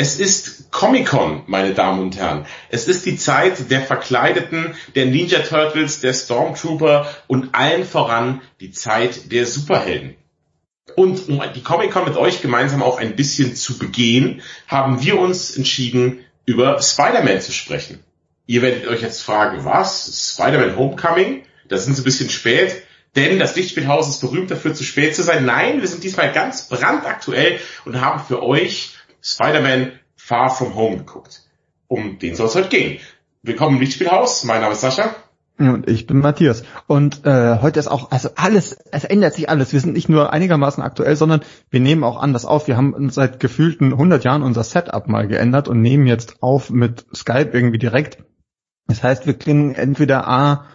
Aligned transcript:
Es 0.00 0.20
ist 0.20 0.70
Comic-Con, 0.70 1.42
meine 1.48 1.74
Damen 1.74 2.00
und 2.00 2.16
Herren. 2.16 2.46
Es 2.68 2.86
ist 2.86 3.04
die 3.04 3.16
Zeit 3.16 3.68
der 3.68 3.80
Verkleideten, 3.80 4.76
der 4.94 5.06
Ninja 5.06 5.40
Turtles, 5.40 5.98
der 5.98 6.14
Stormtrooper 6.14 7.12
und 7.26 7.52
allen 7.56 7.84
voran 7.84 8.40
die 8.60 8.70
Zeit 8.70 9.32
der 9.32 9.44
Superhelden. 9.44 10.14
Und 10.94 11.28
um 11.28 11.42
die 11.52 11.64
Comic-Con 11.64 12.04
mit 12.04 12.16
euch 12.16 12.40
gemeinsam 12.40 12.80
auch 12.80 13.00
ein 13.00 13.16
bisschen 13.16 13.56
zu 13.56 13.76
begehen, 13.76 14.40
haben 14.68 15.02
wir 15.02 15.18
uns 15.18 15.56
entschieden, 15.56 16.20
über 16.46 16.80
Spider-Man 16.80 17.40
zu 17.40 17.50
sprechen. 17.50 17.98
Ihr 18.46 18.62
werdet 18.62 18.86
euch 18.86 19.02
jetzt 19.02 19.22
fragen, 19.22 19.64
was? 19.64 20.32
Spider-Man 20.32 20.76
Homecoming? 20.76 21.42
Das 21.66 21.86
sind 21.86 21.94
sie 21.94 22.02
ein 22.02 22.04
bisschen 22.04 22.30
spät. 22.30 22.84
Denn 23.16 23.40
das 23.40 23.56
Lichtspielhaus 23.56 24.08
ist 24.08 24.20
berühmt 24.20 24.52
dafür, 24.52 24.74
zu 24.74 24.84
spät 24.84 25.16
zu 25.16 25.24
sein. 25.24 25.44
Nein, 25.44 25.80
wir 25.80 25.88
sind 25.88 26.04
diesmal 26.04 26.32
ganz 26.32 26.68
brandaktuell 26.68 27.58
und 27.84 28.00
haben 28.00 28.24
für 28.24 28.44
euch 28.44 28.92
Spider-Man 29.32 29.92
Far 30.16 30.50
From 30.50 30.74
Home 30.74 30.98
geguckt. 30.98 31.42
Um 31.86 32.18
den 32.18 32.34
soll 32.34 32.46
es 32.46 32.54
heute 32.54 32.68
gehen. 32.68 32.98
Willkommen 33.42 33.76
im 33.76 33.80
Lichtspielhaus. 33.80 34.44
Mein 34.44 34.62
Name 34.62 34.72
ist 34.72 34.80
Sascha. 34.80 35.14
Und 35.58 35.88
ich 35.88 36.06
bin 36.06 36.20
Matthias. 36.20 36.62
Und 36.86 37.26
äh, 37.26 37.58
heute 37.60 37.78
ist 37.78 37.88
auch, 37.88 38.10
also 38.10 38.30
alles, 38.36 38.72
es 38.72 39.04
ändert 39.04 39.34
sich 39.34 39.50
alles. 39.50 39.72
Wir 39.72 39.80
sind 39.80 39.94
nicht 39.94 40.08
nur 40.08 40.32
einigermaßen 40.32 40.82
aktuell, 40.82 41.16
sondern 41.16 41.40
wir 41.68 41.80
nehmen 41.80 42.04
auch 42.04 42.16
anders 42.16 42.46
auf. 42.46 42.68
Wir 42.68 42.76
haben 42.76 43.10
seit 43.10 43.40
gefühlten 43.40 43.92
100 43.92 44.24
Jahren 44.24 44.42
unser 44.42 44.62
Setup 44.62 45.08
mal 45.08 45.26
geändert 45.26 45.68
und 45.68 45.82
nehmen 45.82 46.06
jetzt 46.06 46.42
auf 46.42 46.70
mit 46.70 47.06
Skype 47.14 47.50
irgendwie 47.52 47.78
direkt. 47.78 48.18
Das 48.86 49.02
heißt, 49.02 49.26
wir 49.26 49.34
klingen 49.34 49.74
entweder 49.74 50.26
A 50.26 50.66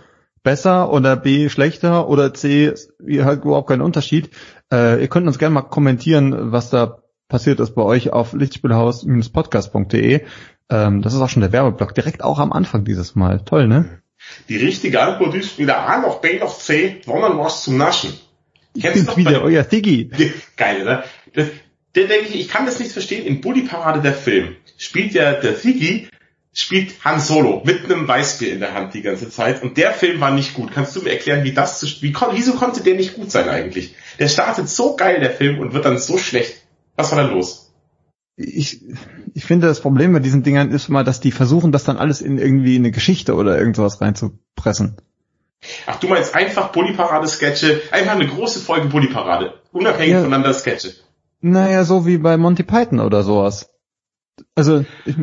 besser 0.43 0.91
oder 0.91 1.15
B 1.15 1.49
schlechter 1.49 2.07
oder 2.07 2.33
C, 2.33 2.73
ihr 3.03 3.25
hört 3.25 3.45
überhaupt 3.45 3.69
keinen 3.69 3.81
Unterschied. 3.81 4.29
Äh, 4.71 5.01
ihr 5.01 5.07
könnt 5.07 5.25
uns 5.25 5.39
gerne 5.39 5.55
mal 5.55 5.61
kommentieren, 5.61 6.51
was 6.51 6.69
da 6.69 7.02
passiert 7.33 7.59
ist 7.59 7.73
bei 7.73 7.81
euch 7.81 8.13
auf 8.13 8.33
lichtspielhaus-podcast.de. 8.33 10.21
Ähm, 10.69 11.01
das 11.01 11.15
ist 11.15 11.19
auch 11.19 11.29
schon 11.29 11.41
der 11.41 11.51
Werbeblock, 11.51 11.95
direkt 11.95 12.23
auch 12.23 12.37
am 12.37 12.53
Anfang 12.53 12.85
dieses 12.85 13.15
Mal. 13.15 13.41
Toll, 13.43 13.67
ne? 13.67 14.03
Die 14.49 14.57
richtige 14.57 15.01
Antwort 15.01 15.33
ist 15.33 15.57
weder 15.57 15.79
A 15.79 15.99
noch 15.99 16.21
B 16.21 16.37
noch 16.37 16.55
C, 16.55 17.01
sondern 17.03 17.39
was 17.39 17.63
zum 17.63 17.77
Naschen. 17.77 18.13
Ich 18.75 18.83
bin 18.83 19.07
wieder 19.17 19.41
euer 19.41 19.67
Thiggy. 19.67 20.11
Geil, 20.57 20.85
ne? 20.85 21.03
Das, 21.33 21.47
der 21.95 22.07
denke 22.07 22.27
ich, 22.27 22.39
ich 22.39 22.49
kann 22.49 22.67
das 22.67 22.79
nicht 22.79 22.91
verstehen. 22.91 23.25
In 23.25 23.41
Bully 23.41 23.63
Parade 23.63 24.01
der 24.01 24.13
Film 24.13 24.55
spielt 24.77 25.13
ja 25.15 25.33
der 25.33 25.59
Thiggy 25.59 26.09
spielt 26.55 27.03
Han 27.03 27.19
Solo 27.19 27.63
mit 27.65 27.85
einem 27.85 28.07
Weißbier 28.07 28.53
in 28.53 28.59
der 28.59 28.75
Hand 28.75 28.93
die 28.93 29.01
ganze 29.01 29.27
Zeit 29.27 29.63
und 29.63 29.75
der 29.77 29.91
Film 29.91 30.21
war 30.21 30.29
nicht 30.29 30.53
gut. 30.53 30.71
Kannst 30.71 30.95
du 30.95 31.01
mir 31.01 31.09
erklären, 31.09 31.43
wie 31.43 31.51
das 31.51 31.79
zu, 31.79 31.87
wie, 32.03 32.13
wieso 32.31 32.53
konnte 32.53 32.83
der 32.83 32.93
nicht 32.93 33.15
gut 33.15 33.31
sein 33.31 33.49
eigentlich? 33.49 33.95
Der 34.19 34.27
startet 34.27 34.69
so 34.69 34.95
geil, 34.95 35.19
der 35.19 35.31
Film, 35.31 35.57
und 35.57 35.73
wird 35.73 35.85
dann 35.85 35.97
so 35.97 36.19
schlecht. 36.19 36.62
Was 36.95 37.11
war 37.11 37.23
da 37.23 37.29
los? 37.29 37.73
Ich, 38.35 38.81
ich 39.33 39.45
finde, 39.45 39.67
das 39.67 39.81
Problem 39.81 40.13
bei 40.13 40.19
diesen 40.19 40.43
Dingern 40.43 40.71
ist 40.71 40.89
mal, 40.89 41.03
dass 41.03 41.19
die 41.19 41.31
versuchen, 41.31 41.71
das 41.71 41.83
dann 41.83 41.97
alles 41.97 42.21
in 42.21 42.37
irgendwie 42.37 42.75
eine 42.75 42.91
Geschichte 42.91 43.35
oder 43.35 43.57
irgendwas 43.57 44.01
reinzupressen. 44.01 44.97
Ach, 45.85 45.99
du 45.99 46.07
meinst 46.07 46.35
einfach 46.35 46.71
Bully-Parade-Sketche, 46.71 47.81
einfach 47.91 48.13
eine 48.13 48.27
große 48.27 48.59
Folge 48.59 48.87
Bully-Parade, 48.87 49.53
unabhängig 49.71 50.13
ja. 50.13 50.19
voneinander 50.19 50.53
Sketche. 50.53 50.93
Naja, 51.41 51.83
so 51.83 52.05
wie 52.05 52.17
bei 52.17 52.37
Monty 52.37 52.63
Python 52.63 52.99
oder 52.99 53.23
sowas. 53.23 53.69
Also, 54.55 54.85
ich, 55.05 55.15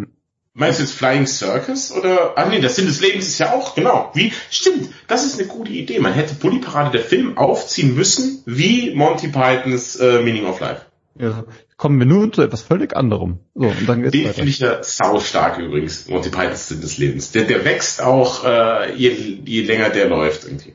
Meinst 0.53 0.81
du 0.81 0.83
jetzt 0.83 0.95
Flying 0.95 1.27
Circus 1.27 1.93
oder? 1.93 2.37
Ah 2.37 2.47
nee, 2.49 2.61
das 2.61 2.77
Sinn 2.77 2.87
des 2.87 3.01
Lebens 3.01 3.29
ist 3.29 3.39
ja 3.39 3.55
auch, 3.55 3.75
genau. 3.75 4.11
Wie? 4.15 4.33
Stimmt, 4.51 4.91
das 5.07 5.25
ist 5.25 5.39
eine 5.39 5.49
gute 5.49 5.71
Idee. 5.71 6.01
Man 6.01 6.13
hätte 6.13 6.35
Bully 6.35 6.59
Parade 6.59 6.91
der 6.91 7.07
Film 7.07 7.39
aufziehen 7.39 7.95
müssen, 7.95 8.43
wie 8.47 8.95
Monty 8.95 9.29
Pythons 9.29 9.97
äh, 9.97 10.21
Meaning 10.23 10.47
of 10.47 10.61
Life. 10.61 10.83
Ja, 11.19 11.45
kommen 11.77 11.99
wir 11.99 12.07
nun 12.07 12.33
zu 12.33 12.43
etwas 12.43 12.63
völlig 12.63 12.97
anderem. 12.97 13.41
So, 13.55 13.67
und 13.67 13.89
dann 13.89 14.03
geht's 14.03 14.13
Den 14.13 14.33
finde 14.33 14.51
ich 14.51 14.61
ja 14.61 14.83
saustark 14.83 15.59
übrigens, 15.59 16.09
Monty 16.09 16.31
Pythons 16.31 16.69
Sinn 16.69 16.81
des 16.81 16.99
Lebens. 16.99 17.33
Der, 17.33 17.45
der 17.45 17.65
wächst 17.65 18.01
auch, 18.01 18.45
äh, 18.45 18.95
je, 18.95 19.11
je 19.45 19.63
länger 19.63 19.91
der 19.91 20.09
läuft 20.09 20.45
irgendwie. 20.45 20.75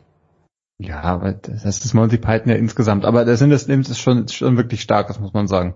Ja, 0.77 1.01
aber 1.01 1.31
das 1.31 1.63
ist 1.63 1.93
Monty 1.93 2.17
Python 2.17 2.49
ja 2.49 2.55
insgesamt. 2.55 3.05
Aber 3.05 3.23
der 3.23 3.37
Sinn 3.37 3.49
des 3.49 3.67
Lebens 3.67 3.89
ist 3.89 3.99
schon, 3.99 4.25
ist 4.25 4.35
schon 4.35 4.57
wirklich 4.57 4.81
stark, 4.81 5.07
das 5.07 5.19
muss 5.19 5.33
man 5.33 5.47
sagen. 5.47 5.75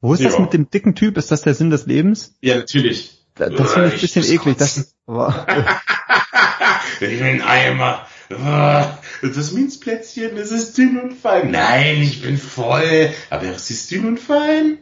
Wo 0.00 0.14
ist 0.14 0.20
ja. 0.20 0.30
das 0.30 0.38
mit 0.38 0.52
dem 0.52 0.70
dicken 0.70 0.94
Typ? 0.94 1.18
Ist 1.18 1.30
das 1.32 1.42
der 1.42 1.54
Sinn 1.54 1.70
des 1.70 1.86
Lebens? 1.86 2.36
Ja, 2.40 2.56
natürlich. 2.56 3.26
Das, 3.34 3.52
das 3.54 3.72
finde 3.72 3.88
ich 3.88 3.94
ein 3.94 4.00
bisschen 4.00 4.24
eklig. 4.24 4.56
Das, 4.56 4.94
ich 7.00 7.18
bin 7.20 7.42
Eimer. 7.42 8.06
Das 8.30 9.52
Minzplätzchen, 9.52 10.36
das 10.36 10.52
ist 10.52 10.78
dünn 10.78 11.00
und 11.00 11.14
fein. 11.14 11.50
Nein, 11.50 12.00
ich 12.00 12.22
bin 12.22 12.38
voll. 12.38 13.10
Aber 13.28 13.42
es 13.44 13.70
ist 13.70 13.90
dünn 13.90 14.06
und 14.06 14.20
fein. 14.20 14.78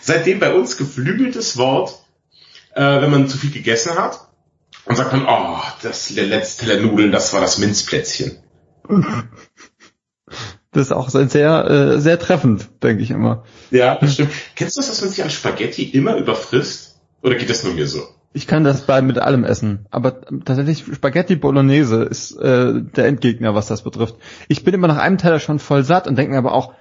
Seitdem 0.00 0.38
bei 0.38 0.54
uns 0.54 0.76
geflügeltes 0.76 1.56
Wort, 1.56 1.98
äh, 2.74 3.00
wenn 3.00 3.10
man 3.10 3.28
zu 3.28 3.36
viel 3.36 3.50
gegessen 3.50 3.96
hat. 3.96 4.28
Und 4.84 4.96
sagt 4.96 5.12
man, 5.12 5.26
oh, 5.26 5.60
das 5.82 6.10
letzte 6.10 6.66
Teller 6.66 6.80
Nudeln, 6.80 7.10
das 7.10 7.32
war 7.32 7.40
das 7.40 7.58
Minzplätzchen. 7.58 8.38
Das 10.72 10.86
ist 10.88 10.92
auch 10.92 11.08
sehr, 11.08 11.70
äh, 11.70 12.00
sehr 12.00 12.18
treffend, 12.18 12.68
denke 12.82 13.02
ich 13.02 13.10
immer. 13.10 13.44
Ja, 13.70 13.96
das 13.96 14.14
stimmt. 14.14 14.30
Kennst 14.54 14.76
du 14.76 14.80
das, 14.80 14.88
dass 14.88 15.00
man 15.00 15.10
sich 15.10 15.22
an 15.22 15.30
Spaghetti 15.30 15.84
immer 15.84 16.16
überfrisst? 16.16 17.00
Oder 17.22 17.36
geht 17.36 17.48
das 17.48 17.64
nur 17.64 17.74
mir 17.74 17.88
so? 17.88 18.06
Ich 18.36 18.48
kann 18.48 18.64
das 18.64 18.84
bei 18.84 19.00
mit 19.00 19.18
allem 19.20 19.44
essen, 19.44 19.86
aber 19.92 20.20
tatsächlich 20.44 20.84
Spaghetti 20.92 21.36
Bolognese 21.36 22.02
ist 22.02 22.32
äh, 22.32 22.82
der 22.82 23.06
Endgegner, 23.06 23.54
was 23.54 23.68
das 23.68 23.82
betrifft. 23.84 24.16
Ich 24.48 24.64
bin 24.64 24.74
immer 24.74 24.88
nach 24.88 24.98
einem 24.98 25.18
Teller 25.18 25.38
schon 25.38 25.60
voll 25.60 25.84
satt 25.84 26.08
und 26.08 26.18
denke 26.18 26.32
mir 26.32 26.38
aber 26.38 26.52
auch, 26.52 26.74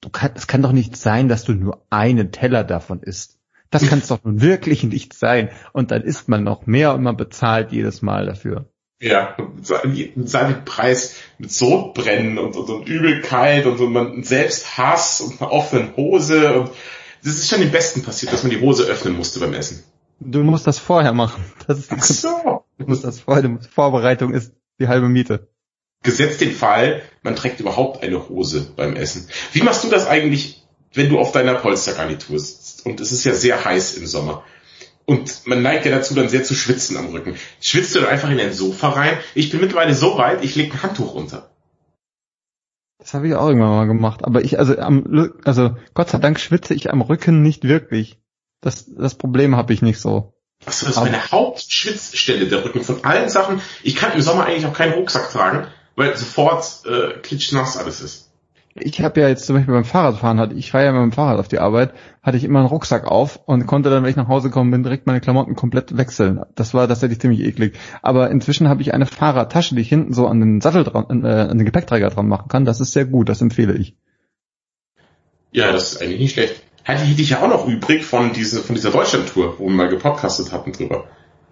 du 0.00 0.08
kann, 0.08 0.30
es 0.36 0.46
kann 0.46 0.62
doch 0.62 0.70
nicht 0.70 0.96
sein, 0.96 1.28
dass 1.28 1.42
du 1.42 1.52
nur 1.52 1.84
einen 1.90 2.30
Teller 2.30 2.62
davon 2.62 3.02
isst. 3.02 3.38
Das 3.70 3.88
kann 3.88 3.98
es 3.98 4.06
doch 4.06 4.22
nun 4.22 4.40
wirklich 4.40 4.84
nicht 4.84 5.14
sein. 5.14 5.50
Und 5.72 5.90
dann 5.90 6.02
isst 6.02 6.28
man 6.28 6.44
noch 6.44 6.66
mehr 6.66 6.94
und 6.94 7.02
man 7.02 7.16
bezahlt 7.16 7.72
jedes 7.72 8.00
Mal 8.00 8.26
dafür. 8.26 8.70
Ja, 9.00 9.36
seinen 9.60 10.64
Preis 10.64 11.16
mit 11.38 11.50
Sodbrennen 11.52 12.38
und, 12.38 12.56
und, 12.56 12.70
und 12.70 12.88
Übelkeit 12.88 13.66
und, 13.66 13.80
und 13.80 13.92
man 13.92 14.22
selbst 14.22 14.78
Hass 14.78 15.20
und 15.20 15.40
einer 15.40 15.50
offenen 15.50 15.96
Hose 15.96 16.60
und 16.60 16.70
das 17.24 17.34
ist 17.34 17.48
schon 17.48 17.60
dem 17.60 17.72
Besten 17.72 18.02
passiert, 18.02 18.32
dass 18.32 18.44
man 18.44 18.50
die 18.50 18.60
Hose 18.60 18.84
öffnen 18.84 19.16
musste 19.16 19.40
beim 19.40 19.54
Essen. 19.54 19.82
Du 20.20 20.42
musst 20.42 20.66
das 20.66 20.78
vorher 20.78 21.12
machen. 21.12 21.44
Das 21.66 21.78
ist 21.78 21.92
Ach 21.92 22.02
so. 22.02 22.64
Du 22.78 22.86
musst 22.86 23.04
das 23.04 23.20
vorher, 23.20 23.58
Vorbereitung 23.70 24.32
ist 24.32 24.54
die 24.80 24.88
halbe 24.88 25.08
Miete. 25.08 25.48
Gesetzt 26.02 26.40
den 26.40 26.52
Fall, 26.52 27.02
man 27.22 27.36
trägt 27.36 27.60
überhaupt 27.60 28.02
eine 28.02 28.28
Hose 28.28 28.72
beim 28.76 28.94
Essen. 28.96 29.28
Wie 29.52 29.62
machst 29.62 29.84
du 29.84 29.88
das 29.88 30.06
eigentlich, 30.06 30.64
wenn 30.94 31.08
du 31.08 31.18
auf 31.18 31.32
deiner 31.32 31.54
Polstergarnitur 31.54 32.38
sitzt? 32.38 32.86
Und 32.86 33.00
es 33.00 33.12
ist 33.12 33.24
ja 33.24 33.34
sehr 33.34 33.64
heiß 33.64 33.98
im 33.98 34.06
Sommer. 34.06 34.44
Und 35.04 35.46
man 35.46 35.62
neigt 35.62 35.86
ja 35.86 35.90
dazu, 35.90 36.14
dann 36.14 36.28
sehr 36.28 36.44
zu 36.44 36.54
schwitzen 36.54 36.96
am 36.96 37.06
Rücken. 37.06 37.34
Schwitzt 37.60 37.94
du 37.94 38.00
dann 38.00 38.08
einfach 38.08 38.30
in 38.30 38.38
ein 38.38 38.52
Sofa 38.52 38.90
rein? 38.90 39.16
Ich 39.34 39.50
bin 39.50 39.60
mittlerweile 39.60 39.94
so 39.94 40.18
weit, 40.18 40.44
ich 40.44 40.54
lege 40.54 40.74
ein 40.74 40.82
Handtuch 40.82 41.14
runter. 41.14 41.50
Das 42.98 43.14
habe 43.14 43.28
ich 43.28 43.34
auch 43.34 43.48
irgendwann 43.48 43.70
mal 43.70 43.86
gemacht. 43.86 44.24
Aber 44.24 44.42
ich, 44.42 44.58
also 44.58 44.76
am, 44.78 45.32
also 45.44 45.76
Gott 45.94 46.10
sei 46.10 46.18
Dank 46.18 46.38
schwitze 46.38 46.74
ich 46.74 46.90
am 46.92 47.00
Rücken 47.00 47.42
nicht 47.42 47.64
wirklich. 47.64 48.18
Das, 48.60 48.86
das 48.86 49.14
Problem 49.14 49.56
habe 49.56 49.72
ich 49.72 49.82
nicht 49.82 50.00
so. 50.00 50.34
Das 50.64 50.82
ist 50.82 50.96
meine 50.96 51.30
Hauptschwitzstelle, 51.30 52.48
der 52.48 52.64
Rücken 52.64 52.82
von 52.82 53.04
allen 53.04 53.28
Sachen. 53.28 53.60
Ich 53.82 53.94
kann 53.94 54.12
im 54.12 54.20
Sommer 54.20 54.46
eigentlich 54.46 54.66
auch 54.66 54.72
keinen 54.72 54.94
Rucksack 54.94 55.30
tragen, 55.30 55.68
weil 55.94 56.16
sofort 56.16 56.82
äh, 56.86 57.20
klitschnass 57.20 57.76
alles 57.76 58.00
ist 58.00 58.28
ich 58.80 59.00
habe 59.00 59.20
ja 59.20 59.28
jetzt 59.28 59.46
zum 59.46 59.56
Beispiel 59.56 59.74
beim 59.74 59.84
Fahrradfahren, 59.84 60.38
hatte, 60.38 60.54
ich 60.54 60.70
fahre 60.70 60.84
ja 60.84 60.92
mit 60.92 61.02
dem 61.02 61.12
Fahrrad 61.12 61.38
auf 61.38 61.48
die 61.48 61.58
Arbeit, 61.58 61.92
hatte 62.22 62.36
ich 62.36 62.44
immer 62.44 62.60
einen 62.60 62.68
Rucksack 62.68 63.06
auf 63.06 63.40
und 63.46 63.66
konnte 63.66 63.90
dann, 63.90 64.02
wenn 64.02 64.10
ich 64.10 64.16
nach 64.16 64.28
Hause 64.28 64.48
gekommen 64.48 64.70
bin, 64.70 64.82
direkt 64.82 65.06
meine 65.06 65.20
Klamotten 65.20 65.54
komplett 65.54 65.96
wechseln. 65.96 66.40
Das 66.54 66.74
war 66.74 66.88
tatsächlich 66.88 67.20
ziemlich 67.20 67.40
eklig. 67.40 67.78
Aber 68.02 68.30
inzwischen 68.30 68.68
habe 68.68 68.82
ich 68.82 68.94
eine 68.94 69.06
Fahrradtasche, 69.06 69.74
die 69.74 69.82
ich 69.82 69.88
hinten 69.88 70.12
so 70.12 70.26
an 70.26 70.40
den 70.40 70.60
Sattel 70.60 70.84
dran, 70.84 71.24
äh, 71.24 71.28
an 71.28 71.58
den 71.58 71.64
Gepäckträger 71.64 72.10
dran 72.10 72.28
machen 72.28 72.48
kann. 72.48 72.64
Das 72.64 72.80
ist 72.80 72.92
sehr 72.92 73.04
gut, 73.04 73.28
das 73.28 73.40
empfehle 73.40 73.74
ich. 73.74 73.96
Ja, 75.52 75.72
das 75.72 75.94
ist 75.94 76.02
eigentlich 76.02 76.20
nicht 76.20 76.32
schlecht. 76.32 76.62
Hatte 76.88 77.04
ich 77.04 77.16
dich 77.16 77.28
ja 77.28 77.42
auch 77.42 77.48
noch 77.48 77.68
übrig 77.68 78.02
von, 78.02 78.32
diese, 78.32 78.62
von 78.62 78.74
dieser 78.74 78.90
Deutschland-Tour, 78.90 79.58
wo 79.58 79.66
wir 79.66 79.74
mal 79.74 79.90
gepodcastet 79.90 80.52
hatten 80.52 80.72
drüber. 80.72 81.06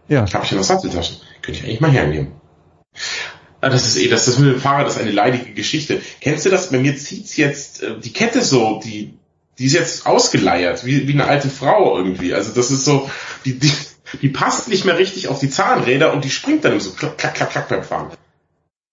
Ja. 0.09 0.25
Habe 0.33 0.47
ich 0.47 0.51
ja 0.51 0.57
noch 0.57 0.65
Satteltaschen. 0.65 1.19
Könnte 1.43 1.61
ich 1.61 1.67
eigentlich 1.67 1.81
mal 1.81 1.91
hernehmen. 1.91 2.33
Ah, 3.61 3.69
das 3.69 3.87
ist 3.87 3.99
eh, 3.99 4.09
das, 4.09 4.25
das 4.25 4.39
mit 4.39 4.55
dem 4.55 4.61
Fahrrad 4.61 4.89
ist 4.89 4.97
eine 4.99 5.11
leidige 5.11 5.53
Geschichte. 5.53 6.01
Kennst 6.23 6.47
du 6.47 6.51
das? 6.51 6.71
Bei 6.71 6.79
mir 6.79 6.97
zieht's 6.97 7.37
jetzt 7.37 7.83
äh, 7.83 8.01
die 8.01 8.15
Kette 8.15 8.43
so, 8.43 8.81
die, 8.83 9.19
die 9.59 9.67
ist 9.67 9.75
jetzt 9.75 10.07
ausgeleiert, 10.07 10.87
wie, 10.87 11.07
wie 11.07 11.13
eine 11.13 11.27
alte 11.27 11.51
Frau 11.51 11.99
irgendwie. 11.99 12.33
Also 12.33 12.53
das 12.53 12.71
ist 12.71 12.87
so, 12.87 13.11
die, 13.45 13.59
die, 13.59 13.73
die 14.23 14.31
passt 14.31 14.69
nicht 14.69 14.87
mehr 14.87 14.97
richtig 14.97 15.29
auf 15.29 15.39
die 15.39 15.51
Zahnräder 15.51 16.15
und 16.15 16.25
die 16.25 16.31
springt 16.31 16.65
dann 16.65 16.81
so 16.81 16.93
klack, 16.93 17.19
klack, 17.19 17.35
klack, 17.35 17.51
klack 17.51 17.69
beim 17.69 17.85
Fahren. 17.85 18.11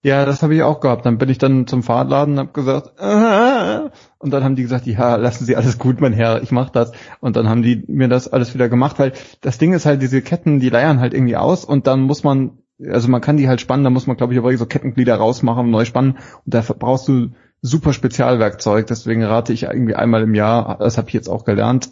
Ja, 0.04 0.26
das 0.26 0.42
habe 0.42 0.54
ich 0.54 0.62
auch 0.62 0.80
gehabt. 0.80 1.06
Dann 1.06 1.16
bin 1.16 1.30
ich 1.30 1.38
dann 1.38 1.66
zum 1.66 1.82
Fahrradladen 1.82 2.34
und 2.34 2.38
habe 2.40 2.52
gesagt, 2.52 3.00
Aah! 3.00 3.90
und 4.18 4.30
dann 4.32 4.44
haben 4.44 4.54
die 4.54 4.62
gesagt, 4.62 4.86
ja, 4.86 5.16
lassen 5.16 5.46
Sie 5.46 5.56
alles 5.56 5.78
gut, 5.78 6.02
mein 6.02 6.12
Herr, 6.12 6.42
ich 6.42 6.52
mach 6.52 6.68
das. 6.68 6.92
Und 7.20 7.36
dann 7.36 7.48
haben 7.48 7.62
die 7.62 7.82
mir 7.88 8.08
das 8.08 8.28
alles 8.28 8.52
wieder 8.52 8.68
gemacht, 8.68 8.98
weil 8.98 9.14
das 9.40 9.56
Ding 9.56 9.72
ist 9.72 9.86
halt, 9.86 10.02
diese 10.02 10.20
Ketten, 10.20 10.60
die 10.60 10.68
leiern 10.68 11.00
halt 11.00 11.14
irgendwie 11.14 11.36
aus 11.36 11.64
und 11.64 11.86
dann 11.86 12.02
muss 12.02 12.22
man 12.22 12.58
also 12.86 13.08
man 13.08 13.20
kann 13.20 13.36
die 13.38 13.48
halt 13.48 13.60
spannen, 13.60 13.84
da 13.84 13.90
muss 13.90 14.06
man, 14.06 14.16
glaube 14.16 14.34
ich, 14.34 14.38
aber 14.38 14.54
so 14.56 14.66
Kettenglieder 14.66 15.14
rausmachen 15.14 15.66
und 15.66 15.70
neu 15.70 15.84
spannen. 15.84 16.18
Und 16.44 16.54
da 16.54 16.60
brauchst 16.60 17.08
du 17.08 17.30
super 17.62 17.92
Spezialwerkzeug. 17.92 18.86
Deswegen 18.86 19.22
rate 19.22 19.52
ich 19.52 19.62
irgendwie 19.62 19.94
einmal 19.94 20.22
im 20.22 20.34
Jahr, 20.34 20.76
das 20.80 20.98
habe 20.98 21.08
ich 21.08 21.14
jetzt 21.14 21.28
auch 21.28 21.44
gelernt, 21.44 21.90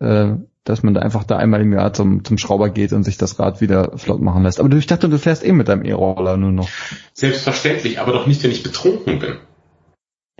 äh, 0.00 0.34
dass 0.64 0.82
man 0.82 0.94
da 0.94 1.00
einfach 1.00 1.24
da 1.24 1.36
einmal 1.36 1.60
im 1.60 1.72
Jahr 1.72 1.92
zum, 1.92 2.24
zum 2.24 2.38
Schrauber 2.38 2.70
geht 2.70 2.92
und 2.92 3.04
sich 3.04 3.18
das 3.18 3.38
Rad 3.38 3.60
wieder 3.60 3.96
flott 3.96 4.20
machen 4.20 4.42
lässt. 4.42 4.60
Aber 4.60 4.68
du, 4.68 4.78
ich 4.78 4.86
dachte, 4.86 5.08
du 5.08 5.18
fährst 5.18 5.44
eh 5.44 5.52
mit 5.52 5.68
deinem 5.68 5.84
E-Roller 5.84 6.36
nur 6.36 6.52
noch. 6.52 6.68
Selbstverständlich, 7.12 8.00
aber 8.00 8.12
doch 8.12 8.26
nicht, 8.26 8.42
wenn 8.42 8.50
ich 8.50 8.62
betrunken 8.62 9.18
bin. 9.18 9.36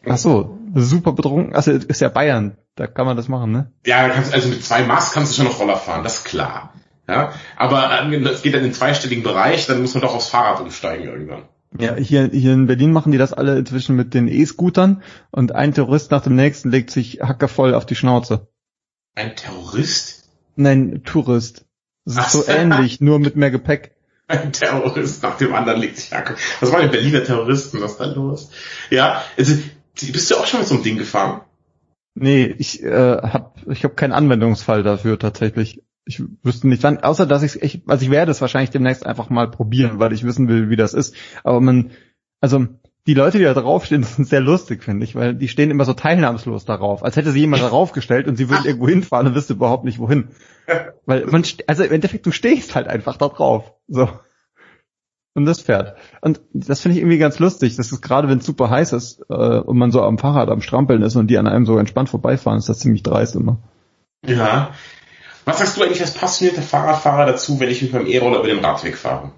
Ach 0.06 0.18
so, 0.18 0.58
super 0.74 1.12
betrunken. 1.12 1.54
Also 1.54 1.72
ist 1.72 2.00
ja 2.00 2.08
Bayern, 2.08 2.56
da 2.74 2.86
kann 2.86 3.06
man 3.06 3.16
das 3.16 3.28
machen, 3.28 3.52
ne? 3.52 3.72
Ja, 3.86 4.08
kannst, 4.08 4.32
also 4.32 4.48
mit 4.48 4.64
zwei 4.64 4.82
Maß 4.82 5.12
kannst 5.12 5.32
du 5.32 5.36
schon 5.36 5.50
noch 5.50 5.60
Roller 5.60 5.76
fahren, 5.76 6.02
das 6.04 6.18
ist 6.18 6.24
klar. 6.24 6.72
Ja, 7.06 7.32
aber 7.56 7.90
äh, 7.90 8.16
es 8.16 8.42
geht 8.42 8.54
dann 8.54 8.62
in 8.62 8.68
den 8.68 8.74
zweistelligen 8.74 9.22
Bereich, 9.22 9.66
dann 9.66 9.82
muss 9.82 9.94
man 9.94 10.02
doch 10.02 10.14
aufs 10.14 10.28
Fahrrad 10.28 10.60
umsteigen 10.60 11.04
irgendwann. 11.04 11.42
Ja, 11.78 11.96
hier, 11.96 12.30
hier 12.32 12.52
in 12.52 12.66
Berlin 12.66 12.92
machen 12.92 13.12
die 13.12 13.18
das 13.18 13.32
alle 13.32 13.58
inzwischen 13.58 13.96
mit 13.96 14.14
den 14.14 14.28
E-Scootern 14.28 15.02
und 15.32 15.52
ein 15.52 15.74
Terrorist 15.74 16.12
nach 16.12 16.22
dem 16.22 16.36
nächsten 16.36 16.70
legt 16.70 16.90
sich 16.90 17.20
hackervoll 17.20 17.74
auf 17.74 17.84
die 17.84 17.96
Schnauze. 17.96 18.48
Ein 19.14 19.36
Terrorist? 19.36 20.28
Nein, 20.56 21.02
Tourist. 21.04 21.64
Das 22.04 22.26
ist 22.26 22.32
so 22.32 22.52
ähnlich, 22.52 23.00
nur 23.00 23.18
mit 23.18 23.36
mehr 23.36 23.50
Gepäck. 23.50 23.92
Ein 24.26 24.52
Terrorist 24.52 25.22
nach 25.22 25.36
dem 25.36 25.54
anderen 25.54 25.80
legt 25.80 25.96
sich 25.96 26.12
hackervoll. 26.12 26.42
Was 26.60 26.72
waren 26.72 26.82
die 26.82 26.96
Berliner 26.96 27.24
Terroristen? 27.24 27.80
Was 27.80 27.92
ist 27.92 28.00
da 28.00 28.06
los? 28.06 28.50
Ja, 28.90 29.22
also, 29.36 29.56
bist 29.94 30.30
du 30.30 30.36
auch 30.36 30.46
schon 30.46 30.60
mit 30.60 30.68
so 30.68 30.74
einem 30.74 30.84
Ding 30.84 30.98
gefahren? 30.98 31.42
Nee, 32.14 32.54
ich 32.58 32.82
äh, 32.82 33.18
hab, 33.18 33.60
ich 33.68 33.84
hab 33.84 33.96
keinen 33.96 34.12
Anwendungsfall 34.12 34.82
dafür 34.82 35.18
tatsächlich 35.18 35.82
ich 36.06 36.22
wüsste 36.42 36.68
nicht 36.68 36.82
wann, 36.82 36.98
außer 36.98 37.26
dass 37.26 37.42
ich 37.42 37.62
ich, 37.62 37.82
also 37.86 38.04
ich 38.04 38.10
werde 38.10 38.30
es 38.30 38.40
wahrscheinlich 38.40 38.70
demnächst 38.70 39.06
einfach 39.06 39.30
mal 39.30 39.50
probieren, 39.50 39.98
weil 39.98 40.12
ich 40.12 40.24
wissen 40.24 40.48
will, 40.48 40.68
wie 40.68 40.76
das 40.76 40.94
ist. 40.94 41.14
Aber 41.42 41.60
man, 41.60 41.92
also 42.40 42.66
die 43.06 43.14
Leute, 43.14 43.38
die 43.38 43.44
da 43.44 43.54
draufstehen, 43.54 44.02
sind 44.04 44.28
sehr 44.28 44.40
lustig, 44.40 44.82
finde 44.82 45.04
ich, 45.04 45.14
weil 45.14 45.34
die 45.34 45.48
stehen 45.48 45.70
immer 45.70 45.84
so 45.84 45.92
teilnahmslos 45.92 46.64
darauf, 46.64 47.02
als 47.02 47.16
hätte 47.16 47.32
sie 47.32 47.40
jemand 47.40 47.62
darauf 47.62 47.92
gestellt 47.92 48.26
und 48.26 48.36
sie 48.36 48.48
würden 48.48 48.64
irgendwo 48.64 48.88
hinfahren 48.88 49.26
und 49.26 49.34
wüsste 49.34 49.54
überhaupt 49.54 49.84
nicht 49.84 49.98
wohin. 49.98 50.28
Weil 51.06 51.26
man, 51.26 51.44
also 51.66 51.84
im 51.84 51.92
Endeffekt, 51.92 52.24
du 52.24 52.30
stehst 52.30 52.74
halt 52.74 52.88
einfach 52.88 53.18
da 53.18 53.28
drauf. 53.28 53.74
So. 53.86 54.08
Und 55.34 55.46
das 55.46 55.60
fährt. 55.60 55.96
Und 56.22 56.40
das 56.52 56.80
finde 56.80 56.96
ich 56.96 57.02
irgendwie 57.02 57.18
ganz 57.18 57.38
lustig. 57.38 57.76
Das 57.76 57.92
ist 57.92 58.00
gerade, 58.00 58.28
wenn 58.28 58.38
es 58.38 58.46
super 58.46 58.70
heiß 58.70 58.92
ist 58.94 59.20
äh, 59.28 59.34
und 59.34 59.76
man 59.76 59.90
so 59.90 60.00
am 60.02 60.16
Fahrrad 60.16 60.48
am 60.48 60.62
Strampeln 60.62 61.02
ist 61.02 61.16
und 61.16 61.26
die 61.26 61.36
an 61.36 61.48
einem 61.48 61.66
so 61.66 61.76
entspannt 61.76 62.08
vorbeifahren, 62.08 62.58
ist 62.58 62.68
das 62.68 62.78
ziemlich 62.78 63.02
dreist 63.02 63.34
immer. 63.34 63.58
Ja, 64.24 64.70
was 65.44 65.58
sagst 65.58 65.76
du 65.76 65.82
eigentlich 65.82 66.00
als 66.00 66.14
passionierter 66.14 66.62
Fahrradfahrer 66.62 67.26
dazu, 67.26 67.60
wenn 67.60 67.68
ich 67.68 67.82
mit 67.82 67.92
meinem 67.92 68.06
E-Roller 68.06 68.38
über 68.38 68.48
den 68.48 68.64
Radweg 68.64 68.96
fahre? 68.96 69.32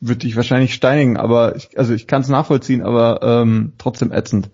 Würde 0.00 0.26
ich 0.26 0.36
wahrscheinlich 0.36 0.74
steinigen, 0.74 1.16
aber 1.16 1.56
ich, 1.56 1.78
also 1.78 1.92
ich 1.92 2.06
kann 2.06 2.22
es 2.22 2.28
nachvollziehen, 2.28 2.82
aber 2.82 3.20
ähm, 3.22 3.74
trotzdem 3.76 4.12
ätzend. 4.12 4.50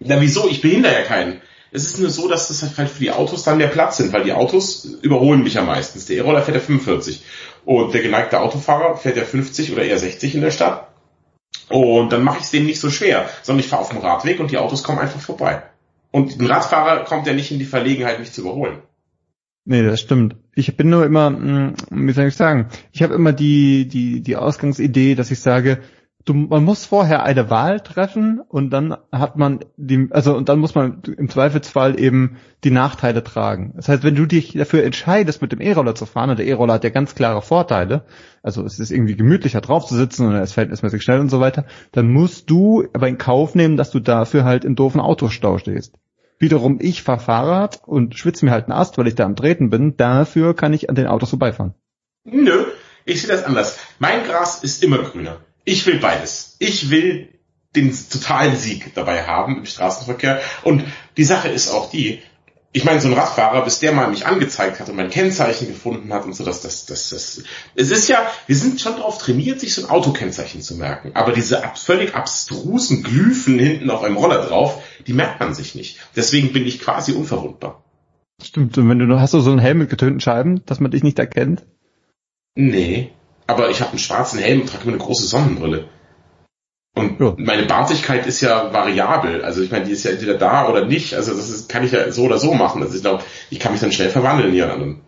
Na 0.00 0.20
wieso? 0.20 0.48
Ich 0.48 0.60
behindere 0.60 0.92
ja 0.92 1.02
keinen. 1.02 1.40
Es 1.70 1.84
ist 1.84 1.98
nur 1.98 2.10
so, 2.10 2.28
dass 2.28 2.48
das 2.48 2.76
halt 2.78 2.88
für 2.88 3.00
die 3.00 3.10
Autos 3.10 3.42
dann 3.42 3.58
mehr 3.58 3.68
Platz 3.68 3.98
sind, 3.98 4.12
weil 4.12 4.24
die 4.24 4.32
Autos 4.32 4.84
überholen 5.02 5.42
mich 5.42 5.54
ja 5.54 5.62
meistens. 5.62 6.06
Der 6.06 6.16
E-Roller 6.16 6.42
fährt 6.42 6.56
ja 6.56 6.62
45 6.62 7.22
und 7.64 7.92
der 7.92 8.02
geneigte 8.02 8.40
Autofahrer 8.40 8.96
fährt 8.96 9.16
ja 9.16 9.24
50 9.24 9.72
oder 9.72 9.84
eher 9.84 9.98
60 9.98 10.34
in 10.34 10.40
der 10.40 10.50
Stadt. 10.50 10.88
Und 11.68 12.12
dann 12.12 12.22
mache 12.22 12.38
ich 12.38 12.44
es 12.44 12.50
denen 12.50 12.66
nicht 12.66 12.80
so 12.80 12.90
schwer, 12.90 13.28
sondern 13.42 13.60
ich 13.60 13.68
fahre 13.68 13.82
auf 13.82 13.88
dem 13.88 13.98
Radweg 13.98 14.40
und 14.40 14.50
die 14.50 14.58
Autos 14.58 14.84
kommen 14.84 15.00
einfach 15.00 15.20
vorbei. 15.20 15.62
Und 16.12 16.40
ein 16.40 16.46
Radfahrer 16.46 17.04
kommt 17.04 17.26
ja 17.26 17.32
nicht 17.32 17.50
in 17.50 17.58
die 17.58 17.64
Verlegenheit, 17.64 18.20
mich 18.20 18.32
zu 18.32 18.42
überholen. 18.42 18.78
Nee, 19.68 19.82
das 19.82 20.00
stimmt. 20.00 20.36
Ich 20.54 20.76
bin 20.76 20.90
nur 20.90 21.04
immer, 21.04 21.26
hm, 21.26 21.74
wie 21.90 22.12
soll 22.12 22.26
ich 22.26 22.36
sagen, 22.36 22.68
ich 22.92 23.02
habe 23.02 23.14
immer 23.14 23.32
die, 23.32 23.88
die, 23.88 24.22
die 24.22 24.36
Ausgangsidee, 24.36 25.16
dass 25.16 25.32
ich 25.32 25.40
sage, 25.40 25.80
du, 26.24 26.34
man 26.34 26.62
muss 26.62 26.84
vorher 26.84 27.24
eine 27.24 27.50
Wahl 27.50 27.80
treffen 27.80 28.40
und 28.46 28.70
dann 28.70 28.96
hat 29.10 29.36
man 29.36 29.64
die, 29.76 30.06
also 30.10 30.36
und 30.36 30.48
dann 30.48 30.60
muss 30.60 30.76
man 30.76 31.02
im 31.18 31.28
Zweifelsfall 31.28 31.98
eben 31.98 32.36
die 32.62 32.70
Nachteile 32.70 33.24
tragen. 33.24 33.72
Das 33.74 33.88
heißt, 33.88 34.04
wenn 34.04 34.14
du 34.14 34.26
dich 34.26 34.52
dafür 34.52 34.84
entscheidest, 34.84 35.42
mit 35.42 35.50
dem 35.50 35.60
E-Roller 35.60 35.96
zu 35.96 36.06
fahren, 36.06 36.30
und 36.30 36.38
der 36.38 36.46
E-Roller 36.46 36.74
hat 36.74 36.84
ja 36.84 36.90
ganz 36.90 37.16
klare 37.16 37.42
Vorteile, 37.42 38.04
also 38.44 38.64
es 38.64 38.78
ist 38.78 38.92
irgendwie 38.92 39.16
gemütlicher 39.16 39.62
drauf 39.62 39.86
zu 39.86 39.96
sitzen 39.96 40.28
und 40.28 40.34
er 40.34 40.44
ist 40.44 40.52
verhältnismäßig 40.52 41.02
schnell 41.02 41.18
und 41.18 41.28
so 41.28 41.40
weiter, 41.40 41.64
dann 41.90 42.12
musst 42.12 42.50
du 42.50 42.86
aber 42.92 43.08
in 43.08 43.18
Kauf 43.18 43.56
nehmen, 43.56 43.76
dass 43.76 43.90
du 43.90 43.98
dafür 43.98 44.44
halt 44.44 44.64
in 44.64 44.76
doofen 44.76 45.00
Autostau 45.00 45.58
stehst. 45.58 45.98
Wiederum 46.38 46.78
ich 46.80 47.02
fahre 47.02 47.20
Fahrrad 47.20 47.80
und 47.86 48.18
schwitze 48.18 48.44
mir 48.44 48.50
halt 48.50 48.64
einen 48.64 48.78
Ast, 48.78 48.98
weil 48.98 49.06
ich 49.06 49.14
da 49.14 49.24
am 49.24 49.36
Treten 49.36 49.70
bin. 49.70 49.96
Dafür 49.96 50.54
kann 50.54 50.74
ich 50.74 50.88
an 50.88 50.94
den 50.94 51.06
Autos 51.06 51.30
vorbeifahren. 51.30 51.74
Nö, 52.24 52.66
ich 53.04 53.22
sehe 53.22 53.30
das 53.30 53.44
anders. 53.44 53.78
Mein 53.98 54.24
Gras 54.24 54.62
ist 54.62 54.82
immer 54.82 54.98
grüner. 54.98 55.40
Ich 55.64 55.86
will 55.86 55.98
beides. 55.98 56.56
Ich 56.58 56.90
will 56.90 57.28
den 57.74 57.94
totalen 58.10 58.56
Sieg 58.56 58.94
dabei 58.94 59.26
haben 59.26 59.58
im 59.58 59.66
Straßenverkehr. 59.66 60.40
Und 60.62 60.84
die 61.16 61.24
Sache 61.24 61.48
ist 61.48 61.70
auch 61.70 61.90
die, 61.90 62.20
ich 62.76 62.84
meine, 62.84 63.00
so 63.00 63.08
ein 63.08 63.14
Radfahrer, 63.14 63.64
bis 63.64 63.78
der 63.78 63.92
mal 63.92 64.06
mich 64.10 64.26
angezeigt 64.26 64.80
hat 64.80 64.90
und 64.90 64.96
mein 64.96 65.08
Kennzeichen 65.08 65.66
gefunden 65.66 66.12
hat 66.12 66.26
und 66.26 66.36
so, 66.36 66.44
dass 66.44 66.60
das, 66.60 66.84
das, 66.84 67.08
das, 67.08 67.42
es 67.74 67.90
ist 67.90 68.06
ja, 68.06 68.18
wir 68.46 68.54
sind 68.54 68.82
schon 68.82 68.96
darauf 68.96 69.16
trainiert, 69.16 69.60
sich 69.60 69.74
so 69.74 69.82
ein 69.82 69.88
Autokennzeichen 69.88 70.60
zu 70.60 70.74
merken. 70.74 71.12
Aber 71.14 71.32
diese 71.32 71.62
völlig 71.74 72.14
abstrusen 72.14 73.02
Glyphen 73.02 73.58
hinten 73.58 73.88
auf 73.88 74.04
einem 74.04 74.18
Roller 74.18 74.44
drauf, 74.44 74.82
die 75.06 75.14
merkt 75.14 75.40
man 75.40 75.54
sich 75.54 75.74
nicht. 75.74 76.00
Deswegen 76.16 76.52
bin 76.52 76.66
ich 76.66 76.78
quasi 76.78 77.12
unverwundbar. 77.12 77.82
Stimmt, 78.42 78.76
und 78.76 78.90
wenn 78.90 78.98
du 78.98 79.18
hast 79.18 79.32
du 79.32 79.40
so 79.40 79.52
einen 79.52 79.58
Helm 79.58 79.78
mit 79.78 79.88
getönten 79.88 80.20
Scheiben, 80.20 80.62
dass 80.66 80.78
man 80.78 80.90
dich 80.90 81.02
nicht 81.02 81.18
erkennt? 81.18 81.64
Nee, 82.56 83.10
aber 83.46 83.70
ich 83.70 83.80
habe 83.80 83.92
einen 83.92 83.98
schwarzen 84.00 84.38
Helm 84.38 84.60
und 84.60 84.68
trage 84.68 84.84
immer 84.84 84.92
eine 84.92 85.02
große 85.02 85.24
Sonnenbrille. 85.24 85.88
Und 86.96 87.20
ja. 87.20 87.34
meine 87.36 87.66
Bartigkeit 87.66 88.26
ist 88.26 88.40
ja 88.40 88.72
variabel. 88.72 89.44
Also 89.44 89.62
ich 89.62 89.70
meine, 89.70 89.84
die 89.84 89.92
ist 89.92 90.04
ja 90.04 90.12
entweder 90.12 90.34
da 90.34 90.66
oder 90.66 90.86
nicht. 90.86 91.12
Also 91.12 91.34
das 91.34 91.50
ist, 91.50 91.68
kann 91.68 91.84
ich 91.84 91.92
ja 91.92 92.10
so 92.10 92.24
oder 92.24 92.38
so 92.38 92.54
machen. 92.54 92.82
Also 92.82 92.96
ich 92.96 93.02
glaube, 93.02 93.22
ich 93.50 93.60
kann 93.60 93.72
mich 93.72 93.82
dann 93.82 93.92
schnell 93.92 94.08
verwandeln 94.08 94.52
hier 94.52 94.72
an. 94.72 95.02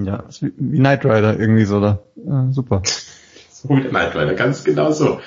Ja, 0.00 0.20
ist 0.28 0.42
wie, 0.42 0.52
wie 0.56 0.78
Knight 0.78 1.04
Rider 1.04 1.38
irgendwie 1.38 1.64
so 1.64 1.80
da. 1.80 2.04
Ja, 2.16 2.46
super. 2.52 2.82
so 3.50 3.68
wie 3.68 3.82
Knight 3.82 4.14
Rider, 4.14 4.34
ganz 4.34 4.62
genau 4.62 4.92
so. 4.92 5.20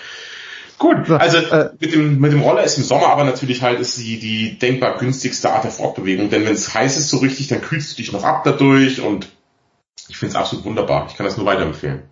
Gut, 0.80 1.10
also 1.10 1.38
äh, 1.38 1.72
mit 1.80 1.94
dem 1.94 2.20
mit 2.20 2.32
dem 2.32 2.42
Roller 2.42 2.64
ist 2.64 2.78
im 2.78 2.84
Sommer 2.84 3.08
aber 3.08 3.24
natürlich 3.24 3.64
halt 3.64 3.80
ist 3.80 3.98
die 3.98 4.20
die 4.20 4.60
denkbar 4.60 4.98
günstigste 5.00 5.52
Art 5.52 5.64
der 5.64 5.72
Fortbewegung, 5.72 6.30
denn 6.30 6.46
wenn 6.46 6.54
es 6.54 6.74
heiß 6.74 6.98
ist 6.98 7.10
so 7.10 7.18
richtig, 7.18 7.48
dann 7.48 7.62
kühlst 7.62 7.94
du 7.94 7.96
dich 7.98 8.14
noch 8.14 8.24
ab 8.24 8.44
dadurch 8.46 9.02
und 9.02 9.28
ich 10.08 10.18
finde 10.18 10.34
es 10.34 10.36
absolut 10.36 10.66
wunderbar. 10.66 11.08
Ich 11.10 11.18
kann 11.18 11.26
das 11.26 11.36
nur 11.36 11.48
weiterempfehlen. 11.48 12.04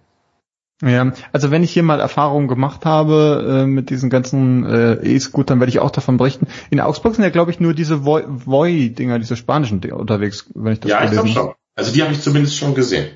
Ja, 0.82 1.14
also 1.32 1.52
wenn 1.52 1.64
ich 1.64 1.72
hier 1.72 1.84
mal 1.84 2.02
Erfahrungen 2.02 2.50
gemacht 2.50 2.86
habe 2.86 3.62
äh, 3.64 3.66
mit 3.66 3.90
diesen 3.90 4.10
ganzen 4.10 4.66
äh, 4.66 4.96
E-Scootern, 4.96 5.60
werde 5.60 5.70
ich 5.70 5.80
auch 5.80 5.92
davon 5.92 6.18
berichten. 6.18 6.48
In 6.70 6.82
Augsburg 6.82 7.16
sind 7.16 7.24
ja, 7.24 7.30
glaube 7.30 7.52
ich, 7.52 7.62
nur 7.62 7.74
diese 7.74 8.04
Voi-Dinger, 8.04 9.20
diese 9.20 9.38
spanischen 9.38 9.80
Dinger 9.80 9.98
unterwegs, 9.98 10.50
wenn 10.54 10.74
ich 10.74 10.82
das 10.82 10.92
Ja, 10.92 11.04
ich 11.06 11.12
glaube 11.12 11.30
schon. 11.30 11.54
Also 11.76 11.94
die 11.94 12.04
habe 12.04 12.12
ich 12.12 12.22
zumindest 12.22 12.58
schon 12.58 12.76
gesehen. 12.76 13.08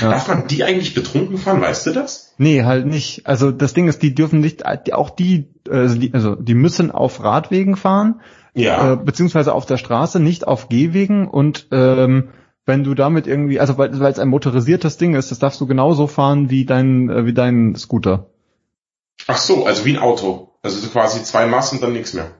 Ja. 0.00 0.10
Darf 0.10 0.28
man 0.28 0.46
die 0.48 0.64
eigentlich 0.64 0.94
betrunken 0.94 1.38
fahren, 1.38 1.60
weißt 1.60 1.86
du 1.86 1.92
das? 1.92 2.34
Nee, 2.38 2.64
halt 2.64 2.86
nicht. 2.86 3.26
Also 3.26 3.50
das 3.50 3.72
Ding 3.72 3.88
ist, 3.88 4.02
die 4.02 4.14
dürfen 4.14 4.40
nicht, 4.40 4.66
auch 4.66 5.10
die, 5.10 5.48
also 5.70 5.96
die, 5.96 6.12
also 6.12 6.34
die 6.34 6.54
müssen 6.54 6.90
auf 6.90 7.22
Radwegen 7.22 7.76
fahren, 7.76 8.20
ja. 8.54 8.92
äh, 8.92 8.96
beziehungsweise 8.96 9.52
auf 9.54 9.64
der 9.64 9.76
Straße, 9.76 10.18
nicht 10.18 10.46
auf 10.46 10.68
Gehwegen 10.68 11.28
und 11.28 11.68
ähm, 11.70 12.30
wenn 12.66 12.82
du 12.82 12.94
damit 12.94 13.26
irgendwie, 13.26 13.60
also 13.60 13.78
weil, 13.78 13.98
weil 13.98 14.12
es 14.12 14.18
ein 14.18 14.28
motorisiertes 14.28 14.98
Ding 14.98 15.14
ist, 15.14 15.30
das 15.30 15.38
darfst 15.38 15.60
du 15.60 15.66
genauso 15.66 16.08
fahren 16.08 16.50
wie 16.50 16.66
dein, 16.66 17.08
äh, 17.08 17.24
wie 17.24 17.32
dein 17.32 17.76
Scooter. 17.76 18.28
Ach 19.28 19.38
so, 19.38 19.64
also 19.64 19.84
wie 19.84 19.96
ein 19.96 20.02
Auto. 20.02 20.52
Also 20.62 20.86
quasi 20.88 21.22
zwei 21.22 21.46
Massen 21.46 21.76
und 21.76 21.82
dann 21.82 21.92
nichts 21.92 22.12
mehr. 22.12 22.32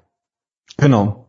Genau. 0.77 1.29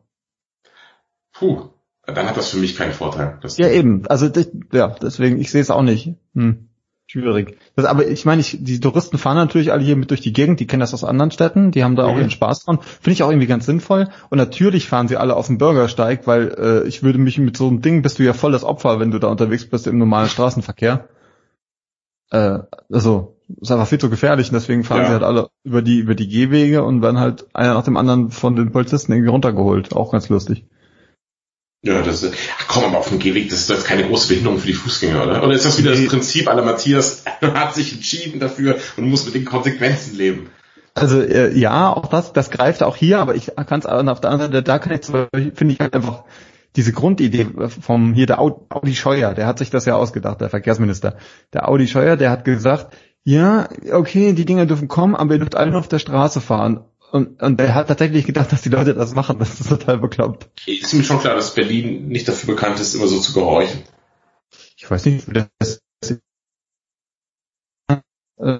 Puh, 1.32 1.70
dann 2.06 2.28
hat 2.28 2.38
das 2.38 2.50
für 2.50 2.58
mich 2.58 2.76
keinen 2.76 2.92
Vorteil. 2.92 3.40
ja, 3.58 3.70
eben. 3.70 4.06
Also 4.08 4.30
ja, 4.72 4.88
deswegen, 5.00 5.40
ich 5.40 5.52
sehe 5.52 5.62
es 5.62 5.70
auch 5.70 5.84
nicht. 5.84 6.16
Hm. 6.34 6.67
Schwierig. 7.10 7.58
Das, 7.78 7.86
aber 7.86 8.06
ich 8.06 8.26
meine, 8.26 8.42
ich, 8.42 8.58
die 8.60 8.82
Touristen 8.82 9.18
fahren 9.18 9.38
natürlich 9.38 9.72
alle 9.72 9.82
hier 9.82 9.96
mit 9.96 10.10
durch 10.10 10.20
die 10.20 10.34
Gegend, 10.34 10.60
die 10.60 10.68
kennen 10.68 10.82
das 10.82 10.94
aus 10.94 11.06
anderen 11.06 11.32
Städten, 11.32 11.72
die 11.72 11.86
haben 11.86 11.96
da 11.96 12.04
mhm. 12.04 12.10
auch 12.10 12.18
ihren 12.18 12.32
Spaß 12.32 12.66
dran. 12.66 12.80
Finde 12.82 13.12
ich 13.12 13.24
auch 13.24 13.30
irgendwie 13.30 13.48
ganz 13.48 13.66
sinnvoll. 13.66 14.10
Und 14.30 14.38
natürlich 14.38 14.90
fahren 14.90 15.08
sie 15.08 15.16
alle 15.16 15.38
auf 15.38 15.48
dem 15.48 15.58
Bürgersteig, 15.58 16.28
weil 16.28 16.54
äh, 16.58 16.88
ich 16.88 17.04
würde 17.04 17.18
mich 17.18 17.38
mit 17.38 17.56
so 17.56 17.68
einem 17.68 17.82
Ding, 17.82 18.02
bist 18.02 18.20
du 18.20 18.24
ja 18.24 18.34
voll 18.34 18.52
das 18.52 18.66
Opfer, 18.66 19.00
wenn 19.00 19.12
du 19.12 19.20
da 19.20 19.30
unterwegs 19.30 19.66
bist 19.66 19.88
im 19.88 19.98
normalen 19.98 20.28
Straßenverkehr. 20.28 21.08
Äh, 22.30 22.60
also, 22.92 23.38
ist 23.62 23.72
einfach 23.72 23.88
viel 23.88 24.00
zu 24.00 24.10
gefährlich 24.10 24.50
und 24.50 24.56
deswegen 24.56 24.84
fahren 24.84 25.04
ja. 25.04 25.08
sie 25.08 25.14
halt 25.14 25.24
alle 25.24 25.48
über 25.64 25.82
die, 25.82 26.00
über 26.00 26.14
die 26.14 26.28
Gehwege 26.28 26.84
und 26.84 27.02
werden 27.02 27.20
halt 27.20 27.48
einer 27.54 27.74
nach 27.74 27.86
dem 27.86 27.96
anderen 27.96 28.32
von 28.32 28.58
den 28.58 28.74
Polizisten 28.74 29.14
irgendwie 29.14 29.32
runtergeholt. 29.32 29.96
Auch 29.96 30.12
ganz 30.12 30.28
lustig. 30.28 30.66
Ja, 31.84 32.02
das 32.02 32.24
ist, 32.24 32.36
ach 32.58 32.68
komm, 32.68 32.86
aber 32.86 32.98
auf 32.98 33.10
dem 33.10 33.20
Gehweg, 33.20 33.50
das 33.50 33.60
ist 33.60 33.70
jetzt 33.70 33.86
keine 33.86 34.08
große 34.08 34.28
Behinderung 34.30 34.60
für 34.60 34.68
die 34.68 34.74
Fußgänger, 34.74 35.24
oder? 35.24 35.44
Oder 35.44 35.54
ist 35.54 35.66
das 35.66 35.78
wieder 35.78 35.92
nee. 35.92 36.04
das 36.04 36.08
Prinzip 36.08 36.48
aller 36.48 36.64
Matthias 36.64 37.24
hat 37.42 37.76
sich 37.76 37.94
entschieden 37.94 38.40
dafür 38.40 38.78
und 38.98 39.10
muss 39.10 39.26
mit 39.26 39.36
den 39.36 39.46
Konsequenzen 39.46 40.18
leben? 40.18 40.50
Also 40.96 41.22
äh, 41.22 41.56
ja, 41.56 41.94
auch 41.94 42.08
das, 42.08 42.34
das 42.34 42.50
greift 42.50 42.82
auch 42.82 42.96
hier, 42.96 43.20
aber 43.20 43.36
ich 43.36 43.52
kann 43.68 43.80
es 43.80 43.86
auf 43.86 44.22
der 44.22 44.32
anderen 44.32 44.52
Seite, 44.52 44.64
da 44.64 44.80
kann 44.80 44.94
ich 44.94 45.02
zum 45.02 45.14
Beispiel, 45.14 45.52
finde 45.54 45.74
ich 45.76 45.80
halt 45.80 45.94
einfach 45.94 46.24
diese 46.76 46.92
Grundidee 46.92 47.48
vom 47.82 48.14
hier 48.14 48.26
der 48.26 48.40
Audi 48.40 48.96
Scheuer, 48.96 49.36
der 49.36 49.46
hat 49.46 49.60
sich 49.60 49.70
das 49.70 49.86
ja 49.86 49.96
ausgedacht, 49.96 50.42
der 50.42 50.50
Verkehrsminister. 50.50 51.18
Der 51.54 51.70
Audi 51.70 51.88
Scheuer, 51.88 52.18
der 52.18 52.32
hat 52.32 52.46
gesagt, 52.46 52.96
ja, 53.24 53.68
okay, 53.92 54.34
die 54.34 54.46
Dinger 54.46 54.66
dürfen 54.66 54.88
kommen, 54.88 55.16
aber 55.16 55.34
ihr 55.34 55.40
dürft 55.40 55.56
alle 55.56 55.72
nur 55.72 55.82
auf 55.82 55.88
der 55.88 56.00
Straße 56.00 56.42
fahren. 56.42 56.86
Und, 57.12 57.42
und 57.42 57.60
der 57.60 57.74
hat 57.74 57.88
tatsächlich 57.88 58.26
gedacht, 58.26 58.52
dass 58.52 58.62
die 58.62 58.70
Leute 58.70 58.94
das 58.94 59.16
machen. 59.16 59.40
Das 59.40 59.60
ist 59.60 59.70
total 59.70 59.98
bekloppt. 59.98 60.50
Ist 60.66 60.94
mir 60.94 61.04
schon 61.04 61.20
klar, 61.20 61.36
dass 61.36 61.54
Berlin 61.54 62.10
nicht 62.10 62.28
dafür 62.28 62.56
bekannt 62.56 62.80
ist, 62.80 62.96
immer 62.96 63.08
so 63.08 63.20
zu 63.20 63.34
gehorchen. 63.34 63.84
Ich 64.76 64.90
weiß 64.90 65.06
nicht, 65.06 65.28
wie 65.30 65.34
das 65.34 65.82
äh, 68.40 68.60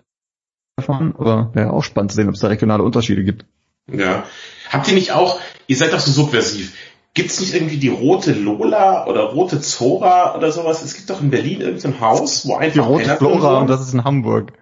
fahren, 0.80 1.16
aber 1.18 1.52
wäre 1.54 1.72
auch 1.72 1.84
spannend 1.84 2.12
zu 2.12 2.16
sehen, 2.16 2.30
ob 2.30 2.36
es 2.36 2.42
da 2.42 2.48
regionale 2.48 2.84
Unterschiede 2.84 3.24
gibt. 3.24 3.46
Ja. 3.92 4.26
Habt 4.70 4.88
ihr 4.88 4.94
nicht 4.94 5.12
auch, 5.12 5.40
ihr 5.68 5.78
seid 5.78 5.94
doch 5.94 6.00
so 6.00 6.12
subversiv. 6.12 6.76
Gibt's 7.14 7.40
nicht 7.40 7.54
irgendwie 7.54 7.78
die 7.78 7.88
rote 7.88 8.34
Lola 8.34 9.08
oder 9.08 9.24
rote 9.24 9.60
Zora 9.60 10.36
oder 10.36 10.52
sowas? 10.52 10.84
Es 10.84 10.96
gibt 10.96 11.10
doch 11.10 11.22
in 11.22 11.32
Berlin 11.32 11.62
irgendein 11.62 12.00
Haus, 12.00 12.48
wo 12.48 12.56
einfach 12.56 12.74
Die 12.74 12.80
rote 12.80 13.18
Flora 13.18 13.60
und 13.60 13.68
das 13.68 13.82
ist 13.82 13.94
in 13.94 14.04
Hamburg. 14.04 14.54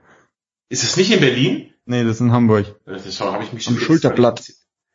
Ist 0.70 0.84
es 0.84 0.96
nicht 0.96 1.12
in 1.12 1.20
Berlin? 1.20 1.74
Nee, 1.86 2.04
das 2.04 2.16
ist 2.16 2.22
in 2.22 2.32
Hamburg. 2.32 2.76
Das 2.86 3.20
habe 3.22 3.44
ich 3.44 3.54
mich 3.54 3.68
Am 3.68 3.76
schon 3.76 3.84
Schulterblatt. 3.84 4.52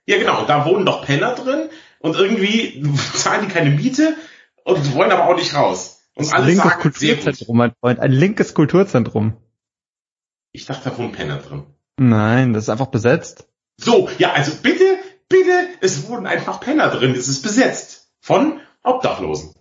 Ja, 0.07 0.19
genau. 0.19 0.45
Da 0.45 0.65
wohnen 0.67 0.85
doch 0.85 1.05
Penner 1.05 1.35
drin 1.35 1.69
und 2.01 2.17
irgendwie 2.17 2.83
zahlen 3.15 3.47
die 3.47 3.53
keine 3.53 3.71
Miete 3.71 4.17
und 4.65 4.95
wollen 4.95 5.13
aber 5.13 5.29
auch 5.29 5.37
nicht 5.37 5.55
raus. 5.55 6.03
Und 6.15 6.27
Ein 6.27 6.33
alle 6.33 6.47
linkes 6.47 6.65
sagen. 6.65 6.83
Kulturzentrum, 6.83 7.57
mein 7.57 7.73
Freund. 7.81 8.01
Ein 8.01 8.13
linkes 8.13 8.55
Kulturzentrum. 8.55 9.37
Ich 10.53 10.67
dachte, 10.67 10.91
da 10.91 10.99
wohnen 10.99 11.13
Penner 11.13 11.39
drin. 11.39 11.65
Nein, 11.99 12.53
das 12.53 12.65
ist 12.65 12.69
einfach 12.71 12.89
besetzt. 12.89 13.47
So, 13.77 14.09
ja, 14.19 14.33
also 14.33 14.53
bitte, 14.63 14.85
bitte, 15.29 15.69
es 15.81 16.09
wohnen 16.09 16.27
einfach 16.27 16.61
Penner 16.61 16.89
drin. 16.89 17.13
Es 17.13 17.29
ist 17.29 17.43
besetzt. 17.43 18.11
Von 18.21 18.61
Obdachlosen. 18.83 19.55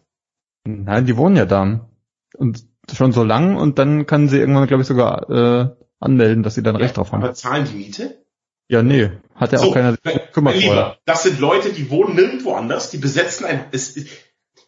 Nein, 0.65 1.05
die 1.05 1.15
wohnen 1.15 1.35
ja 1.35 1.45
da. 1.45 1.89
Und 2.35 2.65
schon 2.91 3.11
so 3.11 3.23
lang 3.23 3.55
und 3.55 3.77
dann 3.77 4.05
kann 4.05 4.27
sie 4.27 4.39
irgendwann, 4.39 4.67
glaube 4.67 4.81
ich, 4.81 4.87
sogar 4.87 5.29
äh, 5.29 5.69
anmelden, 5.99 6.43
dass 6.43 6.55
sie 6.55 6.63
dann 6.63 6.75
Recht 6.75 6.97
drauf 6.97 7.11
haben. 7.11 7.23
Aber 7.23 7.33
zahlen 7.33 7.65
die 7.69 7.75
Miete? 7.75 8.23
Ja, 8.67 8.83
nee, 8.83 9.11
hat 9.35 9.51
ja 9.51 9.59
auch 9.59 9.63
So, 9.65 9.71
keiner 9.71 9.91
sich 9.93 10.01
gekümmert 10.03 10.55
mein 10.55 10.63
vorher. 10.63 10.83
Lieber, 10.85 10.97
das 11.05 11.23
sind 11.23 11.39
Leute, 11.39 11.71
die 11.73 11.89
wohnen 11.89 12.15
nirgendwo 12.15 12.53
anders, 12.53 12.91
die 12.91 12.97
besetzen 12.99 13.45
ein, 13.45 13.65
es, 13.71 13.95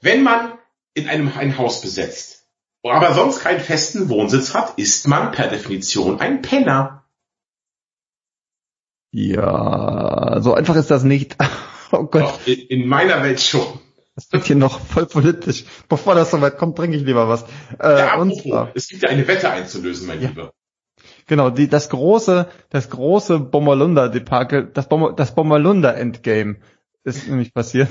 wenn 0.02 0.24
man 0.24 0.54
in 0.94 1.08
einem 1.08 1.32
ein 1.38 1.58
Haus 1.58 1.82
besetzt, 1.82 2.48
aber 2.84 3.14
sonst 3.14 3.40
keinen 3.42 3.60
festen 3.60 4.10
Wohnsitz 4.10 4.54
hat, 4.56 4.78
ist 4.80 5.08
man 5.08 5.32
per 5.32 5.48
Definition 5.50 6.20
ein 6.20 6.42
Penner. 6.42 7.06
Ja, 9.12 10.38
so 10.42 10.54
einfach 10.54 10.76
ist 10.76 10.92
das 10.92 11.04
nicht. 11.04 11.38
Oh 11.94 12.06
Gott, 12.06 12.22
Doch, 12.24 12.48
in, 12.48 12.60
in 12.82 12.88
meiner 12.88 13.22
Welt 13.22 13.42
schon. 13.42 13.66
das 14.16 14.32
wird 14.32 14.46
hier 14.46 14.56
noch 14.56 14.80
voll 14.80 15.06
politisch. 15.08 15.66
Bevor 15.90 16.16
das 16.16 16.32
soweit 16.32 16.58
kommt, 16.58 16.78
trinke 16.78 16.96
ich 16.96 17.04
lieber 17.04 17.28
was. 17.28 17.44
Äh, 17.82 18.00
Ja, 18.00 18.16
und 18.16 18.32
apropos, 18.32 18.44
zwar, 18.44 18.72
es 18.76 18.88
gibt 18.88 19.04
ja 19.04 19.10
eine 19.10 19.28
Wette 19.28 19.50
einzulösen, 19.50 20.08
mein 20.08 20.22
Ja. 20.22 20.30
Lieber. 20.30 20.54
Genau, 21.32 21.50
die, 21.50 21.70
das 21.70 21.88
große, 21.88 22.50
das 22.70 22.90
große 22.90 23.40
Bommerlunder-Debakel, 23.40 24.70
das, 24.74 24.90
Bommer, 24.90 25.14
das 25.14 25.34
Bommerlunder-Endgame 25.34 26.58
ist 27.06 27.26
nämlich 27.30 27.54
passiert. 27.54 27.88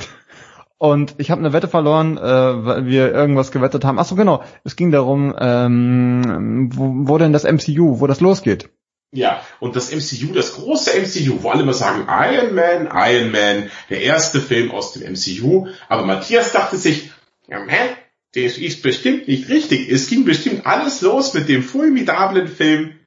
Und 0.76 1.14
ich 1.16 1.30
habe 1.30 1.40
eine 1.40 1.54
Wette 1.54 1.66
verloren, 1.66 2.18
äh, 2.18 2.20
weil 2.22 2.84
wir 2.84 3.12
irgendwas 3.12 3.50
gewettet 3.50 3.84
haben. 3.86 3.98
Ach 3.98 4.04
so, 4.04 4.14
genau. 4.14 4.44
Es 4.62 4.76
ging 4.76 4.90
darum, 4.90 5.34
ähm, 5.38 6.70
wo, 6.74 7.08
wo 7.08 7.18
denn 7.18 7.32
das 7.32 7.44
MCU, 7.44 8.00
wo 8.00 8.06
das 8.06 8.20
losgeht. 8.20 8.68
Ja, 9.12 9.40
und 9.58 9.74
das 9.74 9.90
MCU, 9.90 10.34
das 10.34 10.54
große 10.54 10.90
MCU, 11.00 11.42
wo 11.42 11.50
alle 11.50 11.62
immer 11.62 11.72
sagen, 11.72 12.06
Iron 12.08 12.54
Man, 12.54 12.90
Iron 12.92 13.32
Man, 13.32 13.70
der 13.88 14.02
erste 14.02 14.40
Film 14.40 14.70
aus 14.70 14.92
dem 14.92 15.10
MCU. 15.12 15.68
Aber 15.88 16.04
Matthias 16.04 16.52
dachte 16.52 16.76
sich, 16.76 17.10
ja, 17.48 17.58
hä? 17.66 17.96
Das 18.34 18.58
ist 18.58 18.82
bestimmt 18.82 19.28
nicht 19.28 19.48
richtig. 19.48 19.90
Es 19.90 20.08
ging 20.08 20.24
bestimmt 20.24 20.66
alles 20.66 21.00
los 21.00 21.34
mit 21.34 21.48
dem 21.48 21.62
formidablen 21.62 22.46
Film 22.46 22.99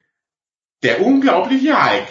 Der 0.82 1.04
unglaubliche 1.04 1.72
Hulk. 1.82 2.06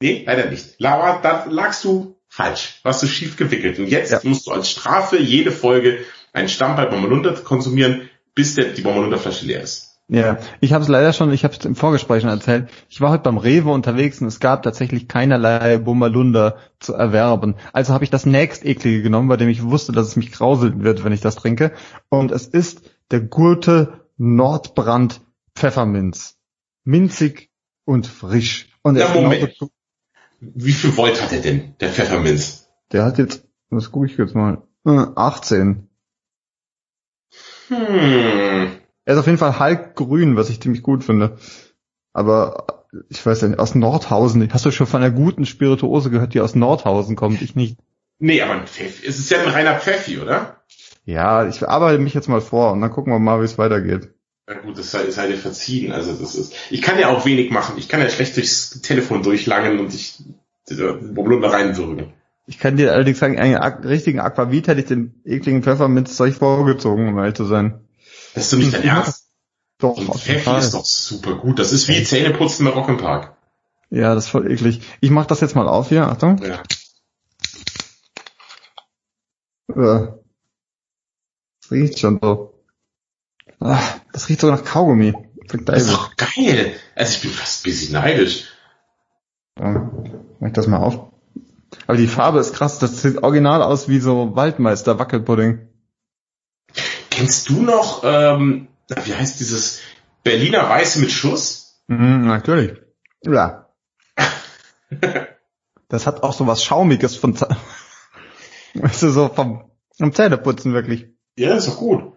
Nee, 0.00 0.24
leider 0.26 0.50
nicht. 0.50 0.74
Laura, 0.78 1.20
da 1.20 1.46
lagst 1.48 1.84
du 1.84 2.16
falsch. 2.28 2.80
Warst 2.82 3.02
du 3.02 3.06
schief 3.06 3.36
gewickelt. 3.36 3.78
Und 3.78 3.88
jetzt 3.88 4.10
Ja. 4.12 4.20
musst 4.24 4.46
du 4.46 4.52
als 4.52 4.70
Strafe 4.70 5.18
jede 5.18 5.50
Folge 5.50 5.98
einen 6.32 6.48
Stammball 6.48 6.88
Bommelunder 6.88 7.32
konsumieren, 7.34 8.08
bis 8.34 8.54
der, 8.54 8.66
die 8.66 8.82
Bommelunder-Flasche 8.82 9.46
leer 9.46 9.62
ist. 9.62 9.86
Ja, 10.10 10.38
ich 10.60 10.72
habe 10.72 10.82
es 10.82 10.88
leider 10.88 11.12
schon, 11.12 11.30
ich 11.32 11.44
habe 11.44 11.54
es 11.54 11.64
im 11.66 11.76
Vorgespräch 11.76 12.22
schon 12.22 12.30
erzählt. 12.30 12.70
Ich 12.88 13.00
war 13.02 13.10
heute 13.10 13.24
beim 13.24 13.36
Rewe 13.36 13.70
unterwegs 13.70 14.20
und 14.22 14.26
es 14.28 14.40
gab 14.40 14.62
tatsächlich 14.62 15.06
keinerlei 15.06 15.76
Bummerlunder 15.76 16.56
zu 16.80 16.94
erwerben. 16.94 17.56
Also 17.74 17.92
habe 17.92 18.04
ich 18.04 18.10
das 18.10 18.24
nächsteklige 18.24 19.02
genommen, 19.02 19.28
bei 19.28 19.36
dem 19.36 19.50
ich 19.50 19.62
wusste, 19.64 19.92
dass 19.92 20.06
es 20.08 20.16
mich 20.16 20.32
grauseln 20.32 20.82
wird, 20.82 21.04
wenn 21.04 21.12
ich 21.12 21.20
das 21.20 21.36
trinke. 21.36 21.72
Und 22.08 22.30
es 22.32 22.46
ist 22.46 22.90
der 23.10 23.20
gute 23.20 24.00
Nordbrand 24.16 25.20
Pfefferminz. 25.54 26.38
Minzig 26.84 27.47
und 27.88 28.06
frisch. 28.06 28.68
Und 28.82 28.96
er 28.96 29.06
genauso 29.08 29.22
Moment. 29.22 29.58
gut- 29.58 29.70
Wie 30.40 30.72
viel 30.72 30.96
Volt 30.96 31.20
hat 31.22 31.32
er 31.32 31.40
denn, 31.40 31.74
der 31.80 31.88
Pfefferminz? 31.90 32.68
der 32.92 33.04
hat 33.04 33.18
jetzt, 33.18 33.44
was 33.70 33.90
gucke 33.90 34.06
ich 34.06 34.16
jetzt 34.16 34.34
mal, 34.34 34.62
Äh, 34.86 35.06
18. 35.16 35.88
Hm. 37.68 37.76
Er 39.04 39.14
ist 39.14 39.18
auf 39.20 39.26
jeden 39.26 39.38
Fall 39.38 39.58
halbgrün, 39.58 40.36
was 40.36 40.50
ich 40.50 40.60
ziemlich 40.60 40.82
gut 40.82 41.04
finde. 41.04 41.38
Aber 42.12 42.86
ich 43.10 43.24
weiß 43.24 43.40
ja 43.42 43.48
nicht, 43.48 43.58
aus 43.58 43.74
Nordhausen. 43.74 44.52
Hast 44.52 44.64
du 44.64 44.70
schon 44.70 44.86
von 44.86 45.02
einer 45.02 45.14
guten 45.14 45.44
Spirituose 45.46 46.10
gehört, 46.10 46.34
die 46.34 46.40
aus 46.40 46.54
Nordhausen 46.54 47.16
kommt? 47.16 47.42
Ich 47.42 47.54
nicht. 47.54 47.78
Nee, 48.18 48.40
aber 48.42 48.54
ein 48.54 48.66
Pfeffi. 48.66 49.06
Es 49.06 49.18
ist 49.18 49.30
ja 49.30 49.40
ein 49.42 49.48
reiner 49.48 49.78
Pfeffi, 49.78 50.18
oder? 50.18 50.62
Ja, 51.04 51.46
ich 51.46 51.66
arbeite 51.66 51.98
mich 52.00 52.14
jetzt 52.14 52.28
mal 52.28 52.40
vor 52.40 52.72
und 52.72 52.80
dann 52.80 52.90
gucken 52.90 53.12
wir 53.12 53.18
mal, 53.18 53.40
wie 53.40 53.44
es 53.44 53.58
weitergeht. 53.58 54.12
Na 54.48 54.54
gut, 54.54 54.78
das 54.78 54.90
sei, 54.90 55.10
sei 55.10 55.26
dir 55.26 55.36
verziehen. 55.36 55.92
Also 55.92 56.14
das 56.14 56.34
ist. 56.34 56.54
Ich 56.70 56.80
kann 56.80 56.98
ja 56.98 57.08
auch 57.10 57.26
wenig 57.26 57.50
machen. 57.50 57.76
Ich 57.76 57.86
kann 57.88 58.00
ja 58.00 58.08
schlecht 58.08 58.34
durchs 58.36 58.80
Telefon 58.80 59.22
durchlangen 59.22 59.78
und 59.78 59.92
ich 59.94 60.22
Blunder 60.66 61.52
reinwürgen. 61.52 62.14
Ich 62.46 62.58
kann 62.58 62.76
dir 62.78 62.92
allerdings 62.94 63.18
sagen, 63.18 63.38
einen 63.38 63.56
richtigen 63.84 64.20
Aquavit 64.20 64.68
hätte 64.68 64.80
ich 64.80 64.86
den 64.86 65.20
ekligen 65.26 65.62
Pfefferminzzeug 65.62 66.34
vorgezogen, 66.34 67.08
um 67.08 67.18
ehrlich 67.18 67.34
zu 67.34 67.44
sein. 67.44 67.80
Das 68.34 68.44
ist 68.44 68.52
doch 68.54 68.58
nicht 68.58 68.72
dein 68.72 68.84
Ja. 68.84 68.96
Ernst. 69.02 69.26
Doch, 69.78 69.96
Und 69.98 70.08
auf 70.08 70.26
jeden 70.26 70.40
Fall. 70.40 70.60
ist 70.60 70.72
doch 70.74 70.84
super 70.84 71.36
gut. 71.36 71.58
Das 71.58 71.72
ist 71.72 71.86
wie 71.88 72.02
Zähneputzen 72.02 72.66
im 72.66 72.72
Rock'n'Park. 72.72 73.32
Ja, 73.90 74.14
das 74.14 74.24
ist 74.24 74.30
voll 74.30 74.50
eklig. 74.50 74.80
Ich 75.00 75.10
mach 75.10 75.26
das 75.26 75.40
jetzt 75.40 75.54
mal 75.56 75.68
auf 75.68 75.90
hier, 75.90 76.08
Achtung. 76.08 76.40
Ja. 76.42 76.62
Äh. 79.74 80.08
Das 81.60 81.70
riecht 81.70 81.98
schon 81.98 82.18
so. 82.22 82.57
Ah, 83.60 83.82
das 84.12 84.28
riecht 84.28 84.40
sogar 84.40 84.56
nach 84.56 84.64
Kaugummi. 84.64 85.14
Das 85.64 85.82
ist 85.82 85.92
doch 85.92 86.16
geil. 86.16 86.74
Also 86.94 87.14
ich 87.14 87.22
bin 87.22 87.30
fast 87.30 87.60
ein 87.60 87.70
bisschen 87.70 87.92
neidisch. 87.92 88.44
Ja, 89.58 89.90
mach 90.38 90.48
ich 90.48 90.52
das 90.52 90.66
mal 90.66 90.78
auf. 90.78 91.10
Aber 91.86 91.96
die 91.96 92.06
Farbe 92.06 92.38
ist 92.38 92.54
krass, 92.54 92.78
das 92.78 93.02
sieht 93.02 93.22
original 93.22 93.62
aus 93.62 93.88
wie 93.88 93.98
so 93.98 94.36
Waldmeister 94.36 94.98
Wackelpudding. 94.98 95.68
Kennst 97.10 97.48
du 97.48 97.62
noch, 97.62 98.02
ähm, 98.04 98.68
wie 99.04 99.14
heißt 99.14 99.40
dieses 99.40 99.80
Berliner 100.22 100.68
Weiße 100.68 101.00
mit 101.00 101.10
Schuss? 101.10 101.82
Mhm, 101.88 102.26
natürlich. 102.26 102.78
Ja. 103.24 103.68
Das 105.90 106.06
hat 106.06 106.22
auch 106.22 106.34
so 106.34 106.46
was 106.46 106.62
Schaumiges 106.62 107.16
von, 107.16 107.34
weißt 108.74 109.02
du, 109.02 109.08
so 109.08 109.30
vom, 109.30 109.70
vom 109.96 110.12
Zähneputzen 110.12 110.74
wirklich. 110.74 111.06
Ja, 111.38 111.54
ist 111.54 111.66
doch 111.66 111.78
gut. 111.78 112.12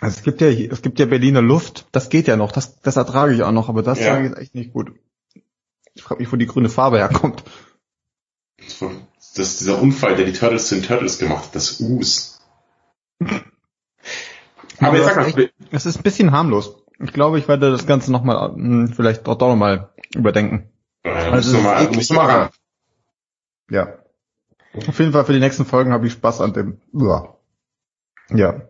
Also 0.00 0.18
es 0.18 0.22
gibt 0.24 0.40
ja, 0.40 0.48
es 0.48 0.82
gibt 0.82 0.98
ja 0.98 1.06
Berliner 1.06 1.42
Luft, 1.42 1.86
das 1.92 2.08
geht 2.08 2.26
ja 2.26 2.36
noch, 2.36 2.50
das, 2.52 2.80
das 2.80 2.96
ertrage 2.96 3.34
ich 3.34 3.42
auch 3.42 3.52
noch, 3.52 3.68
aber 3.68 3.82
das 3.82 4.00
Ja. 4.00 4.18
jetzt 4.20 4.36
echt 4.38 4.54
nicht 4.54 4.72
gut. 4.72 4.92
Ich 5.94 6.02
frage 6.02 6.22
mich, 6.22 6.32
wo 6.32 6.36
die 6.36 6.46
grüne 6.46 6.68
Farbe 6.70 6.98
herkommt. 6.98 7.44
Das 8.56 9.38
ist 9.38 9.60
dieser 9.60 9.80
Unfall, 9.80 10.16
der 10.16 10.24
die 10.26 10.32
Turtles 10.32 10.68
zu 10.68 10.74
den 10.76 10.84
Turtles 10.84 11.18
gemacht 11.18 11.46
hat, 11.46 11.54
das 11.54 11.80
Us. 11.80 12.40
Aber 14.78 14.96
jetzt 14.96 15.14
sag 15.14 15.26
ist 15.28 15.36
mal, 15.36 15.50
Es 15.70 15.86
ist 15.86 15.96
ein 15.98 16.02
bisschen 16.02 16.32
harmlos. 16.32 16.76
Ich 16.98 17.12
glaube, 17.12 17.38
ich 17.38 17.48
werde 17.48 17.70
das 17.70 17.86
Ganze 17.86 18.12
nochmal, 18.12 18.54
vielleicht 18.94 19.26
doch, 19.26 19.36
doch 19.36 19.48
nochmal 19.48 19.90
überdenken. 20.14 20.70
äh, 21.02 21.10
Also 21.10 21.58
mal, 21.58 21.82
eklig. 21.84 22.10
mal 22.10 22.26
ran. 22.30 22.50
Ja. 23.70 23.98
Auf 24.74 24.98
jeden 24.98 25.12
Fall 25.12 25.24
für 25.24 25.32
die 25.32 25.40
nächsten 25.40 25.64
Folgen 25.66 25.92
habe 25.92 26.06
ich 26.06 26.12
Spaß 26.14 26.40
an 26.40 26.52
dem. 26.52 26.80
Ja. 26.92 27.36
Ja. 28.30 28.68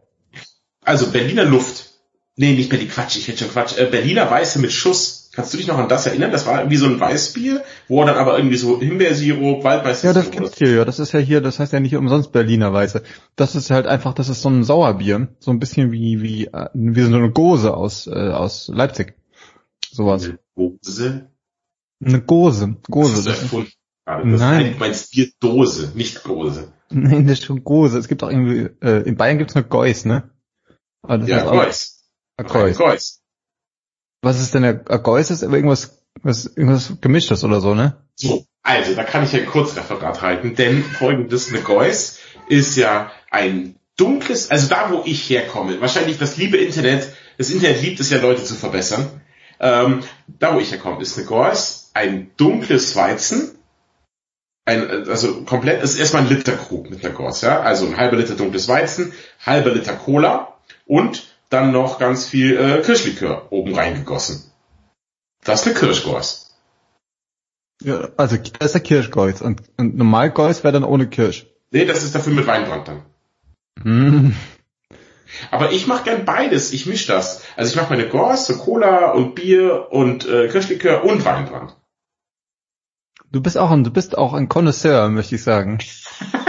Also 0.83 1.11
Berliner 1.11 1.45
Luft. 1.45 1.91
Nee, 2.37 2.55
nicht 2.55 2.71
Berlin, 2.71 2.89
Quatsch, 2.89 3.17
ich 3.17 3.29
hätte 3.29 3.39
schon 3.41 3.51
Quatsch. 3.51 3.79
Äh, 3.79 3.87
Berliner 3.87 4.31
Weiße 4.31 4.59
mit 4.59 4.73
Schuss. 4.73 5.31
Kannst 5.35 5.55
du 5.55 5.59
dich 5.59 5.67
noch 5.67 5.79
an 5.79 5.89
das 5.89 6.07
erinnern? 6.07 6.31
Das 6.31 6.47
war 6.47 6.59
irgendwie 6.59 6.77
so 6.77 6.87
ein 6.87 7.01
Weißbier, 7.01 7.63
wo 7.89 8.05
dann 8.05 8.17
aber 8.17 8.37
irgendwie 8.37 8.57
so 8.57 8.81
Himbeersirup, 8.81 9.65
Waldmeister. 9.65 10.09
Ja, 10.09 10.13
das 10.13 10.31
gibt's 10.31 10.59
hier, 10.59 10.75
ja. 10.75 10.85
Das 10.85 10.99
ist 10.99 11.13
ja 11.13 11.21
hier, 11.21 11.41
das 11.41 11.59
heißt 11.59 11.73
ja 11.73 11.81
nicht 11.81 11.97
umsonst 11.97 12.33
Berliner 12.33 12.73
Weiße. 12.73 13.03
Das 13.37 13.55
ist 13.55 13.71
halt 13.71 13.87
einfach, 13.87 14.13
das 14.13 14.29
ist 14.29 14.43
so 14.43 14.51
ein 14.51 14.65
Sauerbier. 14.65 15.29
So 15.39 15.51
ein 15.51 15.59
bisschen 15.59 15.91
wie, 15.93 16.21
wie, 16.23 16.47
äh, 16.47 16.69
wie 16.75 17.03
so 17.03 17.15
eine 17.17 17.31
Gose 17.31 17.75
aus, 17.75 18.07
äh, 18.07 18.11
aus 18.11 18.69
Leipzig. 18.69 19.15
Sowas. 19.91 20.31
Gose. 20.55 21.29
Eine 22.05 22.21
Gose. 22.23 22.77
Das 22.83 22.91
Gose. 22.91 23.13
ist 23.19 23.27
Das 23.27 23.37
ist, 23.37 23.43
erfunden. 23.45 23.73
Das 24.05 24.17
Nein. 24.17 24.37
Nein. 24.39 24.75
meinst 24.79 25.13
Bierdose, 25.13 25.93
nicht 25.95 26.25
Gose. 26.25 26.73
nein, 26.91 27.27
das 27.27 27.39
ist 27.39 27.45
schon 27.47 27.63
Gose. 27.65 27.99
Es 27.99 28.09
gibt 28.09 28.23
auch 28.23 28.31
irgendwie, 28.31 28.69
äh, 28.83 29.03
in 29.09 29.17
Bayern 29.17 29.39
gibt's 29.39 29.55
eine 29.55 29.65
Geus, 29.65 30.05
ne? 30.05 30.31
Aber 31.03 31.19
das 31.19 31.29
Ja, 31.29 31.37
heißt 31.37 31.47
auch 31.47 31.53
Geuss. 31.53 32.05
eine 32.37 32.49
Geus. 32.49 32.79
Geuss. 32.79 33.21
Was 34.23 34.41
ist 34.41 34.55
denn 34.55 34.63
der 34.63 34.75
Geus? 34.75 35.31
Ist 35.31 35.43
irgendwas, 35.43 36.03
was, 36.23 36.47
irgendwas 36.47 36.93
gemischtes 37.01 37.45
oder 37.45 37.61
so, 37.61 37.75
ne? 37.75 38.05
So, 38.15 38.45
Also, 38.63 38.95
da 38.95 39.05
kann 39.05 39.25
ich 39.25 39.33
ja 39.33 39.41
ein 39.41 39.47
Kurzreferat 39.47 40.23
halten, 40.23 40.55
denn 40.55 40.85
folgendes, 40.85 41.49
eine 41.49 41.63
Geuss 41.63 42.19
ist 42.49 42.77
ja 42.77 43.11
ein 43.31 43.77
dunkles, 43.97 44.51
also 44.51 44.69
da, 44.69 44.91
wo 44.93 45.03
ich 45.05 45.29
herkomme, 45.29 45.81
wahrscheinlich 45.81 46.19
das 46.19 46.37
liebe 46.37 46.57
Internet, 46.57 47.13
das 47.39 47.51
Internet 47.51 47.83
liebt 47.83 47.99
es 48.01 48.11
ja, 48.11 48.21
Leute 48.21 48.45
zu 48.45 48.55
verbessern. 48.55 49.21
Ähm, 49.59 50.01
da, 50.27 50.55
wo 50.55 50.61
ich 50.61 50.71
herkomme, 50.71 51.03
ist 51.03 51.19
eine 51.19 51.27
Geuss 51.27 51.91
ein 51.95 52.31
dunkles 52.37 52.97
Weizen, 52.97 53.59
ein, 54.65 55.09
also 55.09 55.43
komplett, 55.43 55.83
ist 55.83 55.99
erstmal 55.99 56.23
ein 56.23 56.29
Literkrug 56.29 56.89
mit 56.89 57.05
einer 57.05 57.13
Gors, 57.15 57.41
ja, 57.43 57.61
also 57.61 57.87
ein 57.87 57.97
halber 57.97 58.17
Liter 58.17 58.35
dunkles 58.35 58.69
Weizen, 58.69 59.13
halber 59.45 59.71
Liter 59.73 59.95
Cola 59.95 60.52
und 60.87 61.25
dann 61.51 61.73
noch 61.73 61.99
ganz 61.99 62.27
viel 62.27 62.57
äh, 62.57 62.83
Kirschlikör 62.83 63.51
oben 63.51 63.75
reingegossen. 63.75 64.51
Das 65.45 65.61
ist 65.61 65.67
eine 65.67 65.77
Kirschgors. 65.77 66.55
Ja, 67.83 68.09
also 68.17 68.37
das 68.37 68.67
ist 68.67 68.75
der 68.75 68.81
Kirschgors 68.81 69.43
und, 69.43 69.63
und 69.77 69.97
normal 69.97 70.31
Gors 70.31 70.63
wäre 70.63 70.73
dann 70.73 70.85
ohne 70.85 71.09
Kirsch. 71.09 71.47
Nee, 71.71 71.85
das 71.85 72.05
ist 72.05 72.15
dafür 72.15 72.33
mit 72.33 72.47
Weinbrand 72.47 72.89
dann. 72.89 73.03
Hm. 73.83 74.37
Aber 75.51 75.73
ich 75.73 75.87
mache 75.87 76.05
gern 76.05 76.25
beides, 76.25 76.73
ich 76.73 76.87
misch 76.87 77.07
das. 77.07 77.43
Also 77.57 77.71
ich 77.71 77.77
mache 77.77 77.95
meine 77.95 78.09
Gors, 78.09 78.47
so 78.47 78.57
Cola 78.57 79.13
und 79.13 79.35
Bier 79.35 79.89
und 79.91 80.27
äh, 80.29 80.49
Kirschlikör 80.49 81.05
und 81.05 81.25
Weinbrand. 81.25 81.77
Du 83.31 83.41
bist 83.41 83.57
auch 83.57 83.71
ein, 83.71 83.83
du 83.83 83.91
bist 83.91 84.17
auch 84.17 84.35
ein 84.35 84.49
Connoisseur, 84.49 85.09
möchte 85.09 85.35
ich 85.35 85.43
sagen. 85.43 85.79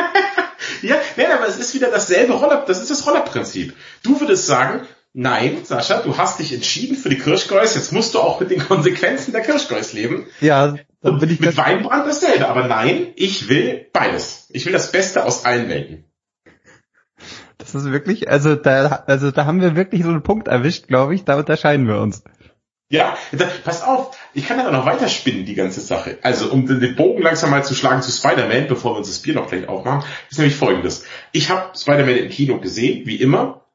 ja, 1.17 1.24
nein, 1.29 1.38
aber 1.38 1.48
es 1.48 1.58
ist 1.58 1.74
wieder 1.74 1.89
dasselbe 1.89 2.34
Roller, 2.34 2.63
das 2.65 2.82
ist 2.82 2.91
das 2.91 3.05
Rollerprinzip. 3.05 3.74
Du 4.03 4.20
würdest 4.20 4.48
sagen, 4.48 4.82
nein, 5.13 5.60
Sascha, 5.63 6.01
du 6.01 6.17
hast 6.17 6.39
dich 6.39 6.53
entschieden 6.53 6.96
für 6.96 7.10
die 7.10 7.20
Kirschgeus, 7.20 7.75
jetzt 7.75 7.91
musst 7.91 8.13
du 8.13 8.20
auch 8.20 8.39
mit 8.39 8.51
den 8.51 8.60
Konsequenzen 8.60 9.32
der 9.32 9.41
Kirschgeus 9.41 9.93
leben. 9.93 10.27
Ja, 10.41 10.75
dann 11.01 11.20
bin 11.20 11.29
ich 11.29 11.39
mit 11.39 11.58
Weinbrand 11.58 12.08
dasselbe, 12.08 12.48
aber 12.48 12.67
nein, 12.67 13.08
ich 13.15 13.50
will 13.50 13.88
beides. 13.91 14.48
Ich 14.50 14.65
will 14.65 14.74
das 14.74 14.91
Beste 14.91 15.25
aus 15.25 15.46
allen 15.46 15.70
Welten. 15.70 16.05
Das 17.58 17.75
ist 17.75 17.91
wirklich, 17.91 18.29
also 18.29 18.55
da, 18.55 19.03
also 19.08 19.32
da 19.32 19.46
haben 19.46 19.62
wir 19.62 19.75
wirklich 19.75 20.03
so 20.03 20.10
einen 20.10 20.24
Punkt 20.24 20.48
erwischt, 20.48 20.88
glaube 20.88 21.15
ich, 21.15 21.24
da 21.24 21.38
unterscheiden 21.38 21.88
wir 21.88 22.00
uns. 22.00 22.24
Ja, 22.94 23.18
da, 23.32 23.50
pass 23.64 23.82
auf, 23.82 24.16
ich 24.36 24.46
kann 24.46 24.60
aber 24.60 24.70
noch 24.70 24.86
weiterspinnen, 24.86 25.48
die 25.48 25.56
ganze 25.56 25.82
Sache. 25.82 26.20
Also, 26.22 26.52
um 26.52 26.68
den 26.68 26.96
Bogen 26.96 27.24
langsam 27.24 27.50
mal 27.50 27.66
zu 27.66 27.74
schlagen 27.74 28.04
zu 28.04 28.12
Spider-Man, 28.12 28.68
bevor 28.68 28.94
wir 28.94 28.98
uns 29.00 29.08
das 29.08 29.18
Bier 29.18 29.34
noch 29.34 29.50
gleich 29.50 29.68
aufmachen, 29.68 30.08
ist 30.30 30.38
nämlich 30.38 30.56
folgendes. 30.56 31.04
Ich 31.32 31.50
habe 31.50 31.76
Spider-Man 31.76 32.18
im 32.18 32.30
Kino 32.30 32.60
gesehen, 32.60 33.08
wie 33.08 33.16
immer, 33.16 33.66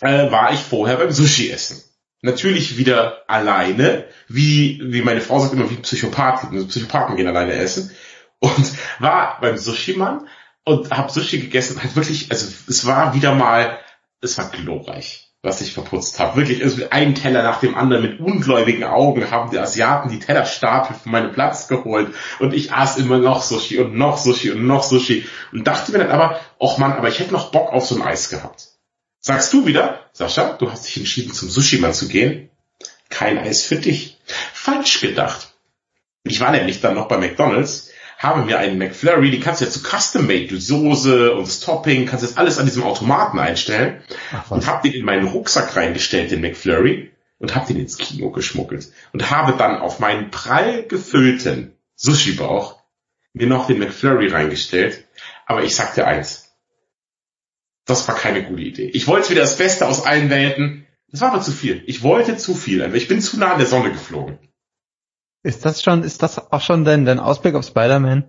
äh, 0.00 0.28
war 0.32 0.52
ich 0.52 0.58
vorher 0.58 0.96
beim 0.96 1.12
Sushi 1.12 1.52
essen. 1.52 1.84
Natürlich 2.20 2.76
wieder 2.76 3.22
alleine, 3.28 4.06
wie, 4.26 4.80
wie 4.82 5.02
meine 5.02 5.20
Frau 5.20 5.38
sagt 5.38 5.52
immer, 5.52 5.70
wie 5.70 5.76
Psychopathen, 5.76 6.50
also 6.50 6.66
Psychopathen 6.66 7.14
gehen 7.14 7.28
alleine 7.28 7.52
essen. 7.52 7.92
Und 8.40 8.72
war 8.98 9.38
beim 9.40 9.56
Sushi-Mann 9.56 10.26
und 10.64 10.90
habe 10.90 11.12
Sushi 11.12 11.38
gegessen, 11.38 11.80
halt 11.80 11.94
wirklich, 11.94 12.32
also 12.32 12.52
es 12.66 12.84
war 12.84 13.14
wieder 13.14 13.36
mal, 13.36 13.78
es 14.20 14.36
war 14.36 14.50
glorreich 14.50 15.23
was 15.44 15.60
ich 15.60 15.74
verputzt 15.74 16.18
habe. 16.18 16.36
Wirklich, 16.36 16.62
also 16.62 16.82
ein 16.90 17.14
Teller 17.14 17.42
nach 17.42 17.60
dem 17.60 17.74
anderen 17.74 18.02
mit 18.02 18.18
ungläubigen 18.18 18.82
Augen 18.82 19.30
haben 19.30 19.50
die 19.50 19.58
Asiaten 19.58 20.08
die 20.08 20.18
Tellerstapel 20.18 20.96
von 20.96 21.12
meinem 21.12 21.32
Platz 21.32 21.68
geholt 21.68 22.14
und 22.38 22.54
ich 22.54 22.72
aß 22.72 22.96
immer 22.96 23.18
noch 23.18 23.42
Sushi 23.42 23.78
und 23.78 23.94
noch 23.94 24.16
Sushi 24.16 24.50
und 24.50 24.66
noch 24.66 24.82
Sushi 24.82 25.26
und 25.52 25.66
dachte 25.66 25.92
mir 25.92 25.98
dann 25.98 26.10
aber, 26.10 26.40
ach 26.58 26.78
man, 26.78 26.94
aber 26.94 27.08
ich 27.08 27.18
hätte 27.18 27.34
noch 27.34 27.52
Bock 27.52 27.72
auf 27.72 27.86
so 27.86 27.94
ein 27.94 28.02
Eis 28.02 28.30
gehabt. 28.30 28.68
Sagst 29.20 29.52
du 29.52 29.66
wieder, 29.66 30.00
Sascha, 30.12 30.54
du 30.54 30.72
hast 30.72 30.86
dich 30.86 30.96
entschieden 30.96 31.34
zum 31.34 31.50
Sushi-Mann 31.50 31.92
zu 31.92 32.08
gehen? 32.08 32.48
Kein 33.10 33.38
Eis 33.38 33.64
für 33.64 33.76
dich. 33.76 34.18
Falsch 34.24 35.00
gedacht. 35.00 35.52
Ich 36.22 36.40
war 36.40 36.52
nämlich 36.52 36.80
dann 36.80 36.94
noch 36.94 37.06
bei 37.08 37.18
McDonald's 37.18 37.90
habe 38.24 38.44
mir 38.44 38.58
einen 38.58 38.78
McFlurry, 38.78 39.30
die 39.30 39.38
kannst 39.38 39.60
du 39.60 39.66
ja 39.66 39.70
zu 39.70 39.80
Custom-Made, 39.80 40.48
die 40.48 40.60
Soße 40.60 41.32
und 41.34 41.46
das 41.46 41.60
Topping, 41.60 42.06
kannst 42.06 42.24
jetzt 42.24 42.38
alles 42.38 42.58
an 42.58 42.64
diesem 42.64 42.82
Automaten 42.82 43.38
einstellen 43.38 44.02
Ach, 44.32 44.50
und 44.50 44.66
habe 44.66 44.88
den 44.88 44.98
in 44.98 45.04
meinen 45.04 45.28
Rucksack 45.28 45.76
reingestellt, 45.76 46.30
den 46.30 46.40
McFlurry, 46.40 47.12
und 47.38 47.54
habe 47.54 47.66
den 47.66 47.78
ins 47.78 47.98
Kino 47.98 48.30
geschmuggelt 48.30 48.90
und 49.12 49.30
habe 49.30 49.56
dann 49.56 49.76
auf 49.76 50.00
meinen 50.00 50.30
prall 50.30 50.84
gefüllten 50.84 51.76
Sushi-Bauch 51.96 52.80
mir 53.34 53.46
noch 53.46 53.66
den 53.66 53.78
McFlurry 53.78 54.28
reingestellt. 54.28 55.04
Aber 55.46 55.62
ich 55.62 55.74
sag 55.74 55.94
dir 55.94 56.06
eins, 56.06 56.54
das 57.84 58.08
war 58.08 58.14
keine 58.14 58.44
gute 58.44 58.62
Idee. 58.62 58.90
Ich 58.94 59.06
wollte 59.06 59.30
wieder 59.30 59.42
das 59.42 59.58
Beste 59.58 59.86
aus 59.86 60.06
allen 60.06 60.30
Welten. 60.30 60.86
Das 61.10 61.20
war 61.20 61.32
aber 61.32 61.42
zu 61.42 61.52
viel. 61.52 61.82
Ich 61.86 62.02
wollte 62.02 62.36
zu 62.36 62.54
viel. 62.54 62.82
Ich 62.94 63.08
bin 63.08 63.20
zu 63.20 63.38
nah 63.38 63.52
an 63.52 63.58
der 63.58 63.66
Sonne 63.66 63.92
geflogen. 63.92 64.38
Ist 65.44 65.64
das 65.66 65.82
schon, 65.82 66.02
ist 66.02 66.22
das 66.22 66.50
auch 66.50 66.62
schon 66.62 66.84
dein, 66.84 67.04
dein 67.04 67.20
Ausblick 67.20 67.54
auf 67.54 67.66
Spider-Man? 67.66 68.24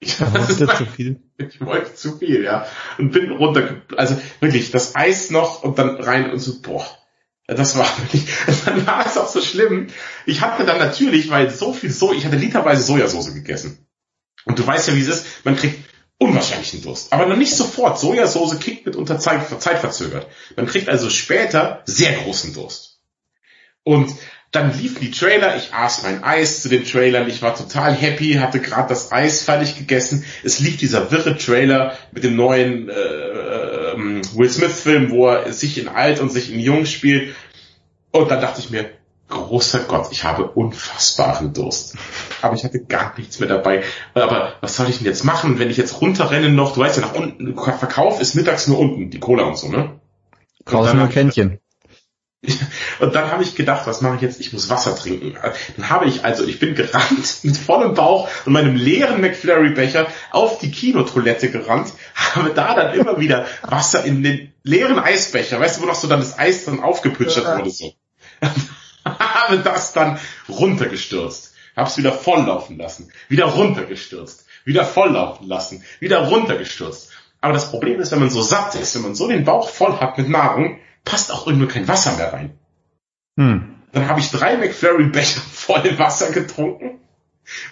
Ich 0.00 0.20
wollte 0.20 0.66
zu 0.66 0.84
viel. 0.84 1.22
Ich 1.38 1.60
wollte 1.60 1.94
zu 1.94 2.18
viel, 2.18 2.42
ja. 2.42 2.66
Und 2.98 3.12
bin 3.12 3.30
runter, 3.30 3.82
also 3.96 4.20
wirklich, 4.40 4.72
das 4.72 4.96
Eis 4.96 5.30
noch 5.30 5.62
und 5.62 5.78
dann 5.78 5.96
rein 5.96 6.30
und 6.30 6.40
so, 6.40 6.60
boah. 6.60 6.84
Das 7.46 7.78
war 7.78 7.86
wirklich, 7.98 8.26
dann 8.64 8.84
war 8.84 9.06
es 9.06 9.16
auch 9.16 9.28
so 9.28 9.40
schlimm. 9.40 9.86
Ich 10.26 10.40
hatte 10.40 10.64
dann 10.64 10.78
natürlich, 10.78 11.30
weil 11.30 11.50
so 11.50 11.72
viel 11.72 11.92
so, 11.92 12.12
ich 12.12 12.26
hatte 12.26 12.36
literweise 12.36 12.82
Sojasauce 12.82 13.32
gegessen. 13.32 13.86
Und 14.44 14.58
du 14.58 14.66
weißt 14.66 14.88
ja, 14.88 14.96
wie 14.96 15.02
es 15.02 15.08
ist, 15.08 15.44
man 15.44 15.56
kriegt 15.56 15.88
unwahrscheinlichen 16.18 16.82
Durst. 16.82 17.12
Aber 17.12 17.26
noch 17.26 17.36
nicht 17.36 17.54
sofort. 17.54 18.00
Sojasauce 18.00 18.58
kickt 18.58 18.86
mit 18.86 18.96
unter 18.96 19.20
Zeit, 19.20 19.62
Zeit 19.62 19.78
verzögert. 19.78 20.26
Man 20.56 20.66
kriegt 20.66 20.88
also 20.88 21.10
später 21.10 21.82
sehr 21.84 22.12
großen 22.12 22.54
Durst. 22.54 22.98
Und 23.84 24.12
dann 24.56 24.76
liefen 24.76 25.00
die 25.00 25.10
Trailer, 25.10 25.54
ich 25.56 25.74
aß 25.74 26.02
mein 26.02 26.24
Eis 26.24 26.62
zu 26.62 26.68
den 26.68 26.84
Trailern, 26.84 27.28
ich 27.28 27.42
war 27.42 27.54
total 27.54 27.92
happy, 27.92 28.34
hatte 28.34 28.58
gerade 28.58 28.88
das 28.88 29.12
Eis 29.12 29.42
fertig 29.42 29.76
gegessen. 29.76 30.24
Es 30.42 30.58
lief 30.60 30.78
dieser 30.78 31.10
wirre 31.12 31.36
Trailer 31.36 31.96
mit 32.12 32.24
dem 32.24 32.36
neuen 32.36 32.88
äh, 32.88 32.92
äh, 32.92 34.22
Will 34.34 34.50
Smith 34.50 34.80
Film, 34.80 35.10
wo 35.10 35.28
er 35.28 35.52
sich 35.52 35.78
in 35.78 35.88
alt 35.88 36.20
und 36.20 36.32
sich 36.32 36.50
in 36.52 36.58
jung 36.58 36.86
spielt. 36.86 37.34
Und 38.12 38.30
dann 38.30 38.40
dachte 38.40 38.60
ich 38.60 38.70
mir, 38.70 38.86
großer 39.28 39.80
Gott, 39.80 40.08
ich 40.10 40.24
habe 40.24 40.44
unfassbaren 40.48 41.52
Durst. 41.52 41.96
Aber 42.40 42.54
ich 42.54 42.64
hatte 42.64 42.82
gar 42.82 43.12
nichts 43.18 43.38
mehr 43.38 43.50
dabei. 43.50 43.82
Aber 44.14 44.54
was 44.62 44.76
soll 44.76 44.88
ich 44.88 44.98
denn 44.98 45.06
jetzt 45.06 45.24
machen, 45.24 45.58
wenn 45.58 45.68
ich 45.68 45.76
jetzt 45.76 46.00
runterrenne 46.00 46.48
noch? 46.48 46.72
Du 46.72 46.80
weißt 46.80 46.96
ja, 46.96 47.02
nach 47.02 47.14
unten, 47.14 47.54
Verkauf 47.54 48.22
ist 48.22 48.34
mittags 48.34 48.68
nur 48.68 48.78
unten, 48.78 49.10
die 49.10 49.20
Cola 49.20 49.44
und 49.44 49.58
so, 49.58 49.68
ne? 49.68 50.00
Draußen 50.64 50.98
nur 50.98 51.08
Kännchen. 51.08 51.58
Und 53.00 53.14
dann 53.14 53.30
habe 53.30 53.42
ich 53.42 53.54
gedacht, 53.54 53.86
was 53.86 54.00
mache 54.00 54.16
ich 54.16 54.22
jetzt? 54.22 54.40
Ich 54.40 54.52
muss 54.52 54.68
Wasser 54.68 54.96
trinken. 54.96 55.36
Dann 55.76 55.90
habe 55.90 56.06
ich 56.06 56.24
also, 56.24 56.44
ich 56.44 56.58
bin 56.58 56.74
gerannt 56.74 57.38
mit 57.42 57.56
vollem 57.56 57.94
Bauch 57.94 58.28
und 58.44 58.52
meinem 58.52 58.76
leeren 58.76 59.20
McFlurry-Becher 59.20 60.06
auf 60.30 60.58
die 60.58 60.70
Kinotoilette 60.70 61.50
gerannt, 61.50 61.92
habe 62.14 62.50
da 62.54 62.74
dann 62.74 62.98
immer 62.98 63.20
wieder 63.20 63.46
Wasser 63.62 64.04
in 64.04 64.22
den 64.22 64.52
leeren 64.62 64.98
Eisbecher, 64.98 65.60
weißt 65.60 65.78
du, 65.78 65.82
wo 65.82 65.86
noch 65.86 65.94
so 65.94 66.08
dann 66.08 66.20
das 66.20 66.38
Eis 66.38 66.64
dann 66.64 66.80
aufgepütschert 66.80 67.58
wurde 67.58 67.70
so. 67.70 67.92
habe 69.04 69.58
das 69.58 69.92
dann 69.92 70.18
runtergestürzt. 70.48 71.54
Hab's 71.76 71.98
wieder 71.98 72.12
volllaufen 72.12 72.78
lassen. 72.78 73.12
Wieder 73.28 73.44
runtergestürzt. 73.44 74.46
Wieder 74.64 74.84
volllaufen 74.84 75.46
lassen. 75.46 75.84
Wieder 76.00 76.26
runtergestürzt. 76.28 77.10
Aber 77.40 77.52
das 77.52 77.70
Problem 77.70 78.00
ist, 78.00 78.12
wenn 78.12 78.18
man 78.18 78.30
so 78.30 78.42
satt 78.42 78.74
ist, 78.74 78.94
wenn 78.94 79.02
man 79.02 79.14
so 79.14 79.28
den 79.28 79.44
Bauch 79.44 79.68
voll 79.68 80.00
hat 80.00 80.18
mit 80.18 80.28
Nahrung, 80.28 80.80
passt 81.06 81.32
auch 81.32 81.46
irgendwie 81.46 81.68
kein 81.68 81.88
Wasser 81.88 82.14
mehr 82.16 82.34
rein. 82.34 82.58
Hm. 83.38 83.76
Dann 83.92 84.08
habe 84.08 84.20
ich 84.20 84.30
drei 84.30 84.58
McFlurry-Becher 84.58 85.40
voll 85.52 85.98
Wasser 85.98 86.30
getrunken 86.32 87.00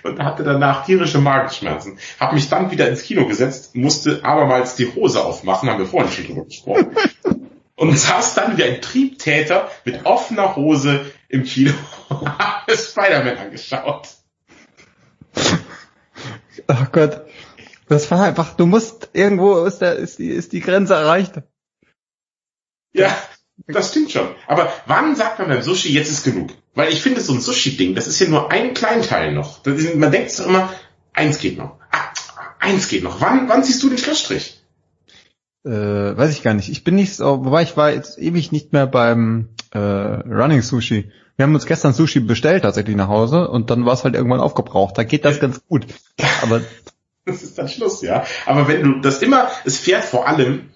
und 0.04 0.20
hatte 0.20 0.44
danach 0.44 0.86
tierische 0.86 1.18
Magenschmerzen. 1.18 1.98
Habe 2.18 2.36
mich 2.36 2.48
dann 2.48 2.70
wieder 2.70 2.88
ins 2.88 3.02
Kino 3.02 3.26
gesetzt, 3.26 3.74
musste 3.74 4.24
abermals 4.24 4.76
die 4.76 4.94
Hose 4.94 5.22
aufmachen, 5.22 5.68
haben 5.68 5.80
wir 5.80 5.86
vorhin 5.86 6.10
schon 6.10 6.26
drüber 6.26 6.44
gesprochen. 6.44 6.96
und 7.76 7.98
saß 7.98 8.34
dann 8.34 8.56
wie 8.56 8.64
ein 8.64 8.80
Triebtäter 8.80 9.68
mit 9.84 10.06
offener 10.06 10.56
Hose 10.56 11.12
im 11.28 11.42
Kino 11.42 11.72
und 12.08 12.38
habe 12.38 12.76
Spider-Man 12.76 13.36
angeschaut. 13.36 14.08
Oh 16.68 16.86
Gott. 16.92 17.22
Das 17.88 18.10
war 18.10 18.22
einfach, 18.22 18.56
du 18.56 18.64
musst, 18.64 19.10
irgendwo 19.12 19.64
ist, 19.64 19.78
der, 19.78 19.96
ist, 19.96 20.18
die, 20.18 20.30
ist 20.30 20.52
die 20.52 20.60
Grenze 20.60 20.94
erreicht. 20.94 21.42
Ja, 22.94 23.14
das 23.66 23.90
stimmt 23.90 24.10
schon. 24.10 24.28
Aber 24.46 24.72
wann 24.86 25.14
sagt 25.16 25.38
man 25.38 25.48
beim 25.48 25.62
Sushi, 25.62 25.92
jetzt 25.92 26.10
ist 26.10 26.24
genug? 26.24 26.50
Weil 26.74 26.92
ich 26.92 27.02
finde, 27.02 27.20
so 27.20 27.32
ein 27.32 27.40
Sushi-Ding, 27.40 27.94
das 27.94 28.06
ist 28.06 28.20
ja 28.20 28.28
nur 28.28 28.50
ein 28.50 28.72
Kleinteil 28.72 29.32
noch. 29.32 29.64
Ist, 29.66 29.96
man 29.96 30.10
denkt 30.10 30.30
so 30.30 30.44
immer, 30.44 30.72
eins 31.12 31.38
geht 31.38 31.58
noch. 31.58 31.78
Ah, 31.90 32.12
eins 32.60 32.88
geht 32.88 33.02
noch. 33.02 33.20
Wann, 33.20 33.48
wann 33.48 33.62
siehst 33.62 33.82
du 33.82 33.88
den 33.88 33.98
Schlussstrich? 33.98 34.60
Äh, 35.64 35.70
weiß 35.70 36.30
ich 36.30 36.42
gar 36.42 36.54
nicht. 36.54 36.68
Ich 36.68 36.84
bin 36.84 36.94
nicht 36.94 37.14
so, 37.16 37.44
wobei 37.44 37.62
ich 37.62 37.76
war 37.76 37.90
jetzt 37.90 38.18
ewig 38.18 38.52
nicht 38.52 38.72
mehr 38.72 38.86
beim 38.86 39.48
äh, 39.72 39.78
Running 39.78 40.62
Sushi. 40.62 41.10
Wir 41.36 41.44
haben 41.44 41.54
uns 41.54 41.66
gestern 41.66 41.92
Sushi 41.92 42.20
bestellt 42.20 42.62
tatsächlich 42.62 42.96
nach 42.96 43.08
Hause 43.08 43.48
und 43.48 43.70
dann 43.70 43.86
war 43.86 43.94
es 43.94 44.04
halt 44.04 44.14
irgendwann 44.14 44.40
aufgebraucht. 44.40 44.96
Da 44.98 45.04
geht 45.04 45.24
das 45.24 45.40
ganz 45.40 45.66
gut. 45.66 45.86
Aber 46.42 46.60
das 47.24 47.42
ist 47.42 47.56
dann 47.56 47.68
Schluss, 47.68 48.02
ja. 48.02 48.24
Aber 48.46 48.68
wenn 48.68 48.82
du 48.82 49.00
das 49.00 49.22
immer, 49.22 49.48
es 49.64 49.78
fährt 49.78 50.04
vor 50.04 50.28
allem 50.28 50.68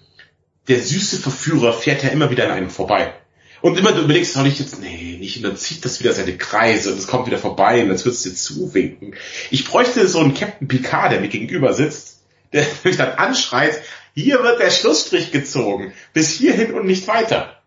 der 0.69 0.79
süße 0.79 1.17
Verführer 1.17 1.73
fährt 1.73 2.03
ja 2.03 2.09
immer 2.09 2.29
wieder 2.29 2.45
an 2.45 2.51
einem 2.51 2.69
vorbei. 2.69 3.13
Und 3.61 3.77
immer 3.77 3.91
du 3.91 4.01
überlegst, 4.01 4.33
soll 4.33 4.47
ich 4.47 4.59
jetzt, 4.59 4.79
nee, 4.79 5.17
nicht, 5.19 5.37
und 5.37 5.43
dann 5.43 5.57
zieht 5.57 5.83
das 5.83 5.99
wieder 5.99 6.13
seine 6.13 6.37
Kreise 6.37 6.93
und 6.93 6.97
es 6.97 7.07
kommt 7.07 7.27
wieder 7.27 7.37
vorbei 7.37 7.81
und 7.81 7.89
dann 7.89 7.97
würdest 7.97 8.25
du 8.25 8.29
dir 8.29 8.35
zuwinken. 8.35 9.15
Ich 9.51 9.65
bräuchte 9.65 10.07
so 10.07 10.19
einen 10.19 10.33
Captain 10.33 10.67
Picard, 10.67 11.11
der 11.11 11.19
mir 11.19 11.27
gegenüber 11.27 11.73
sitzt, 11.73 12.21
der 12.53 12.65
mich 12.83 12.95
dann 12.95 13.11
anschreit, 13.17 13.81
hier 14.15 14.41
wird 14.43 14.61
der 14.61 14.71
Schlussstrich 14.71 15.31
gezogen, 15.31 15.93
bis 16.13 16.31
hierhin 16.31 16.73
und 16.73 16.85
nicht 16.85 17.07
weiter. 17.07 17.61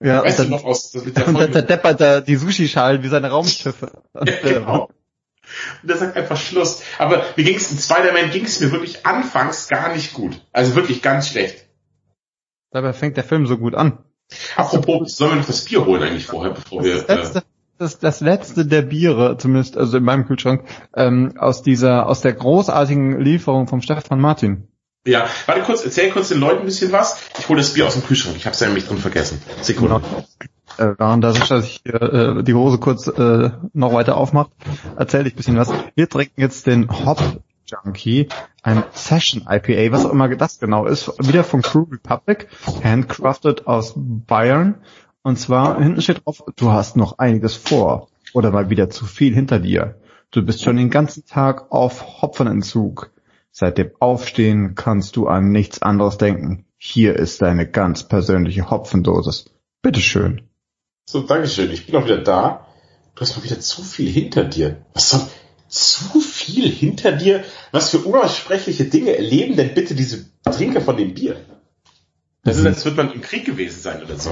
Ja, 0.00 0.22
weißt 0.22 0.40
und 0.40 0.50
dann, 0.50 0.50
du 0.50 0.56
noch 0.56 0.64
aus, 0.64 0.90
das 0.90 1.04
mit 1.04 1.16
der 1.16 1.28
und 1.28 1.38
dann 1.38 1.52
zerdeppert 1.52 2.00
er 2.00 2.20
die 2.20 2.36
Sushi-Schalen 2.36 3.02
wie 3.02 3.08
seine 3.08 3.30
Raumschiffe. 3.30 4.02
ja, 4.14 4.34
genau. 4.42 4.90
Und 5.82 5.88
der 5.88 5.96
sagt 5.96 6.16
einfach 6.16 6.36
Schluss. 6.36 6.82
Aber 6.98 7.24
mir 7.36 7.44
ging's 7.44 7.70
in 7.70 7.78
Spider-Man 7.78 8.30
ging's 8.30 8.60
mir 8.60 8.70
wirklich 8.70 9.06
anfangs 9.06 9.68
gar 9.68 9.94
nicht 9.94 10.12
gut. 10.12 10.40
Also 10.52 10.74
wirklich 10.74 11.02
ganz 11.02 11.28
schlecht. 11.28 11.67
Dabei 12.70 12.92
fängt 12.92 13.16
der 13.16 13.24
Film 13.24 13.46
so 13.46 13.58
gut 13.58 13.74
an. 13.74 13.98
Apropos, 14.56 15.16
sollen 15.16 15.32
wir 15.32 15.36
noch 15.36 15.46
das 15.46 15.64
Bier 15.64 15.86
holen 15.86 16.02
eigentlich 16.02 16.26
vorher, 16.26 16.52
bevor 16.52 16.84
wir. 16.84 17.02
Das 17.02 17.08
letzte, 17.08 17.38
äh, 17.38 17.42
das, 17.78 17.98
das 17.98 18.20
letzte 18.20 18.66
der 18.66 18.82
Biere, 18.82 19.36
zumindest 19.38 19.76
also 19.78 19.96
in 19.96 20.04
meinem 20.04 20.26
Kühlschrank, 20.26 20.64
ähm, 20.94 21.34
aus 21.38 21.62
dieser, 21.62 22.06
aus 22.06 22.20
der 22.20 22.34
großartigen 22.34 23.20
Lieferung 23.20 23.68
vom 23.68 23.80
Stefan 23.80 24.20
Martin. 24.20 24.68
Ja, 25.06 25.26
warte 25.46 25.62
kurz, 25.62 25.84
erzähl 25.84 26.10
kurz 26.10 26.28
den 26.28 26.40
Leuten 26.40 26.60
ein 26.60 26.64
bisschen 26.66 26.92
was. 26.92 27.18
Ich 27.38 27.48
hole 27.48 27.58
das 27.58 27.72
Bier 27.72 27.86
aus 27.86 27.94
dem 27.94 28.04
Kühlschrank. 28.04 28.36
Ich 28.36 28.44
habe 28.44 28.52
es 28.52 28.60
ja 28.60 28.66
nämlich 28.66 28.86
drin 28.86 28.98
vergessen. 28.98 29.40
Sekunde. 29.62 30.02
Genau. 30.02 30.90
Äh, 30.90 30.94
während 30.98 31.24
der 31.24 31.32
Sascha 31.32 31.60
sich 31.62 31.80
hier, 31.82 32.02
äh, 32.02 32.42
die 32.42 32.54
Hose 32.54 32.78
kurz 32.78 33.06
äh, 33.06 33.50
noch 33.72 33.92
weiter 33.94 34.16
aufmacht, 34.16 34.50
erzähle 34.96 35.28
ich 35.28 35.34
bisschen 35.34 35.56
was. 35.56 35.72
Wir 35.94 36.08
trinken 36.08 36.40
jetzt 36.40 36.66
den 36.66 36.88
Hop 37.06 37.22
Junkie, 37.68 38.28
ein 38.62 38.82
Session 38.92 39.42
IPA, 39.48 39.92
was 39.92 40.06
auch 40.06 40.12
immer 40.12 40.28
das 40.34 40.58
genau 40.58 40.86
ist, 40.86 41.08
wieder 41.18 41.44
von 41.44 41.62
Crew 41.62 41.86
Republic, 41.90 42.48
handcrafted 42.82 43.66
aus 43.66 43.92
Bayern. 43.96 44.76
Und 45.22 45.38
zwar 45.38 45.80
hinten 45.80 46.00
steht 46.00 46.24
drauf, 46.24 46.42
du 46.56 46.70
hast 46.70 46.96
noch 46.96 47.18
einiges 47.18 47.54
vor 47.54 48.08
oder 48.32 48.50
mal 48.50 48.70
wieder 48.70 48.88
zu 48.88 49.04
viel 49.04 49.34
hinter 49.34 49.58
dir. 49.58 50.00
Du 50.30 50.42
bist 50.42 50.62
schon 50.62 50.76
den 50.76 50.90
ganzen 50.90 51.26
Tag 51.26 51.70
auf 51.70 52.22
Hopfenentzug. 52.22 53.10
Seit 53.50 53.78
dem 53.78 53.90
Aufstehen 53.98 54.74
kannst 54.74 55.16
du 55.16 55.26
an 55.26 55.50
nichts 55.50 55.82
anderes 55.82 56.18
denken. 56.18 56.66
Hier 56.76 57.16
ist 57.16 57.42
deine 57.42 57.68
ganz 57.68 58.04
persönliche 58.04 58.70
Hopfendosis. 58.70 59.46
Bitteschön. 59.82 60.42
So, 61.06 61.22
Dankeschön. 61.22 61.70
Ich 61.70 61.86
bin 61.86 61.96
auch 61.96 62.04
wieder 62.04 62.22
da. 62.22 62.66
Du 63.14 63.22
hast 63.22 63.36
mal 63.36 63.42
wieder 63.42 63.58
zu 63.58 63.82
viel 63.82 64.10
hinter 64.10 64.44
dir. 64.44 64.84
Was 64.94 65.10
soll, 65.10 65.20
zu 65.68 66.20
viel 66.20 66.37
hinter 66.54 67.12
dir? 67.12 67.44
Was 67.72 67.90
für 67.90 67.98
unaussprechliche 67.98 68.84
Dinge 68.84 69.16
erleben 69.16 69.56
denn 69.56 69.74
bitte 69.74 69.94
diese 69.94 70.26
Trinker 70.44 70.80
von 70.80 70.96
dem 70.96 71.14
Bier? 71.14 71.36
Das 72.44 72.56
ist, 72.56 72.62
mhm. 72.62 72.68
als 72.68 72.84
würde 72.84 72.96
man 72.96 73.12
im 73.12 73.20
Krieg 73.20 73.44
gewesen 73.44 73.80
sein 73.80 74.02
oder 74.02 74.16
so. 74.16 74.30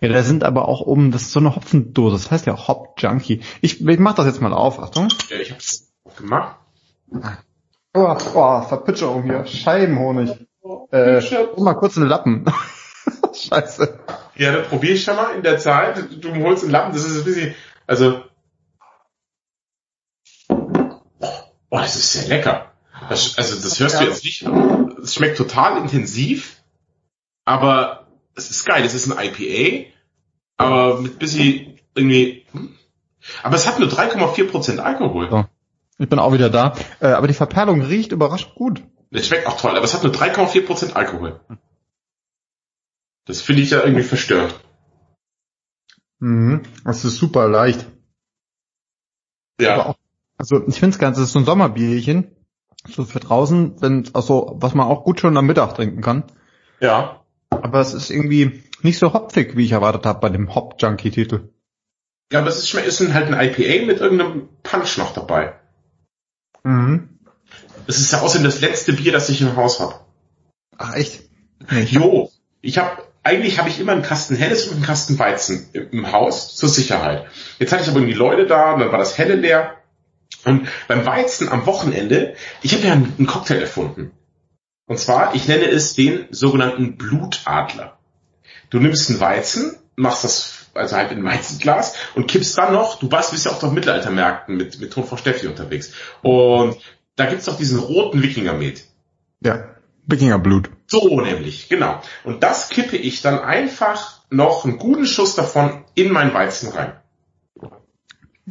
Ja, 0.00 0.08
da 0.08 0.22
sind 0.22 0.44
aber 0.44 0.66
auch 0.66 0.80
oben, 0.80 1.10
das 1.10 1.22
ist 1.22 1.32
so 1.32 1.40
eine 1.40 1.54
Hopfendose, 1.54 2.16
das 2.16 2.30
heißt 2.30 2.46
ja 2.46 2.68
Hop 2.68 2.94
Junkie. 2.98 3.40
Ich, 3.60 3.86
ich 3.86 3.98
mach 3.98 4.14
das 4.14 4.26
jetzt 4.26 4.40
mal 4.40 4.52
auf, 4.52 4.80
Achtung. 4.80 5.08
Ja, 5.28 5.36
ich 5.36 5.52
hab's 5.52 5.92
gemacht. 6.16 6.56
Oh, 7.92 8.16
oh 8.34 8.62
Verpitcherung 8.62 9.24
hier, 9.24 9.44
Scheibenhonig. 9.46 10.30
Äh, 10.90 11.20
mal 11.58 11.74
kurz 11.74 11.96
einen 11.96 12.06
Lappen. 12.06 12.46
Scheiße. 13.34 13.98
Ja, 14.36 14.52
dann 14.52 14.64
probier 14.64 14.94
ich 14.94 15.04
schon 15.04 15.16
mal 15.16 15.34
in 15.34 15.42
der 15.42 15.58
Zeit. 15.58 16.02
Du 16.20 16.34
holst 16.34 16.62
einen 16.62 16.72
Lappen, 16.72 16.92
das 16.92 17.04
ist 17.04 17.18
ein 17.18 17.24
bisschen, 17.24 17.54
also 17.86 18.22
Oh, 21.70 21.78
das 21.78 21.96
ist 21.96 22.12
sehr 22.12 22.28
lecker. 22.28 22.72
Das, 23.08 23.38
also 23.38 23.60
das 23.60 23.80
hörst 23.80 24.00
du 24.00 24.04
jetzt 24.04 24.24
nicht. 24.24 24.42
Es 25.02 25.14
schmeckt 25.14 25.38
total 25.38 25.78
intensiv, 25.78 26.62
aber 27.44 28.08
es 28.34 28.50
ist 28.50 28.66
geil. 28.66 28.84
Es 28.84 28.94
ist 28.94 29.10
ein 29.10 29.18
IPA, 29.18 29.90
aber 30.56 31.00
mit 31.00 31.18
bisschen 31.18 31.78
irgendwie. 31.94 32.44
Hm? 32.52 32.76
Aber 33.42 33.56
es 33.56 33.66
hat 33.66 33.78
nur 33.78 33.88
3,4% 33.88 34.78
Alkohol. 34.78 35.30
So. 35.30 35.44
Ich 35.98 36.08
bin 36.08 36.18
auch 36.18 36.32
wieder 36.32 36.50
da. 36.50 36.74
Äh, 37.00 37.08
aber 37.08 37.28
die 37.28 37.34
Verperlung 37.34 37.82
riecht 37.82 38.12
überraschend 38.12 38.54
gut. 38.54 38.82
Das 39.10 39.26
schmeckt 39.26 39.46
auch 39.46 39.60
toll, 39.60 39.76
aber 39.76 39.84
es 39.84 39.94
hat 39.94 40.02
nur 40.02 40.12
3,4% 40.12 40.92
Alkohol. 40.92 41.40
Das 43.26 43.40
finde 43.42 43.62
ich 43.62 43.70
ja 43.70 43.82
irgendwie 43.82 44.02
verstört. 44.02 44.58
Mhm. 46.20 46.62
Das 46.84 47.04
ist 47.04 47.16
super 47.16 47.48
leicht. 47.48 47.86
Ja. 49.60 49.74
Aber 49.74 49.86
auch 49.90 49.99
also 50.40 50.66
ich 50.66 50.80
finde 50.80 50.94
es 50.94 50.98
ganz, 50.98 51.18
es 51.18 51.24
ist 51.24 51.32
so 51.32 51.38
ein 51.38 51.44
Sommerbierchen. 51.44 52.34
So 52.88 53.04
für 53.04 53.20
draußen, 53.20 53.82
wenn 53.82 54.08
also 54.14 54.56
was 54.58 54.72
man 54.72 54.86
auch 54.86 55.04
gut 55.04 55.20
schon 55.20 55.36
am 55.36 55.46
Mittag 55.46 55.74
trinken 55.74 56.00
kann. 56.00 56.24
Ja. 56.80 57.22
Aber 57.50 57.80
es 57.80 57.92
ist 57.92 58.10
irgendwie 58.10 58.62
nicht 58.80 58.98
so 58.98 59.12
hopfig, 59.12 59.54
wie 59.54 59.66
ich 59.66 59.72
erwartet 59.72 60.06
habe 60.06 60.20
bei 60.20 60.30
dem 60.30 60.54
Hop-Junkie-Titel. 60.54 61.50
Ja, 62.32 62.38
aber 62.38 62.48
es 62.48 62.58
ist, 62.58 62.72
ist 62.72 63.12
halt 63.12 63.30
ein 63.30 63.38
IPA 63.38 63.84
mit 63.84 64.00
irgendeinem 64.00 64.48
Punch 64.62 64.96
noch 64.96 65.12
dabei. 65.12 65.52
Mhm. 66.62 67.18
Es 67.86 67.98
ist 67.98 68.12
ja 68.12 68.22
außerdem 68.22 68.44
das 68.44 68.62
letzte 68.62 68.94
Bier, 68.94 69.12
das 69.12 69.28
ich 69.28 69.42
im 69.42 69.56
Haus 69.56 69.78
habe. 69.78 69.96
Ach 70.78 70.94
echt? 70.94 71.24
Nee, 71.70 71.82
jo, 71.82 72.30
ich 72.62 72.78
habe 72.78 73.02
eigentlich 73.22 73.58
habe 73.58 73.68
ich 73.68 73.78
immer 73.78 73.92
einen 73.92 74.02
Kasten 74.02 74.36
Helles 74.36 74.68
und 74.68 74.76
einen 74.76 74.86
Kasten 74.86 75.18
Weizen 75.18 75.68
im 75.74 76.10
Haus 76.10 76.56
zur 76.56 76.70
Sicherheit. 76.70 77.26
Jetzt 77.58 77.72
hatte 77.72 77.82
ich 77.82 77.88
aber 77.90 77.98
irgendwie 77.98 78.16
Leute 78.16 78.46
da, 78.46 78.72
und 78.72 78.80
dann 78.80 78.90
war 78.90 78.98
das 78.98 79.18
Helle 79.18 79.34
leer 79.34 79.79
und 80.44 80.68
beim 80.88 81.06
Weizen 81.06 81.48
am 81.48 81.66
Wochenende, 81.66 82.34
ich 82.62 82.74
habe 82.74 82.86
ja 82.86 82.92
einen 82.92 83.26
Cocktail 83.26 83.60
erfunden. 83.60 84.12
Und 84.86 84.98
zwar, 84.98 85.34
ich 85.34 85.46
nenne 85.46 85.66
es 85.66 85.94
den 85.94 86.26
sogenannten 86.30 86.96
Blutadler. 86.96 87.98
Du 88.70 88.78
nimmst 88.78 89.10
einen 89.10 89.20
Weizen, 89.20 89.76
machst 89.96 90.24
das 90.24 90.60
also 90.74 90.96
halt 90.96 91.12
in 91.12 91.18
ein 91.18 91.24
Weizenglas 91.24 91.94
und 92.14 92.26
kippst 92.28 92.56
dann 92.56 92.72
noch, 92.72 92.98
du 92.98 93.08
du 93.08 93.16
bist 93.16 93.44
ja 93.44 93.52
auch 93.52 93.62
auf 93.62 93.72
Mittelaltermärkten 93.72 94.56
mit, 94.56 94.80
mit 94.80 94.92
Ton 94.92 95.04
von 95.04 95.18
Steffi 95.18 95.46
unterwegs. 95.46 95.92
Und 96.22 96.76
da 97.16 97.26
gibt's 97.26 97.46
doch 97.46 97.56
diesen 97.56 97.78
roten 97.78 98.22
Wikingermet. 98.22 98.84
Ja, 99.40 99.70
Wikingerblut. 100.06 100.70
So 100.86 101.20
nämlich, 101.20 101.68
genau. 101.68 102.00
Und 102.24 102.42
das 102.42 102.68
kippe 102.68 102.96
ich 102.96 103.22
dann 103.22 103.38
einfach 103.38 104.20
noch 104.30 104.64
einen 104.64 104.78
guten 104.78 105.06
Schuss 105.06 105.34
davon 105.34 105.84
in 105.94 106.12
mein 106.12 106.34
Weizen 106.34 106.70
rein. 106.70 106.99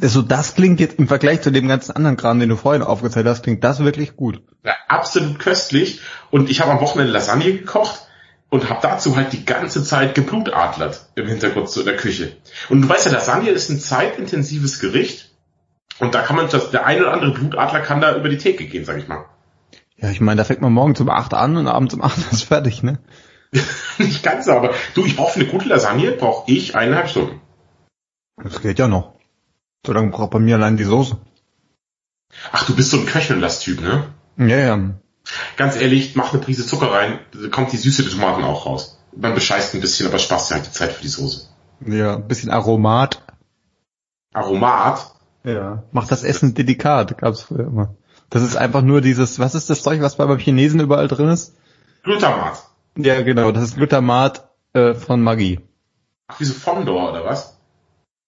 Also 0.00 0.22
das 0.22 0.54
klingt 0.54 0.80
jetzt 0.80 0.98
im 0.98 1.08
Vergleich 1.08 1.42
zu 1.42 1.50
dem 1.50 1.68
ganzen 1.68 1.92
anderen 1.92 2.16
Kram, 2.16 2.40
den 2.40 2.48
du 2.48 2.56
vorhin 2.56 2.82
aufgezählt 2.82 3.26
hast, 3.26 3.42
klingt 3.42 3.62
das 3.64 3.80
wirklich 3.84 4.16
gut. 4.16 4.42
Ja, 4.64 4.74
absolut 4.88 5.38
köstlich. 5.38 6.00
Und 6.30 6.50
ich 6.50 6.60
habe 6.60 6.72
am 6.72 6.80
Wochenende 6.80 7.12
Lasagne 7.12 7.52
gekocht 7.52 8.06
und 8.48 8.68
habe 8.68 8.80
dazu 8.82 9.16
halt 9.16 9.32
die 9.32 9.44
ganze 9.44 9.82
Zeit 9.84 10.14
geblutadlert 10.14 11.06
im 11.14 11.26
Hintergrund 11.26 11.70
zu 11.70 11.82
der 11.82 11.96
Küche. 11.96 12.36
Und 12.68 12.82
du 12.82 12.88
weißt 12.88 13.06
ja, 13.06 13.12
Lasagne 13.12 13.50
ist 13.50 13.70
ein 13.70 13.80
zeitintensives 13.80 14.80
Gericht 14.80 15.30
und 15.98 16.14
da 16.14 16.22
kann 16.22 16.36
man 16.36 16.48
das, 16.48 16.70
der 16.70 16.86
eine 16.86 17.02
oder 17.02 17.12
andere 17.12 17.32
Blutadler 17.32 17.80
kann 17.80 18.00
da 18.00 18.16
über 18.16 18.28
die 18.28 18.38
Theke 18.38 18.64
gehen, 18.66 18.84
sag 18.84 18.98
ich 18.98 19.06
mal. 19.08 19.24
Ja, 19.96 20.10
ich 20.10 20.20
meine, 20.20 20.38
da 20.38 20.44
fängt 20.44 20.62
man 20.62 20.72
morgen 20.72 20.96
um 20.98 21.10
acht 21.10 21.34
an 21.34 21.56
und 21.56 21.66
abends 21.66 21.94
um 21.94 22.02
acht 22.02 22.18
ist 22.32 22.44
fertig, 22.44 22.82
ne? 22.82 22.98
Nicht 23.98 24.22
ganz, 24.22 24.48
aber 24.48 24.72
du, 24.94 25.04
ich 25.04 25.16
brauche 25.16 25.32
für 25.32 25.40
eine 25.40 25.48
gute 25.48 25.68
Lasagne 25.68 26.12
brauche 26.12 26.50
ich 26.50 26.74
eineinhalb 26.74 27.08
Stunden. 27.08 27.40
Das 28.42 28.62
geht 28.62 28.78
ja 28.78 28.88
noch. 28.88 29.19
So 29.86 29.92
lange 29.92 30.10
braucht 30.10 30.30
bei 30.30 30.38
mir 30.38 30.56
allein 30.56 30.76
die 30.76 30.84
Soße. 30.84 31.16
Ach, 32.52 32.66
du 32.66 32.76
bist 32.76 32.90
so 32.90 32.98
ein 32.98 33.06
Köcheln-Typ, 33.06 33.80
ne? 33.80 34.14
Ja, 34.36 34.56
ja. 34.56 34.78
Ganz 35.56 35.76
ehrlich, 35.76 36.16
mach 36.16 36.32
eine 36.32 36.42
Prise 36.42 36.66
Zucker 36.66 36.92
rein, 36.92 37.18
da 37.32 37.48
kommt 37.48 37.72
die 37.72 37.76
Süße 37.76 38.02
der 38.02 38.12
Tomaten 38.12 38.44
auch 38.44 38.66
raus. 38.66 38.98
Man 39.16 39.34
bescheißt 39.34 39.74
ein 39.74 39.80
bisschen, 39.80 40.06
aber 40.06 40.18
sparst 40.18 40.50
dir 40.50 40.56
halt 40.56 40.66
die 40.66 40.72
Zeit 40.72 40.92
für 40.92 41.02
die 41.02 41.08
Soße. 41.08 41.46
Ja, 41.86 42.16
ein 42.16 42.28
bisschen 42.28 42.50
Aromat. 42.50 43.22
Aromat? 44.32 45.14
Ja, 45.44 45.84
macht 45.92 46.10
das 46.10 46.22
Essen 46.22 46.54
delikat, 46.54 47.18
gab's 47.18 47.42
früher 47.42 47.66
immer. 47.66 47.94
Das 48.28 48.42
ist 48.42 48.56
einfach 48.56 48.82
nur 48.82 49.00
dieses, 49.00 49.38
was 49.38 49.54
ist 49.54 49.70
das 49.70 49.82
Zeug, 49.82 50.00
was 50.02 50.16
beim 50.16 50.38
Chinesen 50.38 50.80
überall 50.80 51.08
drin 51.08 51.28
ist? 51.28 51.56
Glutamat. 52.02 52.62
Ja, 52.96 53.20
genau, 53.22 53.50
das 53.50 53.64
ist 53.64 53.76
Glutamat 53.76 54.48
äh, 54.72 54.94
von 54.94 55.22
Maggi. 55.22 55.60
Ach, 56.28 56.38
wie 56.38 56.44
so 56.44 56.54
Fondor, 56.54 57.10
oder 57.10 57.24
was? 57.24 57.59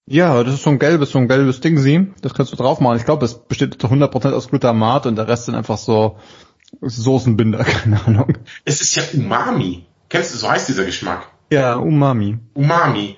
Ja, 0.07 0.43
das 0.43 0.55
ist 0.55 0.63
so 0.63 0.71
ein 0.71 0.79
gelbes, 0.79 1.11
so 1.11 1.19
ein 1.19 1.29
gelbes 1.29 1.61
Ding, 1.61 1.79
sie. 1.79 2.13
Das 2.23 2.35
kannst 2.35 2.53
du 2.53 2.57
drauf 2.57 2.81
machen. 2.81 2.97
Ich 2.97 3.05
glaube, 3.05 3.25
es 3.25 3.35
besteht 3.35 3.81
zu 3.81 3.87
100% 3.87 4.33
aus 4.33 4.49
Glutamat 4.49 5.07
und 5.07 5.17
der 5.17 5.29
Rest 5.29 5.47
sind 5.47 5.55
einfach 5.55 5.79
so 5.79 6.19
Soßenbinder, 6.81 7.65
keine 7.65 8.05
Ahnung. 8.05 8.39
Es 8.65 8.81
ist 8.81 8.95
ja 8.97 9.03
Umami. 9.15 9.87
Kennst 10.09 10.35
du, 10.35 10.39
so 10.39 10.51
heißt 10.51 10.69
dieser 10.69 10.85
Geschmack? 10.85 11.29
Ja, 11.51 11.77
Umami. 11.77 12.39
Umami. 12.55 13.17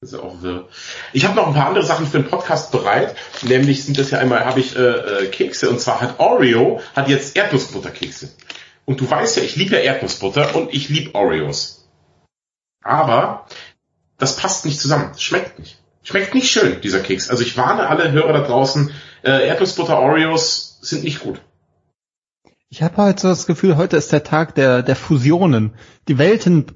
Das 0.00 0.14
ist 0.14 0.18
auch 0.18 0.40
wirr. 0.40 0.66
Ich 1.12 1.26
habe 1.26 1.36
noch 1.36 1.48
ein 1.48 1.52
paar 1.54 1.66
andere 1.66 1.84
Sachen 1.84 2.06
für 2.06 2.20
den 2.20 2.30
Podcast 2.30 2.72
bereit. 2.72 3.14
Nämlich 3.42 3.84
sind 3.84 3.98
das 3.98 4.10
ja 4.10 4.18
einmal, 4.18 4.46
habe 4.46 4.60
ich 4.60 4.74
äh, 4.74 4.80
äh, 4.80 5.26
Kekse 5.26 5.68
und 5.68 5.78
zwar 5.78 6.00
hat 6.00 6.18
Oreo, 6.18 6.80
hat 6.96 7.08
jetzt 7.08 7.36
Erdnussbutterkekse. 7.36 8.30
Und 8.86 9.00
du 9.00 9.10
weißt 9.10 9.36
ja, 9.36 9.42
ich 9.42 9.56
liebe 9.56 9.74
ja 9.74 9.82
Erdnussbutter 9.82 10.56
und 10.56 10.72
ich 10.72 10.88
liebe 10.88 11.14
Oreos. 11.14 11.86
Aber 12.82 13.46
das 14.16 14.36
passt 14.36 14.64
nicht 14.64 14.80
zusammen. 14.80 15.10
Das 15.12 15.22
schmeckt 15.22 15.58
nicht. 15.58 15.79
Schmeckt 16.02 16.34
nicht 16.34 16.50
schön, 16.50 16.80
dieser 16.80 17.00
Keks. 17.00 17.28
Also 17.28 17.42
ich 17.42 17.56
warne 17.56 17.88
alle 17.88 18.10
Hörer 18.10 18.32
da 18.32 18.40
draußen, 18.40 18.90
äh, 19.22 19.46
Erdnussbutter 19.48 19.98
Oreos 19.98 20.78
sind 20.80 21.04
nicht 21.04 21.20
gut. 21.20 21.40
Ich 22.68 22.82
habe 22.82 22.96
heute 22.98 23.22
so 23.22 23.28
das 23.28 23.46
Gefühl, 23.46 23.76
heute 23.76 23.96
ist 23.96 24.12
der 24.12 24.22
Tag 24.22 24.54
der, 24.54 24.82
der 24.82 24.96
Fusionen. 24.96 25.74
Die 26.08 26.18
Welten 26.18 26.66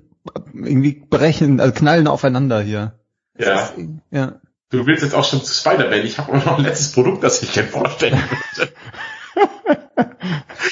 irgendwie 0.53 1.05
brechen, 1.09 1.61
also 1.61 1.73
knallen 1.73 2.09
aufeinander 2.09 2.61
hier. 2.61 2.99
Ja. 3.39 3.61
Ist, 3.61 3.75
ja. 4.11 4.41
Du 4.71 4.87
willst 4.87 5.03
jetzt 5.03 5.15
auch 5.15 5.25
schon 5.25 5.43
zu 5.43 5.55
Spider-Man. 5.55 6.05
Ich 6.05 6.19
habe 6.19 6.33
auch 6.33 6.45
noch 6.45 6.59
ein 6.59 6.65
letztes 6.65 6.93
Produkt, 6.93 7.23
das 7.23 7.43
ich 7.43 7.53
gerne 7.53 7.69
vorstellen 7.69 8.21
möchte. 8.31 8.73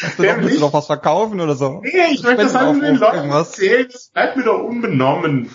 Willst 0.01 0.19
du, 0.19 0.23
noch, 0.23 0.37
willst 0.39 0.57
du 0.57 0.61
noch 0.61 0.73
was 0.73 0.87
verkaufen 0.87 1.41
oder 1.41 1.55
so? 1.55 1.81
Nee, 1.83 2.13
ich 2.13 2.23
möchte 2.23 2.43
das 2.45 2.55
an 2.55 2.81
den 2.81 2.97
Leuten 2.97 3.31
erzählen. 3.31 3.87
Das 3.91 4.09
bleibt 4.09 4.37
mir 4.37 4.45
doch 4.45 4.63
unbenommen. 4.63 5.51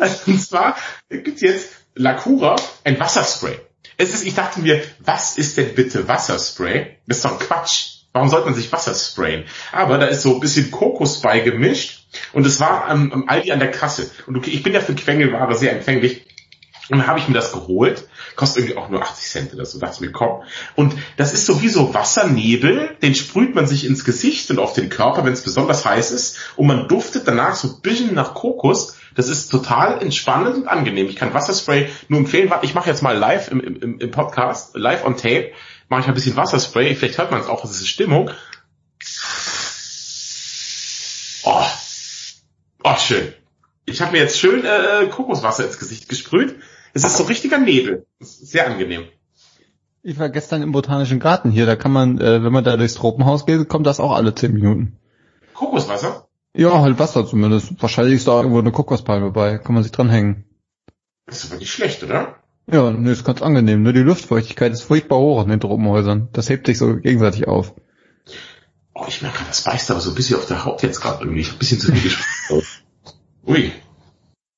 Also, 0.00 0.16
und 0.30 0.40
zwar 0.40 0.76
gibt's 1.08 1.40
jetzt 1.42 1.75
Lacura, 1.96 2.56
ein 2.84 3.00
Wasserspray. 3.00 3.58
Es 3.96 4.12
ist, 4.12 4.24
ich 4.24 4.34
dachte 4.34 4.60
mir, 4.60 4.82
was 5.00 5.38
ist 5.38 5.56
denn 5.56 5.74
bitte 5.74 6.06
Wasserspray? 6.06 6.98
Das 7.06 7.18
ist 7.18 7.24
doch 7.24 7.38
Quatsch. 7.38 7.96
Warum 8.12 8.28
sollte 8.28 8.46
man 8.46 8.54
sich 8.54 8.72
Wasser 8.72 8.94
sprayen? 8.94 9.44
Aber 9.72 9.98
da 9.98 10.06
ist 10.06 10.22
so 10.22 10.34
ein 10.34 10.40
bisschen 10.40 10.70
Kokos 10.70 11.20
bei 11.20 11.40
gemischt 11.40 12.06
und 12.32 12.46
es 12.46 12.60
war 12.60 12.86
am, 12.86 13.12
am 13.12 13.28
Aldi 13.28 13.52
an 13.52 13.58
der 13.58 13.70
Kasse. 13.70 14.10
Und 14.26 14.36
okay, 14.36 14.50
ich 14.50 14.62
bin 14.62 14.72
ja 14.72 14.80
für 14.80 14.94
Quengelware 14.94 15.54
sehr 15.54 15.72
empfänglich. 15.72 16.26
Und 16.88 16.98
dann 16.98 17.06
habe 17.06 17.18
ich 17.18 17.28
mir 17.28 17.34
das 17.34 17.52
geholt. 17.52 18.08
Kostet 18.36 18.62
irgendwie 18.62 18.78
auch 18.78 18.88
nur 18.88 19.02
80 19.02 19.30
Cent 19.30 19.54
oder 19.54 19.66
so. 19.66 19.78
Dachte 19.78 20.02
mir, 20.02 20.12
komm. 20.12 20.42
Und 20.76 20.94
das 21.16 21.32
ist 21.32 21.44
sowieso 21.44 21.92
Wassernebel. 21.92 22.96
Den 23.02 23.14
sprüht 23.14 23.54
man 23.54 23.66
sich 23.66 23.84
ins 23.84 24.04
Gesicht 24.04 24.50
und 24.50 24.58
auf 24.58 24.72
den 24.72 24.88
Körper, 24.88 25.24
wenn 25.24 25.32
es 25.32 25.42
besonders 25.42 25.84
heiß 25.84 26.10
ist. 26.10 26.38
Und 26.56 26.68
man 26.68 26.88
duftet 26.88 27.26
danach 27.26 27.56
so 27.56 27.68
ein 27.68 27.80
bisschen 27.82 28.14
nach 28.14 28.34
Kokos. 28.34 28.95
Das 29.16 29.28
ist 29.28 29.48
total 29.48 30.02
entspannend 30.02 30.56
und 30.56 30.68
angenehm. 30.68 31.08
Ich 31.08 31.16
kann 31.16 31.34
Wasserspray 31.34 31.88
nur 32.08 32.20
empfehlen. 32.20 32.52
Ich 32.62 32.74
mache 32.74 32.90
jetzt 32.90 33.02
mal 33.02 33.16
live 33.16 33.50
im, 33.50 33.60
im, 33.60 33.98
im 33.98 34.10
Podcast, 34.10 34.76
live 34.76 35.04
on 35.04 35.16
tape, 35.16 35.52
mache 35.88 36.02
ich 36.02 36.06
ein 36.08 36.14
bisschen 36.14 36.36
Wasserspray. 36.36 36.94
Vielleicht 36.94 37.18
hört 37.18 37.30
man 37.30 37.40
es 37.40 37.48
auch, 37.48 37.62
das 37.62 37.72
ist 37.72 37.88
Stimmung. 37.88 38.30
Oh, 41.44 41.64
oh 42.84 42.96
schön. 42.98 43.32
Ich 43.86 44.02
habe 44.02 44.12
mir 44.12 44.18
jetzt 44.18 44.38
schön 44.38 44.64
äh, 44.64 45.06
Kokoswasser 45.06 45.64
ins 45.64 45.78
Gesicht 45.78 46.08
gesprüht. 46.08 46.56
Es 46.92 47.04
ist 47.04 47.16
so 47.16 47.24
richtiger 47.24 47.58
Nebel. 47.58 48.06
sehr 48.20 48.66
angenehm. 48.66 49.04
Ich 50.02 50.18
war 50.18 50.28
gestern 50.28 50.62
im 50.62 50.72
Botanischen 50.72 51.20
Garten 51.20 51.50
hier. 51.50 51.66
Da 51.66 51.76
kann 51.76 51.92
man, 51.92 52.20
äh, 52.20 52.44
wenn 52.44 52.52
man 52.52 52.64
da 52.64 52.76
durchs 52.76 52.94
Tropenhaus 52.94 53.46
geht, 53.46 53.68
kommt 53.68 53.86
das 53.86 53.98
auch 53.98 54.12
alle 54.12 54.34
zehn 54.34 54.52
Minuten. 54.52 54.98
Kokoswasser? 55.54 56.25
Ja, 56.56 56.80
halt 56.80 56.98
Wasser 56.98 57.26
zumindest. 57.26 57.80
Wahrscheinlich 57.82 58.14
ist 58.14 58.28
da 58.28 58.38
irgendwo 58.38 58.58
eine 58.58 58.72
Kokospalme 58.72 59.30
bei. 59.30 59.58
Kann 59.58 59.74
man 59.74 59.82
sich 59.82 59.92
dranhängen. 59.92 60.44
Das 61.26 61.44
ist 61.44 61.50
aber 61.50 61.60
nicht 61.60 61.70
schlecht, 61.70 62.02
oder? 62.02 62.36
Ja, 62.70 62.90
nee, 62.90 63.12
ist 63.12 63.24
ganz 63.24 63.42
angenehm. 63.42 63.82
Nur 63.82 63.92
die 63.92 64.00
Luftfeuchtigkeit 64.00 64.72
ist 64.72 64.82
furchtbar 64.82 65.18
hoch 65.18 65.42
in 65.42 65.50
den 65.50 65.60
Tropenhäusern. 65.60 66.30
Das 66.32 66.48
hebt 66.48 66.66
sich 66.66 66.78
so 66.78 66.96
gegenseitig 66.96 67.46
auf. 67.46 67.74
Oh, 68.94 69.04
ich 69.06 69.20
merke, 69.20 69.44
das 69.46 69.64
beißt 69.64 69.90
aber 69.90 70.00
so 70.00 70.10
ein 70.10 70.14
bisschen 70.14 70.38
auf 70.38 70.46
der 70.46 70.64
Haut 70.64 70.82
jetzt 70.82 71.02
gerade 71.02 71.24
irgendwie. 71.24 71.42
Ich 71.42 71.48
hab 71.48 71.56
ein 71.56 71.58
bisschen 71.58 71.78
zu 71.78 71.92
viel 71.92 72.02
gesprochen. 72.02 72.62
Ui. 73.46 73.72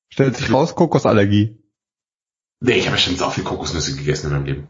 Stellt 0.09 0.37
sich 0.37 0.51
raus, 0.53 0.75
Kokosallergie. 0.75 1.57
Nee, 2.61 2.77
ich 2.77 2.87
habe 2.87 2.95
ja 2.95 3.01
schon 3.01 3.17
so 3.17 3.29
viel 3.29 3.43
Kokosnüsse 3.43 3.95
gegessen 3.95 4.27
in 4.27 4.33
meinem 4.33 4.45
Leben. 4.45 4.67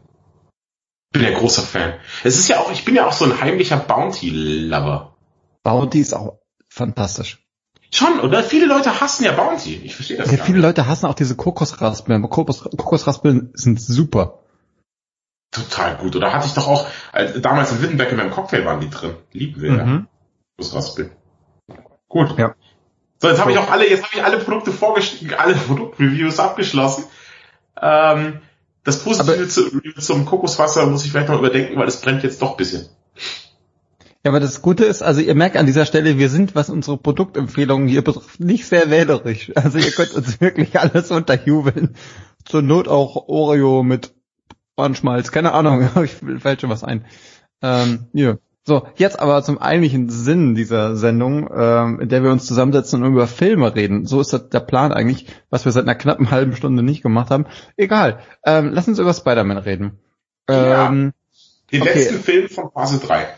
Bin 1.12 1.22
ja 1.22 1.38
großer 1.38 1.62
Fan. 1.62 1.94
Es 2.24 2.36
ist 2.36 2.48
ja 2.48 2.58
auch, 2.58 2.72
ich 2.72 2.84
bin 2.84 2.96
ja 2.96 3.06
auch 3.06 3.12
so 3.12 3.24
ein 3.24 3.40
heimlicher 3.40 3.76
Bounty-Lover. 3.76 5.16
Bounty 5.62 6.00
ist 6.00 6.14
auch 6.14 6.39
fantastisch. 6.70 7.44
Schon, 7.92 8.20
oder? 8.20 8.42
Viele 8.42 8.66
Leute 8.66 9.00
hassen 9.00 9.24
ja 9.24 9.32
Bounty. 9.32 9.74
Ich 9.84 9.96
verstehe 9.96 10.16
das 10.16 10.30
ja, 10.30 10.38
viele 10.38 10.60
Leute 10.60 10.86
hassen 10.86 11.06
auch 11.06 11.14
diese 11.14 11.34
Kokosraspeln. 11.34 12.22
Kokos, 12.22 12.62
Kokosraspeln 12.62 13.50
sind 13.54 13.80
super. 13.80 14.44
Total 15.50 15.96
gut. 15.96 16.14
Oder 16.14 16.32
hatte 16.32 16.46
ich 16.46 16.54
doch 16.54 16.68
auch, 16.68 16.86
also 17.10 17.40
damals 17.40 17.72
in 17.72 17.82
Wittenberg 17.82 18.12
in 18.12 18.16
meinem 18.16 18.30
Cocktail 18.30 18.64
waren 18.64 18.80
die 18.80 18.88
drin. 18.88 19.16
Lieben 19.32 19.60
wir 19.60 19.72
mhm. 19.72 19.78
ja. 19.78 20.06
Kokosraspeln. 20.56 21.10
Gut. 22.08 22.38
Ja. 22.38 22.54
So, 23.18 23.28
jetzt 23.28 23.40
habe 23.40 23.52
ich 23.52 23.58
auch 23.58 23.70
alle, 23.70 23.90
jetzt 23.90 24.04
habe 24.04 24.14
ich 24.14 24.24
alle 24.24 24.38
Produkte 24.38 24.72
vorgestellt, 24.72 25.38
alle 25.38 25.54
Produktreviews 25.54 26.38
abgeschlossen. 26.38 27.04
Ähm, 27.80 28.40
das 28.84 29.02
Positive 29.02 29.48
zu, 29.48 29.80
zum 29.98 30.24
Kokoswasser 30.24 30.86
muss 30.86 31.04
ich 31.04 31.10
vielleicht 31.10 31.28
noch 31.28 31.38
überdenken, 31.38 31.78
weil 31.78 31.88
es 31.88 32.00
brennt 32.00 32.22
jetzt 32.22 32.40
doch 32.40 32.52
ein 32.52 32.56
bisschen. 32.56 32.88
Ja, 34.22 34.32
aber 34.32 34.40
das 34.40 34.60
Gute 34.60 34.84
ist, 34.84 35.02
also 35.02 35.20
ihr 35.22 35.34
merkt 35.34 35.56
an 35.56 35.64
dieser 35.64 35.86
Stelle, 35.86 36.18
wir 36.18 36.28
sind, 36.28 36.54
was 36.54 36.68
unsere 36.68 36.98
Produktempfehlungen 36.98 37.88
hier 37.88 38.04
betrifft, 38.04 38.38
nicht 38.38 38.66
sehr 38.66 38.90
wählerisch. 38.90 39.50
Also 39.54 39.78
ihr 39.78 39.90
könnt 39.92 40.14
uns 40.14 40.40
wirklich 40.40 40.78
alles 40.78 41.10
unterjubeln. 41.10 41.96
Zur 42.44 42.60
Not 42.60 42.86
auch 42.86 43.28
Oreo 43.28 43.82
mit 43.82 44.14
Ohrenschmalz, 44.76 45.32
keine 45.32 45.52
Ahnung, 45.52 45.88
ich 46.04 46.12
fällt 46.40 46.60
schon 46.60 46.70
was 46.70 46.84
ein. 46.84 47.06
Ähm, 47.62 48.06
ja. 48.12 48.36
So, 48.62 48.86
jetzt 48.96 49.18
aber 49.18 49.42
zum 49.42 49.56
eigentlichen 49.56 50.10
Sinn 50.10 50.54
dieser 50.54 50.94
Sendung, 50.94 51.48
ähm, 51.54 51.98
in 52.00 52.08
der 52.10 52.22
wir 52.22 52.30
uns 52.30 52.44
zusammensetzen 52.44 53.02
und 53.02 53.12
über 53.12 53.26
Filme 53.26 53.74
reden. 53.74 54.04
So 54.04 54.20
ist 54.20 54.34
das 54.34 54.50
der 54.50 54.60
Plan 54.60 54.92
eigentlich, 54.92 55.26
was 55.48 55.64
wir 55.64 55.72
seit 55.72 55.84
einer 55.84 55.94
knappen 55.94 56.30
halben 56.30 56.54
Stunde 56.54 56.82
nicht 56.82 57.02
gemacht 57.02 57.30
haben. 57.30 57.46
Egal. 57.78 58.20
Ähm, 58.44 58.70
lass 58.72 58.86
uns 58.86 58.98
über 58.98 59.14
Spider-Man 59.14 59.58
reden. 59.58 59.98
Ähm, 60.46 60.56
ja, 60.56 60.88
den 61.72 61.82
okay. 61.82 61.98
letzten 61.98 62.20
Film 62.20 62.48
von 62.50 62.70
Phase 62.70 62.98
3. 62.98 63.28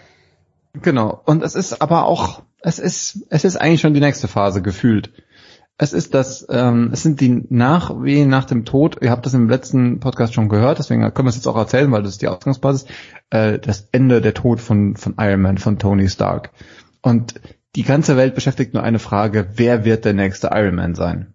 Genau. 0.81 1.23
Und 1.27 1.43
es 1.43 1.55
ist 1.55 1.83
aber 1.83 2.07
auch, 2.07 2.43
es 2.61 2.79
ist, 2.79 3.27
es 3.29 3.45
ist 3.45 3.57
eigentlich 3.57 3.81
schon 3.81 3.95
die 3.95 4.01
nächste 4.01 4.29
Phase 4.29 4.63
gefühlt. 4.63 5.13
Es 5.79 5.93
ist 5.93 6.15
das, 6.15 6.47
ähm, 6.49 6.91
es 6.93 7.03
sind 7.03 7.21
die 7.21 7.45
Nachwehen 7.49 8.29
nach 8.29 8.45
dem 8.45 8.65
Tod. 8.65 8.99
Ihr 9.01 9.11
habt 9.11 9.27
das 9.27 9.35
im 9.35 9.49
letzten 9.49 10.01
Podcast 10.01 10.35
schon 10.35 10.49
gehört, 10.49 10.79
deswegen 10.79 11.03
können 11.13 11.27
wir 11.27 11.31
es 11.31 11.37
jetzt 11.37 11.49
auch 11.49 11.57
erzählen, 11.57 11.91
weil 11.91 12.03
das 12.03 12.13
ist 12.13 12.23
die 12.23 12.29
Ausgangsbasis. 12.29 12.87
Äh, 13.31 13.59
das 13.59 13.89
Ende 13.91 14.21
der 14.21 14.35
Tod 14.35 14.61
von 14.61 14.97
von 14.97 15.17
Iron 15.19 15.43
Man, 15.43 15.59
von 15.59 15.79
Tony 15.79 16.09
Stark. 16.09 16.51
Und 17.01 17.35
die 17.75 17.83
ganze 17.83 18.17
Welt 18.17 18.35
beschäftigt 18.35 18.75
nur 18.75 18.83
eine 18.83 18.99
Frage: 18.99 19.49
Wer 19.57 19.85
wird 19.85 20.05
der 20.05 20.13
nächste 20.13 20.51
Iron 20.53 20.77
Man 20.77 20.95
sein? 20.95 21.35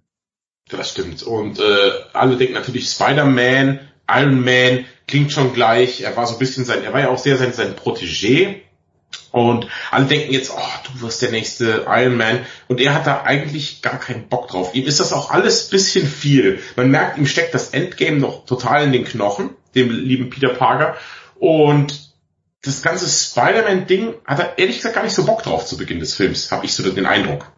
Das 0.69 0.91
stimmt. 0.91 1.23
Und 1.23 1.59
äh, 1.59 1.91
alle 2.13 2.37
denken 2.37 2.53
natürlich 2.53 2.89
Spider-Man, 2.89 3.79
Iron 4.09 4.43
Man 4.43 4.85
klingt 5.07 5.31
schon 5.31 5.53
gleich. 5.53 6.01
Er 6.01 6.15
war 6.15 6.27
so 6.27 6.35
ein 6.35 6.39
bisschen 6.39 6.63
sein, 6.63 6.83
er 6.83 6.93
war 6.93 7.01
ja 7.01 7.09
auch 7.09 7.17
sehr 7.17 7.37
sein 7.37 7.53
sein 7.53 7.75
Protégé 7.75 8.61
und 9.31 9.67
alle 9.91 10.05
denken 10.05 10.31
jetzt, 10.31 10.51
oh, 10.55 10.89
du 10.91 11.01
wirst 11.01 11.21
der 11.21 11.31
nächste 11.31 11.85
Iron 11.87 12.17
Man. 12.17 12.45
Und 12.67 12.79
er 12.79 12.93
hat 12.93 13.07
da 13.07 13.23
eigentlich 13.23 13.81
gar 13.81 13.99
keinen 13.99 14.27
Bock 14.29 14.47
drauf. 14.47 14.73
Ihm 14.73 14.85
ist 14.85 14.99
das 14.99 15.13
auch 15.13 15.31
alles 15.31 15.69
bisschen 15.69 16.07
viel. 16.07 16.59
Man 16.75 16.89
merkt, 16.89 17.17
ihm 17.17 17.27
steckt 17.27 17.53
das 17.53 17.69
Endgame 17.69 18.17
noch 18.17 18.45
total 18.45 18.83
in 18.83 18.91
den 18.91 19.05
Knochen, 19.05 19.51
dem 19.75 19.89
lieben 19.89 20.29
Peter 20.29 20.49
Parker. 20.49 20.95
Und 21.39 22.07
das 22.63 22.81
ganze 22.81 23.07
Spider-Man-Ding 23.07 24.15
hat 24.25 24.39
er 24.39 24.57
ehrlich 24.57 24.77
gesagt 24.77 24.95
gar 24.95 25.03
nicht 25.03 25.13
so 25.13 25.25
Bock 25.25 25.43
drauf 25.43 25.65
zu 25.65 25.77
Beginn 25.77 25.99
des 25.99 26.15
Films, 26.15 26.51
habe 26.51 26.65
ich 26.65 26.73
so 26.73 26.89
den 26.89 27.05
Eindruck. 27.05 27.51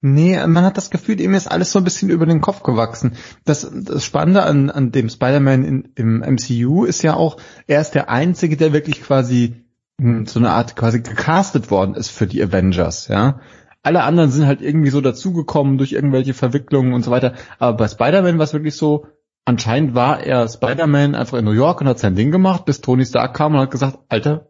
Nee, 0.00 0.46
man 0.46 0.64
hat 0.64 0.76
das 0.76 0.90
Gefühl, 0.90 1.20
ihm 1.20 1.34
ist 1.34 1.50
alles 1.50 1.72
so 1.72 1.80
ein 1.80 1.84
bisschen 1.84 2.08
über 2.08 2.24
den 2.24 2.40
Kopf 2.40 2.62
gewachsen. 2.62 3.16
Das, 3.44 3.68
das 3.72 4.04
Spannende 4.04 4.44
an, 4.44 4.70
an 4.70 4.92
dem 4.92 5.08
Spider-Man 5.08 5.88
im 5.96 6.18
MCU 6.18 6.84
ist 6.84 7.02
ja 7.02 7.14
auch, 7.14 7.38
er 7.66 7.80
ist 7.80 7.92
der 7.92 8.08
Einzige, 8.08 8.56
der 8.56 8.72
wirklich 8.72 9.02
quasi 9.02 9.64
so 9.98 10.38
eine 10.38 10.50
Art 10.50 10.76
quasi 10.76 11.00
gecastet 11.00 11.70
worden 11.70 11.94
ist 11.94 12.10
für 12.10 12.26
die 12.26 12.42
Avengers, 12.42 13.08
ja. 13.08 13.40
Alle 13.82 14.02
anderen 14.04 14.30
sind 14.30 14.46
halt 14.46 14.60
irgendwie 14.60 14.90
so 14.90 15.00
dazugekommen 15.00 15.78
durch 15.78 15.92
irgendwelche 15.92 16.34
Verwicklungen 16.34 16.92
und 16.92 17.04
so 17.04 17.10
weiter. 17.10 17.34
Aber 17.58 17.76
bei 17.76 17.88
Spider-Man 17.88 18.38
war 18.38 18.44
es 18.44 18.52
wirklich 18.52 18.76
so, 18.76 19.06
anscheinend 19.44 19.94
war 19.94 20.20
er 20.20 20.48
Spider-Man 20.48 21.14
einfach 21.14 21.38
in 21.38 21.44
New 21.44 21.52
York 21.52 21.80
und 21.80 21.88
hat 21.88 21.98
sein 21.98 22.14
Ding 22.14 22.30
gemacht, 22.30 22.64
bis 22.64 22.80
Tony 22.80 23.06
Stark 23.06 23.34
kam 23.34 23.54
und 23.54 23.60
hat 23.60 23.70
gesagt, 23.70 23.98
Alter, 24.08 24.48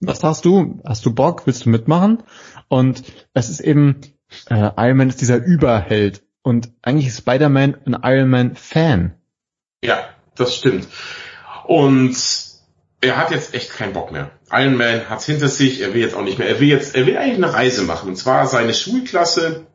was 0.00 0.22
hast 0.22 0.44
du? 0.44 0.80
Hast 0.84 1.04
du 1.06 1.14
Bock? 1.14 1.46
Willst 1.46 1.64
du 1.64 1.70
mitmachen? 1.70 2.22
Und 2.68 3.02
es 3.32 3.48
ist 3.48 3.60
eben, 3.60 4.00
äh, 4.48 4.70
Iron 4.76 4.98
Man 4.98 5.08
ist 5.08 5.20
dieser 5.20 5.42
Überheld. 5.42 6.22
Und 6.42 6.70
eigentlich 6.82 7.08
ist 7.08 7.18
Spider-Man 7.18 7.76
ein 7.86 7.96
Iron 8.02 8.28
Man-Fan. 8.30 9.14
Ja, 9.82 9.98
das 10.36 10.54
stimmt. 10.54 10.86
Und 11.64 12.14
er 13.00 13.16
hat 13.16 13.30
jetzt 13.30 13.54
echt 13.54 13.70
keinen 13.70 13.92
Bock 13.92 14.12
mehr. 14.12 14.30
Iron 14.50 14.76
Man 14.76 15.08
hat's 15.08 15.26
hinter 15.26 15.48
sich, 15.48 15.80
er 15.80 15.94
will 15.94 16.00
jetzt 16.00 16.14
auch 16.14 16.22
nicht 16.22 16.38
mehr. 16.38 16.48
Er 16.48 16.60
will 16.60 16.68
jetzt, 16.68 16.94
er 16.94 17.06
will 17.06 17.16
eigentlich 17.16 17.44
eine 17.44 17.52
Reise 17.52 17.82
machen. 17.82 18.08
Und 18.08 18.16
zwar 18.16 18.46
seine 18.46 18.74
Schulklasse 18.74 19.66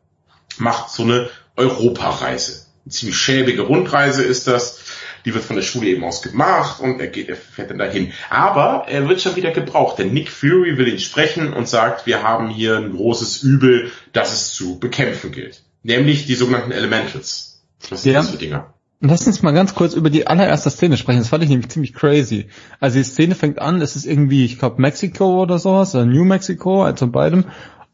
macht 0.58 0.90
so 0.90 1.02
eine 1.02 1.30
Europareise. 1.56 2.66
Eine 2.84 2.92
ziemlich 2.92 3.16
schäbige 3.16 3.62
Rundreise 3.62 4.22
ist 4.22 4.46
das. 4.46 4.80
Die 5.24 5.34
wird 5.34 5.44
von 5.44 5.54
der 5.54 5.62
Schule 5.62 5.86
eben 5.86 6.02
aus 6.02 6.20
gemacht 6.20 6.80
und 6.80 7.00
er 7.00 7.06
geht, 7.06 7.28
er 7.28 7.36
fährt 7.36 7.70
dann 7.70 7.78
dahin. 7.78 8.12
Aber 8.28 8.86
er 8.88 9.08
wird 9.08 9.20
schon 9.20 9.36
wieder 9.36 9.52
gebraucht, 9.52 9.98
denn 9.98 10.12
Nick 10.12 10.30
Fury 10.30 10.76
will 10.78 10.88
ihn 10.88 10.98
sprechen 10.98 11.52
und 11.52 11.68
sagt, 11.68 12.06
wir 12.06 12.24
haben 12.24 12.48
hier 12.48 12.76
ein 12.76 12.92
großes 12.92 13.44
Übel, 13.44 13.92
das 14.12 14.32
es 14.32 14.52
zu 14.52 14.80
bekämpfen 14.80 15.30
gilt. 15.30 15.62
Nämlich 15.84 16.26
die 16.26 16.34
sogenannten 16.34 16.72
Elementals. 16.72 17.62
Was 17.88 18.02
sind 18.02 18.14
ja. 18.14 18.20
das 18.20 18.30
für 18.30 18.36
Dinger? 18.36 18.71
Lass 19.04 19.26
uns 19.26 19.42
mal 19.42 19.50
ganz 19.50 19.74
kurz 19.74 19.94
über 19.94 20.10
die 20.10 20.28
allererste 20.28 20.70
Szene 20.70 20.96
sprechen. 20.96 21.18
Das 21.18 21.28
fand 21.28 21.42
ich 21.42 21.50
nämlich 21.50 21.70
ziemlich 21.70 21.92
crazy. 21.92 22.46
Also 22.78 22.98
die 22.98 23.04
Szene 23.04 23.34
fängt 23.34 23.58
an, 23.58 23.82
es 23.82 23.96
ist 23.96 24.06
irgendwie, 24.06 24.44
ich 24.44 24.60
glaube, 24.60 24.80
Mexiko 24.80 25.42
oder 25.42 25.58
sowas, 25.58 25.92
oder 25.96 26.06
New 26.06 26.22
Mexico, 26.22 26.84
eins 26.84 27.00
von 27.00 27.10
beidem. 27.10 27.46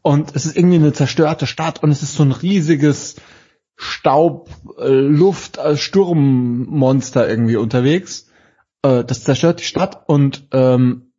Und 0.03 0.35
es 0.35 0.45
ist 0.45 0.55
irgendwie 0.55 0.75
eine 0.75 0.93
zerstörte 0.93 1.47
Stadt 1.47 1.81
und 1.81 1.89
es 1.89 2.03
ist 2.03 2.13
so 2.13 2.21
ein 2.21 2.31
riesiges 2.31 3.15
Staub, 3.75 4.49
äh, 4.77 4.87
Luft, 4.87 5.57
äh, 5.57 5.77
Sturmmonster 5.77 7.27
irgendwie 7.27 7.55
unterwegs. 7.55 8.27
Äh, 8.83 9.03
das 9.03 9.23
zerstört 9.23 9.61
die 9.61 9.65
Stadt 9.65 10.03
und 10.05 10.47
ähm, 10.51 11.11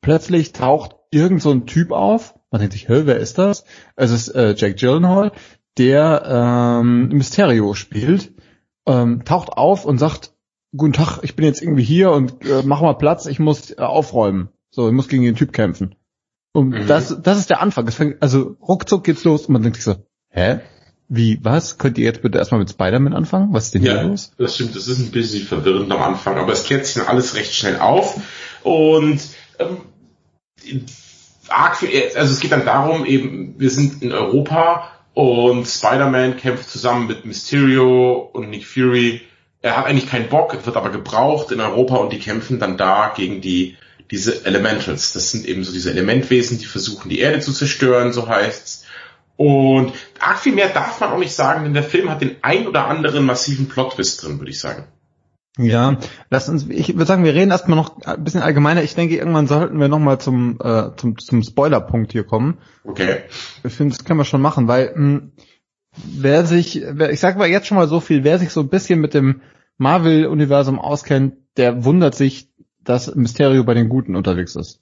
plötzlich 0.00 0.52
taucht 0.52 0.94
irgend 1.10 1.42
so 1.42 1.50
ein 1.50 1.66
Typ 1.66 1.90
auf. 1.90 2.38
Man 2.52 2.60
denkt 2.60 2.74
sich, 2.74 2.88
hä, 2.88 3.02
wer 3.06 3.16
ist 3.16 3.38
das? 3.38 3.64
Es 3.96 4.12
ist 4.12 4.28
äh, 4.28 4.54
Jack 4.56 4.76
Gyllenhaal, 4.76 5.32
der 5.76 6.22
ähm, 6.80 7.08
Mysterio 7.08 7.74
spielt, 7.74 8.33
ähm, 8.86 9.24
taucht 9.24 9.50
auf 9.50 9.84
und 9.84 9.98
sagt, 9.98 10.32
guten 10.76 10.92
Tag, 10.92 11.20
ich 11.22 11.36
bin 11.36 11.44
jetzt 11.44 11.62
irgendwie 11.62 11.84
hier 11.84 12.10
und 12.12 12.44
äh, 12.44 12.62
mach 12.64 12.80
mal 12.80 12.94
Platz, 12.94 13.26
ich 13.26 13.38
muss 13.38 13.70
äh, 13.70 13.76
aufräumen. 13.76 14.48
So, 14.70 14.88
ich 14.88 14.94
muss 14.94 15.08
gegen 15.08 15.22
den 15.22 15.36
Typ 15.36 15.52
kämpfen. 15.52 15.94
Und 16.52 16.70
mhm. 16.70 16.86
das, 16.86 17.16
das 17.22 17.38
ist 17.38 17.50
der 17.50 17.60
Anfang. 17.60 17.88
Fängt, 17.90 18.22
also 18.22 18.56
ruckzuck 18.60 19.04
geht's 19.04 19.24
los 19.24 19.46
und 19.46 19.52
man 19.52 19.62
denkt 19.62 19.76
sich 19.76 19.84
so, 19.84 19.96
hä? 20.30 20.60
Wie, 21.08 21.38
was? 21.42 21.78
Könnt 21.78 21.98
ihr 21.98 22.04
jetzt 22.04 22.22
bitte 22.22 22.38
erstmal 22.38 22.60
mit 22.60 22.70
Spider-Man 22.70 23.12
anfangen? 23.12 23.52
Was 23.52 23.66
ist 23.66 23.74
denn 23.74 23.82
hier 23.82 23.94
ja, 23.94 24.02
los? 24.02 24.32
Das 24.38 24.54
stimmt, 24.54 24.74
das 24.74 24.88
ist 24.88 24.98
ein 24.98 25.10
bisschen 25.10 25.44
verwirrend 25.46 25.92
am 25.92 26.02
Anfang, 26.02 26.38
aber 26.38 26.52
es 26.52 26.64
klärt 26.64 26.86
sich 26.86 26.94
dann 26.94 27.06
alles 27.06 27.36
recht 27.36 27.54
schnell 27.54 27.78
auf. 27.78 28.20
Und 28.62 29.20
ähm, 29.58 29.76
arg 31.48 31.76
für, 31.76 31.88
also 32.16 32.32
es 32.32 32.40
geht 32.40 32.52
dann 32.52 32.64
darum, 32.64 33.04
eben, 33.04 33.54
wir 33.58 33.70
sind 33.70 34.02
in 34.02 34.12
Europa 34.12 34.90
und 35.14 35.66
Spider-Man 35.66 36.36
kämpft 36.36 36.68
zusammen 36.68 37.06
mit 37.06 37.24
Mysterio 37.24 38.30
und 38.32 38.50
Nick 38.50 38.66
Fury. 38.66 39.22
Er 39.62 39.76
hat 39.76 39.86
eigentlich 39.86 40.10
keinen 40.10 40.28
Bock, 40.28 40.66
wird 40.66 40.76
aber 40.76 40.90
gebraucht 40.90 41.52
in 41.52 41.60
Europa 41.60 41.96
und 41.96 42.12
die 42.12 42.18
kämpfen 42.18 42.58
dann 42.58 42.76
da 42.76 43.12
gegen 43.16 43.40
die 43.40 43.76
diese 44.10 44.44
Elementals. 44.44 45.12
Das 45.12 45.30
sind 45.30 45.46
eben 45.46 45.64
so 45.64 45.72
diese 45.72 45.90
Elementwesen, 45.90 46.58
die 46.58 46.66
versuchen 46.66 47.08
die 47.08 47.20
Erde 47.20 47.40
zu 47.40 47.52
zerstören, 47.52 48.12
so 48.12 48.28
heißt's. 48.28 48.84
Und 49.36 49.92
arg 50.20 50.38
viel 50.38 50.54
mehr 50.54 50.68
darf 50.68 51.00
man 51.00 51.10
auch 51.10 51.18
nicht 51.18 51.34
sagen, 51.34 51.64
denn 51.64 51.74
der 51.74 51.82
Film 51.82 52.10
hat 52.10 52.20
den 52.20 52.36
ein 52.42 52.66
oder 52.66 52.86
anderen 52.86 53.24
massiven 53.24 53.68
Plot-Twist 53.68 54.22
drin, 54.22 54.38
würde 54.38 54.50
ich 54.50 54.60
sagen. 54.60 54.86
Ja, 55.56 55.98
lass 56.30 56.48
uns, 56.48 56.66
ich 56.68 56.94
würde 56.94 57.06
sagen, 57.06 57.24
wir 57.24 57.34
reden 57.34 57.52
erstmal 57.52 57.76
noch 57.76 58.02
ein 58.02 58.24
bisschen 58.24 58.42
allgemeiner. 58.42 58.82
Ich 58.82 58.96
denke, 58.96 59.16
irgendwann 59.16 59.46
sollten 59.46 59.78
wir 59.78 59.86
nochmal 59.86 60.18
zum, 60.18 60.58
äh, 60.60 60.90
zum, 60.96 61.16
zum 61.18 61.44
Spoiler-Punkt 61.44 62.10
hier 62.10 62.24
kommen. 62.24 62.58
Okay. 62.82 63.18
Ich 63.62 63.72
finde, 63.72 63.94
das 63.94 64.04
können 64.04 64.18
wir 64.18 64.24
schon 64.24 64.42
machen, 64.42 64.66
weil 64.66 64.92
mh, 64.96 64.96
hm, 64.96 65.32
wer 65.96 66.44
sich, 66.44 66.82
wer, 66.84 67.12
ich 67.12 67.20
sage 67.20 67.38
mal 67.38 67.48
jetzt 67.48 67.68
schon 67.68 67.76
mal 67.76 67.86
so 67.86 68.00
viel, 68.00 68.24
wer 68.24 68.40
sich 68.40 68.50
so 68.50 68.60
ein 68.60 68.68
bisschen 68.68 69.00
mit 69.00 69.14
dem 69.14 69.42
Marvel-Universum 69.78 70.80
auskennt, 70.80 71.34
der 71.56 71.84
wundert 71.84 72.16
sich, 72.16 72.48
dass 72.82 73.14
Mysterio 73.14 73.62
bei 73.62 73.74
den 73.74 73.88
Guten 73.88 74.16
unterwegs 74.16 74.56
ist. 74.56 74.80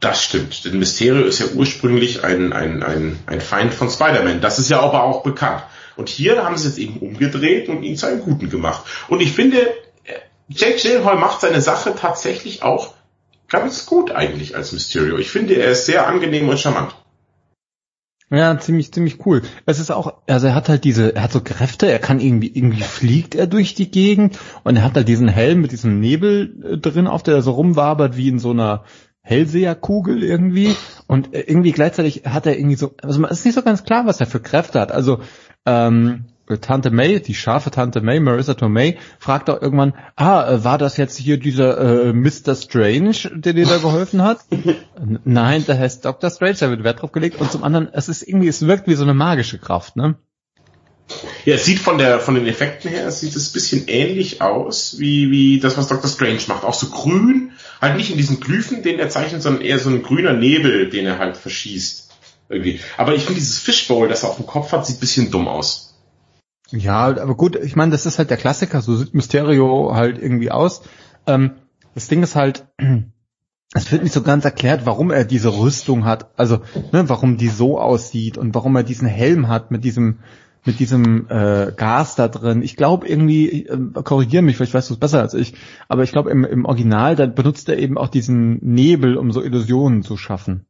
Das 0.00 0.22
stimmt, 0.22 0.64
denn 0.64 0.78
Mysterio 0.78 1.24
ist 1.24 1.40
ja 1.40 1.46
ursprünglich 1.54 2.24
ein, 2.24 2.52
ein, 2.52 2.82
ein, 2.82 3.18
ein 3.26 3.40
Feind 3.40 3.74
von 3.74 3.90
Spider-Man. 3.90 4.40
Das 4.40 4.58
ist 4.58 4.70
ja 4.70 4.80
aber 4.80 5.02
auch 5.02 5.22
bekannt. 5.22 5.64
Und 6.00 6.08
hier 6.08 6.42
haben 6.42 6.56
sie 6.56 6.66
es 6.66 6.78
eben 6.78 6.96
umgedreht 6.96 7.68
und 7.68 7.82
ihn 7.82 7.94
zu 7.94 8.06
einem 8.06 8.22
Guten 8.22 8.48
gemacht. 8.48 8.86
Und 9.08 9.20
ich 9.20 9.32
finde, 9.32 9.58
Jake 10.48 10.80
Gyllenhaal 10.80 11.16
macht 11.16 11.42
seine 11.42 11.60
Sache 11.60 11.94
tatsächlich 11.94 12.62
auch 12.62 12.94
ganz 13.50 13.84
gut 13.84 14.10
eigentlich 14.10 14.56
als 14.56 14.72
Mysterio. 14.72 15.18
Ich 15.18 15.30
finde, 15.30 15.56
er 15.56 15.72
ist 15.72 15.84
sehr 15.84 16.06
angenehm 16.06 16.48
und 16.48 16.58
charmant. 16.58 16.94
Ja, 18.30 18.58
ziemlich, 18.58 18.94
ziemlich 18.94 19.26
cool. 19.26 19.42
Es 19.66 19.78
ist 19.78 19.90
auch, 19.90 20.22
also 20.26 20.46
er 20.46 20.54
hat 20.54 20.70
halt 20.70 20.84
diese, 20.84 21.14
er 21.14 21.24
hat 21.24 21.32
so 21.32 21.42
Kräfte, 21.42 21.90
er 21.90 21.98
kann 21.98 22.18
irgendwie, 22.18 22.50
irgendwie 22.50 22.80
fliegt 22.80 23.34
er 23.34 23.46
durch 23.46 23.74
die 23.74 23.90
Gegend 23.90 24.38
und 24.64 24.76
er 24.76 24.84
hat 24.84 24.94
halt 24.94 25.08
diesen 25.08 25.28
Helm 25.28 25.60
mit 25.60 25.72
diesem 25.72 26.00
Nebel 26.00 26.64
äh, 26.64 26.78
drin, 26.78 27.08
auf 27.08 27.22
der 27.22 27.34
er 27.34 27.42
so 27.42 27.50
rumwabert 27.50 28.16
wie 28.16 28.28
in 28.28 28.38
so 28.38 28.52
einer 28.52 28.84
Hellseherkugel 29.22 30.22
irgendwie 30.22 30.74
und 31.06 31.34
äh, 31.34 31.40
irgendwie 31.40 31.72
gleichzeitig 31.72 32.22
hat 32.24 32.46
er 32.46 32.56
irgendwie 32.56 32.76
so, 32.76 32.94
also 33.02 33.20
man 33.20 33.30
ist 33.30 33.44
nicht 33.44 33.54
so 33.54 33.62
ganz 33.62 33.84
klar, 33.84 34.06
was 34.06 34.20
er 34.20 34.26
für 34.26 34.40
Kräfte 34.40 34.80
hat. 34.80 34.92
Also 34.92 35.20
ähm, 35.70 36.24
Tante 36.60 36.90
May, 36.90 37.20
die 37.20 37.34
scharfe 37.34 37.70
Tante 37.70 38.00
May, 38.00 38.18
Marissa 38.18 38.54
Tomei, 38.54 38.98
fragt 39.18 39.48
auch 39.50 39.62
irgendwann, 39.62 39.94
ah, 40.16 40.50
äh, 40.50 40.64
war 40.64 40.78
das 40.78 40.96
jetzt 40.96 41.16
hier 41.16 41.38
dieser 41.38 42.08
äh, 42.08 42.12
Mr. 42.12 42.56
Strange, 42.56 43.16
der 43.34 43.52
dir 43.52 43.66
da 43.66 43.78
geholfen 43.78 44.22
hat? 44.22 44.40
Nein, 45.24 45.64
der 45.66 45.78
heißt 45.78 46.04
Dr. 46.04 46.30
Strange, 46.30 46.56
da 46.58 46.70
wird 46.70 46.84
Wert 46.84 47.02
drauf 47.02 47.12
gelegt. 47.12 47.40
Und 47.40 47.52
zum 47.52 47.62
anderen, 47.62 47.88
es 47.92 48.08
ist 48.08 48.26
irgendwie, 48.26 48.48
es 48.48 48.66
wirkt 48.66 48.88
wie 48.88 48.94
so 48.94 49.04
eine 49.04 49.14
magische 49.14 49.58
Kraft, 49.58 49.96
ne? 49.96 50.16
Ja, 51.44 51.54
es 51.54 51.64
sieht 51.64 51.80
von 51.80 51.98
der, 51.98 52.20
von 52.20 52.36
den 52.36 52.46
Effekten 52.46 52.88
her, 52.88 53.06
es 53.06 53.20
sieht 53.20 53.34
es 53.34 53.50
ein 53.50 53.52
bisschen 53.52 53.88
ähnlich 53.88 54.42
aus, 54.42 54.96
wie, 54.98 55.30
wie 55.30 55.58
das, 55.58 55.76
was 55.76 55.88
Dr. 55.88 56.08
Strange 56.08 56.40
macht. 56.46 56.64
Auch 56.64 56.74
so 56.74 56.86
grün, 56.88 57.52
halt 57.80 57.96
nicht 57.96 58.10
in 58.10 58.16
diesen 58.16 58.38
Glyphen, 58.38 58.82
den 58.82 59.00
er 59.00 59.08
zeichnet, 59.08 59.42
sondern 59.42 59.62
eher 59.62 59.78
so 59.78 59.90
ein 59.90 60.02
grüner 60.02 60.34
Nebel, 60.34 60.88
den 60.88 61.06
er 61.06 61.18
halt 61.18 61.36
verschießt. 61.36 62.09
Irgendwie. 62.50 62.80
Aber 62.96 63.14
ich 63.14 63.22
finde 63.22 63.38
dieses 63.38 63.60
Fishbowl, 63.60 64.08
das 64.08 64.24
er 64.24 64.30
auf 64.30 64.36
dem 64.36 64.46
Kopf 64.46 64.72
hat, 64.72 64.84
sieht 64.84 65.00
bisschen 65.00 65.30
dumm 65.30 65.46
aus. 65.46 65.94
Ja, 66.72 67.06
aber 67.06 67.34
gut, 67.36 67.56
ich 67.56 67.76
meine, 67.76 67.92
das 67.92 68.06
ist 68.06 68.18
halt 68.18 68.30
der 68.30 68.36
Klassiker, 68.36 68.82
so 68.82 68.96
sieht 68.96 69.14
Mysterio 69.14 69.94
halt 69.94 70.18
irgendwie 70.18 70.50
aus. 70.50 70.82
Ähm, 71.26 71.52
das 71.94 72.08
Ding 72.08 72.22
ist 72.22 72.34
halt, 72.34 72.66
es 73.74 73.92
wird 73.92 74.02
nicht 74.02 74.12
so 74.12 74.22
ganz 74.22 74.44
erklärt, 74.44 74.84
warum 74.84 75.12
er 75.12 75.24
diese 75.24 75.56
Rüstung 75.56 76.04
hat, 76.04 76.30
also 76.36 76.60
ne, 76.92 77.08
warum 77.08 77.36
die 77.36 77.48
so 77.48 77.78
aussieht 77.78 78.36
und 78.36 78.54
warum 78.54 78.74
er 78.74 78.82
diesen 78.82 79.08
Helm 79.08 79.48
hat 79.48 79.70
mit 79.70 79.84
diesem 79.84 80.18
mit 80.66 80.78
diesem 80.78 81.26
äh, 81.30 81.72
Gas 81.74 82.16
da 82.16 82.28
drin. 82.28 82.60
Ich 82.60 82.76
glaube 82.76 83.08
irgendwie, 83.08 83.64
äh, 83.66 83.78
korrigiere 84.04 84.42
mich, 84.42 84.58
vielleicht 84.58 84.74
weißt 84.74 84.90
du 84.90 84.94
es 84.94 85.00
besser 85.00 85.20
als 85.20 85.32
ich, 85.32 85.54
aber 85.88 86.02
ich 86.02 86.12
glaube 86.12 86.30
im, 86.30 86.44
im 86.44 86.66
Original, 86.66 87.16
da 87.16 87.24
benutzt 87.24 87.70
er 87.70 87.78
eben 87.78 87.96
auch 87.96 88.08
diesen 88.08 88.58
Nebel, 88.62 89.16
um 89.16 89.32
so 89.32 89.42
Illusionen 89.42 90.02
zu 90.02 90.18
schaffen. 90.18 90.66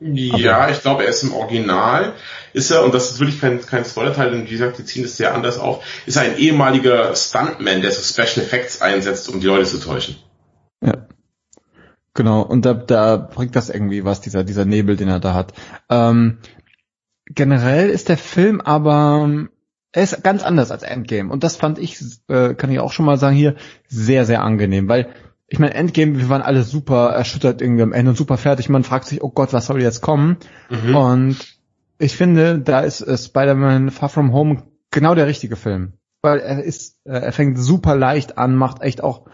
Ja, 0.00 0.62
okay. 0.62 0.72
ich 0.72 0.80
glaube, 0.82 1.04
er 1.04 1.10
ist 1.10 1.24
im 1.24 1.32
Original, 1.32 2.12
ist 2.52 2.70
er, 2.70 2.84
und 2.84 2.94
das 2.94 3.10
ist 3.10 3.20
wirklich 3.20 3.40
kein, 3.40 3.60
kein 3.60 3.84
Spoiler-Teil, 3.84 4.30
denn 4.30 4.46
wie 4.46 4.50
gesagt, 4.50 4.78
die 4.78 4.84
ziehen 4.84 5.04
es 5.04 5.16
sehr 5.16 5.34
anders 5.34 5.58
auf, 5.58 5.84
ist 6.06 6.16
er 6.16 6.22
ein 6.22 6.38
ehemaliger 6.38 7.14
Stuntman, 7.16 7.82
der 7.82 7.90
so 7.90 8.02
Special 8.02 8.44
Effects 8.44 8.80
einsetzt, 8.80 9.28
um 9.28 9.40
die 9.40 9.46
Leute 9.46 9.64
zu 9.64 9.78
täuschen. 9.78 10.16
Ja. 10.84 11.08
Genau, 12.14 12.42
und 12.42 12.64
da, 12.64 12.74
da 12.74 13.16
bringt 13.16 13.56
das 13.56 13.70
irgendwie 13.70 14.04
was, 14.04 14.20
dieser, 14.20 14.44
dieser 14.44 14.64
Nebel, 14.64 14.96
den 14.96 15.08
er 15.08 15.20
da 15.20 15.34
hat. 15.34 15.52
Ähm, 15.88 16.38
generell 17.26 17.90
ist 17.90 18.08
der 18.08 18.18
Film 18.18 18.60
aber, 18.60 19.48
er 19.92 20.02
ist 20.02 20.22
ganz 20.22 20.42
anders 20.42 20.70
als 20.70 20.82
Endgame. 20.82 21.32
Und 21.32 21.44
das 21.44 21.56
fand 21.56 21.78
ich, 21.78 22.00
äh, 22.28 22.54
kann 22.54 22.70
ich 22.70 22.80
auch 22.80 22.92
schon 22.92 23.06
mal 23.06 23.18
sagen 23.18 23.36
hier, 23.36 23.56
sehr, 23.88 24.26
sehr 24.26 24.42
angenehm, 24.42 24.88
weil 24.88 25.08
ich 25.48 25.58
meine, 25.58 25.74
Endgame, 25.74 26.18
wir 26.18 26.28
waren 26.28 26.42
alle 26.42 26.62
super 26.62 27.10
erschüttert 27.10 27.62
irgendwie 27.62 27.82
am 27.82 27.92
Ende 27.92 28.10
und 28.10 28.16
super 28.16 28.36
fertig. 28.36 28.68
Man 28.68 28.84
fragt 28.84 29.06
sich, 29.06 29.22
oh 29.22 29.30
Gott, 29.30 29.52
was 29.52 29.66
soll 29.66 29.82
jetzt 29.82 30.02
kommen? 30.02 30.36
Mhm. 30.68 30.94
Und 30.94 31.58
ich 31.98 32.16
finde, 32.16 32.58
da 32.58 32.80
ist 32.80 33.00
äh, 33.00 33.16
Spider-Man 33.16 33.90
Far 33.90 34.10
From 34.10 34.32
Home 34.32 34.64
genau 34.90 35.14
der 35.14 35.26
richtige 35.26 35.56
Film. 35.56 35.94
Weil 36.20 36.40
er 36.40 36.62
ist, 36.62 36.98
äh, 37.04 37.12
er 37.12 37.32
fängt 37.32 37.58
super 37.58 37.96
leicht 37.96 38.36
an, 38.36 38.56
macht 38.56 38.82
echt 38.82 39.02
auch 39.02 39.24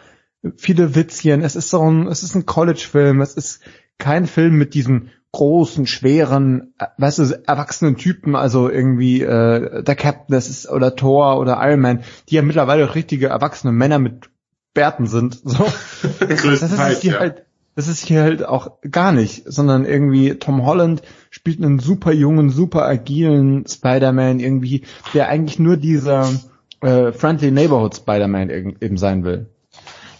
viele 0.56 0.94
Witzchen. 0.94 1.42
Es 1.42 1.56
ist 1.56 1.70
so 1.70 1.82
ein, 1.82 2.06
es 2.06 2.22
ist 2.22 2.36
ein 2.36 2.46
College-Film. 2.46 3.20
Es 3.20 3.34
ist 3.34 3.62
kein 3.98 4.26
Film 4.26 4.54
mit 4.54 4.74
diesen 4.74 5.10
großen, 5.32 5.88
schweren, 5.88 6.74
äh, 6.78 6.86
weißt 6.96 7.18
du, 7.18 7.42
erwachsenen 7.44 7.96
Typen, 7.96 8.36
also 8.36 8.70
irgendwie 8.70 9.20
äh, 9.22 9.82
der 9.82 9.96
Captain, 9.96 10.32
das 10.32 10.48
ist 10.48 10.70
oder 10.70 10.94
Thor 10.94 11.40
oder 11.40 11.58
Iron 11.60 11.80
Man, 11.80 12.04
die 12.28 12.36
ja 12.36 12.42
mittlerweile 12.42 12.94
richtige 12.94 13.26
erwachsene 13.26 13.72
Männer 13.72 13.98
mit 13.98 14.30
Bärten 14.74 15.06
sind. 15.06 15.40
So. 15.44 15.66
das 16.20 16.44
ist 16.44 17.00
hier 17.00 17.12
ja. 17.12 17.20
halt, 17.20 17.44
das 17.76 17.88
ist 17.88 18.04
hier 18.04 18.22
halt 18.22 18.44
auch 18.44 18.72
gar 18.88 19.12
nicht, 19.12 19.44
sondern 19.46 19.84
irgendwie 19.84 20.34
Tom 20.34 20.66
Holland 20.66 21.02
spielt 21.30 21.62
einen 21.62 21.78
super 21.78 22.12
jungen, 22.12 22.50
super 22.50 22.86
agilen 22.86 23.66
Spider-Man 23.66 24.40
irgendwie, 24.40 24.82
der 25.14 25.28
eigentlich 25.28 25.58
nur 25.58 25.76
dieser 25.76 26.30
äh, 26.82 27.12
Friendly 27.12 27.50
Neighborhood 27.50 27.96
Spider-Man 27.96 28.50
eben 28.80 28.96
sein 28.96 29.24
will. 29.24 29.46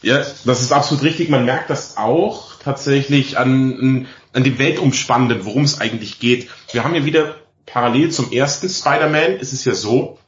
Ja, 0.02 0.18
das 0.44 0.60
ist 0.60 0.72
absolut 0.72 1.02
richtig. 1.02 1.30
Man 1.30 1.44
merkt 1.44 1.70
das 1.70 1.96
auch 1.96 2.58
tatsächlich 2.60 3.38
an, 3.38 4.06
an 4.32 4.44
dem 4.44 4.58
Weltumspannenden, 4.58 5.44
worum 5.44 5.64
es 5.64 5.80
eigentlich 5.80 6.18
geht. 6.18 6.48
Wir 6.72 6.84
haben 6.84 6.94
ja 6.94 7.04
wieder 7.04 7.36
parallel 7.66 8.10
zum 8.10 8.30
ersten 8.30 8.68
Spider-Man, 8.68 9.36
ist 9.36 9.52
es 9.52 9.64
ja 9.64 9.74
so, 9.74 10.18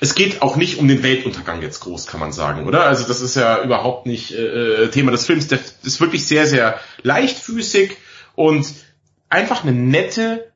es 0.00 0.14
geht 0.14 0.40
auch 0.40 0.56
nicht 0.56 0.78
um 0.78 0.88
den 0.88 1.02
Weltuntergang 1.02 1.60
jetzt 1.60 1.80
groß, 1.80 2.06
kann 2.06 2.20
man 2.20 2.32
sagen, 2.32 2.66
oder? 2.66 2.84
Also 2.84 3.06
das 3.06 3.20
ist 3.20 3.36
ja 3.36 3.62
überhaupt 3.62 4.06
nicht 4.06 4.32
äh, 4.32 4.84
äh 4.84 4.88
Thema 4.88 5.12
des 5.12 5.26
Films. 5.26 5.48
Der 5.48 5.58
ist 5.82 6.00
wirklich 6.00 6.26
sehr, 6.26 6.46
sehr 6.46 6.80
leichtfüßig 7.02 7.96
und 8.34 8.66
einfach 9.28 9.62
eine 9.62 9.72
nette, 9.72 10.50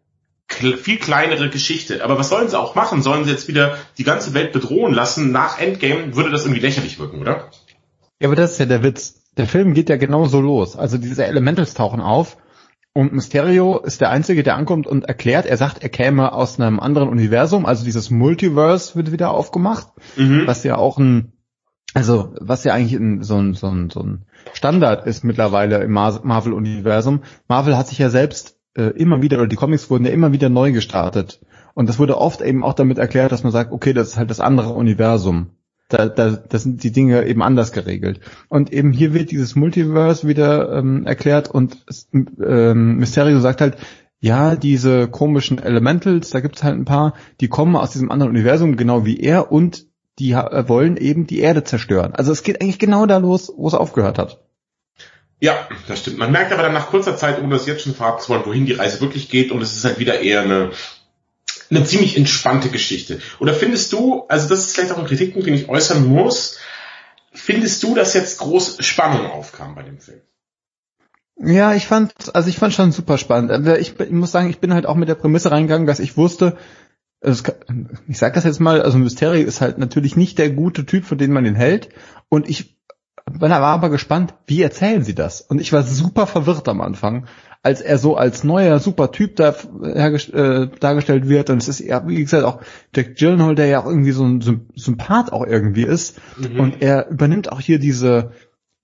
viel 0.48 0.98
kleinere 0.98 1.50
Geschichte. 1.50 2.02
Aber 2.02 2.18
was 2.18 2.30
sollen 2.30 2.48
sie 2.48 2.58
auch 2.58 2.74
machen? 2.74 3.02
Sollen 3.02 3.24
sie 3.24 3.30
jetzt 3.30 3.48
wieder 3.48 3.76
die 3.98 4.04
ganze 4.04 4.32
Welt 4.32 4.52
bedrohen 4.52 4.94
lassen? 4.94 5.30
Nach 5.30 5.58
Endgame 5.58 6.16
würde 6.16 6.30
das 6.30 6.44
irgendwie 6.44 6.60
lächerlich 6.60 6.98
wirken, 6.98 7.20
oder? 7.20 7.50
Ja, 8.20 8.28
aber 8.28 8.36
das 8.36 8.52
ist 8.52 8.58
ja 8.58 8.66
der 8.66 8.82
Witz. 8.82 9.22
Der 9.36 9.46
Film 9.46 9.74
geht 9.74 9.90
ja 9.90 9.96
genauso 9.96 10.40
los. 10.40 10.76
Also 10.76 10.96
diese 10.96 11.26
Elementals 11.26 11.74
tauchen 11.74 12.00
auf 12.00 12.36
und 12.94 13.12
Mysterio 13.12 13.78
ist 13.80 14.00
der 14.00 14.10
Einzige, 14.10 14.44
der 14.44 14.56
ankommt 14.56 14.86
und 14.86 15.04
erklärt, 15.04 15.46
er 15.46 15.56
sagt, 15.56 15.82
er 15.82 15.88
käme 15.88 16.32
aus 16.32 16.60
einem 16.60 16.78
anderen 16.78 17.08
Universum, 17.08 17.66
also 17.66 17.84
dieses 17.84 18.08
Multiverse 18.10 18.94
wird 18.94 19.10
wieder 19.10 19.32
aufgemacht, 19.32 19.88
mhm. 20.16 20.46
was 20.46 20.62
ja 20.62 20.76
auch 20.76 20.98
ein, 20.98 21.32
also 21.92 22.32
was 22.40 22.62
ja 22.62 22.72
eigentlich 22.72 22.94
ein, 22.94 23.22
so, 23.24 23.36
ein, 23.36 23.54
so, 23.54 23.66
ein, 23.66 23.90
so 23.90 24.00
ein 24.00 24.26
Standard 24.52 25.06
ist 25.06 25.24
mittlerweile 25.24 25.82
im 25.82 25.90
Marvel-Universum. 25.90 27.22
Marvel 27.48 27.76
hat 27.76 27.88
sich 27.88 27.98
ja 27.98 28.10
selbst 28.10 28.60
äh, 28.76 28.90
immer 28.90 29.22
wieder, 29.22 29.38
oder 29.38 29.48
die 29.48 29.56
Comics 29.56 29.90
wurden 29.90 30.04
ja 30.06 30.12
immer 30.12 30.32
wieder 30.32 30.48
neu 30.48 30.70
gestartet. 30.70 31.40
Und 31.74 31.88
das 31.88 31.98
wurde 31.98 32.16
oft 32.16 32.40
eben 32.42 32.62
auch 32.62 32.74
damit 32.74 32.98
erklärt, 32.98 33.32
dass 33.32 33.42
man 33.42 33.50
sagt, 33.50 33.72
okay, 33.72 33.92
das 33.92 34.08
ist 34.08 34.16
halt 34.16 34.30
das 34.30 34.38
andere 34.38 34.68
Universum. 34.68 35.50
Da, 35.94 36.08
da, 36.08 36.30
das 36.30 36.64
sind 36.64 36.82
die 36.82 36.90
Dinge 36.90 37.24
eben 37.24 37.40
anders 37.40 37.70
geregelt. 37.70 38.18
Und 38.48 38.72
eben 38.72 38.90
hier 38.92 39.14
wird 39.14 39.30
dieses 39.30 39.54
Multiverse 39.54 40.26
wieder 40.26 40.72
ähm, 40.72 41.06
erklärt 41.06 41.48
und 41.48 41.76
ähm, 42.12 42.96
Mysterio 42.96 43.38
sagt 43.38 43.60
halt, 43.60 43.76
ja, 44.18 44.56
diese 44.56 45.06
komischen 45.06 45.58
Elementals, 45.58 46.30
da 46.30 46.40
gibt's 46.40 46.64
halt 46.64 46.76
ein 46.76 46.84
paar, 46.84 47.14
die 47.40 47.48
kommen 47.48 47.76
aus 47.76 47.90
diesem 47.90 48.10
anderen 48.10 48.32
Universum, 48.32 48.76
genau 48.76 49.04
wie 49.04 49.20
er, 49.20 49.52
und 49.52 49.86
die 50.18 50.32
äh, 50.32 50.68
wollen 50.68 50.96
eben 50.96 51.28
die 51.28 51.38
Erde 51.38 51.62
zerstören. 51.62 52.12
Also 52.14 52.32
es 52.32 52.42
geht 52.42 52.60
eigentlich 52.60 52.80
genau 52.80 53.06
da 53.06 53.18
los, 53.18 53.52
wo 53.54 53.68
es 53.68 53.74
aufgehört 53.74 54.18
hat. 54.18 54.40
Ja, 55.40 55.68
das 55.86 56.00
stimmt. 56.00 56.18
Man 56.18 56.32
merkt 56.32 56.52
aber 56.52 56.62
dann 56.62 56.72
nach 56.72 56.88
kurzer 56.88 57.16
Zeit, 57.16 57.40
ohne 57.40 57.50
das 57.50 57.66
jetzt 57.66 57.82
schon 57.82 57.94
verraten 57.94 58.22
zu 58.22 58.30
wollen, 58.30 58.46
wohin 58.46 58.66
die 58.66 58.72
Reise 58.72 59.00
wirklich 59.00 59.28
geht, 59.28 59.52
und 59.52 59.62
es 59.62 59.76
ist 59.76 59.84
halt 59.84 59.98
wieder 60.00 60.20
eher 60.20 60.40
eine, 60.40 60.70
eine 61.74 61.84
ziemlich 61.84 62.16
entspannte 62.16 62.68
Geschichte. 62.68 63.20
Oder 63.40 63.54
findest 63.54 63.92
du, 63.92 64.24
also 64.28 64.48
das 64.48 64.60
ist 64.60 64.74
vielleicht 64.74 64.92
auch 64.92 64.98
ein 64.98 65.06
Kritikpunkt, 65.06 65.46
den 65.46 65.54
ich 65.54 65.68
äußern 65.68 66.06
muss, 66.06 66.58
findest 67.32 67.82
du, 67.82 67.94
dass 67.94 68.14
jetzt 68.14 68.38
groß 68.38 68.84
Spannung 68.84 69.26
aufkam 69.26 69.74
bei 69.74 69.82
dem 69.82 69.98
Film? 69.98 70.20
Ja, 71.36 71.74
ich 71.74 71.86
fand, 71.86 72.12
also 72.34 72.48
ich 72.48 72.58
fand 72.58 72.72
schon 72.72 72.92
super 72.92 73.18
spannend. 73.18 73.66
Ich, 73.80 73.98
ich 73.98 74.10
muss 74.10 74.30
sagen, 74.30 74.50
ich 74.50 74.60
bin 74.60 74.72
halt 74.72 74.86
auch 74.86 74.94
mit 74.94 75.08
der 75.08 75.16
Prämisse 75.16 75.50
reingegangen, 75.50 75.86
dass 75.86 75.98
ich 75.98 76.16
wusste, 76.16 76.56
also 77.20 77.42
ich 78.06 78.18
sag 78.18 78.34
das 78.34 78.44
jetzt 78.44 78.60
mal, 78.60 78.82
also 78.82 78.98
Mysterio 78.98 79.44
ist 79.44 79.60
halt 79.60 79.78
natürlich 79.78 80.14
nicht 80.14 80.38
der 80.38 80.50
gute 80.50 80.86
Typ, 80.86 81.04
von 81.04 81.18
dem 81.18 81.32
man 81.32 81.44
ihn 81.44 81.56
hält. 81.56 81.88
Und 82.28 82.48
ich 82.48 82.78
war 83.26 83.50
aber 83.60 83.88
gespannt, 83.88 84.34
wie 84.46 84.62
erzählen 84.62 85.02
sie 85.02 85.14
das? 85.14 85.40
Und 85.40 85.60
ich 85.60 85.72
war 85.72 85.82
super 85.82 86.26
verwirrt 86.26 86.68
am 86.68 86.80
Anfang, 86.80 87.26
als 87.64 87.80
er 87.80 87.96
so 87.96 88.16
als 88.16 88.44
neuer 88.44 88.78
super 88.78 89.10
Typ 89.10 89.36
da 89.36 89.54
äh, 89.82 90.68
dargestellt 90.78 91.28
wird. 91.28 91.48
Und 91.48 91.62
es 91.62 91.68
ist 91.68 91.80
ja, 91.80 92.06
wie 92.06 92.22
gesagt, 92.22 92.44
auch 92.44 92.60
Jack 92.94 93.16
Gyllenhaal, 93.16 93.54
der 93.54 93.66
ja 93.66 93.80
auch 93.80 93.86
irgendwie 93.86 94.12
so 94.12 94.22
ein 94.22 94.68
Sympath 94.76 95.32
auch 95.32 95.46
irgendwie 95.46 95.84
ist. 95.84 96.20
Mhm. 96.36 96.60
Und 96.60 96.82
er 96.82 97.08
übernimmt 97.08 97.50
auch 97.50 97.60
hier 97.60 97.78
diese 97.78 98.32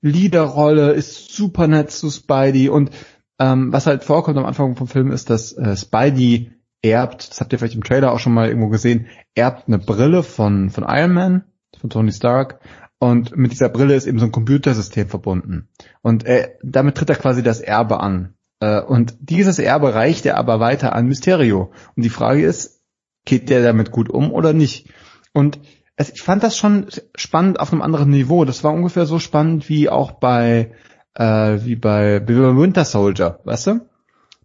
Leaderrolle, 0.01 0.93
ist 0.93 1.31
super 1.31 1.69
nett 1.69 1.91
zu 1.91 2.11
Spidey. 2.11 2.71
Und 2.71 2.91
ähm, 3.39 3.71
was 3.71 3.87
halt 3.87 4.03
vorkommt 4.03 4.39
am 4.39 4.47
Anfang 4.47 4.77
vom 4.77 4.89
Film 4.89 5.13
ist, 5.13 5.29
dass 5.29 5.53
äh, 5.53 5.77
Spidey 5.77 6.51
erbt, 6.81 7.31
das 7.31 7.41
habt 7.43 7.53
ihr 7.53 7.59
vielleicht 7.59 7.75
im 7.75 7.85
Trailer 7.85 8.13
auch 8.13 8.19
schon 8.19 8.33
mal 8.33 8.49
irgendwo 8.49 8.69
gesehen, 8.69 9.09
erbt 9.35 9.69
eine 9.69 9.79
Brille 9.79 10.23
von, 10.23 10.71
von 10.71 10.87
Iron 10.89 11.13
Man, 11.13 11.45
von 11.79 11.91
Tony 11.91 12.13
Stark. 12.13 12.61
Und 12.99 13.37
mit 13.37 13.53
dieser 13.53 13.69
Brille 13.69 13.95
ist 13.95 14.07
eben 14.07 14.19
so 14.19 14.25
ein 14.25 14.33
Computersystem 14.33 15.09
verbunden. 15.09 15.69
Und 16.01 16.25
er, 16.25 16.53
damit 16.63 16.97
tritt 16.97 17.11
er 17.11 17.17
quasi 17.17 17.43
das 17.43 17.61
Erbe 17.61 18.01
an. 18.01 18.35
Äh, 18.61 18.81
und 18.81 19.17
dieses 19.21 19.59
Erbe 19.59 19.95
reicht 19.95 20.27
er 20.27 20.37
aber 20.37 20.61
weiter 20.61 20.95
an 20.95 21.07
Mysterio. 21.07 21.73
Und 21.97 22.03
die 22.05 22.11
Frage 22.11 22.43
ist, 22.43 22.83
geht 23.25 23.51
der 23.51 23.63
damit 23.63 23.91
gut 23.91 24.09
um 24.09 24.33
oder 24.33 24.53
nicht? 24.53 24.89
Und 25.33 25.59
ich 25.99 26.23
fand 26.23 26.43
das 26.43 26.57
schon 26.57 26.87
spannend 27.15 27.61
auf 27.61 27.73
einem 27.73 27.83
anderen 27.83 28.11
Niveau. 28.11 28.45
Das 28.45 28.65
war 28.65 28.73
ungefähr 28.73 29.07
so 29.07 29.19
spannend 29.19 29.69
wie 29.69 29.89
auch 29.89 30.13
bei, 30.13 30.73
äh, 31.15 31.59
wie 31.63 31.77
bei, 31.77 32.27
wie 32.27 32.35
bei 32.35 32.57
Winter 32.57 32.85
Soldier, 32.85 33.41
weißt 33.45 33.67
du? 33.67 33.81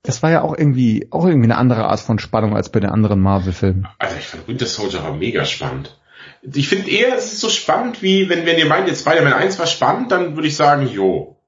Das 0.03 0.21
war 0.21 0.29
ja 0.29 0.41
auch 0.41 0.55
irgendwie, 0.55 1.07
auch 1.11 1.25
irgendwie 1.25 1.47
eine 1.47 1.57
andere 1.57 1.85
Art 1.85 1.99
von 1.99 2.19
Spannung 2.19 2.55
als 2.55 2.69
bei 2.69 2.79
den 2.79 2.91
anderen 2.91 3.21
Marvel-Filmen. 3.21 3.87
Also 3.97 4.15
ich 4.17 4.27
fand 4.27 4.47
Winter 4.47 4.65
Soldier 4.65 5.03
war 5.03 5.13
mega 5.13 5.45
spannend. 5.45 5.99
Ich 6.43 6.69
finde 6.69 6.91
eher, 6.91 7.15
es 7.15 7.33
ist 7.33 7.39
so 7.39 7.49
spannend 7.49 8.03
wie, 8.03 8.29
wenn, 8.29 8.45
wenn 8.45 8.59
ihr 8.59 8.67
meint, 8.67 8.87
jetzt 8.87 9.01
Spider-Man 9.01 9.33
1 9.33 9.57
war 9.57 9.65
spannend, 9.65 10.11
dann 10.11 10.35
würde 10.35 10.47
ich 10.47 10.55
sagen, 10.55 10.87
jo, 10.87 11.41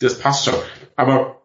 das 0.00 0.18
passt 0.18 0.46
schon. 0.46 0.54
Aber 0.96 1.35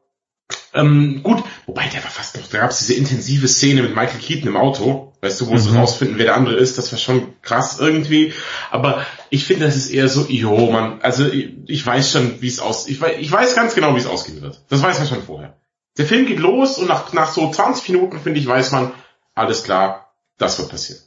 ähm, 0.74 1.22
gut, 1.24 1.43
wobei 1.65 1.88
der 1.88 2.03
war 2.03 2.09
fast 2.09 2.38
noch, 2.38 2.47
da 2.47 2.59
gab 2.59 2.72
es 2.72 2.80
diese 2.80 2.93
intensive 2.93 3.47
Szene 3.47 3.82
mit 3.82 3.95
Michael 3.95 4.19
Keaton 4.19 4.47
im 4.47 4.55
Auto, 4.55 5.13
weißt 5.22 5.41
du, 5.41 5.47
wo 5.47 5.53
mhm. 5.53 5.59
sie 5.59 5.76
rausfinden, 5.76 6.17
wer 6.17 6.26
der 6.26 6.36
andere 6.36 6.55
ist, 6.55 6.78
das 6.78 6.91
war 6.91 6.99
schon 6.99 7.34
krass 7.41 7.80
irgendwie. 7.80 8.34
Aber 8.69 9.05
ich 9.30 9.45
finde, 9.45 9.65
das 9.65 9.76
ist 9.76 9.89
eher 9.89 10.07
so, 10.07 10.26
jo, 10.28 10.72
man, 10.72 11.01
also 11.01 11.28
ich, 11.28 11.53
ich 11.67 11.86
weiß 11.86 12.11
schon, 12.11 12.41
wie 12.41 12.47
es 12.47 12.59
aus, 12.59 12.88
ich 12.88 13.01
weiß, 13.01 13.17
ich 13.19 13.32
weiß 13.32 13.55
ganz 13.55 13.76
genau, 13.76 13.95
wie 13.95 13.99
es 13.99 14.07
ausgehen 14.07 14.41
wird. 14.41 14.61
Das 14.69 14.82
weiß 14.82 14.99
man 14.99 15.07
schon 15.07 15.24
vorher. 15.24 15.57
Der 15.97 16.05
Film 16.05 16.26
geht 16.26 16.39
los 16.39 16.78
und 16.78 16.88
nach, 16.88 17.11
nach 17.11 17.32
so 17.32 17.51
20 17.51 17.89
Minuten, 17.89 18.19
finde 18.19 18.39
ich, 18.39 18.47
weiß 18.47 18.72
man, 18.72 18.93
alles 19.36 19.63
klar, 19.63 20.13
das 20.38 20.57
wird 20.57 20.69
passieren. 20.69 21.01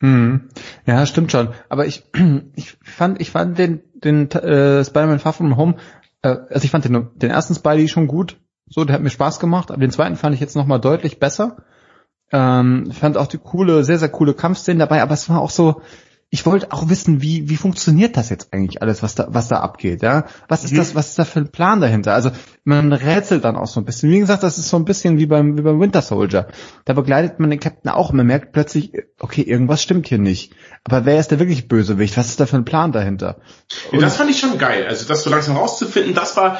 Mhm. 0.00 0.48
Ja, 0.84 1.06
stimmt 1.06 1.32
schon. 1.32 1.54
Aber 1.68 1.86
ich, 1.86 2.02
ich 2.56 2.76
fand, 2.82 3.20
ich 3.20 3.30
fand 3.30 3.58
den, 3.58 3.82
den 3.94 4.30
äh, 4.32 4.84
Spider-Man 4.84 5.20
Far 5.20 5.32
From 5.32 5.56
Home, 5.56 5.76
äh, 6.22 6.36
also 6.50 6.64
ich 6.64 6.70
fand 6.70 6.84
den, 6.84 7.08
den 7.14 7.30
ersten 7.30 7.54
Spidey 7.54 7.88
schon 7.88 8.08
gut. 8.08 8.36
So, 8.68 8.84
der 8.84 8.94
hat 8.94 9.02
mir 9.02 9.10
Spaß 9.10 9.38
gemacht. 9.40 9.70
Aber 9.70 9.80
den 9.80 9.90
zweiten 9.90 10.16
fand 10.16 10.34
ich 10.34 10.40
jetzt 10.40 10.56
nochmal 10.56 10.80
deutlich 10.80 11.18
besser. 11.18 11.56
Ähm, 12.32 12.90
fand 12.92 13.16
auch 13.16 13.28
die 13.28 13.38
coole, 13.38 13.84
sehr, 13.84 13.98
sehr 13.98 14.08
coole 14.08 14.34
Kampfszenen 14.34 14.78
dabei. 14.78 15.02
Aber 15.02 15.14
es 15.14 15.28
war 15.28 15.40
auch 15.40 15.50
so, 15.50 15.82
ich 16.28 16.44
wollte 16.44 16.72
auch 16.72 16.88
wissen, 16.88 17.22
wie, 17.22 17.48
wie 17.48 17.56
funktioniert 17.56 18.16
das 18.16 18.30
jetzt 18.30 18.52
eigentlich 18.52 18.82
alles, 18.82 19.02
was 19.02 19.14
da, 19.14 19.28
was 19.28 19.46
da 19.46 19.60
abgeht, 19.60 20.02
ja? 20.02 20.24
Was 20.48 20.64
ist 20.64 20.72
mhm. 20.72 20.78
das, 20.78 20.94
was 20.96 21.10
ist 21.10 21.18
da 21.20 21.24
für 21.24 21.38
ein 21.38 21.52
Plan 21.52 21.80
dahinter? 21.80 22.14
Also, 22.14 22.30
man 22.64 22.92
rätselt 22.92 23.44
dann 23.44 23.54
auch 23.54 23.68
so 23.68 23.80
ein 23.80 23.84
bisschen. 23.84 24.10
Wie 24.10 24.18
gesagt, 24.18 24.42
das 24.42 24.58
ist 24.58 24.68
so 24.68 24.76
ein 24.76 24.84
bisschen 24.84 25.18
wie 25.18 25.26
beim, 25.26 25.56
wie 25.56 25.62
beim 25.62 25.80
Winter 25.80 26.02
Soldier. 26.02 26.48
Da 26.84 26.94
begleitet 26.94 27.38
man 27.38 27.50
den 27.50 27.60
Captain 27.60 27.92
auch. 27.92 28.12
Man 28.12 28.26
merkt 28.26 28.52
plötzlich, 28.52 28.92
okay, 29.20 29.42
irgendwas 29.42 29.82
stimmt 29.82 30.08
hier 30.08 30.18
nicht. 30.18 30.52
Aber 30.82 31.04
wer 31.04 31.20
ist 31.20 31.30
der 31.30 31.38
wirklich 31.38 31.68
Bösewicht? 31.68 32.16
Was 32.16 32.28
ist 32.28 32.40
da 32.40 32.46
für 32.46 32.56
ein 32.56 32.64
Plan 32.64 32.90
dahinter? 32.90 33.36
Und 33.92 34.02
das 34.02 34.16
fand 34.16 34.28
ich 34.28 34.40
schon 34.40 34.58
geil. 34.58 34.84
Also, 34.88 35.06
das 35.06 35.22
so 35.22 35.30
langsam 35.30 35.56
rauszufinden, 35.56 36.14
das 36.14 36.36
war, 36.36 36.58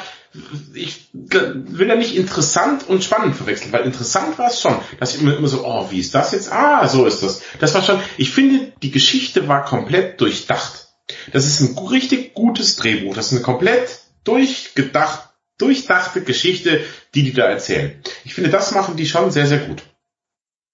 ich 0.73 1.09
will 1.13 1.87
ja 1.87 1.95
nicht 1.95 2.15
interessant 2.15 2.87
und 2.87 3.03
spannend 3.03 3.35
verwechseln, 3.35 3.71
weil 3.71 3.85
interessant 3.85 4.37
war 4.37 4.47
es 4.47 4.61
schon, 4.61 4.75
dass 4.99 5.15
ich 5.15 5.21
immer, 5.21 5.35
immer 5.37 5.47
so, 5.47 5.65
oh, 5.65 5.87
wie 5.91 5.99
ist 5.99 6.13
das 6.13 6.31
jetzt? 6.31 6.51
Ah, 6.51 6.87
so 6.87 7.05
ist 7.05 7.23
das. 7.23 7.41
Das 7.59 7.73
war 7.73 7.81
schon, 7.81 7.99
ich 8.17 8.31
finde, 8.31 8.73
die 8.81 8.91
Geschichte 8.91 9.47
war 9.47 9.65
komplett 9.65 10.21
durchdacht. 10.21 10.87
Das 11.31 11.45
ist 11.45 11.61
ein 11.61 11.77
richtig 11.77 12.33
gutes 12.33 12.75
Drehbuch. 12.75 13.15
Das 13.15 13.27
ist 13.27 13.33
eine 13.33 13.41
komplett 13.41 13.99
durchgedacht, 14.23 15.29
durchdachte 15.57 16.21
Geschichte, 16.21 16.81
die 17.15 17.23
die 17.23 17.33
da 17.33 17.45
erzählen. 17.45 18.01
Ich 18.25 18.33
finde, 18.33 18.49
das 18.49 18.71
machen 18.73 18.95
die 18.97 19.05
schon 19.05 19.31
sehr, 19.31 19.47
sehr 19.47 19.59
gut. 19.59 19.83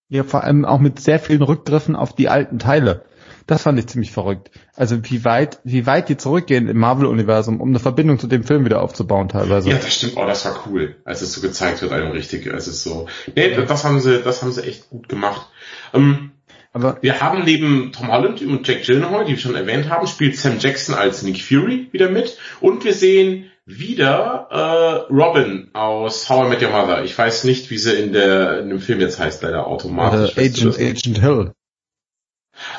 Ja, 0.09 0.23
vor 0.23 0.43
allem 0.43 0.65
auch 0.65 0.79
mit 0.79 0.99
sehr 0.99 1.19
vielen 1.19 1.41
Rückgriffen 1.41 1.95
auf 1.95 2.13
die 2.13 2.29
alten 2.29 2.59
Teile. 2.59 3.05
Das 3.47 3.63
fand 3.63 3.79
ich 3.79 3.87
ziemlich 3.87 4.11
verrückt. 4.11 4.51
Also 4.75 4.97
wie 5.03 5.25
weit, 5.25 5.59
wie 5.63 5.85
weit 5.85 6.09
die 6.09 6.17
zurückgehen 6.17 6.67
im 6.67 6.77
Marvel-Universum, 6.77 7.59
um 7.59 7.69
eine 7.69 7.79
Verbindung 7.79 8.19
zu 8.19 8.27
dem 8.27 8.43
Film 8.43 8.65
wieder 8.65 8.81
aufzubauen 8.81 9.29
teilweise. 9.29 9.69
Ja, 9.69 9.77
das 9.77 9.93
stimmt. 9.93 10.13
Oh, 10.15 10.25
das 10.25 10.45
war 10.45 10.63
cool, 10.67 10.95
als 11.03 11.21
es 11.21 11.33
so 11.33 11.41
gezeigt 11.41 11.81
wird, 11.81 11.91
einem 11.91 12.11
richtig. 12.11 12.45
Es 12.47 12.67
ist 12.67 12.83
so. 12.83 13.07
Nee, 13.35 13.55
das 13.55 13.83
haben 13.83 13.99
sie, 13.99 14.21
das 14.21 14.41
haben 14.41 14.51
sie 14.51 14.63
echt 14.63 14.89
gut 14.89 15.09
gemacht. 15.09 15.47
Ähm, 15.93 16.31
aber 16.71 16.97
wir 17.01 17.21
haben 17.21 17.43
neben 17.43 17.91
Tom 17.91 18.11
Holland 18.11 18.41
und 18.41 18.67
Jack 18.67 18.83
Gyllenhaal, 18.83 19.25
die 19.25 19.33
wir 19.33 19.39
schon 19.39 19.55
erwähnt 19.55 19.89
haben, 19.89 20.07
spielt 20.07 20.37
Sam 20.37 20.57
Jackson 20.59 20.95
als 20.95 21.21
Nick 21.21 21.41
Fury 21.41 21.87
wieder 21.91 22.09
mit. 22.09 22.37
Und 22.61 22.83
wir 22.83 22.93
sehen 22.93 23.51
wieder 23.65 24.47
äh, 24.49 25.13
Robin 25.13 25.69
aus 25.73 26.29
How 26.29 26.47
I 26.47 26.49
Met 26.49 26.61
Your 26.63 26.71
Mother. 26.71 27.03
Ich 27.03 27.17
weiß 27.17 27.43
nicht, 27.43 27.69
wie 27.69 27.77
sie 27.77 27.93
in 27.93 28.11
der 28.11 28.61
in 28.61 28.69
dem 28.69 28.79
Film 28.79 28.99
jetzt 28.99 29.19
heißt, 29.19 29.43
leider 29.43 29.67
automatisch. 29.67 30.35
Uh, 30.35 30.41
Agent, 30.41 30.79
Agent 30.79 31.19
Hill. 31.19 31.51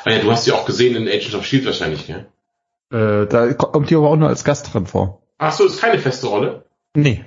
Ah 0.03 0.11
ja, 0.11 0.19
du 0.19 0.31
hast 0.31 0.45
sie 0.45 0.51
auch 0.51 0.65
gesehen 0.65 0.95
in 0.95 1.07
Agents 1.07 1.35
of 1.35 1.45
Shield 1.45 1.65
wahrscheinlich, 1.65 2.07
gell? 2.07 2.27
Äh, 2.91 3.27
da 3.27 3.53
kommt 3.53 3.89
die 3.89 3.95
aber 3.95 4.09
auch 4.09 4.15
nur 4.15 4.29
als 4.29 4.43
Gast 4.43 4.73
drin 4.73 4.85
vor. 4.85 5.21
Ach 5.37 5.51
so, 5.51 5.65
ist 5.65 5.81
keine 5.81 5.99
feste 5.99 6.27
Rolle? 6.27 6.65
Nee. 6.95 7.25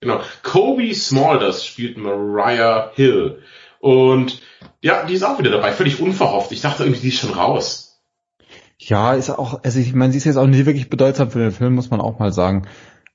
Genau. 0.00 0.20
Kobe 0.42 0.94
Smulders 0.94 1.64
spielt 1.64 1.96
Mariah 1.96 2.90
Hill. 2.94 3.42
Und 3.80 4.42
ja, 4.82 5.04
die 5.04 5.14
ist 5.14 5.22
auch 5.22 5.38
wieder 5.38 5.50
dabei, 5.50 5.72
völlig 5.72 6.00
unverhofft. 6.00 6.52
Ich 6.52 6.60
dachte 6.60 6.84
irgendwie, 6.84 7.00
die 7.00 7.08
ist 7.08 7.20
schon 7.20 7.32
raus. 7.32 8.00
Ja, 8.78 9.14
ist 9.14 9.30
auch, 9.30 9.62
also 9.64 9.78
ich 9.78 9.94
meine, 9.94 10.12
sie 10.12 10.18
ist 10.18 10.24
jetzt 10.24 10.36
auch 10.36 10.46
nicht 10.46 10.66
wirklich 10.66 10.90
bedeutsam 10.90 11.30
für 11.30 11.38
den 11.38 11.52
Film, 11.52 11.74
muss 11.74 11.90
man 11.90 12.00
auch 12.00 12.18
mal 12.18 12.32
sagen. 12.32 12.68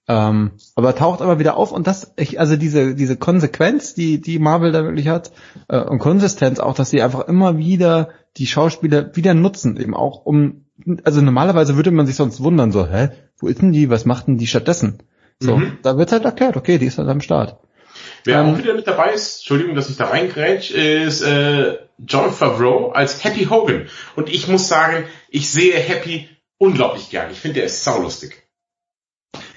Ähm, 0.08 0.52
aber 0.76 0.96
taucht 0.96 1.22
aber 1.22 1.40
wieder 1.40 1.56
auf 1.56 1.72
und 1.72 1.86
das, 1.86 2.14
ich, 2.18 2.40
also 2.40 2.56
diese, 2.56 2.96
diese 2.96 3.18
Konsequenz, 3.18 3.94
die, 3.94 4.20
die 4.20 4.40
Marvel 4.40 4.72
da 4.72 4.84
wirklich 4.84 5.08
hat, 5.08 5.32
äh, 5.68 5.80
und 5.80 6.00
Konsistenz 6.00 6.60
auch, 6.60 6.74
dass 6.74 6.90
sie 6.90 7.02
einfach 7.02 7.28
immer 7.28 7.58
wieder 7.58 8.10
die 8.38 8.48
Schauspieler 8.48 9.16
wieder 9.16 9.34
nutzen, 9.34 9.78
eben 9.78 9.96
auch 9.96 10.26
um, 10.26 10.66
also 11.04 11.22
normalerweise 11.22 11.76
würde 11.76 11.92
man 11.92 12.06
sich 12.06 12.16
sonst 12.16 12.42
wundern, 12.42 12.72
so, 12.72 12.88
hä, 12.88 13.10
wo 13.38 13.48
ist 13.48 13.62
denn 13.62 13.72
die, 13.72 13.90
was 13.90 14.06
macht 14.06 14.28
denn 14.28 14.38
die 14.38 14.48
stattdessen? 14.48 15.00
So, 15.40 15.58
mhm. 15.58 15.80
da 15.82 15.98
wird 15.98 16.12
halt 16.12 16.26
erklärt, 16.26 16.56
okay, 16.56 16.78
die 16.78 16.86
ist 16.86 16.98
halt 16.98 17.10
am 17.10 17.22
Start. 17.22 17.58
Wer 18.24 18.40
ähm, 18.40 18.54
auch 18.54 18.58
wieder 18.58 18.74
mit 18.74 18.88
dabei 18.88 19.14
ist, 19.14 19.40
Entschuldigung, 19.40 19.76
dass 19.76 19.90
ich 19.90 19.98
da 19.98 20.06
reingrätsch, 20.06 20.72
ist 20.72 21.22
äh, 21.22 21.78
John 21.98 22.32
Favreau 22.32 22.92
als 22.92 23.24
Happy 23.24 23.46
Hogan. 23.46 23.88
Und 24.16 24.30
ich 24.30 24.48
muss 24.48 24.68
sagen, 24.68 25.06
ich 25.30 25.50
sehe 25.50 25.76
Happy 25.76 26.30
unglaublich 26.58 27.10
gern. 27.10 27.32
Ich 27.32 27.40
finde, 27.40 27.56
der 27.56 27.66
ist 27.66 27.84
saulustig. 27.84 28.44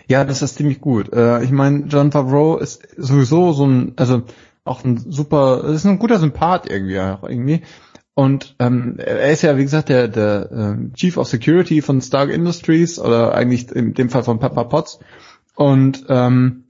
Ja, 0.08 0.24
das 0.24 0.42
ist 0.42 0.56
ziemlich 0.56 0.80
gut. 0.80 1.12
Äh, 1.12 1.42
ich 1.44 1.50
meine, 1.50 1.84
John 1.86 2.12
Favreau 2.12 2.58
ist 2.58 2.86
sowieso 2.96 3.52
so 3.52 3.66
ein, 3.66 3.92
also 3.96 4.22
auch 4.64 4.84
ein 4.84 4.98
super, 4.98 5.64
ist 5.64 5.84
ein 5.84 5.98
guter 5.98 6.18
Sympath 6.18 6.70
irgendwie 6.70 6.98
auch 7.00 7.22
irgendwie. 7.22 7.62
Und 8.14 8.54
ähm, 8.60 8.96
er 8.98 9.30
ist 9.30 9.42
ja, 9.42 9.56
wie 9.56 9.64
gesagt, 9.64 9.88
der, 9.88 10.06
der 10.06 10.50
äh, 10.52 10.96
Chief 10.96 11.16
of 11.16 11.26
Security 11.26 11.82
von 11.82 12.00
Stark 12.00 12.30
Industries 12.30 12.98
oder 12.98 13.34
eigentlich 13.34 13.70
in 13.72 13.94
dem 13.94 14.08
Fall 14.08 14.22
von 14.22 14.38
Pepper 14.38 14.64
Potts. 14.64 15.00
Und 15.56 16.06
ähm, 16.08 16.64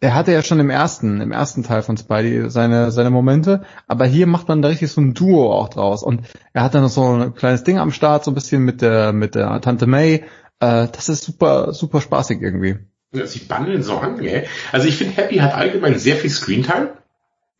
er 0.00 0.16
hatte 0.16 0.32
ja 0.32 0.42
schon 0.42 0.58
im 0.58 0.70
ersten, 0.70 1.20
im 1.20 1.30
ersten 1.30 1.62
Teil 1.62 1.82
von 1.82 1.96
Spidey 1.96 2.50
seine, 2.50 2.90
seine 2.90 3.10
Momente, 3.10 3.62
aber 3.86 4.04
hier 4.04 4.26
macht 4.26 4.48
man 4.48 4.60
da 4.60 4.68
richtig 4.68 4.90
so 4.90 5.00
ein 5.00 5.14
Duo 5.14 5.52
auch 5.52 5.68
draus. 5.68 6.02
Und 6.02 6.22
er 6.52 6.64
hat 6.64 6.74
dann 6.74 6.88
so 6.88 7.04
ein 7.04 7.34
kleines 7.34 7.62
Ding 7.62 7.78
am 7.78 7.92
Start, 7.92 8.24
so 8.24 8.32
ein 8.32 8.34
bisschen 8.34 8.64
mit 8.64 8.82
der, 8.82 9.12
mit 9.12 9.36
der 9.36 9.60
Tante 9.60 9.86
May. 9.86 10.24
Äh, 10.58 10.88
das 10.90 11.08
ist 11.08 11.22
super, 11.22 11.72
super 11.72 12.00
spaßig 12.00 12.42
irgendwie. 12.42 12.78
Sie 13.12 13.40
bandeln 13.40 13.84
so 13.84 13.98
an, 13.98 14.18
gell? 14.18 14.46
Also 14.72 14.88
ich 14.88 14.96
finde, 14.96 15.14
Happy 15.14 15.36
hat 15.36 15.54
allgemein 15.54 15.96
sehr 15.98 16.16
viel 16.16 16.30
Screentime. 16.30 16.94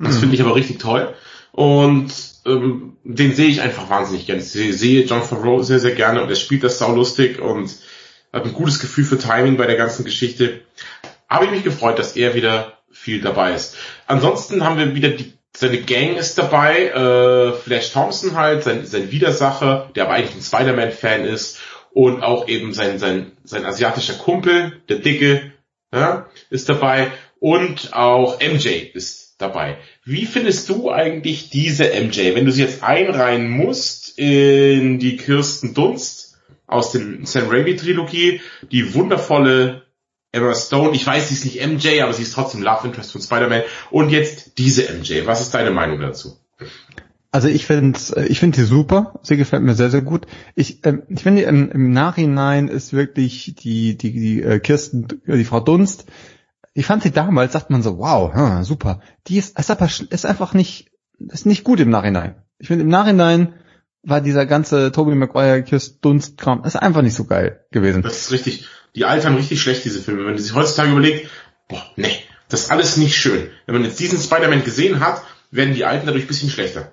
Das 0.01 0.18
finde 0.18 0.35
ich 0.35 0.43
aber 0.43 0.57
richtig 0.57 0.79
toll. 0.79 1.14
Und 1.53 2.12
ähm, 2.46 2.96
den 3.05 3.34
sehe 3.34 3.48
ich 3.48 3.61
einfach 3.61 3.88
wahnsinnig 3.90 4.26
gerne. 4.26 4.42
Ich 4.42 4.50
sehe 4.50 5.05
John 5.05 5.22
Favreau 5.22 5.62
sehr, 5.62 5.78
sehr 5.78 5.94
gerne 5.94 6.22
und 6.22 6.28
er 6.30 6.36
spielt 6.36 6.64
das 6.64 6.78
saulustig 6.78 7.40
und 7.40 7.76
hat 8.32 8.44
ein 8.44 8.55
gutes 8.55 8.80
Gefühl 8.80 9.05
für 9.05 9.18
Timing 9.18 9.57
bei 9.57 9.66
der 9.66 9.76
ganzen 9.76 10.05
Geschichte. 10.05 10.62
Habe 11.28 11.44
ich 11.44 11.50
mich 11.50 11.64
gefreut, 11.64 11.98
dass 11.98 12.16
er 12.16 12.34
wieder 12.34 12.78
viel 12.90 13.20
dabei 13.20 13.55
ist. 13.55 13.76
Ansonsten 14.07 14.64
haben 14.64 14.78
wir 14.78 14.94
wieder 14.94 15.11
die 15.11 15.32
seine 15.55 15.82
Gang 15.82 16.16
ist 16.16 16.38
dabei, 16.38 16.88
äh, 16.88 17.53
Flash 17.53 17.92
Thompson 17.92 18.36
halt, 18.36 18.64
sein, 18.64 18.86
sein 18.86 19.11
Widersacher, 19.12 19.90
der 19.94 20.05
aber 20.05 20.14
eigentlich 20.14 20.36
ein 20.36 20.42
Spider-Man-Fan 20.42 21.24
ist 21.24 21.61
und 21.92 22.22
auch 22.22 22.48
eben 22.48 22.72
sein, 22.72 22.98
sein, 22.98 23.32
sein 23.44 23.66
asiatischer 23.66 24.14
Kumpel, 24.14 24.80
der 24.88 24.98
Dicke, 24.98 25.53
ja, 25.92 26.26
ist 26.48 26.68
dabei 26.68 27.12
und 27.38 27.92
auch 27.92 28.40
MJ 28.40 28.68
ist 28.94 29.32
dabei. 29.43 29.76
Wie 30.05 30.24
findest 30.24 30.68
du 30.68 30.90
eigentlich 30.90 31.51
diese 31.51 31.84
MJ, 31.84 32.34
wenn 32.34 32.47
du 32.47 32.53
sie 32.53 32.62
jetzt 32.62 32.82
einreihen 32.82 33.51
musst 33.51 34.18
in 34.18 34.99
die 34.99 35.16
Kirsten 35.16 35.74
Dunst 35.74 36.38
aus 36.66 36.93
dem 36.93 37.26
Sam 37.26 37.49
Raimi 37.49 37.76
Trilogie, 37.76 38.40
die 38.70 38.95
wundervolle 38.95 39.82
Emma 40.32 40.55
Stone, 40.55 40.95
ich 40.95 41.07
weiß, 41.07 41.28
sie 41.28 41.34
ist 41.34 41.45
nicht 41.45 41.66
MJ, 41.66 42.01
aber 42.01 42.14
sie 42.14 42.22
ist 42.22 42.32
trotzdem 42.32 42.62
Love 42.62 42.86
Interest 42.86 43.12
von 43.12 43.20
Spider-Man. 43.20 43.62
Und 43.90 44.11
jetzt 44.11 44.57
diese 44.57 44.90
MJ. 44.90 45.26
Was 45.26 45.43
ist 45.43 45.53
deine 45.53 45.70
Meinung 45.70 46.01
dazu? 46.01 46.38
Also 47.30 47.49
ich 47.49 47.66
finde 47.66 47.99
ich 48.28 48.40
finde 48.40 48.59
sie 48.59 48.64
super. 48.64 49.18
Sie 49.22 49.36
gefällt 49.36 49.62
mir 49.62 49.74
sehr, 49.74 49.90
sehr 49.90 50.03
gut. 50.03 50.26
Ich, 50.55 50.84
ähm, 50.84 51.03
ich 51.09 51.22
finde 51.22 51.43
im, 51.43 51.70
im 51.70 51.93
Nachhinein 51.93 52.68
ist 52.68 52.93
wirklich 52.93 53.55
die, 53.59 53.97
die, 53.97 54.12
die 54.12 54.43
äh, 54.43 54.59
Kirsten, 54.59 55.09
die 55.26 55.45
Frau 55.45 55.61
Dunst, 55.61 56.07
ich 56.75 56.87
fand 56.87 57.03
sie 57.03 57.11
damals, 57.11 57.53
sagt 57.53 57.70
man 57.70 57.83
so, 57.83 57.99
wow, 57.99 58.33
hm, 58.35 58.64
super. 58.64 59.01
Die 59.27 59.39
ist, 59.39 59.59
ist 59.59 59.70
aber, 59.70 59.87
ist 59.87 60.27
einfach 60.27 60.55
nicht, 60.55 60.91
ist 61.18 61.47
nicht 61.47 61.64
gut 61.64 61.81
im 61.81 61.91
Nachhinein. 61.91 62.37
Ich 62.59 62.68
finde 62.68 62.85
im 62.85 62.91
Nachhinein 62.91 63.55
war 64.03 64.20
dieser 64.20 64.47
ganze 64.47 64.91
Tobey 64.91 65.14
Maguire 65.14 65.62
Kirsten 65.62 65.99
Dunst 66.01 66.39
Kram, 66.39 66.64
ist 66.64 66.77
einfach 66.77 67.03
nicht 67.03 67.14
so 67.14 67.25
geil 67.25 67.64
gewesen. 67.70 68.03
Das 68.03 68.18
ist 68.18 68.33
richtig 68.33 68.68
die 68.95 69.05
altern 69.05 69.35
richtig 69.37 69.61
schlecht, 69.61 69.85
diese 69.85 70.01
Filme. 70.01 70.20
Wenn 70.20 70.35
man 70.35 70.39
sich 70.39 70.55
heutzutage 70.55 70.93
überlegt, 70.93 71.29
boah, 71.68 71.83
nee, 71.97 72.16
das 72.49 72.64
ist 72.64 72.70
alles 72.70 72.97
nicht 72.97 73.16
schön. 73.16 73.49
Wenn 73.66 73.77
man 73.77 73.85
jetzt 73.85 73.99
diesen 73.99 74.18
Spider-Man 74.18 74.64
gesehen 74.64 75.01
hat, 75.01 75.23
werden 75.51 75.75
die 75.75 75.85
alten 75.85 76.07
dadurch 76.07 76.25
ein 76.25 76.29
bisschen 76.29 76.51
schlechter. 76.51 76.93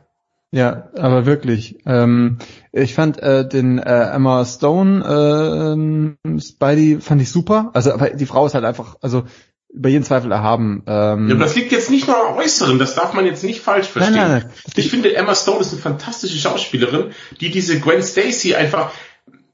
Ja, 0.51 0.89
aber 0.95 1.27
wirklich. 1.27 1.77
Ähm, 1.85 2.39
ich 2.71 2.95
fand 2.95 3.21
äh, 3.21 3.47
den 3.47 3.77
äh, 3.77 4.13
Emma 4.13 4.45
Stone 4.45 6.15
äh, 6.25 6.39
Spidey 6.39 6.99
fand 7.01 7.21
ich 7.21 7.29
super. 7.29 7.69
Also 7.73 7.93
aber 7.93 8.09
die 8.09 8.25
Frau 8.25 8.47
ist 8.47 8.55
halt 8.55 8.65
einfach, 8.65 8.95
also 9.01 9.25
über 9.71 9.89
jeden 9.89 10.03
Zweifel 10.03 10.31
erhaben. 10.31 10.83
Ähm, 10.87 11.27
ja, 11.27 11.35
aber 11.35 11.43
das 11.43 11.55
liegt 11.55 11.71
jetzt 11.71 11.89
nicht 11.89 12.07
nur 12.07 12.17
am 12.17 12.37
Äußeren, 12.37 12.79
das 12.79 12.95
darf 12.95 13.13
man 13.13 13.25
jetzt 13.25 13.43
nicht 13.43 13.61
falsch 13.61 13.87
verstehen. 13.87 14.15
Nein, 14.15 14.31
nein, 14.31 14.41
nein. 14.43 14.53
Ich 14.75 14.89
finde, 14.89 15.15
Emma 15.15 15.35
Stone 15.35 15.59
ist 15.59 15.71
eine 15.71 15.81
fantastische 15.81 16.37
Schauspielerin, 16.37 17.11
die 17.39 17.51
diese 17.51 17.79
Gwen 17.79 18.01
Stacy 18.01 18.55
einfach, 18.55 18.91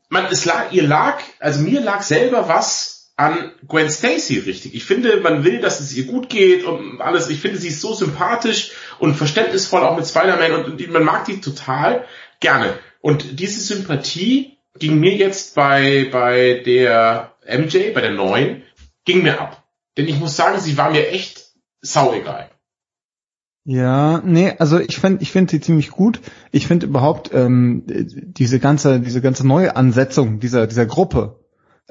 man, 0.09 0.25
es 0.31 0.45
lag, 0.45 0.71
ihr 0.71 0.83
lag, 0.83 1.19
also 1.39 1.61
mir 1.61 1.81
lag 1.81 2.01
selber 2.01 2.47
was 2.47 3.11
an 3.17 3.51
Gwen 3.67 3.89
Stacy 3.89 4.39
richtig. 4.39 4.75
Ich 4.75 4.85
finde, 4.85 5.17
man 5.17 5.43
will, 5.43 5.59
dass 5.59 5.79
es 5.79 5.93
ihr 5.95 6.05
gut 6.05 6.29
geht 6.29 6.63
und 6.63 7.01
alles. 7.01 7.29
Ich 7.29 7.39
finde, 7.39 7.57
sie 7.57 7.69
ist 7.69 7.81
so 7.81 7.93
sympathisch 7.93 8.71
und 8.99 9.15
verständnisvoll 9.15 9.81
auch 9.81 9.95
mit 9.95 10.07
Spider-Man 10.07 10.65
und 10.65 10.91
man 10.91 11.03
mag 11.03 11.25
die 11.25 11.39
total 11.39 12.05
gerne. 12.39 12.73
Und 13.01 13.39
diese 13.39 13.61
Sympathie 13.61 14.57
ging 14.77 14.99
mir 14.99 15.15
jetzt 15.15 15.55
bei, 15.55 16.09
bei 16.11 16.61
der 16.65 17.33
MJ, 17.47 17.91
bei 17.93 18.01
der 18.01 18.11
neuen, 18.11 18.63
ging 19.05 19.23
mir 19.23 19.39
ab. 19.39 19.64
Denn 19.97 20.07
ich 20.07 20.19
muss 20.19 20.35
sagen, 20.35 20.59
sie 20.59 20.77
war 20.77 20.91
mir 20.91 21.09
echt 21.09 21.53
sauegal. 21.81 22.49
Ja, 23.67 24.21
nee, 24.23 24.53
also 24.59 24.79
ich 24.79 24.97
finde 24.97 25.23
ich 25.23 25.31
finde 25.31 25.49
sie 25.49 25.59
ziemlich 25.59 25.89
gut. 25.89 26.21
Ich 26.51 26.67
finde 26.67 26.85
überhaupt 26.85 27.31
ähm, 27.33 27.83
diese 27.87 28.59
ganze 28.59 28.99
diese 28.99 29.21
ganze 29.21 29.47
neue 29.47 29.75
Ansetzung 29.75 30.39
dieser 30.39 30.67
dieser 30.67 30.85
Gruppe 30.85 31.39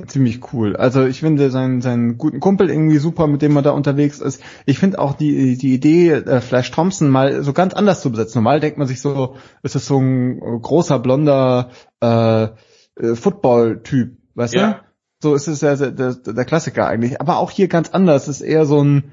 ziemlich 0.07 0.53
cool. 0.53 0.77
Also 0.77 1.05
ich 1.05 1.19
finde 1.19 1.51
seinen 1.51 1.81
seinen 1.81 2.17
guten 2.17 2.39
Kumpel 2.39 2.71
irgendwie 2.71 2.99
super, 2.99 3.27
mit 3.27 3.43
dem 3.43 3.57
er 3.57 3.63
da 3.63 3.71
unterwegs 3.73 4.21
ist. 4.21 4.41
Ich 4.67 4.79
finde 4.79 5.01
auch 5.01 5.15
die 5.15 5.57
die 5.57 5.75
Idee 5.75 6.13
äh, 6.13 6.41
Flash 6.41 6.71
Thompson 6.71 7.09
mal 7.09 7.43
so 7.43 7.53
ganz 7.53 7.75
anders 7.75 8.03
zu 8.03 8.11
besetzen. 8.13 8.39
Normal 8.39 8.61
denkt 8.61 8.79
man 8.79 8.87
sich 8.87 9.01
so, 9.01 9.35
ist 9.65 9.75
es 9.75 9.87
so 9.87 9.99
ein 9.99 10.39
großer 10.41 11.01
blonder 11.01 11.71
äh, 12.01 12.45
äh 12.45 13.15
Football-Typ, 13.17 14.17
weißt 14.35 14.55
ja. 14.55 14.73
du? 14.73 14.84
So 15.25 15.35
ist 15.35 15.49
es 15.49 15.63
ja 15.63 15.75
der, 15.75 15.91
der, 15.91 16.13
der 16.13 16.45
Klassiker 16.45 16.87
eigentlich. 16.87 17.19
Aber 17.19 17.39
auch 17.39 17.51
hier 17.51 17.67
ganz 17.67 17.89
anders. 17.89 18.29
Es 18.29 18.41
ist 18.41 18.47
eher 18.47 18.67
so 18.67 18.85
ein 18.85 19.05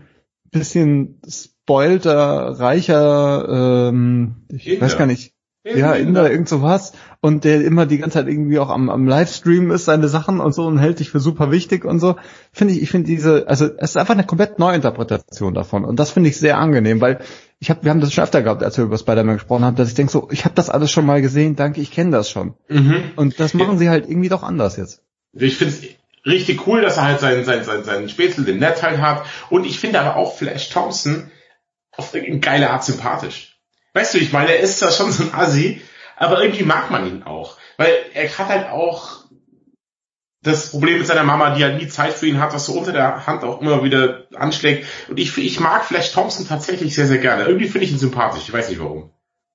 bisschen 0.51 1.21
spoilter, 1.25 2.59
reicher, 2.59 3.87
ähm, 3.87 4.35
ich 4.49 4.67
Inder. 4.67 4.81
weiß 4.85 4.97
gar 4.97 5.05
nicht, 5.05 5.33
ja, 5.63 5.77
ja 5.77 5.93
Inder, 5.93 6.29
irgend 6.29 6.49
sowas. 6.49 6.91
Und 7.21 7.45
der 7.45 7.63
immer 7.63 7.85
die 7.85 7.97
ganze 7.97 8.15
Zeit 8.15 8.27
irgendwie 8.27 8.59
auch 8.59 8.69
am, 8.69 8.89
am 8.89 9.07
Livestream 9.07 9.71
ist, 9.71 9.85
seine 9.85 10.09
Sachen 10.09 10.41
und 10.41 10.53
so 10.53 10.65
und 10.65 10.79
hält 10.79 10.99
dich 10.99 11.11
für 11.11 11.21
super 11.21 11.49
wichtig 11.49 11.85
und 11.85 12.01
so. 12.01 12.17
Finde 12.51 12.73
ich, 12.73 12.81
ich 12.81 12.91
finde 12.91 13.07
diese, 13.07 13.47
also 13.47 13.67
es 13.77 13.91
ist 13.91 13.97
einfach 13.97 14.15
eine 14.15 14.25
komplett 14.25 14.59
Neuinterpretation 14.59 15.53
davon. 15.53 15.85
Und 15.85 15.97
das 15.97 16.11
finde 16.11 16.27
ich 16.27 16.35
sehr 16.35 16.57
angenehm, 16.57 16.99
weil 16.99 17.19
ich 17.59 17.69
habe, 17.69 17.85
wir 17.85 17.91
haben 17.91 18.01
das 18.01 18.11
schon 18.11 18.25
öfter 18.25 18.41
gehabt, 18.41 18.63
als 18.63 18.77
wir 18.77 18.83
über 18.83 18.97
Spider-Man 18.97 19.35
gesprochen 19.35 19.63
haben, 19.63 19.77
dass 19.77 19.87
ich 19.87 19.95
denke 19.95 20.11
so, 20.11 20.27
ich 20.29 20.43
habe 20.43 20.55
das 20.55 20.69
alles 20.69 20.91
schon 20.91 21.05
mal 21.05 21.21
gesehen, 21.21 21.55
danke, 21.55 21.79
ich 21.79 21.91
kenne 21.91 22.11
das 22.11 22.29
schon. 22.29 22.55
Mhm. 22.67 22.95
Und 23.15 23.39
das 23.39 23.53
machen 23.53 23.77
sie 23.77 23.87
halt 23.87 24.09
irgendwie 24.09 24.27
doch 24.27 24.43
anders 24.43 24.75
jetzt. 24.75 25.03
Ich 25.33 25.55
finde 25.55 25.73
richtig 26.25 26.67
cool, 26.67 26.81
dass 26.81 26.97
er 26.97 27.03
halt 27.03 27.19
seinen, 27.19 27.45
seinen, 27.45 27.63
seinen, 27.63 27.83
seinen 27.83 28.09
Spätzle, 28.09 28.43
den 28.43 28.59
Ned 28.59 28.81
halt 28.81 28.99
hat. 28.99 29.25
Und 29.49 29.65
ich 29.65 29.79
finde 29.79 29.99
aber 29.99 30.15
auch 30.15 30.37
Flash 30.37 30.69
Thompson 30.69 31.31
auf 31.95 32.13
eine 32.13 32.39
geile 32.39 32.69
Art 32.69 32.83
sympathisch. 32.83 33.59
Weißt 33.93 34.13
du, 34.13 34.17
ich 34.19 34.31
meine, 34.31 34.53
er 34.53 34.59
ist 34.59 34.79
zwar 34.79 34.91
schon 34.91 35.11
so 35.11 35.23
ein 35.23 35.33
Assi, 35.33 35.81
aber 36.15 36.41
irgendwie 36.43 36.63
mag 36.63 36.91
man 36.91 37.07
ihn 37.07 37.23
auch. 37.23 37.57
Weil 37.77 37.93
er 38.13 38.29
hat 38.29 38.47
halt 38.47 38.69
auch 38.69 39.25
das 40.43 40.71
Problem 40.71 40.97
mit 40.97 41.07
seiner 41.07 41.23
Mama, 41.23 41.55
die 41.55 41.63
halt 41.63 41.77
nie 41.77 41.87
Zeit 41.87 42.13
für 42.13 42.25
ihn 42.25 42.39
hat, 42.39 42.53
was 42.53 42.65
so 42.65 42.73
unter 42.73 42.91
der 42.91 43.27
Hand 43.27 43.43
auch 43.43 43.61
immer 43.61 43.83
wieder 43.83 44.25
anschlägt. 44.33 44.87
Und 45.07 45.19
ich, 45.19 45.37
ich 45.37 45.59
mag 45.59 45.85
Flash 45.85 46.11
Thompson 46.13 46.47
tatsächlich 46.47 46.95
sehr, 46.95 47.05
sehr 47.05 47.19
gerne. 47.19 47.43
Irgendwie 47.43 47.67
finde 47.67 47.85
ich 47.85 47.91
ihn 47.91 47.99
sympathisch. 47.99 48.43
Ich 48.47 48.53
weiß 48.53 48.69
nicht 48.69 48.79
warum. 48.79 49.11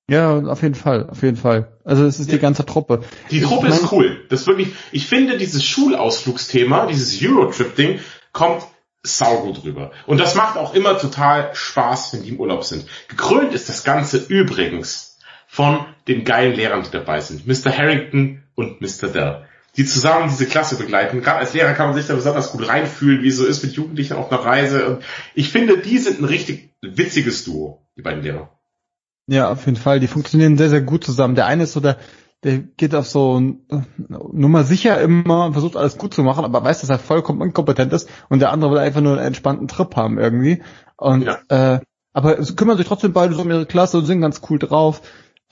Ja, 0.09 0.39
auf 0.39 0.63
jeden 0.63 0.77
Fall, 0.77 1.09
auf 1.11 1.23
jeden 1.23 1.37
Fall. 1.37 1.73
Also 1.85 2.05
es 2.05 2.21
ist 2.21 2.31
die 2.31 2.39
ganze 2.39 2.65
Truppe. 2.65 3.01
Die 3.31 3.41
Truppe 3.41 3.67
ich 3.67 3.75
mein, 3.75 3.83
ist 3.83 3.93
cool. 3.93 4.25
Das 4.29 4.47
wirklich, 4.47 4.69
ich 4.93 5.07
finde 5.07 5.37
dieses 5.37 5.65
Schulausflugsthema, 5.65 6.87
dieses 6.87 7.21
Eurotrip-Ding, 7.21 7.99
kommt 8.33 8.63
saugut 9.03 9.65
rüber. 9.65 9.91
Und 10.07 10.19
das 10.19 10.35
macht 10.35 10.57
auch 10.59 10.75
immer 10.75 10.99
total 10.99 11.51
Spaß, 11.55 12.13
wenn 12.13 12.23
die 12.23 12.31
im 12.31 12.41
Urlaub 12.41 12.65
sind. 12.65 12.87
Gekrönt 13.09 13.53
ist 13.53 13.69
das 13.69 13.83
Ganze 13.83 14.19
übrigens 14.19 15.19
von 15.49 15.85
den 16.07 16.25
geilen 16.25 16.55
Lehrern, 16.55 16.85
die 16.85 16.91
dabei 16.91 17.21
sind. 17.21 17.47
Mr. 17.47 17.77
Harrington 17.77 18.43
und 18.55 18.81
Mr. 18.81 19.09
Dell. 19.09 19.47
Die 19.77 19.85
zusammen 19.85 20.29
diese 20.29 20.47
Klasse 20.47 20.77
begleiten. 20.77 21.21
Gerade 21.21 21.41
als 21.41 21.53
Lehrer 21.53 21.75
kann 21.75 21.89
man 21.89 21.97
sich 21.97 22.07
da 22.07 22.15
besonders 22.15 22.53
gut 22.53 22.67
reinfühlen, 22.67 23.23
wie 23.23 23.29
es 23.29 23.37
so 23.37 23.45
ist 23.45 23.63
mit 23.63 23.75
Jugendlichen 23.75 24.15
auf 24.15 24.31
einer 24.31 24.43
Reise. 24.43 24.87
Und 24.87 25.05
ich 25.35 25.51
finde, 25.51 25.79
die 25.79 25.99
sind 25.99 26.21
ein 26.21 26.25
richtig 26.25 26.71
witziges 26.81 27.45
Duo, 27.45 27.87
die 27.97 28.03
beiden 28.03 28.23
Lehrer. 28.23 28.56
Ja, 29.27 29.51
auf 29.51 29.67
jeden 29.67 29.77
Fall. 29.77 30.01
Die 30.01 30.07
funktionieren 30.07 30.57
sehr, 30.57 30.71
sehr 30.71 30.83
gut 30.83 31.05
zusammen. 31.05 31.35
Der 31.35 31.47
eine 31.47 31.65
ist 31.65 31.73
so 31.73 31.81
der, 31.81 31.99
der 32.45 32.59
geht 32.59 32.95
auf 32.95 33.09
so 33.09 33.41
Nummer 34.09 34.65
sicher 34.65 35.01
immer 35.01 35.47
und 35.47 35.53
versucht 35.53 35.77
alles 35.77 35.99
gut 35.99 36.15
zu 36.15 36.23
machen, 36.23 36.45
aber 36.45 36.63
weiß, 36.63 36.81
dass 36.81 36.91
er 36.91 36.99
vollkommen 36.99 37.43
inkompetent 37.43 37.93
ist 37.93 38.09
und 38.29 38.41
der 38.41 38.53
andere 38.53 38.71
will 38.71 38.79
einfach 38.79 39.01
nur 39.01 39.15
einen 39.15 39.27
entspannten 39.27 39.69
Trip 39.69 39.97
haben 39.97 40.19
irgendwie. 40.19 40.63
Und 40.97 41.23
ja. 41.23 41.39
äh, 41.75 41.81
aber 42.13 42.43
sie 42.43 42.55
kümmern 42.55 42.79
sich 42.79 42.87
trotzdem 42.87 43.13
beide 43.13 43.35
so 43.35 43.43
um 43.43 43.51
ihre 43.51 43.67
Klasse 43.67 43.99
und 43.99 44.07
sind 44.07 44.21
ganz 44.21 44.41
cool 44.49 44.59
drauf. 44.59 45.03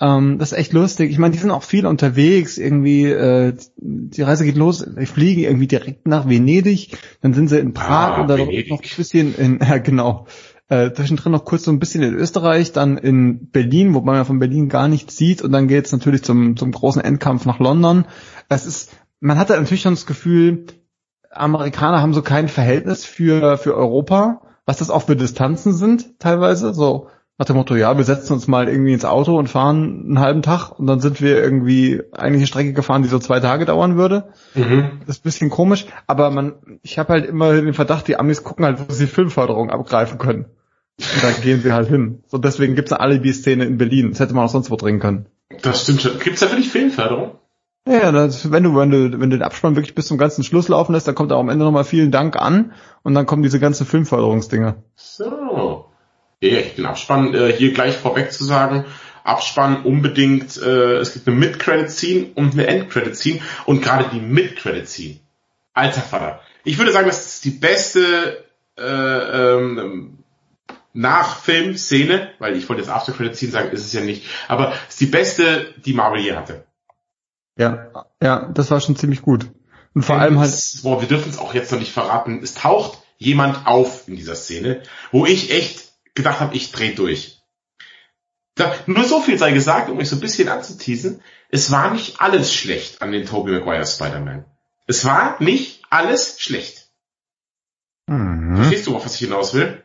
Ähm, 0.00 0.38
das 0.38 0.52
ist 0.52 0.58
echt 0.58 0.72
lustig. 0.72 1.10
Ich 1.10 1.18
meine, 1.18 1.32
die 1.32 1.38
sind 1.38 1.50
auch 1.50 1.62
viel 1.62 1.86
unterwegs. 1.86 2.58
Irgendwie, 2.58 3.04
äh, 3.04 3.54
die 3.76 4.22
Reise 4.22 4.44
geht 4.44 4.56
los. 4.56 4.84
Die 4.98 5.06
fliegen 5.06 5.42
irgendwie 5.42 5.66
direkt 5.66 6.06
nach 6.06 6.28
Venedig. 6.28 6.96
Dann 7.20 7.34
sind 7.34 7.48
sie 7.48 7.58
in 7.58 7.74
Prag 7.74 8.16
ah, 8.16 8.20
und 8.22 8.28
dann 8.28 8.40
noch 8.40 8.48
ein 8.48 8.96
bisschen 8.96 9.34
in, 9.36 9.60
ja 9.68 9.78
genau, 9.78 10.26
äh, 10.68 10.92
zwischendrin 10.92 11.32
noch 11.32 11.44
kurz 11.44 11.64
so 11.64 11.70
ein 11.70 11.78
bisschen 11.78 12.02
in 12.02 12.14
Österreich, 12.14 12.72
dann 12.72 12.96
in 12.96 13.50
Berlin, 13.50 13.94
wobei 13.94 14.12
man 14.12 14.24
von 14.24 14.38
Berlin 14.38 14.68
gar 14.68 14.88
nichts 14.88 15.16
sieht 15.16 15.42
und 15.42 15.52
dann 15.52 15.68
geht's 15.68 15.92
natürlich 15.92 16.22
zum, 16.22 16.56
zum 16.56 16.72
großen 16.72 17.02
Endkampf 17.02 17.44
nach 17.44 17.58
London. 17.58 18.06
Es 18.48 18.66
ist, 18.66 18.96
man 19.20 19.38
hatte 19.38 19.54
natürlich 19.54 19.82
schon 19.82 19.94
das 19.94 20.06
Gefühl, 20.06 20.66
Amerikaner 21.30 22.00
haben 22.00 22.14
so 22.14 22.22
kein 22.22 22.48
Verhältnis 22.48 23.04
für, 23.04 23.58
für 23.58 23.76
Europa, 23.76 24.42
was 24.66 24.78
das 24.78 24.90
auch 24.90 25.02
für 25.02 25.16
Distanzen 25.16 25.74
sind, 25.74 26.18
teilweise, 26.18 26.72
so 26.72 27.08
nach 27.36 27.46
dem 27.46 27.56
Motto, 27.56 27.74
ja, 27.74 27.96
wir 27.96 28.04
setzen 28.04 28.32
uns 28.32 28.46
mal 28.46 28.68
irgendwie 28.68 28.92
ins 28.92 29.04
Auto 29.04 29.36
und 29.36 29.48
fahren 29.48 30.04
einen 30.06 30.20
halben 30.20 30.42
Tag 30.42 30.70
und 30.78 30.86
dann 30.86 31.00
sind 31.00 31.20
wir 31.20 31.42
irgendwie 31.42 32.00
eigentlich 32.12 32.40
eine 32.40 32.46
Strecke 32.46 32.72
gefahren, 32.72 33.02
die 33.02 33.08
so 33.08 33.18
zwei 33.18 33.40
Tage 33.40 33.64
dauern 33.64 33.96
würde. 33.96 34.28
Mhm. 34.54 35.00
Das 35.00 35.16
ist 35.16 35.22
ein 35.22 35.28
bisschen 35.28 35.50
komisch, 35.50 35.86
aber 36.06 36.30
man, 36.30 36.54
ich 36.82 36.96
habe 36.98 37.12
halt 37.12 37.26
immer 37.26 37.52
den 37.52 37.74
Verdacht, 37.74 38.06
die 38.06 38.16
Amis 38.16 38.44
gucken 38.44 38.64
halt, 38.64 38.78
wo 38.78 38.92
sie 38.92 39.08
Filmförderung 39.08 39.70
abgreifen 39.70 40.18
können. 40.18 40.46
Da 40.98 41.32
gehen 41.32 41.60
sie 41.60 41.72
halt 41.72 41.88
hin. 41.88 42.22
So 42.28 42.38
deswegen 42.38 42.76
gibt's 42.76 42.92
eine 42.92 43.00
Alibi-Szene 43.00 43.64
in 43.64 43.78
Berlin. 43.78 44.10
Das 44.10 44.20
hätte 44.20 44.34
man 44.34 44.44
auch 44.44 44.50
sonst 44.50 44.70
wo 44.70 44.76
drehen 44.76 45.00
können. 45.00 45.26
Das 45.62 45.82
stimmt 45.82 46.02
schon. 46.02 46.18
Gibt's 46.18 46.40
da 46.40 46.50
wirklich 46.50 46.68
Filmförderung? 46.68 47.38
Ja, 47.86 48.12
das, 48.12 48.50
wenn 48.50 48.62
du, 48.62 48.74
wenn 48.76 48.90
du, 48.90 49.20
wenn 49.20 49.30
du 49.30 49.36
den 49.36 49.42
Abspann 49.42 49.76
wirklich 49.76 49.94
bis 49.94 50.06
zum 50.06 50.16
ganzen 50.16 50.42
Schluss 50.42 50.68
laufen 50.68 50.92
lässt, 50.92 51.06
dann 51.06 51.14
kommt 51.14 51.30
da 51.30 51.36
am 51.36 51.50
Ende 51.50 51.64
nochmal 51.64 51.84
vielen 51.84 52.10
Dank 52.10 52.36
an 52.36 52.72
und 53.02 53.14
dann 53.14 53.26
kommen 53.26 53.42
diese 53.42 53.60
ganzen 53.60 53.86
Filmförderungsdinger. 53.86 54.76
So. 54.94 55.90
Ja, 56.40 56.48
ja, 56.48 56.62
den 56.62 56.86
Abspann 56.86 57.34
äh, 57.34 57.52
hier 57.52 57.72
gleich 57.72 57.96
vorweg 57.96 58.32
zu 58.32 58.44
sagen. 58.44 58.86
Abspann 59.22 59.84
unbedingt, 59.84 60.56
äh, 60.62 60.96
es 60.96 61.12
gibt 61.12 61.28
eine 61.28 61.36
Mid-Credit-Scene 61.36 62.28
und 62.34 62.54
eine 62.54 62.66
End-Credit-Scene 62.66 63.40
und 63.66 63.82
gerade 63.82 64.06
die 64.12 64.20
Mid-Credit-Scene. 64.20 65.16
Alter 65.74 66.02
Vater. 66.02 66.40
Ich 66.62 66.78
würde 66.78 66.92
sagen, 66.92 67.06
das 67.06 67.26
ist 67.26 67.44
die 67.44 67.50
beste 67.50 68.44
äh, 68.78 68.82
ähm, 68.82 70.23
Nach-Film-Szene, 70.94 72.30
weil 72.38 72.56
ich 72.56 72.68
wollte 72.68 72.82
jetzt 72.82 72.90
After-Credit-Scene 72.90 73.52
sagen, 73.52 73.70
ist 73.70 73.84
es 73.84 73.92
ja 73.92 74.00
nicht, 74.00 74.24
aber 74.48 74.72
es 74.88 74.94
ist 74.94 75.00
die 75.00 75.06
beste, 75.06 75.74
die 75.84 75.92
Marvel 75.92 76.20
je 76.20 76.34
hatte. 76.34 76.64
Ja, 77.58 78.06
ja, 78.22 78.48
das 78.52 78.70
war 78.70 78.80
schon 78.80 78.96
ziemlich 78.96 79.20
gut. 79.22 79.50
Und 79.94 80.02
vor 80.02 80.16
allem 80.16 80.38
halt. 80.38 80.52
Boah, 80.82 81.00
wir 81.00 81.08
dürfen 81.08 81.30
es 81.30 81.38
auch 81.38 81.54
jetzt 81.54 81.70
noch 81.70 81.78
nicht 81.78 81.92
verraten. 81.92 82.40
Es 82.42 82.54
taucht 82.54 82.98
jemand 83.16 83.66
auf 83.66 84.08
in 84.08 84.16
dieser 84.16 84.34
Szene, 84.34 84.82
wo 85.12 85.26
ich 85.26 85.52
echt 85.52 85.92
gedacht 86.14 86.40
habe, 86.40 86.56
ich 86.56 86.72
dreh 86.72 86.94
durch. 86.94 87.42
Da, 88.56 88.72
nur 88.86 89.04
so 89.04 89.20
viel 89.20 89.38
sei 89.38 89.52
gesagt, 89.52 89.88
um 89.88 89.96
mich 89.96 90.08
so 90.08 90.16
ein 90.16 90.20
bisschen 90.20 90.48
anzuteasen. 90.48 91.20
Es 91.48 91.70
war 91.70 91.92
nicht 91.92 92.20
alles 92.20 92.52
schlecht 92.52 93.02
an 93.02 93.12
den 93.12 93.26
Tobey 93.26 93.52
Maguire 93.52 93.86
Spider-Man. 93.86 94.44
Es 94.86 95.04
war 95.04 95.42
nicht 95.42 95.82
alles 95.90 96.40
schlecht. 96.40 96.88
Mhm. 98.06 98.56
Verstehst 98.56 98.86
du, 98.86 98.96
auf 98.96 99.04
was 99.04 99.14
ich 99.14 99.20
hinaus 99.20 99.54
will? 99.54 99.83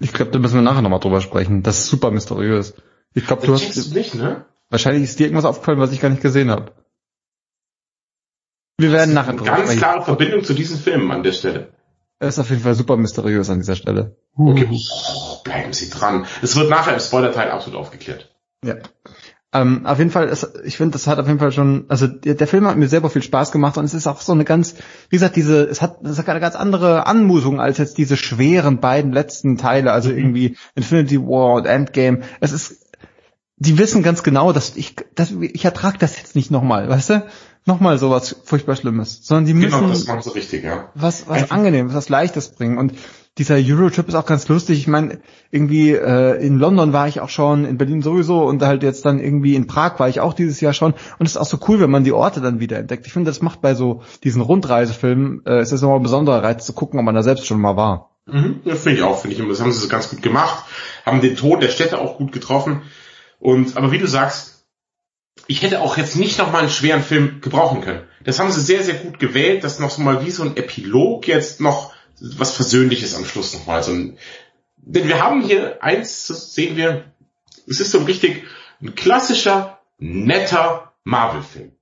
Ich 0.00 0.12
glaube, 0.12 0.30
da 0.32 0.38
müssen 0.38 0.54
wir 0.54 0.62
nachher 0.62 0.82
nochmal 0.82 1.00
drüber 1.00 1.20
sprechen. 1.20 1.62
Das 1.62 1.78
ist 1.78 1.86
super 1.86 2.10
mysteriös. 2.10 2.74
Ich 3.14 3.26
glaube, 3.26 3.46
du 3.46 3.54
hast. 3.54 3.76
Du 3.76 3.94
nicht, 3.94 4.14
ne? 4.14 4.44
Wahrscheinlich 4.70 5.04
ist 5.04 5.18
dir 5.18 5.24
irgendwas 5.26 5.44
aufgefallen, 5.44 5.78
was 5.78 5.92
ich 5.92 6.00
gar 6.00 6.08
nicht 6.08 6.22
gesehen 6.22 6.50
habe. 6.50 6.72
Wir 8.78 8.90
werden 8.90 9.14
nachher 9.14 9.34
drüber 9.34 9.46
sprechen. 9.46 9.66
Ganz 9.66 9.78
klare 9.78 10.02
Verbindung 10.02 10.42
zu 10.44 10.54
diesen 10.54 10.78
Filmen 10.78 11.10
an 11.10 11.22
der 11.22 11.32
Stelle. 11.32 11.72
Er 12.18 12.28
ist 12.28 12.38
auf 12.38 12.50
jeden 12.50 12.62
Fall 12.62 12.74
super 12.74 12.96
mysteriös 12.96 13.50
an 13.50 13.58
dieser 13.58 13.76
Stelle. 13.76 14.16
Okay, 14.34 14.68
bleiben 15.44 15.72
Sie 15.72 15.90
dran. 15.90 16.26
Es 16.42 16.56
wird 16.56 16.70
nachher 16.70 16.94
im 16.94 17.00
Spoiler-Teil 17.00 17.50
absolut 17.50 17.78
aufgeklärt. 17.78 18.34
Ja. 18.64 18.76
Ähm, 19.54 19.86
auf 19.86 19.98
jeden 19.98 20.10
Fall, 20.10 20.28
es, 20.28 20.52
ich 20.64 20.76
finde, 20.76 20.94
das 20.94 21.06
hat 21.06 21.20
auf 21.20 21.28
jeden 21.28 21.38
Fall 21.38 21.52
schon, 21.52 21.84
also 21.86 22.08
der, 22.08 22.34
der, 22.34 22.48
Film 22.48 22.66
hat 22.66 22.76
mir 22.76 22.88
selber 22.88 23.08
viel 23.08 23.22
Spaß 23.22 23.52
gemacht 23.52 23.78
und 23.78 23.84
es 23.84 23.94
ist 23.94 24.08
auch 24.08 24.20
so 24.20 24.32
eine 24.32 24.44
ganz, 24.44 24.74
wie 25.10 25.16
gesagt, 25.16 25.36
diese, 25.36 25.62
es 25.62 25.80
hat, 25.80 26.02
es 26.02 26.18
hat 26.18 26.28
eine 26.28 26.40
ganz 26.40 26.56
andere 26.56 27.06
Anmutung 27.06 27.60
als 27.60 27.78
jetzt 27.78 27.96
diese 27.96 28.16
schweren 28.16 28.80
beiden 28.80 29.12
letzten 29.12 29.56
Teile, 29.56 29.92
also 29.92 30.10
mhm. 30.10 30.18
irgendwie 30.18 30.56
Infinity 30.74 31.20
War 31.20 31.54
und 31.54 31.66
Endgame. 31.66 32.22
Es 32.40 32.50
ist, 32.50 32.84
die 33.56 33.78
wissen 33.78 34.02
ganz 34.02 34.24
genau, 34.24 34.52
dass 34.52 34.74
ich, 34.74 34.96
dass 35.14 35.30
ich 35.30 35.64
ertrag 35.64 36.00
das 36.00 36.16
jetzt 36.16 36.34
nicht 36.34 36.50
nochmal, 36.50 36.88
weißt 36.88 37.10
du? 37.10 37.26
Nochmal 37.64 37.96
sowas 37.98 38.34
furchtbar 38.44 38.74
Schlimmes, 38.74 39.20
sondern 39.22 39.46
die 39.46 39.52
genau, 39.52 39.66
müssen 39.66 39.80
genau, 39.80 39.92
das 39.92 40.06
machen 40.06 40.22
sie 40.22 40.34
richtig, 40.34 40.64
ja. 40.64 40.90
was, 40.96 41.28
was 41.28 41.52
angenehmes, 41.52 41.94
was 41.94 42.08
Leichtes 42.08 42.48
bringen 42.48 42.76
und 42.76 42.92
dieser 43.38 43.56
Eurotrip 43.56 44.08
ist 44.08 44.14
auch 44.14 44.26
ganz 44.26 44.46
lustig. 44.48 44.78
Ich 44.78 44.86
meine, 44.86 45.18
irgendwie 45.50 45.90
äh, 45.90 46.44
in 46.44 46.58
London 46.58 46.92
war 46.92 47.08
ich 47.08 47.20
auch 47.20 47.28
schon, 47.28 47.64
in 47.64 47.78
Berlin 47.78 48.00
sowieso 48.00 48.44
und 48.44 48.62
halt 48.62 48.82
jetzt 48.84 49.04
dann 49.04 49.18
irgendwie 49.18 49.56
in 49.56 49.66
Prag 49.66 49.98
war 49.98 50.08
ich 50.08 50.20
auch 50.20 50.34
dieses 50.34 50.60
Jahr 50.60 50.72
schon. 50.72 50.94
Und 51.18 51.26
es 51.26 51.32
ist 51.32 51.36
auch 51.36 51.46
so 51.46 51.58
cool, 51.68 51.80
wenn 51.80 51.90
man 51.90 52.04
die 52.04 52.12
Orte 52.12 52.40
dann 52.40 52.60
wieder 52.60 52.78
entdeckt. 52.78 53.06
Ich 53.06 53.12
finde, 53.12 53.30
das 53.30 53.42
macht 53.42 53.60
bei 53.60 53.74
so 53.74 54.02
diesen 54.22 54.40
Rundreisefilmen, 54.40 55.42
äh, 55.46 55.58
es 55.58 55.72
ist 55.72 55.82
immer 55.82 55.96
ein 55.96 56.02
besonderer 56.02 56.44
Reiz 56.44 56.64
zu 56.64 56.72
gucken, 56.72 56.98
ob 57.00 57.04
man 57.04 57.14
da 57.14 57.24
selbst 57.24 57.46
schon 57.46 57.60
mal 57.60 57.76
war. 57.76 58.10
Mhm, 58.26 58.60
ja, 58.64 58.76
finde 58.76 58.98
ich 58.98 59.02
auch, 59.02 59.20
finde 59.20 59.36
ich. 59.36 59.48
Das 59.48 59.60
haben 59.60 59.72
sie 59.72 59.80
so 59.80 59.88
ganz 59.88 60.08
gut 60.08 60.22
gemacht, 60.22 60.64
haben 61.04 61.20
den 61.20 61.36
Ton 61.36 61.60
der 61.60 61.68
Städte 61.68 61.98
auch 61.98 62.18
gut 62.18 62.30
getroffen. 62.30 62.82
Und 63.40 63.76
aber 63.76 63.90
wie 63.90 63.98
du 63.98 64.06
sagst, 64.06 64.64
ich 65.48 65.62
hätte 65.62 65.80
auch 65.80 65.96
jetzt 65.96 66.16
nicht 66.16 66.38
noch 66.38 66.52
mal 66.52 66.60
einen 66.60 66.70
schweren 66.70 67.02
Film 67.02 67.40
gebrauchen 67.40 67.80
können. 67.80 68.02
Das 68.22 68.38
haben 68.38 68.50
sie 68.50 68.60
sehr, 68.60 68.82
sehr 68.82 68.94
gut 68.94 69.18
gewählt, 69.18 69.64
dass 69.64 69.80
noch 69.80 69.90
so 69.90 70.00
mal 70.00 70.24
wie 70.24 70.30
so 70.30 70.44
ein 70.44 70.56
Epilog 70.56 71.26
jetzt 71.26 71.60
noch 71.60 71.92
was 72.20 72.52
Versöhnliches 72.54 73.14
am 73.14 73.24
Schluss 73.24 73.54
nochmal. 73.54 73.82
So 73.82 73.92
ein, 73.92 74.18
denn 74.76 75.08
wir 75.08 75.22
haben 75.22 75.42
hier 75.42 75.82
eins, 75.82 76.26
das 76.26 76.54
sehen 76.54 76.76
wir, 76.76 77.04
es 77.66 77.80
ist 77.80 77.90
so 77.90 77.98
ein 77.98 78.06
richtig 78.06 78.44
ein 78.80 78.94
klassischer, 78.94 79.80
netter 79.98 80.92
Marvel-Film. 81.04 81.72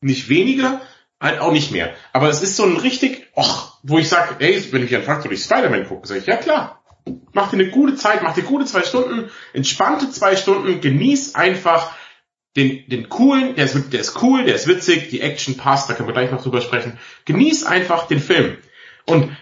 Nicht 0.00 0.28
weniger, 0.28 0.80
halt 1.20 1.40
auch 1.40 1.52
nicht 1.52 1.70
mehr. 1.70 1.94
Aber 2.12 2.28
es 2.28 2.42
ist 2.42 2.56
so 2.56 2.64
ein 2.64 2.76
richtig, 2.76 3.28
och, 3.36 3.78
wo 3.82 3.98
ich 3.98 4.08
sage, 4.08 4.36
ey, 4.38 4.72
wenn 4.72 4.84
ich 4.84 4.94
an 4.94 5.02
Faktor 5.02 5.28
durch 5.28 5.42
Spider-Man 5.42 5.86
gucke, 5.86 6.06
sage 6.06 6.20
ich, 6.20 6.26
ja 6.26 6.36
klar, 6.36 6.82
mach 7.32 7.50
dir 7.50 7.58
eine 7.58 7.70
gute 7.70 7.96
Zeit, 7.96 8.22
mach 8.22 8.34
dir 8.34 8.42
gute 8.42 8.64
zwei 8.64 8.82
Stunden, 8.82 9.30
entspannte 9.52 10.10
zwei 10.10 10.36
Stunden, 10.36 10.80
genieß 10.80 11.34
einfach 11.34 11.94
den, 12.56 12.88
den 12.88 13.08
coolen, 13.08 13.54
der 13.54 13.66
ist, 13.66 13.92
der 13.92 14.00
ist 14.00 14.20
cool, 14.22 14.44
der 14.44 14.54
ist 14.54 14.66
witzig, 14.66 15.10
die 15.10 15.20
Action 15.20 15.56
passt, 15.56 15.88
da 15.88 15.94
können 15.94 16.08
wir 16.08 16.12
gleich 16.12 16.30
noch 16.30 16.42
drüber 16.42 16.60
sprechen. 16.60 16.98
Genieß 17.24 17.64
einfach 17.64 18.08
den 18.08 18.20
Film. 18.20 18.58
Und 19.06 19.36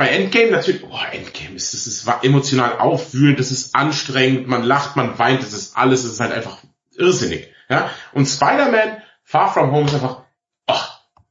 bei 0.00 0.08
Endgame 0.08 0.50
natürlich, 0.50 0.82
oh, 0.82 0.96
Endgame 1.12 1.56
ist, 1.56 1.74
das 1.74 1.86
ist 1.86 2.08
emotional 2.22 2.78
aufwühlend, 2.78 3.38
das 3.38 3.50
ist 3.50 3.74
anstrengend, 3.74 4.48
man 4.48 4.62
lacht, 4.62 4.96
man 4.96 5.18
weint, 5.18 5.42
das 5.42 5.52
ist 5.52 5.76
alles, 5.76 6.04
das 6.04 6.12
ist 6.12 6.20
halt 6.20 6.32
einfach 6.32 6.56
irrsinnig. 6.96 7.50
Ja? 7.68 7.90
Und 8.14 8.24
Spider-Man 8.24 9.02
Far 9.24 9.52
From 9.52 9.72
Home 9.72 9.84
ist 9.84 9.92
einfach, 9.92 10.22
oh, 10.68 10.74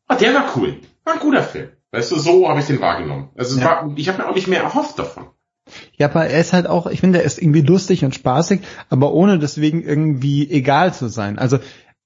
oh, 0.08 0.14
der 0.14 0.36
war 0.36 0.56
cool, 0.56 0.82
war 1.04 1.16
ein 1.16 1.20
guter 1.20 1.42
Film. 1.42 1.70
Weißt 1.90 2.12
du, 2.12 2.20
so 2.20 2.48
habe 2.48 2.60
ich 2.60 2.68
den 2.68 2.80
wahrgenommen. 2.80 3.32
Also 3.36 3.60
ja. 3.60 3.66
war, 3.66 3.94
ich 3.96 4.08
habe 4.08 4.22
mir 4.22 4.30
auch 4.30 4.36
nicht 4.36 4.48
mehr 4.48 4.62
erhofft 4.62 5.00
davon. 5.00 5.30
Ja, 5.98 6.08
aber 6.08 6.28
er 6.28 6.40
ist 6.40 6.54
halt 6.54 6.68
auch, 6.68 6.86
ich 6.86 7.00
finde, 7.00 7.18
er 7.18 7.26
ist 7.26 7.42
irgendwie 7.42 7.62
lustig 7.62 8.06
und 8.06 8.14
spaßig, 8.14 8.62
aber 8.90 9.14
ohne 9.14 9.40
deswegen 9.40 9.82
irgendwie 9.82 10.48
egal 10.48 10.94
zu 10.94 11.08
sein. 11.08 11.40
Also 11.40 11.58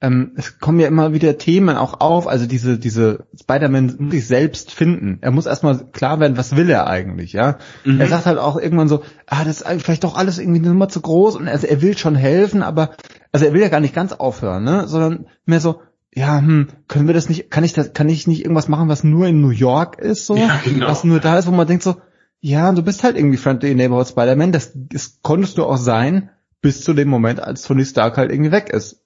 ähm, 0.03 0.33
es 0.35 0.59
kommen 0.59 0.81
ja 0.81 0.87
immer 0.87 1.13
wieder 1.13 1.37
Themen 1.37 1.77
auch 1.77 2.01
auf, 2.01 2.27
also 2.27 2.45
diese, 2.45 2.77
diese 2.77 3.25
Spider-Man 3.39 4.11
sich 4.11 4.27
selbst 4.27 4.71
finden. 4.71 5.19
Er 5.21 5.31
muss 5.31 5.45
erstmal 5.45 5.79
klar 5.93 6.19
werden, 6.19 6.35
was 6.35 6.57
will 6.57 6.69
er 6.69 6.87
eigentlich, 6.87 7.31
ja. 7.31 7.57
Mhm. 7.85 8.01
Er 8.01 8.07
sagt 8.07 8.25
halt 8.25 8.37
auch 8.37 8.57
irgendwann 8.57 8.89
so, 8.89 9.01
ah, 9.27 9.45
das 9.45 9.61
ist 9.61 9.81
vielleicht 9.81 10.03
doch 10.03 10.17
alles 10.17 10.39
irgendwie 10.39 10.59
eine 10.59 10.67
Nummer 10.69 10.89
zu 10.89 10.99
groß 10.99 11.37
und 11.37 11.47
also 11.47 11.67
er 11.67 11.81
will 11.81 11.97
schon 11.97 12.15
helfen, 12.15 12.63
aber, 12.63 12.97
also 13.31 13.45
er 13.45 13.53
will 13.53 13.61
ja 13.61 13.69
gar 13.69 13.79
nicht 13.79 13.95
ganz 13.95 14.11
aufhören, 14.11 14.65
ne, 14.65 14.89
sondern 14.89 15.27
mehr 15.45 15.61
so, 15.61 15.79
ja, 16.13 16.37
hm, 16.37 16.67
können 16.89 17.07
wir 17.07 17.13
das 17.13 17.29
nicht, 17.29 17.49
kann 17.49 17.63
ich 17.63 17.71
das, 17.71 17.93
kann 17.93 18.09
ich 18.09 18.27
nicht 18.27 18.41
irgendwas 18.41 18.67
machen, 18.67 18.89
was 18.89 19.05
nur 19.05 19.27
in 19.27 19.39
New 19.39 19.51
York 19.51 19.99
ist, 19.99 20.25
so? 20.25 20.35
Ja, 20.35 20.59
genau. 20.65 20.87
Was 20.87 21.05
nur 21.05 21.21
da 21.21 21.39
ist, 21.39 21.47
wo 21.47 21.51
man 21.51 21.65
denkt 21.65 21.81
so, 21.83 21.95
ja, 22.41 22.73
du 22.73 22.83
bist 22.83 23.05
halt 23.05 23.15
irgendwie 23.15 23.37
Friendly 23.37 23.73
Neighborhood 23.73 24.09
Spider-Man, 24.09 24.51
das, 24.51 24.73
das 24.75 25.19
konntest 25.21 25.57
du 25.57 25.63
auch 25.63 25.77
sein, 25.77 26.29
bis 26.61 26.83
zu 26.83 26.93
dem 26.93 27.07
Moment, 27.07 27.39
als 27.39 27.61
Tony 27.61 27.85
Stark 27.85 28.17
halt 28.17 28.31
irgendwie 28.31 28.51
weg 28.51 28.69
ist. 28.69 29.02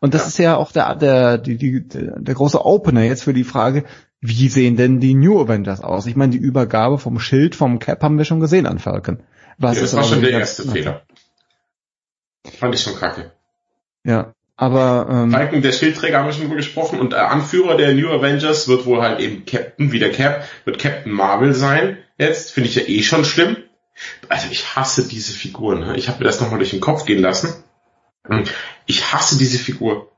Und 0.00 0.14
das 0.14 0.22
ja. 0.22 0.28
ist 0.28 0.38
ja 0.38 0.56
auch 0.56 0.72
der, 0.72 0.94
der, 0.94 1.38
die, 1.38 1.56
die, 1.56 1.82
der 1.86 2.34
große 2.34 2.64
Opener 2.64 3.02
jetzt 3.02 3.24
für 3.24 3.34
die 3.34 3.44
Frage, 3.44 3.84
wie 4.20 4.48
sehen 4.48 4.76
denn 4.76 5.00
die 5.00 5.14
New 5.14 5.40
Avengers 5.40 5.80
aus? 5.80 6.06
Ich 6.06 6.16
meine, 6.16 6.32
die 6.32 6.38
Übergabe 6.38 6.98
vom 6.98 7.18
Schild, 7.18 7.54
vom 7.54 7.78
Cap 7.78 8.02
haben 8.02 8.18
wir 8.18 8.24
schon 8.24 8.40
gesehen 8.40 8.66
an 8.66 8.78
Falcon. 8.78 9.20
Was 9.58 9.76
ja, 9.76 9.82
das 9.82 9.96
war 9.96 10.04
schon 10.04 10.20
der 10.20 10.30
erste 10.30 10.68
Fehler. 10.68 11.02
Fand 12.58 12.74
ich 12.74 12.82
schon 12.82 12.96
kacke. 12.96 13.32
Ja, 14.04 14.34
aber 14.56 15.06
ähm, 15.10 15.30
Falcon, 15.30 15.62
der 15.62 15.72
Schildträger 15.72 16.18
haben 16.18 16.26
wir 16.26 16.32
schon 16.32 16.42
drüber 16.42 16.56
gesprochen 16.56 16.98
und 16.98 17.12
der 17.12 17.30
Anführer 17.30 17.76
der 17.76 17.94
New 17.94 18.08
Avengers 18.08 18.68
wird 18.68 18.86
wohl 18.86 19.02
halt 19.02 19.20
eben 19.20 19.44
Captain, 19.44 19.92
wie 19.92 19.98
der 19.98 20.12
Cap, 20.12 20.44
wird 20.64 20.78
Captain 20.78 21.12
Marvel 21.12 21.52
sein. 21.52 21.98
Jetzt 22.18 22.52
finde 22.52 22.70
ich 22.70 22.76
ja 22.76 22.82
eh 22.82 23.02
schon 23.02 23.24
schlimm. 23.24 23.56
Also 24.28 24.48
ich 24.50 24.76
hasse 24.76 25.06
diese 25.06 25.32
Figuren. 25.32 25.80
Ne? 25.80 25.96
Ich 25.96 26.08
habe 26.08 26.18
mir 26.18 26.24
das 26.24 26.40
nochmal 26.40 26.58
durch 26.58 26.70
den 26.70 26.80
Kopf 26.80 27.04
gehen 27.04 27.20
lassen. 27.20 27.64
Ich 28.86 29.12
hasse 29.12 29.38
diese 29.38 29.58
Figur. 29.58 30.10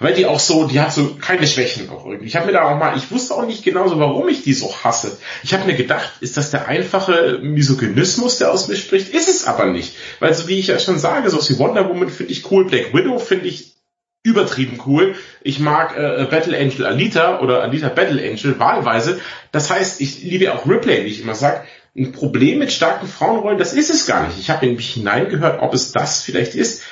Weil 0.00 0.14
die 0.14 0.26
auch 0.26 0.40
so, 0.40 0.66
die 0.66 0.80
hat 0.80 0.92
so 0.92 1.14
keine 1.20 1.46
Schwächen 1.46 1.90
auch 1.90 2.04
irgendwie. 2.04 2.26
Ich 2.26 2.34
habe 2.34 2.46
mir 2.46 2.52
da 2.52 2.62
auch 2.62 2.76
mal, 2.76 2.96
ich 2.96 3.10
wusste 3.12 3.34
auch 3.34 3.46
nicht 3.46 3.62
genau 3.62 3.86
so, 3.86 4.00
warum 4.00 4.28
ich 4.28 4.42
die 4.42 4.52
so 4.52 4.74
hasse. 4.82 5.16
Ich 5.44 5.54
habe 5.54 5.64
mir 5.64 5.74
gedacht, 5.74 6.10
ist 6.20 6.36
das 6.36 6.50
der 6.50 6.66
einfache 6.66 7.38
Misogynismus, 7.40 8.38
der 8.38 8.50
aus 8.50 8.66
mir 8.66 8.76
spricht? 8.76 9.14
Ist 9.14 9.28
es 9.28 9.46
aber 9.46 9.66
nicht. 9.66 9.94
Weil 10.18 10.34
so 10.34 10.48
wie 10.48 10.58
ich 10.58 10.66
ja 10.66 10.78
schon 10.80 10.98
sage, 10.98 11.30
so 11.30 11.38
wie 11.48 11.58
Wonder 11.58 11.88
Woman 11.88 12.08
finde 12.08 12.32
ich 12.32 12.50
cool, 12.50 12.66
Black 12.66 12.92
Widow 12.92 13.18
finde 13.20 13.46
ich 13.46 13.76
übertrieben 14.22 14.80
cool. 14.86 15.14
Ich 15.42 15.60
mag 15.60 15.96
äh, 15.96 16.26
Battle 16.28 16.58
Angel 16.58 16.86
Alita 16.86 17.40
oder 17.40 17.62
Alita 17.62 17.88
Battle 17.88 18.20
Angel 18.20 18.58
wahlweise. 18.58 19.20
Das 19.52 19.70
heißt, 19.70 20.00
ich 20.00 20.22
liebe 20.22 20.52
auch 20.52 20.66
Ripley, 20.66 21.04
wie 21.04 21.10
ich 21.10 21.22
immer 21.22 21.34
sage. 21.34 21.62
Ein 21.96 22.12
Problem 22.12 22.58
mit 22.58 22.72
starken 22.72 23.08
Frauenrollen, 23.08 23.58
das 23.58 23.72
ist 23.72 23.90
es 23.90 24.06
gar 24.06 24.26
nicht. 24.26 24.38
Ich 24.38 24.50
habe 24.50 24.66
in 24.66 24.76
mich 24.76 24.94
hineingehört, 24.94 25.60
ob 25.60 25.74
es 25.74 25.92
das 25.92 26.22
vielleicht 26.22 26.54
ist. 26.54 26.82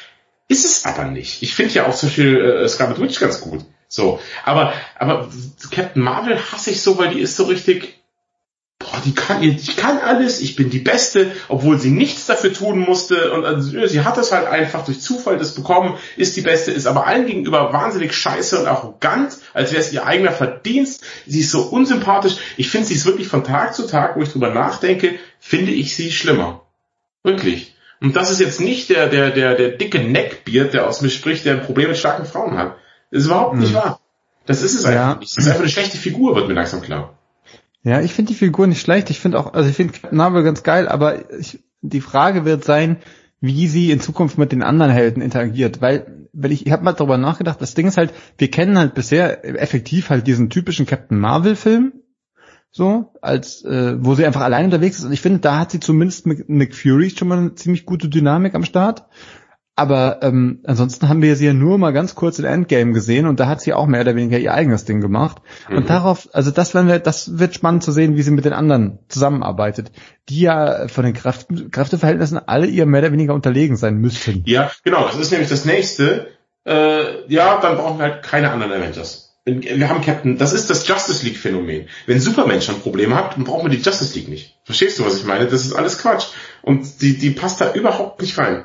Ist 0.49 0.65
es 0.65 0.85
aber 0.87 1.05
nicht. 1.05 1.43
Ich 1.43 1.55
finde 1.55 1.75
ja 1.75 1.87
auch 1.87 1.95
zum 1.95 2.09
Beispiel 2.09 2.41
äh, 2.41 2.69
Scarlet 2.69 3.01
Witch 3.01 3.21
ganz 3.21 3.41
gut. 3.41 3.65
So. 3.87 4.19
Aber, 4.45 4.73
aber 4.99 5.29
Captain 5.71 6.03
Marvel 6.03 6.39
hasse 6.53 6.71
ich 6.71 6.83
so, 6.83 6.99
weil 6.99 7.11
die 7.11 7.21
ist 7.21 7.37
so 7.37 7.45
richtig, 7.45 7.99
boah, 8.79 9.01
die 9.05 9.15
kann, 9.15 9.41
die 9.43 9.75
kann 9.77 9.99
alles, 9.99 10.41
ich 10.41 10.57
bin 10.57 10.71
die 10.71 10.79
Beste, 10.79 11.31
obwohl 11.49 11.79
sie 11.79 11.91
nichts 11.91 12.27
dafür 12.27 12.53
tun 12.53 12.79
musste 12.79 13.33
und 13.33 13.45
also, 13.45 13.87
sie 13.87 14.03
hat 14.03 14.17
das 14.17 14.33
halt 14.33 14.47
einfach 14.47 14.85
durch 14.85 15.01
Zufall 15.01 15.39
das 15.39 15.55
bekommen, 15.55 15.99
ist 16.17 16.37
die 16.37 16.43
Beste, 16.43 16.71
ist 16.71 16.87
aber 16.87 17.07
allen 17.07 17.27
gegenüber 17.27 17.73
wahnsinnig 17.73 18.15
scheiße 18.15 18.59
und 18.59 18.67
arrogant, 18.67 19.37
als 19.53 19.73
wäre 19.73 19.83
es 19.83 19.93
ihr 19.93 20.07
eigener 20.07 20.33
Verdienst. 20.33 21.03
Sie 21.27 21.41
ist 21.41 21.51
so 21.51 21.63
unsympathisch. 21.63 22.37
Ich 22.57 22.71
finde, 22.71 22.87
sie 22.87 22.95
ist 22.95 23.07
wirklich 23.07 23.29
von 23.29 23.45
Tag 23.45 23.75
zu 23.75 23.87
Tag, 23.87 24.17
wo 24.17 24.23
ich 24.23 24.33
drüber 24.33 24.51
nachdenke, 24.51 25.19
finde 25.41 25.73
ich 25.73 25.97
sie 25.97 26.11
schlimmer. 26.11 26.63
Wirklich. 27.23 27.75
Und 28.01 28.15
das 28.15 28.31
ist 28.31 28.41
jetzt 28.41 28.61
nicht 28.61 28.91
der, 28.91 29.09
der, 29.09 29.31
der, 29.31 29.55
der 29.55 29.71
dicke 29.71 30.01
Neckbeard, 30.01 30.73
der 30.73 30.87
aus 30.87 31.03
mir 31.03 31.11
spricht, 31.11 31.45
der 31.45 31.55
ein 31.55 31.63
Problem 31.63 31.89
mit 31.89 31.99
starken 31.99 32.27
Frauen 32.27 32.57
hat. 32.57 32.77
Das 33.11 33.23
ist 33.23 33.27
überhaupt 33.27 33.57
nicht 33.57 33.75
hm. 33.75 33.77
wahr. 33.77 34.01
Das 34.47 34.63
ist 34.63 34.75
es 34.75 34.85
einfach 34.85 35.01
ja. 35.01 35.15
nicht. 35.17 35.37
Das 35.37 35.45
ist 35.45 35.49
einfach 35.49 35.63
eine 35.63 35.71
schlechte 35.71 35.99
Figur, 35.99 36.37
wird 36.37 36.49
mir 36.49 36.55
langsam 36.55 36.81
klar. 36.81 37.19
Ja, 37.83 38.01
ich 38.01 38.13
finde 38.13 38.33
die 38.33 38.39
Figur 38.39 38.67
nicht 38.67 38.81
schlecht. 38.81 39.11
Ich 39.11 39.21
finde 39.21 39.39
auch, 39.39 39.53
also 39.53 39.69
ich 39.69 39.77
finde 39.77 39.95
Marvel 40.11 40.43
ganz 40.43 40.63
geil, 40.63 40.89
aber 40.89 41.33
ich, 41.39 41.61
die 41.81 42.01
Frage 42.01 42.45
wird 42.45 42.65
sein, 42.65 42.99
wie 43.41 43.69
sie 43.69 43.91
in 43.91 44.01
Zukunft 44.01 44.39
mit 44.39 44.53
den 44.53 44.63
anderen 44.63 44.93
Helden 44.93 45.23
interagiert, 45.23 45.81
weil, 45.81 46.29
weil 46.33 46.53
ich, 46.53 46.67
ich 46.67 46.73
habe 46.73 46.83
mal 46.83 46.93
darüber 46.93 47.19
nachgedacht, 47.19 47.61
das 47.61 47.75
Ding 47.75 47.87
ist 47.87 47.97
halt, 47.97 48.13
wir 48.37 48.51
kennen 48.51 48.77
halt 48.79 48.95
bisher 48.95 49.45
effektiv 49.45 50.11
halt 50.11 50.27
diesen 50.27 50.51
typischen 50.51 50.87
Captain 50.87 51.19
Marvel 51.19 51.55
Film, 51.55 51.93
so, 52.71 53.13
als 53.23 53.65
äh, 53.65 53.97
wo 53.99 54.15
sie 54.15 54.27
einfach 54.27 54.43
allein 54.43 54.67
unterwegs 54.67 54.99
ist. 54.99 55.05
Und 55.05 55.13
ich 55.13 55.21
finde, 55.21 55.41
da 55.41 55.59
hat 55.59 55.71
sie 55.71 55.81
zumindest 55.81 56.27
mit 56.27 56.49
Nick 56.49 56.75
Fury 56.75 57.11
schon 57.11 57.29
mal 57.29 57.39
eine 57.39 57.55
ziemlich 57.55 57.87
gute 57.87 58.09
Dynamik 58.09 58.55
am 58.55 58.65
Start. 58.65 59.05
Aber 59.79 60.19
ähm, 60.23 60.59
ansonsten 60.65 61.09
haben 61.09 61.23
wir 61.23 61.37
sie 61.37 61.47
ja 61.47 61.53
nur 61.53 61.79
mal 61.79 61.93
ganz 61.93 62.17
kurz 62.17 62.41
in 62.41 62.45
Endgame 62.45 62.93
gesehen 62.93 63.29
und 63.29 63.39
da 63.39 63.47
hat 63.47 63.61
sie 63.61 63.73
auch 63.73 63.87
mehr 63.87 64.01
oder 64.01 64.17
weniger 64.17 64.37
ihr 64.37 64.53
eigenes 64.53 64.85
Ding 64.85 65.01
gemacht. 65.01 65.41
Mhm. 65.69 65.77
Und 65.77 65.89
darauf, 65.89 66.29
also 66.33 66.51
das 66.51 66.75
werden 66.75 66.89
wir, 66.89 66.99
das 66.99 67.39
wird 67.39 67.55
spannend 67.55 67.85
zu 67.85 67.93
sehen, 67.93 68.17
wie 68.17 68.23
sie 68.23 68.33
mit 68.33 68.45
den 68.45 68.55
anderen 68.55 68.99
zusammenarbeitet, 69.07 69.93
die 70.29 70.41
ja 70.41 70.89
von 70.89 71.05
den 71.05 71.15
Kraft, 71.15 71.47
Kräfteverhältnissen 71.71 72.41
alle 72.45 72.67
ihr 72.67 72.87
mehr 72.87 73.03
oder 73.03 73.13
weniger 73.13 73.35
unterlegen 73.35 73.77
sein 73.77 73.99
müssten. 73.99 74.43
Ja, 74.47 74.69
genau, 74.83 75.07
das 75.07 75.17
ist 75.17 75.31
nämlich 75.31 75.49
das 75.49 75.65
nächste. 75.65 76.27
Äh, 76.67 77.33
ja, 77.33 77.61
dann 77.61 77.77
brauchen 77.77 78.01
wir 78.01 78.07
halt 78.07 78.25
keine 78.25 78.51
anderen 78.51 78.73
Avengers. 78.73 79.28
Wir 79.49 79.89
haben 79.89 80.03
Captain, 80.03 80.39
das 80.39 80.53
ist 80.53 80.71
das 80.71 80.87
Justice 80.87 81.25
League 81.25 81.39
Phänomen. 81.39 81.89
Wenn 82.07 82.21
Superman 82.21 82.61
schon 82.61 82.81
Probleme 82.81 83.15
hat, 83.15 83.37
dann 83.37 83.45
brauchen 83.45 83.71
wir 83.71 83.77
die 83.77 83.83
Justice 83.83 84.15
League 84.15 84.29
nicht. 84.29 84.59
Verstehst 84.65 84.99
du, 84.99 85.05
was 85.05 85.17
ich 85.17 85.25
meine? 85.25 85.47
Das 85.47 85.65
ist 85.65 85.73
alles 85.73 85.99
Quatsch. 85.99 86.27
Und 86.63 87.01
die, 87.01 87.19
die 87.19 87.31
passt 87.31 87.61
da 87.61 87.73
überhaupt 87.73 88.21
nicht 88.21 88.37
rein. 88.39 88.65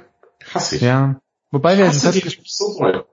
Hasse 0.53 0.75
ich. 0.75 0.81
Ja. 0.81 1.19
Wobei 1.51 1.77
wir, 1.77 1.87
Hasse 1.87 2.11
die 2.11 2.23
so. 2.45 3.05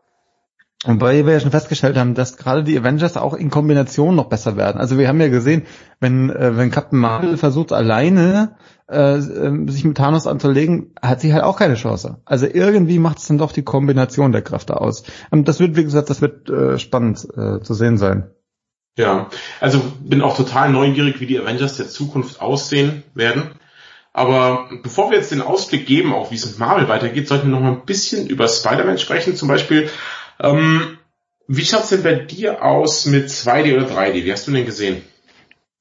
Wobei 0.85 1.27
wir 1.27 1.35
ja 1.35 1.41
schon 1.41 1.51
festgestellt 1.51 1.99
haben, 1.99 2.15
dass 2.15 2.39
gerade 2.39 2.65
die 2.65 2.79
Avengers 2.79 3.19
auch 3.19 3.35
in 3.35 3.51
Kombination 3.51 4.17
noch 4.17 4.31
besser 4.31 4.57
werden. 4.57 4.81
Also 4.81 4.97
wir 4.97 5.09
haben 5.09 5.21
ja 5.21 5.29
gesehen, 5.29 5.67
wenn, 6.01 6.31
äh, 6.31 6.57
wenn 6.57 6.71
Captain 6.71 6.99
Marvel 6.99 7.37
versucht 7.37 7.73
alleine 7.73 8.57
äh, 8.89 9.17
ähm, 9.17 9.69
sich 9.69 9.85
mit 9.85 9.99
Thanos 9.99 10.27
anzulegen, 10.27 10.95
hat 11.03 11.21
sie 11.21 11.35
halt 11.35 11.45
auch 11.45 11.59
keine 11.59 11.75
Chance. 11.75 12.23
Also 12.25 12.47
irgendwie 12.47 12.99
macht 12.99 13.19
es 13.19 13.27
dann 13.27 13.37
doch 13.37 13.53
die 13.53 13.63
Kombination 13.63 14.33
der 14.33 14.41
Kräfte 14.41 14.81
aus. 14.81 15.05
Und 15.31 15.49
das 15.49 15.61
wird, 15.61 15.77
wie 15.77 15.85
gesagt, 15.85 16.09
das 16.09 16.23
wird 16.23 16.49
äh, 16.49 16.79
spannend 16.79 17.29
äh, 17.37 17.61
zu 17.61 17.75
sehen 17.75 17.99
sein. 17.99 18.31
Ja, 18.97 19.29
also 19.61 19.83
bin 20.01 20.23
auch 20.23 20.37
total 20.37 20.71
neugierig, 20.71 21.21
wie 21.21 21.27
die 21.27 21.39
Avengers 21.39 21.77
der 21.77 21.89
Zukunft 21.89 22.41
aussehen 22.41 23.03
werden. 23.15 23.51
Aber 24.13 24.69
bevor 24.83 25.11
wir 25.11 25.19
jetzt 25.19 25.31
den 25.31 25.41
Ausblick 25.41 25.87
geben, 25.87 26.13
auch 26.13 26.31
wie 26.31 26.35
es 26.35 26.47
mit 26.47 26.59
Marvel 26.59 26.89
weitergeht, 26.89 27.29
sollten 27.29 27.49
wir 27.49 27.53
noch 27.53 27.63
mal 27.63 27.73
ein 27.73 27.85
bisschen 27.85 28.27
über 28.27 28.49
Spider-Man 28.49 28.99
sprechen. 28.99 29.37
Zum 29.37 29.47
Beispiel, 29.47 29.89
ähm, 30.43 30.99
wie 31.49 31.65
schaut's 31.65 31.89
denn 31.89 32.03
bei 32.03 32.15
dir 32.15 32.65
aus 32.65 33.07
mit 33.07 33.29
2D 33.29 33.77
oder 33.77 33.87
3D? 33.87 34.25
Wie 34.25 34.33
hast 34.33 34.47
du 34.47 34.53
den 34.53 34.67
gesehen? 34.67 35.03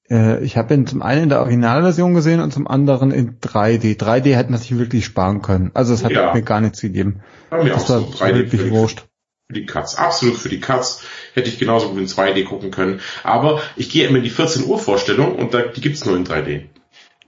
Äh, 0.10 0.44
ich 0.44 0.58
habe 0.58 0.74
ihn 0.74 0.88
zum 0.88 1.02
einen 1.02 1.24
in 1.24 1.30
der 1.30 1.42
Originalversion 1.42 2.14
gesehen 2.14 2.40
und 2.40 2.52
zum 2.52 2.68
anderen 2.68 3.12
in 3.12 3.40
3D. 3.40 3.98
3D 3.98 4.36
hätten 4.36 4.52
wir 4.52 4.58
sich 4.58 4.78
wirklich 4.78 5.06
sparen 5.06 5.42
können. 5.42 5.72
Also 5.74 5.94
es 5.94 6.04
hat 6.04 6.12
ja. 6.12 6.34
mir 6.34 6.42
gar 6.42 6.62
nichts 6.62 6.82
gegeben. 6.82 7.22
Ja, 7.52 7.64
mir 7.64 7.70
das 7.70 7.90
war 7.90 8.00
so 8.00 8.06
3D 8.08 8.52
wirklich 8.52 8.72
wurscht. 8.72 9.06
Für 9.48 9.54
die 9.54 9.66
Cuts, 9.66 9.96
absolut 9.96 10.38
für 10.38 10.50
die 10.50 10.60
Cuts 10.60 11.04
hätte 11.34 11.50
ich 11.50 11.58
genauso 11.58 11.90
gut 11.90 11.98
in 12.00 12.08
2D 12.08 12.46
gucken 12.46 12.72
können. 12.72 13.02
Aber 13.24 13.62
ich 13.76 13.90
gehe 13.90 14.08
immer 14.08 14.18
in 14.18 14.24
die 14.24 14.30
14 14.30 14.66
Uhr 14.66 14.78
Vorstellung 14.78 15.36
und 15.36 15.54
da, 15.54 15.64
die 15.64 15.82
gibt's 15.82 16.06
nur 16.06 16.16
in 16.16 16.26
3D. 16.26 16.66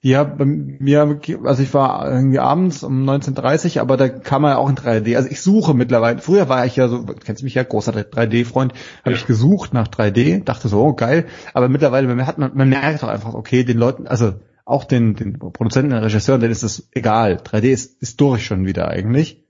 Ja, 0.03 0.23
bei 0.23 0.45
mir, 0.45 1.19
also 1.43 1.61
ich 1.61 1.73
war 1.75 2.09
irgendwie 2.11 2.39
abends 2.39 2.83
um 2.83 3.07
19.30 3.07 3.79
aber 3.79 3.97
da 3.97 4.09
kam 4.09 4.43
er 4.43 4.51
ja 4.51 4.57
auch 4.57 4.67
in 4.67 4.75
3D. 4.75 5.15
Also 5.15 5.29
ich 5.29 5.41
suche 5.41 5.75
mittlerweile, 5.75 6.17
früher 6.17 6.49
war 6.49 6.65
ich 6.65 6.75
ja 6.75 6.87
so, 6.87 7.03
kennst 7.05 7.41
du 7.41 7.45
mich 7.45 7.53
ja, 7.53 7.61
großer 7.61 7.91
3D-Freund, 7.91 8.73
habe 9.01 9.11
ja. 9.11 9.15
ich 9.15 9.27
gesucht 9.27 9.75
nach 9.75 9.87
3D, 9.87 10.43
dachte 10.43 10.69
so, 10.69 10.81
oh 10.81 10.93
geil, 10.93 11.27
aber 11.53 11.69
mittlerweile, 11.69 12.07
man, 12.07 12.25
hat, 12.25 12.39
man, 12.39 12.51
man 12.55 12.69
merkt 12.69 13.03
doch 13.03 13.09
einfach, 13.09 13.35
okay, 13.35 13.63
den 13.63 13.77
Leuten, 13.77 14.07
also 14.07 14.33
auch 14.65 14.85
den, 14.85 15.15
den 15.15 15.37
Produzenten, 15.37 15.91
den 15.91 16.03
Regisseuren, 16.03 16.41
denen 16.41 16.51
ist 16.51 16.63
es 16.63 16.87
egal. 16.91 17.35
3D 17.35 17.65
ist, 17.65 18.01
ist 18.01 18.19
durch 18.21 18.43
schon 18.43 18.65
wieder 18.65 18.87
eigentlich. 18.87 19.43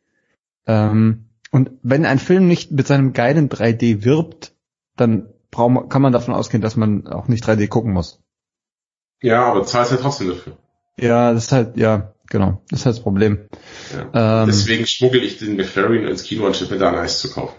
Ähm, 0.68 1.30
und 1.52 1.72
wenn 1.82 2.06
ein 2.06 2.20
Film 2.20 2.48
nicht 2.48 2.72
mit 2.72 2.88
seinem 2.88 3.14
geilen 3.14 3.48
3D 3.48 4.04
wirbt, 4.04 4.54
dann 4.98 5.28
kann 5.52 6.02
man 6.02 6.14
davon 6.14 6.34
ausgehen, 6.34 6.62
dass 6.62 6.76
man 6.76 7.08
auch 7.08 7.28
nicht 7.28 7.46
3D 7.46 7.68
gucken 7.68 7.94
muss. 7.94 8.22
Ja, 9.22 9.46
aber 9.46 9.64
zahlst 9.66 9.92
ja 9.92 9.98
trotzdem 9.98 10.30
dafür. 10.30 10.58
Ja, 10.98 11.34
das 11.34 11.46
ist 11.46 11.52
halt, 11.52 11.78
ja, 11.78 12.14
genau, 12.30 12.62
das 12.70 12.82
ist 12.82 12.86
halt 12.86 12.96
das 12.96 13.04
Problem. 13.04 13.48
Ja. 13.94 14.42
Ähm, 14.42 14.48
Deswegen 14.48 14.86
schmuggel 14.88 15.24
ich 15.24 15.38
den 15.38 15.56
McFerrin 15.56 16.08
ins 16.08 16.24
Kino, 16.24 16.46
anstatt 16.46 16.72
mir 16.72 16.78
da 16.78 16.90
ein 16.90 16.96
Eis 16.96 17.20
zu 17.20 17.32
kaufen. 17.32 17.56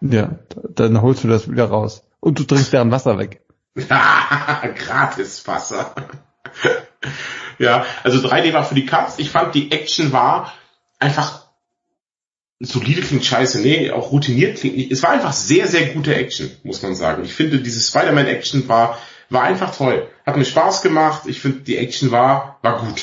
Ja, 0.00 0.38
dann 0.74 1.00
holst 1.00 1.24
du 1.24 1.28
das 1.28 1.50
wieder 1.50 1.66
raus. 1.66 2.02
Und 2.20 2.38
du 2.38 2.44
trinkst 2.44 2.72
deren 2.72 2.90
Wasser 2.90 3.18
weg. 3.18 3.42
Gratis 3.76 5.46
Wasser. 5.46 5.94
ja, 7.58 7.84
also 8.02 8.26
3D 8.26 8.52
war 8.52 8.64
für 8.64 8.74
die 8.74 8.86
Cuts. 8.86 9.18
Ich 9.18 9.30
fand, 9.30 9.54
die 9.54 9.72
Action 9.72 10.12
war 10.12 10.52
einfach 10.98 11.44
solide 12.60 13.02
klingt 13.02 13.24
scheiße, 13.24 13.60
nee, 13.60 13.90
auch 13.90 14.12
routiniert 14.12 14.58
klingt 14.58 14.76
nicht. 14.76 14.92
Es 14.92 15.02
war 15.02 15.10
einfach 15.10 15.32
sehr, 15.32 15.66
sehr 15.66 15.92
gute 15.92 16.14
Action, 16.14 16.50
muss 16.62 16.82
man 16.82 16.94
sagen. 16.94 17.24
Ich 17.24 17.34
finde, 17.34 17.60
diese 17.60 17.80
Spider-Man-Action 17.80 18.68
war 18.68 18.98
war 19.30 19.42
einfach 19.42 19.74
toll. 19.74 20.08
Hat 20.24 20.36
mir 20.36 20.44
Spaß 20.44 20.82
gemacht. 20.82 21.22
Ich 21.26 21.40
finde, 21.40 21.60
die 21.60 21.76
Action 21.76 22.10
war, 22.10 22.58
war 22.62 22.80
gut. 22.80 23.02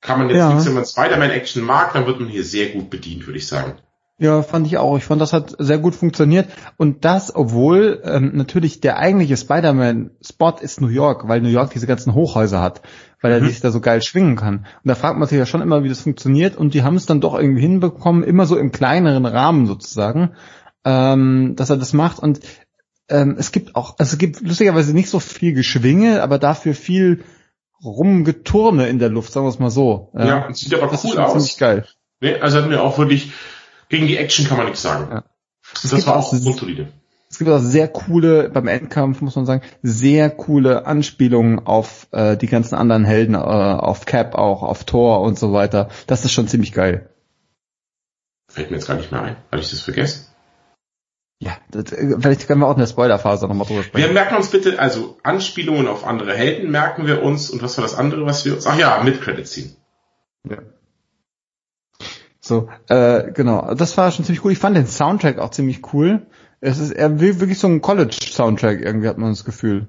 Kann 0.00 0.18
man 0.18 0.28
jetzt 0.28 0.38
ja. 0.38 0.66
wenn 0.66 0.74
man 0.74 0.84
Spider-Man-Action 0.84 1.62
mag, 1.62 1.94
dann 1.94 2.06
wird 2.06 2.20
man 2.20 2.28
hier 2.28 2.44
sehr 2.44 2.68
gut 2.68 2.90
bedient, 2.90 3.26
würde 3.26 3.38
ich 3.38 3.46
sagen. 3.46 3.74
Ja, 4.18 4.42
fand 4.42 4.66
ich 4.68 4.78
auch. 4.78 4.96
Ich 4.96 5.04
fand, 5.04 5.20
das 5.20 5.32
hat 5.32 5.56
sehr 5.58 5.78
gut 5.78 5.94
funktioniert. 5.94 6.48
Und 6.76 7.04
das, 7.04 7.34
obwohl 7.34 8.00
ähm, 8.04 8.30
natürlich 8.34 8.80
der 8.80 8.98
eigentliche 8.98 9.36
Spider-Man-Spot 9.36 10.56
ist 10.60 10.80
New 10.80 10.88
York, 10.88 11.26
weil 11.26 11.40
New 11.40 11.48
York 11.48 11.72
diese 11.72 11.88
ganzen 11.88 12.14
Hochhäuser 12.14 12.60
hat, 12.60 12.82
weil 13.22 13.32
mhm. 13.32 13.46
er 13.46 13.48
sich 13.50 13.60
da 13.60 13.72
so 13.72 13.80
geil 13.80 14.02
schwingen 14.02 14.36
kann. 14.36 14.58
Und 14.58 14.88
da 14.88 14.94
fragt 14.94 15.18
man 15.18 15.26
sich 15.26 15.38
ja 15.38 15.46
schon 15.46 15.62
immer, 15.62 15.82
wie 15.82 15.88
das 15.88 16.02
funktioniert. 16.02 16.56
Und 16.56 16.74
die 16.74 16.84
haben 16.84 16.94
es 16.94 17.06
dann 17.06 17.20
doch 17.20 17.34
irgendwie 17.34 17.62
hinbekommen, 17.62 18.22
immer 18.22 18.46
so 18.46 18.56
im 18.56 18.70
kleineren 18.70 19.26
Rahmen 19.26 19.66
sozusagen, 19.66 20.30
ähm, 20.84 21.54
dass 21.56 21.70
er 21.70 21.76
das 21.76 21.92
macht. 21.92 22.20
Und 22.20 22.38
ähm, 23.08 23.36
es 23.38 23.52
gibt 23.52 23.76
auch, 23.76 23.98
also 23.98 24.12
es 24.12 24.18
gibt 24.18 24.40
lustigerweise 24.40 24.94
nicht 24.94 25.08
so 25.08 25.20
viel 25.20 25.52
Geschwinge, 25.52 26.22
aber 26.22 26.38
dafür 26.38 26.74
viel 26.74 27.24
Rumgeturne 27.82 28.88
in 28.88 28.98
der 28.98 29.10
Luft, 29.10 29.32
sagen 29.32 29.46
wir 29.46 29.50
es 29.50 29.58
mal 29.58 29.70
so. 29.70 30.10
Ja, 30.14 30.26
ja 30.26 30.54
sieht 30.54 30.74
aber 30.74 30.90
das 30.90 31.04
cool 31.04 31.18
aus. 31.18 31.32
Ziemlich 31.32 31.58
geil. 31.58 31.86
Nee, 32.20 32.36
also 32.36 32.58
hat 32.58 32.68
mir 32.68 32.82
auch 32.82 32.98
wirklich, 32.98 33.32
gegen 33.88 34.06
die 34.06 34.16
Action 34.16 34.46
kann 34.46 34.56
man 34.56 34.66
nichts 34.66 34.82
sagen. 34.82 35.08
Ja. 35.10 35.24
Das 35.82 36.06
war 36.06 36.16
auch 36.16 36.30
grundsolide. 36.30 36.88
Es 37.28 37.38
gibt 37.38 37.50
auch 37.50 37.58
sehr 37.58 37.88
coole, 37.88 38.48
beim 38.48 38.68
Endkampf 38.68 39.20
muss 39.20 39.34
man 39.34 39.44
sagen, 39.44 39.62
sehr 39.82 40.30
coole 40.30 40.86
Anspielungen 40.86 41.66
auf 41.66 42.06
äh, 42.12 42.36
die 42.36 42.46
ganzen 42.46 42.76
anderen 42.76 43.04
Helden, 43.04 43.34
äh, 43.34 43.38
auf 43.38 44.06
Cap 44.06 44.36
auch, 44.36 44.62
auf 44.62 44.84
Thor 44.84 45.20
und 45.20 45.36
so 45.36 45.52
weiter. 45.52 45.88
Das 46.06 46.24
ist 46.24 46.32
schon 46.32 46.46
ziemlich 46.46 46.72
geil. 46.72 47.10
Fällt 48.48 48.70
mir 48.70 48.76
jetzt 48.76 48.86
gar 48.86 48.96
nicht 48.96 49.10
mehr 49.10 49.22
ein. 49.22 49.36
Habe 49.50 49.60
ich 49.60 49.70
das 49.70 49.80
vergessen? 49.80 50.26
Ja, 51.44 51.58
das, 51.70 51.92
äh, 51.92 52.16
vielleicht 52.18 52.46
können 52.46 52.60
wir 52.60 52.66
auch 52.66 52.72
in 52.72 52.78
der 52.78 52.86
Spoilerphase 52.86 53.46
nochmal 53.46 53.66
drüber 53.66 53.82
sprechen. 53.82 54.06
Wir 54.06 54.12
merken 54.14 54.36
uns 54.36 54.48
bitte, 54.48 54.78
also 54.78 55.18
Anspielungen 55.22 55.86
auf 55.86 56.06
andere 56.06 56.34
Helden 56.34 56.70
merken 56.70 57.06
wir 57.06 57.22
uns 57.22 57.50
und 57.50 57.62
was 57.62 57.76
war 57.76 57.82
das 57.82 57.94
andere, 57.94 58.24
was 58.24 58.46
wir 58.46 58.54
uns, 58.54 58.66
ach 58.66 58.78
ja, 58.78 59.02
mit 59.02 59.20
Credit 59.20 59.46
ziehen. 59.46 59.76
Ja. 60.48 60.58
So, 62.40 62.68
äh, 62.88 63.30
genau, 63.32 63.74
das 63.74 63.96
war 63.98 64.10
schon 64.10 64.24
ziemlich 64.24 64.44
cool. 64.44 64.52
Ich 64.52 64.58
fand 64.58 64.76
den 64.76 64.86
Soundtrack 64.86 65.38
auch 65.38 65.50
ziemlich 65.50 65.92
cool. 65.92 66.26
Es 66.60 66.78
ist 66.78 66.92
eher 66.92 67.20
wirklich 67.20 67.58
so 67.58 67.66
ein 67.66 67.82
College-Soundtrack, 67.82 68.80
irgendwie 68.80 69.08
hat 69.08 69.18
man 69.18 69.30
das 69.30 69.44
Gefühl. 69.44 69.88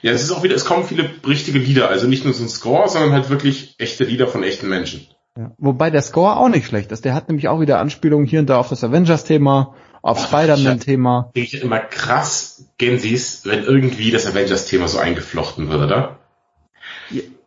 Ja, 0.00 0.12
es 0.12 0.22
ist 0.22 0.30
auch 0.30 0.42
wieder, 0.42 0.54
es 0.54 0.64
kommen 0.64 0.84
viele 0.84 1.10
richtige 1.26 1.58
Lieder, 1.58 1.90
also 1.90 2.06
nicht 2.06 2.24
nur 2.24 2.32
so 2.32 2.42
ein 2.42 2.48
Score, 2.48 2.88
sondern 2.88 3.12
halt 3.12 3.28
wirklich 3.28 3.74
echte 3.78 4.04
Lieder 4.04 4.28
von 4.28 4.42
echten 4.42 4.68
Menschen. 4.68 5.06
Ja. 5.36 5.52
Wobei 5.58 5.90
der 5.90 6.02
Score 6.02 6.36
auch 6.36 6.48
nicht 6.48 6.66
schlecht 6.66 6.92
ist. 6.92 7.04
Der 7.04 7.14
hat 7.14 7.28
nämlich 7.28 7.48
auch 7.48 7.60
wieder 7.60 7.80
Anspielungen 7.80 8.26
hier 8.26 8.40
und 8.40 8.48
da 8.48 8.58
auf 8.58 8.68
das 8.68 8.84
Avengers-Thema 8.84 9.74
auf 10.04 10.22
Spider-Man-Thema. 10.22 11.30
Ich 11.32 11.62
immer 11.62 11.80
krass 11.80 12.66
Gensis, 12.76 13.40
wenn 13.44 13.64
irgendwie 13.64 14.10
das 14.10 14.26
Avengers-Thema 14.26 14.86
so 14.86 14.98
eingeflochten 14.98 15.70
wird, 15.70 15.80
oder? 15.80 16.18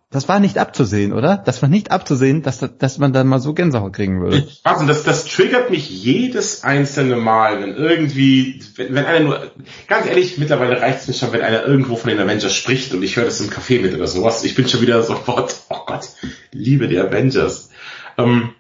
Das 0.09 0.27
war 0.27 0.39
nicht 0.39 0.57
abzusehen, 0.57 1.13
oder? 1.13 1.37
Das 1.37 1.61
war 1.61 1.69
nicht 1.69 1.91
abzusehen, 1.91 2.41
dass, 2.41 2.65
dass 2.79 2.97
man 2.97 3.13
dann 3.13 3.27
mal 3.27 3.39
so 3.39 3.53
Gänsehaut 3.53 3.93
kriegen 3.93 4.21
würde. 4.21 4.47
Also 4.63 4.87
das, 4.87 5.03
das 5.03 5.25
triggert 5.25 5.69
mich 5.69 5.87
jedes 5.87 6.63
einzelne 6.63 7.17
Mal, 7.17 7.61
wenn 7.61 7.75
irgendwie, 7.75 8.59
wenn, 8.75 8.95
wenn 8.95 9.05
einer 9.05 9.19
nur, 9.19 9.51
ganz 9.87 10.07
ehrlich, 10.07 10.39
mittlerweile 10.39 10.81
reicht 10.81 11.01
es 11.01 11.07
mir 11.07 11.13
schon, 11.13 11.33
wenn 11.33 11.41
einer 11.41 11.63
irgendwo 11.63 11.95
von 11.95 12.09
den 12.09 12.19
Avengers 12.19 12.55
spricht 12.55 12.91
und 12.91 13.03
ich 13.03 13.17
höre 13.17 13.25
das 13.25 13.39
im 13.39 13.51
Café 13.51 13.81
mit 13.81 13.93
oder 13.93 14.07
sowas. 14.07 14.43
Ich 14.43 14.55
bin 14.55 14.67
schon 14.67 14.81
wieder 14.81 15.03
sofort, 15.03 15.55
oh 15.69 15.85
Gott, 15.85 16.09
liebe 16.51 16.87
die 16.87 16.97
Avengers. 16.97 17.69
Ähm, 18.17 18.55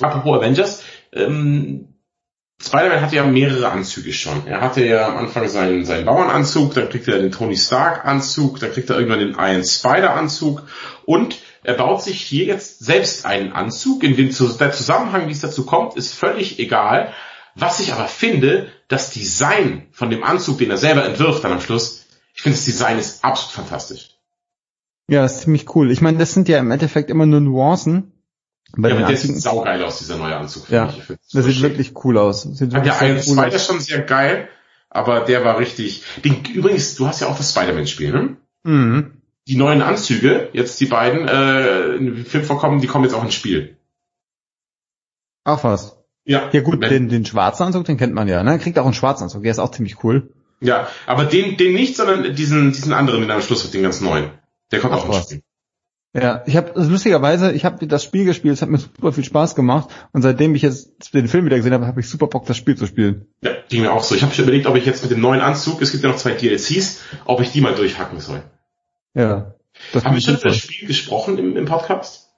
apropos 0.00 0.38
Avengers, 0.38 0.82
ähm, 1.12 1.93
Spider-Man 2.64 3.00
hatte 3.00 3.16
ja 3.16 3.24
mehrere 3.24 3.70
Anzüge 3.70 4.12
schon. 4.12 4.46
Er 4.46 4.60
hatte 4.60 4.84
ja 4.84 5.08
am 5.08 5.18
Anfang 5.18 5.48
seinen, 5.48 5.84
seinen 5.84 6.06
Bauernanzug, 6.06 6.74
dann 6.74 6.88
kriegt 6.88 7.08
er 7.08 7.18
den 7.18 7.32
Tony 7.32 7.56
Stark 7.56 8.04
Anzug, 8.06 8.60
dann 8.60 8.72
kriegt 8.72 8.88
er 8.90 8.96
irgendwann 8.96 9.20
den 9.20 9.36
Iron 9.38 9.64
Spider 9.64 10.14
Anzug 10.14 10.62
und 11.04 11.36
er 11.62 11.74
baut 11.74 12.02
sich 12.02 12.20
hier 12.20 12.44
jetzt 12.44 12.84
selbst 12.84 13.26
einen 13.26 13.52
Anzug. 13.52 14.02
In 14.02 14.16
dem 14.16 14.30
der 14.58 14.72
Zusammenhang, 14.72 15.28
wie 15.28 15.32
es 15.32 15.40
dazu 15.40 15.66
kommt, 15.66 15.96
ist 15.96 16.14
völlig 16.14 16.58
egal. 16.58 17.12
Was 17.54 17.80
ich 17.80 17.92
aber 17.92 18.06
finde, 18.06 18.68
das 18.88 19.10
Design 19.10 19.86
von 19.92 20.10
dem 20.10 20.24
Anzug, 20.24 20.58
den 20.58 20.70
er 20.70 20.76
selber 20.76 21.04
entwirft 21.04 21.44
dann 21.44 21.52
am 21.52 21.60
Schluss, 21.60 22.06
ich 22.34 22.42
finde 22.42 22.56
das 22.56 22.64
Design 22.64 22.98
ist 22.98 23.24
absolut 23.24 23.52
fantastisch. 23.52 24.10
Ja, 25.08 25.24
ist 25.24 25.42
ziemlich 25.42 25.74
cool. 25.74 25.90
Ich 25.90 26.00
meine, 26.00 26.18
das 26.18 26.32
sind 26.32 26.48
ja 26.48 26.58
im 26.58 26.70
Endeffekt 26.70 27.10
immer 27.10 27.26
nur 27.26 27.40
Nuancen 27.40 28.13
Bei 28.76 28.90
ja, 28.90 28.96
aber 28.96 29.06
der 29.06 29.16
sieht 29.16 29.40
saugeil 29.40 29.82
aus, 29.82 29.98
dieser 29.98 30.16
neue 30.16 30.36
Anzug. 30.36 30.68
Ja, 30.68 30.92
ich. 30.96 31.16
der 31.32 31.42
sieht 31.42 31.62
wirklich 31.62 31.92
cool 32.04 32.18
aus. 32.18 32.42
Sieht 32.42 32.72
ja, 32.72 32.80
der 32.80 33.00
eine 33.00 33.14
cool 33.14 33.22
zweite 33.22 33.58
schon 33.58 33.80
sehr 33.80 34.02
geil, 34.02 34.48
aber 34.90 35.20
der 35.20 35.44
war 35.44 35.58
richtig. 35.58 36.02
Den, 36.24 36.44
übrigens, 36.44 36.94
du 36.96 37.06
hast 37.06 37.20
ja 37.20 37.28
auch 37.28 37.36
das 37.36 37.50
Spider-Man-Spiel, 37.50 38.12
ne? 38.12 38.36
Mhm. 38.64 39.12
Die 39.46 39.56
neuen 39.56 39.82
Anzüge, 39.82 40.48
jetzt 40.52 40.80
die 40.80 40.86
beiden, 40.86 41.28
äh, 41.28 42.24
Film 42.24 42.44
vorkommen, 42.44 42.80
die 42.80 42.86
kommen 42.86 43.04
jetzt 43.04 43.14
auch 43.14 43.24
ins 43.24 43.34
Spiel. 43.34 43.76
Ach 45.44 45.62
was. 45.62 45.98
Ja. 46.24 46.48
Ja 46.52 46.60
gut, 46.62 46.82
den, 46.82 47.08
den 47.08 47.26
schwarzen 47.26 47.64
Anzug, 47.64 47.84
den 47.84 47.98
kennt 47.98 48.14
man 48.14 48.26
ja, 48.28 48.42
ne? 48.42 48.58
Kriegt 48.58 48.78
auch 48.78 48.86
einen 48.86 48.94
schwarzen 48.94 49.24
Anzug, 49.24 49.42
der 49.42 49.50
ist 49.50 49.58
auch 49.58 49.70
ziemlich 49.70 50.02
cool. 50.02 50.30
Ja, 50.60 50.88
aber 51.06 51.24
den, 51.24 51.58
den 51.58 51.74
nicht, 51.74 51.96
sondern 51.96 52.34
diesen, 52.34 52.72
diesen 52.72 52.94
anderen, 52.94 53.20
den 53.20 53.30
am 53.30 53.42
Schluss 53.42 53.62
wird, 53.64 53.74
den 53.74 53.82
ganz 53.82 54.00
neuen. 54.00 54.30
Der 54.72 54.80
kommt 54.80 54.94
Ach 54.94 55.04
auch 55.04 55.06
ins 55.06 55.26
Spiel. 55.26 55.42
Ja, 56.14 56.44
ich 56.46 56.56
habe 56.56 56.76
also 56.76 56.90
lustigerweise, 56.90 57.50
ich 57.50 57.64
habe 57.64 57.84
das 57.88 58.04
Spiel 58.04 58.24
gespielt, 58.24 58.54
es 58.54 58.62
hat 58.62 58.68
mir 58.68 58.78
super 58.78 59.12
viel 59.12 59.24
Spaß 59.24 59.56
gemacht 59.56 59.88
und 60.12 60.22
seitdem 60.22 60.54
ich 60.54 60.62
jetzt 60.62 61.12
den 61.12 61.26
Film 61.26 61.44
wieder 61.44 61.56
gesehen 61.56 61.72
habe, 61.72 61.88
habe 61.88 62.00
ich 62.00 62.08
super 62.08 62.28
Bock, 62.28 62.46
das 62.46 62.56
Spiel 62.56 62.76
zu 62.76 62.86
spielen. 62.86 63.26
Ja, 63.42 63.50
ging 63.68 63.82
mir 63.82 63.92
auch 63.92 64.04
so. 64.04 64.14
Ich 64.14 64.22
habe 64.22 64.32
schon 64.32 64.44
überlegt, 64.44 64.68
ob 64.68 64.76
ich 64.76 64.86
jetzt 64.86 65.02
mit 65.02 65.10
dem 65.10 65.20
neuen 65.20 65.40
Anzug, 65.40 65.82
es 65.82 65.90
gibt 65.90 66.04
ja 66.04 66.10
noch 66.10 66.16
zwei 66.16 66.30
DLCs, 66.30 67.00
ob 67.24 67.40
ich 67.40 67.50
die 67.50 67.60
mal 67.60 67.74
durchhacken 67.74 68.20
soll. 68.20 68.42
Ja. 69.14 69.54
Das 69.92 70.04
haben 70.04 70.14
wir 70.14 70.20
schon 70.20 70.34
über 70.34 70.50
das 70.50 70.56
Spiel 70.56 70.86
gesprochen 70.86 71.36
im, 71.36 71.56
im 71.56 71.64
Podcast? 71.64 72.30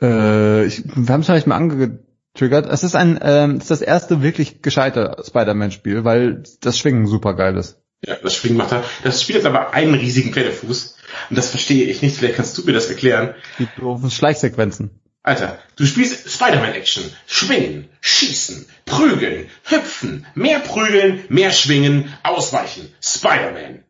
Äh, 0.00 0.64
ich, 0.66 0.84
wir 0.84 1.12
haben 1.12 1.20
es 1.20 1.26
vielleicht 1.26 1.48
mal 1.48 1.56
angetriggert. 1.56 2.66
Es 2.70 2.84
ist 2.84 2.94
ein, 2.94 3.18
ähm, 3.22 3.56
es 3.56 3.64
ist 3.64 3.70
das 3.72 3.82
erste 3.82 4.22
wirklich 4.22 4.62
gescheite 4.62 5.16
Spider-Man-Spiel, 5.26 6.04
weil 6.04 6.44
das 6.60 6.78
Schwingen 6.78 7.06
super 7.06 7.34
geil 7.34 7.56
ist. 7.56 7.82
Ja, 8.06 8.16
das 8.22 8.36
Schwingen 8.36 8.56
macht 8.56 8.72
er. 8.72 8.84
Das 9.02 9.20
Spiel 9.20 9.36
hat 9.36 9.44
aber 9.44 9.74
einen 9.74 9.94
riesigen 9.94 10.32
Pferdefuß. 10.32 10.96
Und 11.28 11.36
das 11.36 11.50
verstehe 11.50 11.84
ich 11.86 12.02
nicht. 12.02 12.16
Vielleicht 12.16 12.36
kannst 12.36 12.56
du 12.56 12.64
mir 12.64 12.72
das 12.72 12.86
erklären. 12.86 13.34
Die 13.58 13.68
doofen 13.78 14.10
Schleichsequenzen. 14.10 15.00
Alter, 15.24 15.58
du 15.74 15.84
spielst 15.84 16.30
Spider-Man-Action. 16.30 17.02
Schwingen, 17.26 17.88
schießen, 18.00 18.66
prügeln, 18.84 19.50
hüpfen, 19.64 20.24
mehr 20.36 20.60
prügeln, 20.60 21.24
mehr 21.28 21.50
schwingen, 21.50 22.14
ausweichen. 22.22 22.94
Spider-Man. 23.02 23.82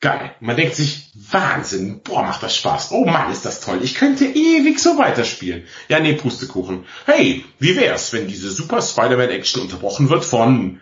Geil. 0.00 0.36
Man 0.38 0.54
denkt 0.54 0.76
sich, 0.76 1.10
Wahnsinn, 1.16 2.02
boah, 2.04 2.22
macht 2.22 2.44
das 2.44 2.56
Spaß. 2.56 2.92
Oh 2.92 3.04
Mann, 3.04 3.32
ist 3.32 3.44
das 3.44 3.60
toll. 3.60 3.80
Ich 3.82 3.96
könnte 3.96 4.26
ewig 4.26 4.78
so 4.78 4.96
weiterspielen. 4.96 5.64
Ja, 5.88 5.98
nee, 5.98 6.12
Pustekuchen. 6.12 6.84
Hey, 7.06 7.44
wie 7.58 7.74
wär's, 7.76 8.12
wenn 8.12 8.28
diese 8.28 8.50
Super 8.50 8.80
Spider-Man-Action 8.80 9.62
unterbrochen 9.62 10.10
wird 10.10 10.24
von 10.24 10.80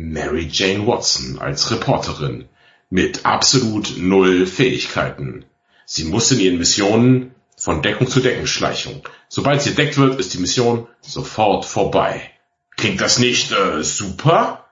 Mary 0.00 0.48
Jane 0.50 0.86
Watson 0.86 1.38
als 1.38 1.70
Reporterin? 1.70 2.48
mit 2.90 3.24
absolut 3.24 3.96
null 3.96 4.46
Fähigkeiten. 4.46 5.44
Sie 5.86 6.04
muss 6.04 6.30
in 6.32 6.40
ihren 6.40 6.58
Missionen 6.58 7.34
von 7.56 7.82
Deckung 7.82 8.08
zu 8.08 8.20
Deckenschleichung. 8.20 9.02
Sobald 9.28 9.62
sie 9.62 9.70
entdeckt 9.70 9.96
wird, 9.96 10.18
ist 10.18 10.34
die 10.34 10.38
Mission 10.38 10.88
sofort 11.00 11.64
vorbei. 11.64 12.30
Klingt 12.76 13.00
das 13.00 13.18
nicht 13.18 13.52
äh, 13.52 13.82
super? 13.82 14.66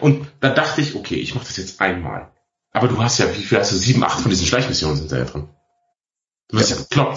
Und 0.00 0.26
da 0.40 0.50
dachte 0.50 0.80
ich, 0.80 0.94
okay, 0.94 1.16
ich 1.16 1.34
mache 1.34 1.46
das 1.46 1.56
jetzt 1.56 1.80
einmal. 1.80 2.30
Aber 2.72 2.88
du 2.88 3.02
hast 3.02 3.18
ja, 3.18 3.26
wie 3.36 3.42
viel 3.42 3.58
hast 3.58 3.72
du? 3.72 3.76
Sieben, 3.76 4.04
acht 4.04 4.20
von 4.20 4.30
diesen 4.30 4.46
Schleichmissionen 4.46 4.96
sind 4.96 5.12
da 5.12 5.18
ja 5.18 5.24
drin. 5.24 5.48
Du 6.48 6.58
wirst 6.58 6.70
ja, 6.70 6.76
ja. 6.94 7.14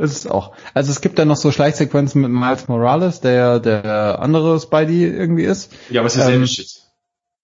Ist 0.00 0.30
auch. 0.30 0.52
Also 0.72 0.90
es 0.92 1.02
gibt 1.02 1.18
da 1.18 1.26
noch 1.26 1.36
so 1.36 1.52
Schleichsequenzen 1.52 2.22
mit 2.22 2.30
Miles 2.30 2.68
Morales, 2.68 3.20
der 3.20 3.60
der 3.60 4.18
andere 4.20 4.58
Spidey 4.58 5.04
irgendwie 5.04 5.44
ist. 5.44 5.72
Ja, 5.90 6.00
aber 6.00 6.06
es 6.06 6.16
ist 6.16 6.26
ähm, 6.26 6.46
Shit. 6.46 6.80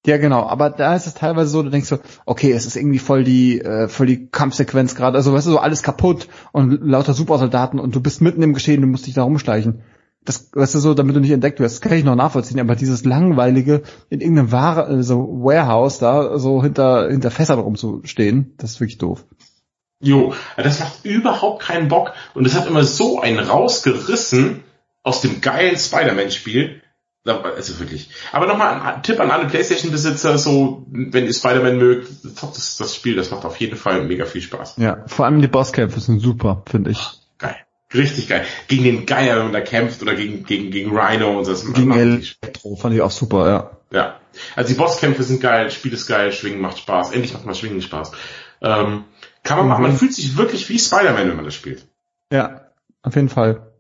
Ja, 0.07 0.17
genau. 0.17 0.47
Aber 0.47 0.71
da 0.71 0.95
ist 0.95 1.07
es 1.07 1.15
teilweise 1.15 1.51
so, 1.51 1.63
du 1.63 1.69
denkst 1.69 1.89
so, 1.89 1.99
okay, 2.25 2.53
es 2.53 2.65
ist 2.65 2.77
irgendwie 2.77 3.01
voll 3.01 3.25
die, 3.25 3.61
äh, 3.61 3.89
voll 3.89 4.07
die 4.07 4.29
Kampfsequenz 4.29 4.95
gerade. 4.95 5.17
Also, 5.19 5.35
weißt 5.35 5.49
du, 5.49 5.51
so 5.51 5.59
alles 5.59 5.83
kaputt 5.83 6.29
und 6.53 6.81
lauter 6.83 7.13
Supersoldaten 7.13 7.81
und 7.81 7.95
du 7.95 8.01
bist 8.01 8.23
mitten 8.23 8.43
im 8.43 8.55
Geschehen, 8.55 8.81
du 8.81 8.87
musst 8.87 9.07
dich 9.07 9.15
da 9.15 9.25
rumschleichen. 9.25 9.83
Das, 10.25 10.51
weißt 10.55 10.77
du, 10.77 10.79
so, 10.79 10.95
damit 10.95 11.15
du 11.15 11.21
nicht 11.21 11.33
entdeckt 11.33 11.61
wirst, 11.61 11.77
das 11.77 11.81
kann 11.83 11.99
ich 11.99 12.05
noch 12.05 12.15
nachvollziehen. 12.15 12.61
Aber 12.61 12.77
dieses 12.77 13.05
langweilige, 13.05 13.83
in 14.09 14.21
irgendeinem 14.21 14.53
Ware, 14.53 14.89
äh, 14.91 15.03
so 15.03 15.29
Warehouse 15.43 15.99
da, 15.99 16.39
so 16.39 16.63
hinter, 16.63 17.11
hinter 17.11 17.31
Fässern 17.31 17.59
rumzustehen, 17.59 18.55
das 18.57 18.73
ist 18.73 18.81
wirklich 18.81 18.99
doof. 18.99 19.27
Jo, 20.01 20.35
das 20.57 20.81
macht 20.81 21.05
überhaupt 21.05 21.63
keinen 21.63 21.89
Bock 21.89 22.13
und 22.35 22.47
es 22.47 22.55
hat 22.55 22.67
immer 22.67 22.85
so 22.85 23.21
einen 23.21 23.39
rausgerissen 23.39 24.63
aus 25.03 25.23
dem 25.23 25.41
geilen 25.41 25.79
Spider-Man-Spiel, 25.79 26.83
also 27.25 27.79
wirklich. 27.81 28.11
Aber 28.33 28.47
nochmal 28.47 28.81
ein 28.81 29.03
Tipp 29.03 29.19
an 29.21 29.31
alle 29.31 29.47
Playstation-Besitzer, 29.47 30.39
so, 30.39 30.87
wenn 30.91 31.25
ihr 31.25 31.33
Spider-Man 31.33 31.79
mögt, 31.79 32.09
das, 32.25 32.77
das 32.77 32.95
Spiel, 32.95 33.17
das 33.17 33.31
macht 33.31 33.45
auf 33.45 33.57
jeden 33.57 33.77
Fall 33.77 34.05
mega 34.05 34.27
viel 34.27 34.43
Spaß. 34.43 34.77
Ja, 34.79 35.05
vor 35.07 35.25
allem 35.25 35.41
die 35.41 35.49
Bosskämpfe 35.49 35.99
sind 36.01 36.21
super, 36.21 36.63
finde 36.69 36.91
ich. 36.91 37.01
geil. 37.39 37.57
Richtig 37.95 38.29
geil. 38.29 38.45
Gegen 38.69 38.85
den 38.85 39.07
Geier, 39.07 39.37
wenn 39.37 39.45
man 39.45 39.53
da 39.53 39.61
kämpft, 39.61 40.03
oder 40.03 40.15
gegen, 40.15 40.45
gegen, 40.45 40.71
gegen 40.71 40.97
Rhino 40.97 41.39
und 41.39 41.45
so. 41.45 41.73
Gegen 41.73 41.93
Elektro 41.93 42.77
fand 42.77 42.95
ich 42.95 43.01
auch 43.01 43.11
super, 43.11 43.49
ja. 43.49 43.71
Ja. 43.93 44.21
Also 44.55 44.73
die 44.73 44.79
Bosskämpfe 44.79 45.23
sind 45.23 45.41
geil, 45.41 45.71
Spiel 45.71 45.93
ist 45.95 46.07
geil, 46.07 46.33
Schwingen 46.33 46.61
macht 46.61 46.79
Spaß. 46.79 47.13
Endlich 47.13 47.33
macht 47.33 47.47
mal 47.47 47.55
Schwingen 47.55 47.81
Spaß. 47.81 48.13
Ähm, 48.61 49.05
kann 49.47 49.57
man 49.59 49.67
mhm. 49.67 49.71
machen. 49.71 49.83
Man 49.83 49.97
fühlt 49.97 50.15
sich 50.15 50.37
wirklich 50.37 50.69
wie 50.69 50.79
Spider-Man, 50.79 51.29
wenn 51.29 51.37
man 51.37 51.45
das 51.45 51.55
spielt. 51.55 51.87
Ja, 52.31 52.63
auf 53.03 53.15
jeden 53.15 53.29
Fall. 53.29 53.73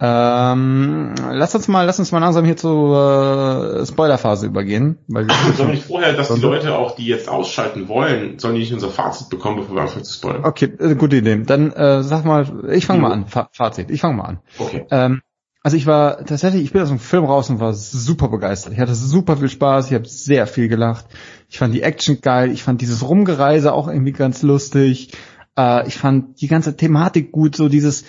Ähm, 0.00 1.14
lass 1.32 1.56
uns 1.56 1.66
mal, 1.66 1.84
lass 1.84 1.98
uns 1.98 2.12
mal 2.12 2.20
langsam 2.20 2.44
hier 2.44 2.56
zur 2.56 3.80
äh, 3.80 3.86
Spoilerphase 3.86 4.46
übergehen. 4.46 4.98
Weil 5.08 5.26
sollen 5.56 5.72
nicht 5.72 5.84
vorher, 5.88 6.12
dass 6.12 6.32
die 6.32 6.40
Leute 6.40 6.76
auch, 6.76 6.94
die 6.94 7.06
jetzt 7.06 7.28
ausschalten 7.28 7.88
wollen, 7.88 8.38
sollen 8.38 8.54
die 8.54 8.60
nicht 8.60 8.72
unser 8.72 8.90
Fazit 8.90 9.28
bekommen, 9.28 9.56
bevor 9.56 9.74
wir 9.74 9.82
anfangen 9.82 10.04
zu 10.04 10.14
spoilern? 10.14 10.44
Okay, 10.44 10.66
äh, 10.78 10.94
gute 10.94 11.16
Idee. 11.16 11.42
Dann 11.44 11.72
äh, 11.72 12.04
sag 12.04 12.24
mal, 12.24 12.46
ich 12.70 12.86
fange 12.86 13.02
mal 13.02 13.12
an. 13.12 13.26
Fa 13.26 13.48
Fazit, 13.52 13.90
ich 13.90 14.00
fange 14.00 14.16
mal 14.16 14.24
an. 14.24 14.38
Okay. 14.58 14.86
Ähm, 14.90 15.20
also 15.64 15.76
ich 15.76 15.86
war 15.86 16.24
tatsächlich, 16.24 16.62
ich 16.62 16.72
bin 16.72 16.82
aus 16.82 16.88
dem 16.88 17.00
Film 17.00 17.24
raus 17.24 17.50
und 17.50 17.58
war 17.58 17.72
super 17.72 18.28
begeistert. 18.28 18.72
Ich 18.72 18.78
hatte 18.78 18.94
super 18.94 19.36
viel 19.36 19.48
Spaß, 19.48 19.88
ich 19.88 19.94
habe 19.94 20.06
sehr 20.06 20.46
viel 20.46 20.68
gelacht. 20.68 21.06
Ich 21.48 21.58
fand 21.58 21.74
die 21.74 21.82
Action 21.82 22.20
geil, 22.20 22.50
ich 22.50 22.62
fand 22.62 22.80
dieses 22.80 23.08
Rumgereise 23.08 23.72
auch 23.72 23.88
irgendwie 23.88 24.12
ganz 24.12 24.42
lustig. 24.42 25.12
Äh, 25.56 25.88
ich 25.88 25.96
fand 25.96 26.40
die 26.40 26.48
ganze 26.48 26.76
Thematik 26.76 27.32
gut, 27.32 27.56
so 27.56 27.68
dieses 27.68 28.04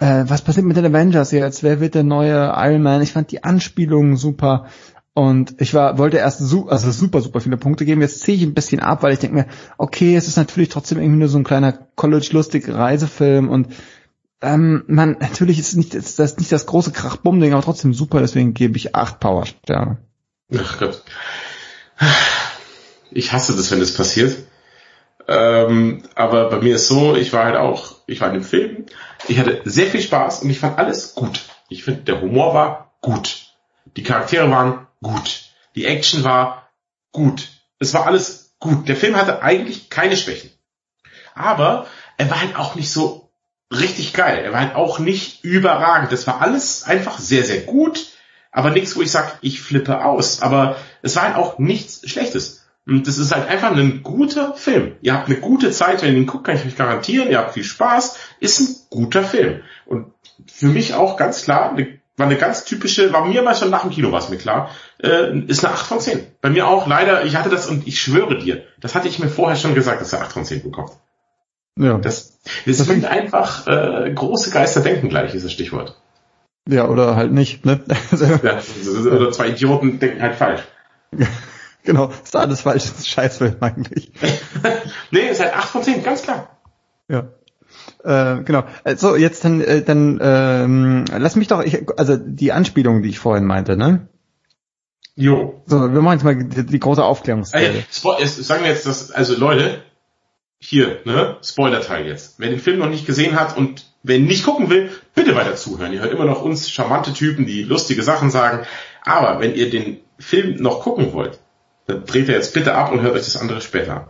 äh, 0.00 0.24
was 0.26 0.42
passiert 0.42 0.66
mit 0.66 0.76
den 0.76 0.86
Avengers 0.86 1.30
jetzt? 1.30 1.62
Wer 1.62 1.80
wird 1.80 1.94
der 1.94 2.04
neue 2.04 2.52
Iron 2.56 2.82
Man? 2.82 3.02
Ich 3.02 3.12
fand 3.12 3.30
die 3.30 3.44
Anspielungen 3.44 4.16
super. 4.16 4.66
Und 5.12 5.60
ich 5.60 5.74
war, 5.74 5.98
wollte 5.98 6.16
erst 6.16 6.38
su 6.38 6.68
also 6.68 6.90
super, 6.90 7.20
super 7.20 7.40
viele 7.40 7.58
Punkte 7.58 7.84
geben. 7.84 8.00
Jetzt 8.00 8.20
ziehe 8.20 8.36
ich 8.36 8.42
ein 8.44 8.54
bisschen 8.54 8.80
ab, 8.80 9.02
weil 9.02 9.12
ich 9.12 9.18
denke 9.18 9.36
mir, 9.36 9.46
okay, 9.76 10.16
es 10.16 10.26
ist 10.26 10.36
natürlich 10.36 10.70
trotzdem 10.70 10.98
irgendwie 10.98 11.18
nur 11.18 11.28
so 11.28 11.36
ein 11.36 11.44
kleiner 11.44 11.72
College-lustig 11.96 12.68
Reisefilm 12.68 13.48
und 13.48 13.68
ähm, 14.40 14.84
man, 14.86 15.18
natürlich 15.20 15.58
ist 15.58 15.76
nicht, 15.76 15.94
ist 15.94 16.18
das 16.18 16.38
nicht 16.38 16.50
das 16.50 16.64
große 16.64 16.92
Krachbumm-Ding, 16.92 17.52
aber 17.52 17.62
trotzdem 17.62 17.92
super, 17.92 18.20
deswegen 18.20 18.54
gebe 18.54 18.78
ich 18.78 18.94
acht 18.94 19.20
Power-Sterne. 19.20 19.98
Ach 20.56 20.78
Gott. 20.78 21.04
Ich 23.10 23.32
hasse 23.32 23.56
das, 23.56 23.70
wenn 23.70 23.80
das 23.80 23.94
passiert. 23.94 24.36
Ähm, 25.28 26.02
aber 26.14 26.50
bei 26.50 26.58
mir 26.58 26.76
ist 26.76 26.88
so, 26.88 27.14
ich 27.14 27.32
war 27.32 27.44
halt 27.44 27.56
auch, 27.56 27.96
ich 28.06 28.20
war 28.20 28.28
in 28.28 28.34
dem 28.34 28.44
Film, 28.44 28.86
ich 29.28 29.38
hatte 29.38 29.62
sehr 29.64 29.86
viel 29.86 30.02
Spaß 30.02 30.42
und 30.42 30.50
ich 30.50 30.58
fand 30.58 30.78
alles 30.78 31.14
gut. 31.14 31.42
Ich 31.68 31.84
finde, 31.84 32.02
der 32.02 32.20
Humor 32.20 32.54
war 32.54 32.94
gut. 33.00 33.54
Die 33.96 34.02
Charaktere 34.02 34.50
waren 34.50 34.86
gut. 35.02 35.42
Die 35.76 35.86
Action 35.86 36.24
war 36.24 36.70
gut. 37.12 37.48
Es 37.78 37.94
war 37.94 38.06
alles 38.06 38.54
gut. 38.58 38.88
Der 38.88 38.96
Film 38.96 39.16
hatte 39.16 39.42
eigentlich 39.42 39.88
keine 39.88 40.16
Schwächen. 40.16 40.50
Aber 41.34 41.86
er 42.16 42.30
war 42.30 42.40
halt 42.40 42.56
auch 42.56 42.74
nicht 42.74 42.90
so 42.90 43.30
richtig 43.72 44.12
geil. 44.12 44.44
Er 44.44 44.52
war 44.52 44.60
halt 44.60 44.74
auch 44.74 44.98
nicht 44.98 45.44
überragend. 45.44 46.12
Das 46.12 46.26
war 46.26 46.40
alles 46.40 46.82
einfach 46.82 47.18
sehr, 47.18 47.44
sehr 47.44 47.60
gut. 47.60 48.08
Aber 48.52 48.70
nichts, 48.70 48.96
wo 48.96 49.02
ich 49.02 49.12
sage, 49.12 49.30
ich 49.42 49.62
flippe 49.62 50.04
aus. 50.04 50.42
Aber 50.42 50.76
es 51.02 51.14
war 51.16 51.22
halt 51.22 51.36
auch 51.36 51.58
nichts 51.58 52.08
Schlechtes. 52.08 52.59
Und 52.90 53.06
das 53.06 53.18
ist 53.18 53.32
halt 53.32 53.48
einfach 53.48 53.70
ein 53.70 54.02
guter 54.02 54.54
Film. 54.54 54.96
Ihr 55.00 55.14
habt 55.14 55.28
eine 55.28 55.38
gute 55.38 55.70
Zeit, 55.70 56.02
wenn 56.02 56.12
ihr 56.12 56.18
ihn 56.18 56.26
guckt, 56.26 56.44
kann 56.44 56.56
ich 56.56 56.66
euch 56.66 56.76
garantieren. 56.76 57.30
Ihr 57.30 57.38
habt 57.38 57.54
viel 57.54 57.62
Spaß. 57.62 58.18
Ist 58.40 58.60
ein 58.60 58.76
guter 58.90 59.22
Film. 59.22 59.60
Und 59.86 60.12
für 60.52 60.66
mich 60.66 60.94
auch 60.94 61.16
ganz 61.16 61.44
klar, 61.44 61.76
war 62.16 62.26
eine 62.26 62.36
ganz 62.36 62.64
typische, 62.64 63.12
war 63.12 63.24
mir 63.24 63.42
mal 63.42 63.54
schon 63.54 63.70
nach 63.70 63.82
dem 63.82 63.90
Kino 63.90 64.10
war 64.10 64.18
es 64.18 64.28
mir 64.28 64.38
klar, 64.38 64.70
äh, 65.00 65.38
ist 65.46 65.64
eine 65.64 65.72
8 65.72 65.86
von 65.86 66.00
10. 66.00 66.26
Bei 66.40 66.50
mir 66.50 66.66
auch 66.66 66.88
leider, 66.88 67.24
ich 67.24 67.36
hatte 67.36 67.48
das 67.48 67.68
und 67.68 67.86
ich 67.86 68.00
schwöre 68.00 68.36
dir, 68.36 68.64
das 68.80 68.96
hatte 68.96 69.06
ich 69.06 69.20
mir 69.20 69.28
vorher 69.28 69.56
schon 69.56 69.74
gesagt, 69.76 70.00
dass 70.00 70.12
er 70.12 70.22
8 70.22 70.32
von 70.32 70.44
10 70.44 70.64
bekommt. 70.64 70.90
Ja. 71.78 71.96
Das, 71.96 72.40
das, 72.66 72.78
das 72.78 72.86
sind 72.88 73.04
einfach 73.04 73.68
äh, 73.68 74.12
große 74.12 74.50
Geister 74.50 74.80
denken 74.80 75.08
gleich, 75.08 75.32
ist 75.32 75.44
das 75.44 75.52
Stichwort. 75.52 75.96
Ja, 76.68 76.88
oder 76.88 77.14
halt 77.14 77.30
nicht, 77.32 77.64
ne? 77.64 77.80
ja, 78.42 78.60
oder 79.12 79.30
zwei 79.30 79.48
Idioten 79.48 80.00
denken 80.00 80.20
halt 80.20 80.34
falsch. 80.34 80.62
Genau, 81.84 82.10
ist 82.22 82.36
alles 82.36 82.62
falsch, 82.62 82.84
das 82.84 82.98
ist 82.98 83.08
Scheißfilm 83.08 83.56
eigentlich. 83.60 84.12
nee, 85.10 85.28
ist 85.30 85.40
halt 85.40 85.54
8 85.54 85.68
von 85.68 85.82
10, 85.82 86.02
ganz 86.02 86.22
klar. 86.22 86.58
Ja. 87.08 87.28
Äh, 88.04 88.42
genau. 88.42 88.64
So, 88.96 89.16
jetzt 89.16 89.44
dann, 89.44 89.60
äh, 89.60 89.82
dann 89.82 90.18
ähm, 90.22 91.04
lass 91.16 91.36
mich 91.36 91.48
doch, 91.48 91.62
ich, 91.62 91.88
also 91.96 92.16
die 92.16 92.52
Anspielung, 92.52 93.02
die 93.02 93.10
ich 93.10 93.18
vorhin 93.18 93.44
meinte, 93.44 93.76
ne? 93.76 94.08
Jo. 95.14 95.62
So, 95.66 95.92
wir 95.92 96.00
machen 96.00 96.14
jetzt 96.14 96.24
mal 96.24 96.36
die, 96.36 96.66
die 96.66 96.80
große 96.80 97.02
Aufklärungsstelle. 97.02 97.84
Also, 98.02 98.42
sagen 98.42 98.62
wir 98.62 98.70
jetzt 98.70 98.86
das, 98.86 99.10
also 99.10 99.36
Leute, 99.36 99.82
hier, 100.58 101.00
ne, 101.04 101.36
Spoiler-Teil 101.42 102.06
jetzt. 102.06 102.34
Wer 102.38 102.50
den 102.50 102.60
Film 102.60 102.78
noch 102.78 102.90
nicht 102.90 103.06
gesehen 103.06 103.38
hat 103.38 103.56
und 103.56 103.90
Wer 104.02 104.18
nicht 104.18 104.44
gucken 104.44 104.70
will, 104.70 104.90
bitte 105.14 105.34
weiter 105.34 105.56
zuhören. 105.56 105.92
Ihr 105.92 106.00
hört 106.00 106.12
immer 106.12 106.24
noch 106.24 106.42
uns 106.42 106.70
charmante 106.70 107.12
Typen, 107.12 107.44
die 107.44 107.62
lustige 107.62 108.02
Sachen 108.02 108.30
sagen. 108.30 108.66
Aber 109.04 109.40
wenn 109.40 109.54
ihr 109.54 109.68
den 109.68 110.00
Film 110.18 110.56
noch 110.56 110.80
gucken 110.80 111.12
wollt, 111.12 111.38
dreht 111.98 112.28
ihr 112.28 112.34
jetzt 112.34 112.54
bitte 112.54 112.74
ab 112.74 112.92
und 112.92 113.02
hört 113.02 113.14
euch 113.14 113.24
das 113.24 113.36
andere 113.36 113.60
später. 113.60 114.08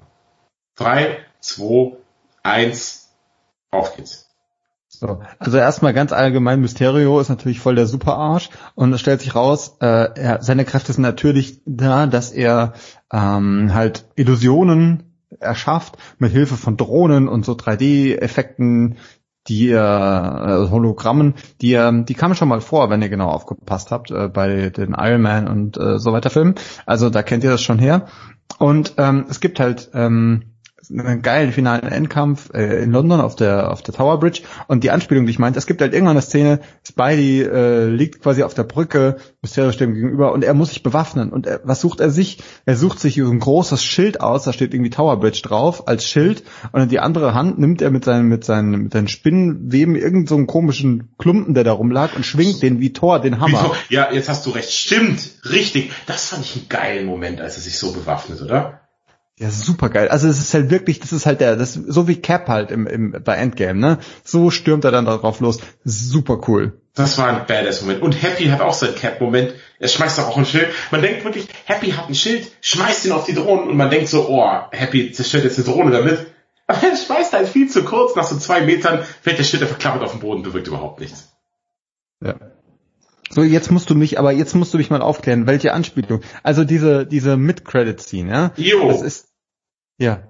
Drei, 0.77 1.19
zwei, 1.41 1.97
eins, 2.43 3.11
auf 3.71 3.97
geht's. 3.97 4.31
So, 4.89 5.21
also 5.39 5.57
erstmal 5.57 5.95
ganz 5.95 6.13
allgemein, 6.13 6.61
Mysterio 6.61 7.21
ist 7.21 7.29
natürlich 7.29 7.61
voll 7.61 7.77
der 7.77 7.87
Superarsch 7.87 8.51
und 8.75 8.93
es 8.93 9.01
stellt 9.01 9.21
sich 9.21 9.35
raus, 9.35 9.77
äh, 9.81 9.87
er, 9.87 10.43
seine 10.43 10.65
Kräfte 10.65 10.93
sind 10.93 11.03
natürlich 11.03 11.61
da, 11.65 12.07
dass 12.07 12.33
er 12.33 12.75
ähm, 13.13 13.73
halt 13.73 14.05
Illusionen 14.17 15.05
erschafft 15.39 15.97
mit 16.19 16.33
Hilfe 16.33 16.57
von 16.57 16.77
Drohnen 16.77 17.29
und 17.29 17.45
so 17.45 17.53
3D-Effekten, 17.53 18.97
die 19.51 19.71
äh, 19.71 20.71
Hologrammen, 20.71 21.35
die 21.61 21.73
er, 21.73 21.93
die 21.93 22.15
kamen 22.15 22.35
schon 22.35 22.49
mal 22.49 22.61
vor, 22.61 22.89
wenn 22.89 23.03
ihr 23.03 23.09
genau 23.09 23.29
aufgepasst 23.29 23.91
habt, 23.91 24.11
äh, 24.11 24.29
bei 24.29 24.71
den 24.71 24.95
Iron 24.97 25.21
Man 25.21 25.49
und 25.49 25.77
äh, 25.77 25.99
so 25.99 26.13
weiter 26.13 26.31
Filmen. 26.31 26.55
Also 26.87 27.11
da 27.11 27.23
kennt 27.23 27.45
ihr 27.45 27.51
das 27.51 27.61
schon 27.61 27.79
her. 27.79 28.07
Und 28.59 28.95
ähm, 28.97 29.27
es 29.29 29.41
gibt 29.41 29.61
halt 29.61 29.91
ähm, 29.93 30.50
einen 30.91 31.23
geilen 31.23 31.53
finalen 31.53 31.91
Endkampf 31.91 32.51
äh, 32.53 32.83
in 32.83 32.91
London 32.91 33.21
auf 33.21 33.37
der 33.37 33.71
auf 33.71 33.83
der 33.83 33.95
Tower 33.95 34.19
Bridge 34.19 34.43
und 34.67 34.85
die 34.85 34.91
Anspielung, 34.91 35.27
die 35.27 35.31
ich 35.31 35.39
meinte, 35.39 35.59
es 35.59 35.67
gibt 35.67 35.81
halt 35.81 35.93
irgendwann 35.93 36.17
eine 36.17 36.23
Szene, 36.23 36.61
Spidey 36.87 37.43
äh, 37.43 37.87
liegt 37.87 38.23
quasi 38.23 38.43
auf 38.43 38.55
der 38.55 38.65
Brücke, 38.65 39.17
Mysterio 39.43 39.73
steht 39.73 39.89
ihm 39.89 39.95
gegenüber 39.95 40.33
und 40.33 40.45
er 40.45 40.55
muss 40.55 40.71
sich 40.71 40.83
bewaffnen 40.83 41.31
und 41.31 41.47
er, 41.47 41.61
was 41.65 41.81
sucht 41.81 42.01
er 42.01 42.11
sich? 42.11 42.39
Er 42.67 42.77
sucht 42.77 43.01
sich 43.01 43.17
so 43.17 43.31
ein 43.31 43.39
großes 43.39 43.85
Schild 43.85 44.21
aus, 44.21 44.45
da 44.45 44.53
steht 44.53 44.75
irgendwie 44.75 44.91
Tower 44.91 45.19
Bridge 45.19 45.43
drauf 45.43 45.89
als 45.89 46.05
Schild 46.05 46.43
und 46.73 46.83
in 46.83 46.89
die 46.89 47.01
andere 47.01 47.35
Hand 47.35 47.59
nimmt 47.59 47.83
er 47.83 47.91
mit 47.91 48.05
seinen 48.05 48.29
mit 48.29 48.45
seinen 48.45 48.71
mit 48.71 48.93
seinen 48.93 49.09
Spinnenweben 49.09 49.95
irgend 49.95 50.29
so 50.29 50.45
komischen 50.47 51.15
Klumpen, 51.19 51.55
der 51.55 51.65
da 51.65 51.73
rumlag 51.73 52.17
und 52.17 52.25
schwingt 52.27 52.63
den 52.63 52.81
wie 52.81 52.93
Thor 52.93 53.21
den 53.21 53.41
Hammer. 53.41 53.73
Ja, 53.89 54.13
jetzt 54.13 54.29
hast 54.29 54.47
du 54.47 54.51
recht, 54.51 54.73
stimmt, 54.73 55.21
richtig. 55.51 55.93
Das 56.07 56.29
fand 56.29 56.45
ich 56.45 56.57
einen 56.57 56.69
geilen 56.69 57.07
Moment, 57.07 57.41
als 57.41 57.57
er 57.57 57.63
sich 57.63 57.79
so 57.79 57.93
bewaffnet, 57.93 58.41
oder? 58.43 58.80
Ja, 59.41 59.49
super 59.49 59.89
geil. 59.89 60.09
Also 60.09 60.29
es 60.29 60.39
ist 60.39 60.53
halt 60.53 60.71
wirklich, 60.71 61.01
das 61.01 61.15
ist 61.15 61.25
halt 61.25 61.41
der, 61.41 61.57
das 61.57 61.73
so 61.73 62.07
wie 62.07 62.21
Cap 62.21 62.47
halt 62.49 62.71
im, 62.71 62.87
im 62.87 63.13
bei 63.25 63.37
Endgame, 63.37 63.81
ne? 63.81 63.99
So 64.23 64.51
stürmt 64.51 64.85
er 64.85 64.91
dann 64.91 65.07
darauf 65.07 65.41
los. 65.41 65.61
Super 65.83 66.43
cool. 66.47 66.79
Das 66.95 67.17
war 67.17 67.29
ein 67.29 67.47
badass 67.47 67.81
Moment. 67.81 68.03
Und 68.03 68.23
Happy 68.23 68.49
hat 68.49 68.61
auch 68.61 68.75
seinen 68.75 68.97
Cap-Moment. 68.97 69.55
Er 69.79 69.89
schmeißt 69.89 70.19
doch 70.19 70.29
auch 70.29 70.37
ein 70.37 70.45
Schild. 70.45 70.69
Man 70.91 71.01
denkt 71.01 71.25
wirklich, 71.25 71.47
Happy 71.65 71.93
hat 71.93 72.11
ein 72.11 72.15
Schild, 72.15 72.53
schmeißt 72.61 73.07
ihn 73.07 73.13
auf 73.13 73.25
die 73.25 73.33
Drohnen 73.33 73.67
und 73.67 73.79
man 73.79 73.89
denkt 73.89 74.09
so, 74.09 74.29
oh, 74.29 74.47
Happy 74.73 75.11
zerstört 75.13 75.45
jetzt 75.45 75.57
eine 75.57 75.67
Drohne 75.67 75.91
damit. 75.91 76.27
Aber 76.67 76.83
er 76.87 76.95
schmeißt 76.95 77.33
halt 77.33 77.49
viel 77.49 77.71
zu 77.71 77.83
kurz. 77.83 78.17
Nach 78.17 78.25
so 78.25 78.37
zwei 78.37 78.61
Metern 78.61 79.03
fällt 79.23 79.39
der 79.39 79.45
Schild 79.45 79.63
einfach 79.63 79.79
klappert 79.79 80.03
auf 80.03 80.11
den 80.11 80.21
Boden, 80.21 80.43
bewirkt 80.43 80.69
überhaupt 80.69 81.01
nichts. 81.01 81.33
Ja. 82.23 82.35
So, 83.31 83.43
jetzt 83.43 83.71
musst 83.71 83.89
du 83.89 83.95
mich, 83.95 84.19
aber 84.19 84.33
jetzt 84.33 84.55
musst 84.55 84.75
du 84.75 84.79
mich 84.79 84.91
mal 84.91 85.01
aufklären, 85.01 85.47
welche 85.47 85.73
Anspielung. 85.73 86.21
Also 86.43 86.65
diese, 86.65 87.07
diese 87.07 87.37
Mid-Credit-Scene, 87.37 88.31
ja? 88.31 88.53
Jo. 88.57 88.89
Das 88.89 89.03
ist, 89.03 89.30
ja. 90.01 90.23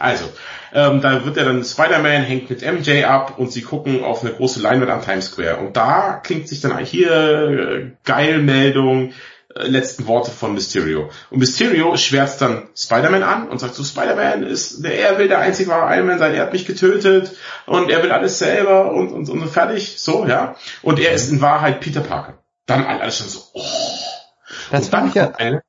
Also, 0.00 0.26
ähm, 0.72 1.00
da 1.00 1.24
wird 1.24 1.36
er 1.36 1.44
dann 1.44 1.64
Spider-Man 1.64 2.22
hängt 2.22 2.48
mit 2.48 2.62
MJ 2.62 3.02
ab 3.02 3.34
und 3.36 3.50
sie 3.50 3.62
gucken 3.62 4.04
auf 4.04 4.22
eine 4.22 4.32
große 4.32 4.60
Leinwand 4.60 4.92
am 4.92 5.02
Times 5.02 5.26
Square. 5.26 5.56
Und 5.56 5.76
da 5.76 6.20
klingt 6.22 6.48
sich 6.48 6.60
dann 6.60 6.78
hier 6.78 7.10
äh, 7.10 7.90
geil 8.04 8.38
Meldung, 8.38 9.12
äh, 9.54 9.66
letzten 9.66 10.06
Worte 10.06 10.30
von 10.30 10.54
Mysterio. 10.54 11.10
Und 11.30 11.40
Mysterio 11.40 11.96
schwärzt 11.96 12.40
dann 12.40 12.68
Spider-Man 12.76 13.24
an 13.24 13.48
und 13.48 13.58
sagt 13.58 13.74
so, 13.74 13.82
Spider-Man 13.82 14.44
ist, 14.44 14.84
der, 14.84 14.96
er 15.00 15.18
will 15.18 15.26
der 15.26 15.40
einzige 15.40 15.70
wahre 15.70 15.96
Iron 15.96 16.06
Man 16.06 16.20
sein, 16.20 16.32
er 16.32 16.42
hat 16.42 16.52
mich 16.52 16.64
getötet 16.64 17.32
und 17.66 17.90
er 17.90 18.00
will 18.04 18.12
alles 18.12 18.38
selber 18.38 18.92
und, 18.92 19.10
und, 19.10 19.28
und 19.28 19.48
fertig, 19.48 19.98
so, 19.98 20.24
ja. 20.26 20.54
Und 20.82 21.00
er 21.00 21.12
ist 21.12 21.28
in 21.32 21.40
Wahrheit 21.40 21.80
Peter 21.80 22.02
Parker. 22.02 22.38
Dann 22.66 22.84
alles 22.84 23.18
schon 23.18 23.28
so, 23.28 23.40
oh. 23.52 23.64
Das 24.70 24.84
und 24.84 24.92
dann 24.92 25.08
ich 25.08 25.14
ja, 25.14 25.32
eine, 25.32 25.62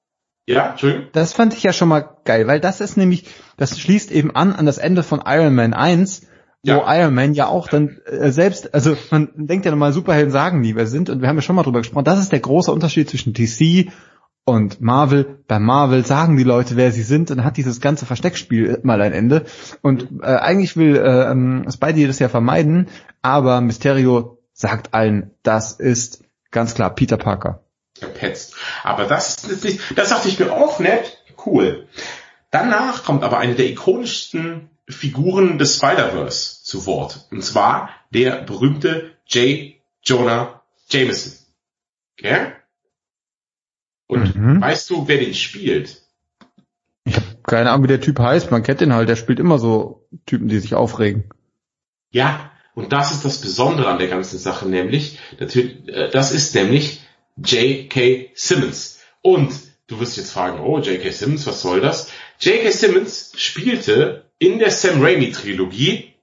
ja, 0.50 0.72
Entschuldigung. 0.72 1.08
das 1.14 1.34
fand 1.34 1.54
ich 1.54 1.64
ja 1.64 1.74
schon 1.74 1.90
mal 1.90 2.10
geil, 2.26 2.48
weil 2.48 2.60
das 2.60 2.82
ist 2.82 2.98
nämlich, 2.98 3.26
das 3.58 3.80
schließt 3.80 4.12
eben 4.12 4.36
an 4.36 4.54
an 4.54 4.66
das 4.66 4.78
Ende 4.78 5.04
von 5.04 5.22
Iron 5.26 5.56
Man 5.56 5.74
1, 5.74 6.24
wo 6.64 6.72
Ja. 6.72 7.02
Iron 7.02 7.14
Man 7.14 7.34
ja 7.34 7.48
auch 7.48 7.68
dann 7.68 8.00
äh, 8.06 8.32
selbst, 8.32 8.74
also 8.74 8.98
man 9.12 9.30
denkt 9.36 9.66
ja 9.66 9.72
nochmal, 9.72 9.94
Superhelden 9.94 10.32
sagen 10.32 10.62
nie, 10.62 10.76
wer 10.76 10.88
sind, 10.88 11.10
und 11.10 11.22
wir 11.22 11.30
haben 11.30 11.38
ja 11.38 11.42
schon 11.42 11.56
mal 11.56 11.64
drüber 11.64 11.80
gesprochen, 11.80 12.04
das 12.04 12.20
ist 12.20 12.32
der 12.32 12.40
große 12.40 12.72
Unterschied 12.72 13.10
zwischen 13.10 13.34
DC 13.34 13.92
und 14.46 14.82
Marvel. 14.82 15.44
Bei 15.48 15.60
Marvel 15.60 16.06
sagen 16.06 16.36
die 16.36 16.44
Leute, 16.44 16.76
wer 16.76 16.92
sie 16.92 17.04
sind, 17.04 17.30
und 17.30 17.38
dann 17.38 17.46
hat 17.46 17.58
dieses 17.58 17.82
ganze 17.82 18.06
Versteckspiel 18.06 18.80
mal 18.84 19.02
ein 19.02 19.14
Ende. 19.14 19.46
Und 19.82 20.10
äh, 20.22 20.26
eigentlich 20.26 20.76
will 20.76 20.96
äh, 20.96 21.32
ähm, 21.32 21.66
Spidey 21.72 22.08
das 22.08 22.20
ja 22.20 22.30
vermeiden, 22.30 22.88
aber 23.22 23.62
Mysterio 23.62 24.40
sagt 24.54 24.94
allen, 24.94 25.32
das 25.44 25.74
ist 25.74 26.24
ganz 26.52 26.74
klar 26.74 26.94
Peter 26.96 27.18
Parker. 27.18 27.64
Verpetzt. 28.00 28.56
Aber 28.84 29.06
das 29.06 29.44
ist 29.44 29.64
nicht, 29.64 29.80
das 29.96 30.10
dachte 30.10 30.30
ich 30.30 30.40
mir 30.40 30.52
auch 30.52 30.80
nett, 30.80 31.18
cool. 31.46 31.88
Danach 32.52 33.04
kommt 33.04 33.24
aber 33.24 33.38
eine 33.38 33.56
der 33.56 33.70
ikonischsten 33.70 34.70
Figuren 34.88 35.60
des 35.60 35.78
Spider-Verse 35.78 36.64
zu 36.64 36.86
Wort. 36.86 37.28
Und 37.32 37.44
zwar 37.44 37.92
der 38.12 38.42
berühmte 38.42 39.12
J. 39.28 39.76
Jonah 40.04 40.64
Jameson. 40.90 41.34
Okay? 42.18 42.54
Und 44.08 44.36
Mhm. 44.36 44.62
weißt 44.62 44.90
du, 44.90 45.08
wer 45.08 45.20
den 45.20 45.36
spielt? 45.36 46.02
Ich 47.06 47.16
habe 47.16 47.26
keine 47.44 47.70
Ahnung, 47.70 47.84
wie 47.84 47.90
der 47.90 48.02
Typ 48.02 48.20
heißt. 48.20 48.50
Man 48.52 48.64
kennt 48.64 48.82
den 48.82 48.94
halt. 48.94 49.10
Der 49.10 49.16
spielt 49.16 49.40
immer 49.40 49.60
so 49.60 50.08
Typen, 50.26 50.48
die 50.48 50.60
sich 50.60 50.74
aufregen. 50.74 51.30
Ja, 52.12 52.52
und 52.74 52.92
das 52.92 53.12
ist 53.12 53.26
das 53.26 53.40
Besondere 53.42 53.90
an 53.90 54.00
der 54.00 54.08
ganzen 54.08 54.40
Sache, 54.40 54.68
nämlich, 54.68 55.20
natürlich, 55.40 55.88
äh, 55.88 56.10
das 56.10 56.32
ist 56.32 56.56
nämlich 56.56 57.02
J.K. 57.44 58.32
Simmons. 58.36 59.00
Und 59.22 59.52
du 59.88 60.00
wirst 60.00 60.18
jetzt 60.18 60.32
fragen, 60.32 60.60
oh, 60.62 60.80
J.K. 60.80 61.12
Simmons, 61.12 61.46
was 61.48 61.62
soll 61.62 61.82
das? 61.82 62.10
J.K. 62.40 62.72
Simmons 62.72 63.34
spielte 63.36 64.26
in 64.40 64.60
der 64.60 64.72
Sam 64.72 65.02
Raimi 65.02 65.32
Trilogie 65.32 66.14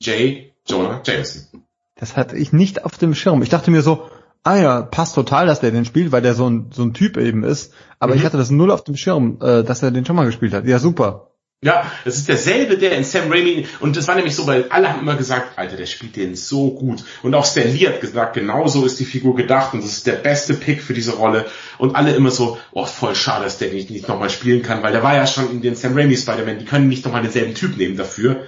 J. 0.00 0.52
Jonah 0.66 1.02
Jameson. 1.04 1.64
Das 1.96 2.16
hatte 2.16 2.36
ich 2.36 2.52
nicht 2.52 2.84
auf 2.84 2.98
dem 2.98 3.14
Schirm. 3.14 3.42
Ich 3.42 3.48
dachte 3.48 3.70
mir 3.70 3.82
so, 3.82 4.10
ah 4.42 4.56
ja, 4.56 4.82
passt 4.82 5.14
total, 5.14 5.46
dass 5.46 5.60
der 5.60 5.70
den 5.70 5.84
spielt, 5.84 6.12
weil 6.12 6.22
der 6.22 6.34
so 6.34 6.48
ein, 6.48 6.70
so 6.72 6.82
ein 6.82 6.92
Typ 6.92 7.16
eben 7.16 7.44
ist. 7.44 7.72
Aber 7.98 8.12
Mhm. 8.14 8.18
ich 8.20 8.24
hatte 8.26 8.36
das 8.36 8.50
null 8.50 8.70
auf 8.70 8.84
dem 8.84 8.96
Schirm, 8.96 9.38
äh, 9.40 9.62
dass 9.62 9.82
er 9.82 9.90
den 9.90 10.04
schon 10.04 10.16
mal 10.16 10.26
gespielt 10.26 10.52
hat. 10.52 10.66
Ja, 10.66 10.78
super. 10.78 11.30
Ja, 11.64 11.90
das 12.04 12.16
ist 12.16 12.28
derselbe, 12.28 12.76
der 12.76 12.92
in 12.92 13.04
Sam 13.04 13.32
Raimi, 13.32 13.66
und 13.80 13.96
das 13.96 14.06
war 14.06 14.16
nämlich 14.16 14.36
so, 14.36 14.46
weil 14.46 14.66
alle 14.68 14.90
haben 14.90 15.00
immer 15.00 15.16
gesagt, 15.16 15.58
Alter, 15.58 15.76
der 15.78 15.86
spielt 15.86 16.14
den 16.14 16.34
so 16.36 16.70
gut. 16.72 17.02
Und 17.22 17.34
auch 17.34 17.46
Stan 17.46 17.66
Lee 17.72 17.88
hat 17.88 18.02
gesagt, 18.02 18.34
genau 18.34 18.68
so 18.68 18.84
ist 18.84 19.00
die 19.00 19.06
Figur 19.06 19.34
gedacht 19.34 19.72
und 19.72 19.82
das 19.82 19.92
ist 19.92 20.06
der 20.06 20.12
beste 20.16 20.52
Pick 20.52 20.82
für 20.82 20.92
diese 20.92 21.12
Rolle. 21.14 21.46
Und 21.78 21.96
alle 21.96 22.14
immer 22.14 22.30
so, 22.30 22.58
oh, 22.72 22.84
voll 22.84 23.14
schade, 23.14 23.44
dass 23.44 23.56
der 23.56 23.72
nicht, 23.72 23.88
nicht 23.88 24.06
nochmal 24.08 24.28
spielen 24.28 24.62
kann, 24.62 24.82
weil 24.82 24.92
der 24.92 25.02
war 25.02 25.16
ja 25.16 25.26
schon 25.26 25.50
in 25.50 25.62
den 25.62 25.74
Sam 25.74 25.96
Raimi 25.96 26.18
Spider-Man, 26.18 26.58
die 26.58 26.66
können 26.66 26.88
nicht 26.88 27.02
nochmal 27.06 27.22
denselben 27.22 27.54
Typ 27.54 27.78
nehmen 27.78 27.96
dafür, 27.96 28.44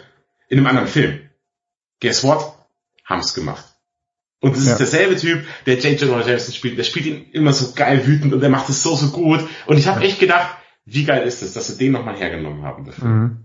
in 0.50 0.58
einem 0.58 0.66
anderen 0.66 0.88
Film. 0.88 1.20
Guess 2.02 2.22
what? 2.22 2.52
Haben's 3.06 3.32
gemacht. 3.32 3.64
Und 4.40 4.54
das 4.54 4.66
Ja. 4.66 4.72
ist 4.72 4.78
derselbe 4.78 5.16
Typ, 5.16 5.46
der 5.64 5.78
J. 5.78 5.98
Jonah 5.98 6.20
Jameson 6.26 6.52
spielt. 6.52 6.76
Der 6.76 6.84
spielt 6.84 7.06
ihn 7.06 7.30
immer 7.32 7.54
so 7.54 7.72
geil 7.74 8.06
wütend 8.06 8.34
und 8.34 8.40
der 8.40 8.50
macht 8.50 8.68
es 8.68 8.82
so, 8.82 8.94
so 8.94 9.08
gut. 9.08 9.40
Und 9.64 9.78
ich 9.78 9.86
habe 9.86 10.04
echt 10.04 10.20
gedacht, 10.20 10.48
wie 10.86 11.04
geil 11.04 11.26
ist 11.26 11.42
es, 11.42 11.52
dass 11.52 11.66
sie 11.66 11.76
den 11.78 11.92
nochmal 11.92 12.16
hergenommen 12.16 12.62
haben 12.62 12.84
dafür. 12.84 13.08
Mhm. 13.08 13.36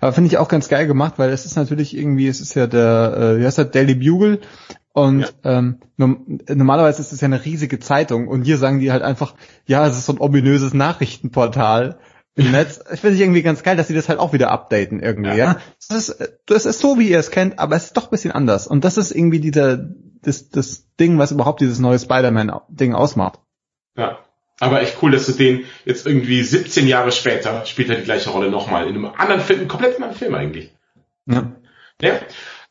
Aber 0.00 0.12
finde 0.12 0.28
ich 0.28 0.38
auch 0.38 0.48
ganz 0.48 0.68
geil 0.68 0.86
gemacht, 0.86 1.14
weil 1.18 1.30
es 1.30 1.46
ist 1.46 1.54
natürlich 1.56 1.96
irgendwie, 1.96 2.26
es 2.26 2.40
ist 2.40 2.54
ja 2.54 2.66
der, 2.66 3.16
äh, 3.36 3.40
wie 3.40 3.44
heißt 3.44 3.58
der, 3.58 3.66
Daily 3.66 3.94
Bugle. 3.94 4.40
Und 4.92 5.20
Ja. 5.44 5.58
ähm, 5.58 5.80
norm 5.98 6.40
normalerweise 6.48 7.02
ist 7.02 7.12
es 7.12 7.20
ja 7.20 7.26
eine 7.26 7.44
riesige 7.44 7.78
Zeitung 7.78 8.28
und 8.28 8.42
hier 8.42 8.56
sagen 8.56 8.80
die 8.80 8.90
halt 8.90 9.02
einfach, 9.02 9.34
ja, 9.66 9.86
es 9.86 9.96
ist 9.98 10.06
so 10.06 10.14
ein 10.14 10.20
ominöses 10.20 10.72
Nachrichtenportal 10.72 11.98
im 12.34 12.50
Netz. 12.52 12.80
Ich 12.92 13.00
finde 13.00 13.16
ich 13.16 13.20
irgendwie 13.20 13.42
ganz 13.42 13.62
geil, 13.62 13.76
dass 13.76 13.88
sie 13.88 13.94
das 13.94 14.08
halt 14.08 14.18
auch 14.18 14.32
wieder 14.32 14.50
updaten 14.50 15.00
irgendwie, 15.00 15.30
Ja. 15.30 15.34
ja. 15.36 15.56
Das 15.88 16.08
ist, 16.08 16.38
das 16.46 16.64
ist 16.66 16.80
so, 16.80 16.98
wie 16.98 17.10
ihr 17.10 17.18
es 17.18 17.30
kennt, 17.30 17.58
aber 17.58 17.76
es 17.76 17.84
ist 17.84 17.96
doch 17.96 18.04
ein 18.04 18.10
bisschen 18.10 18.32
anders. 18.32 18.66
Und 18.66 18.84
das 18.84 18.96
ist 18.96 19.12
irgendwie 19.12 19.40
dieser, 19.40 19.76
das, 20.22 20.48
das 20.48 20.86
Ding, 20.98 21.18
was 21.18 21.30
überhaupt 21.30 21.60
dieses 21.60 21.78
neue 21.78 21.98
Spider-Man-Ding 21.98 22.94
ausmacht. 22.94 23.38
Ja. 23.96 24.18
Aber 24.58 24.80
echt 24.80 24.96
cool, 25.02 25.10
dass 25.10 25.26
du 25.26 25.32
den 25.32 25.64
jetzt 25.84 26.06
irgendwie 26.06 26.42
17 26.42 26.88
Jahre 26.88 27.12
später 27.12 27.66
spielt 27.66 27.90
er 27.90 27.96
die 27.96 28.04
gleiche 28.04 28.30
Rolle 28.30 28.50
nochmal 28.50 28.88
in 28.88 28.94
einem 28.94 29.06
anderen 29.16 29.42
Film, 29.42 29.60
einem 29.60 29.68
komplett 29.68 29.96
anderen 29.96 30.14
Film 30.14 30.34
eigentlich. 30.34 30.70
Ja. 31.26 31.52
Ja. 32.00 32.12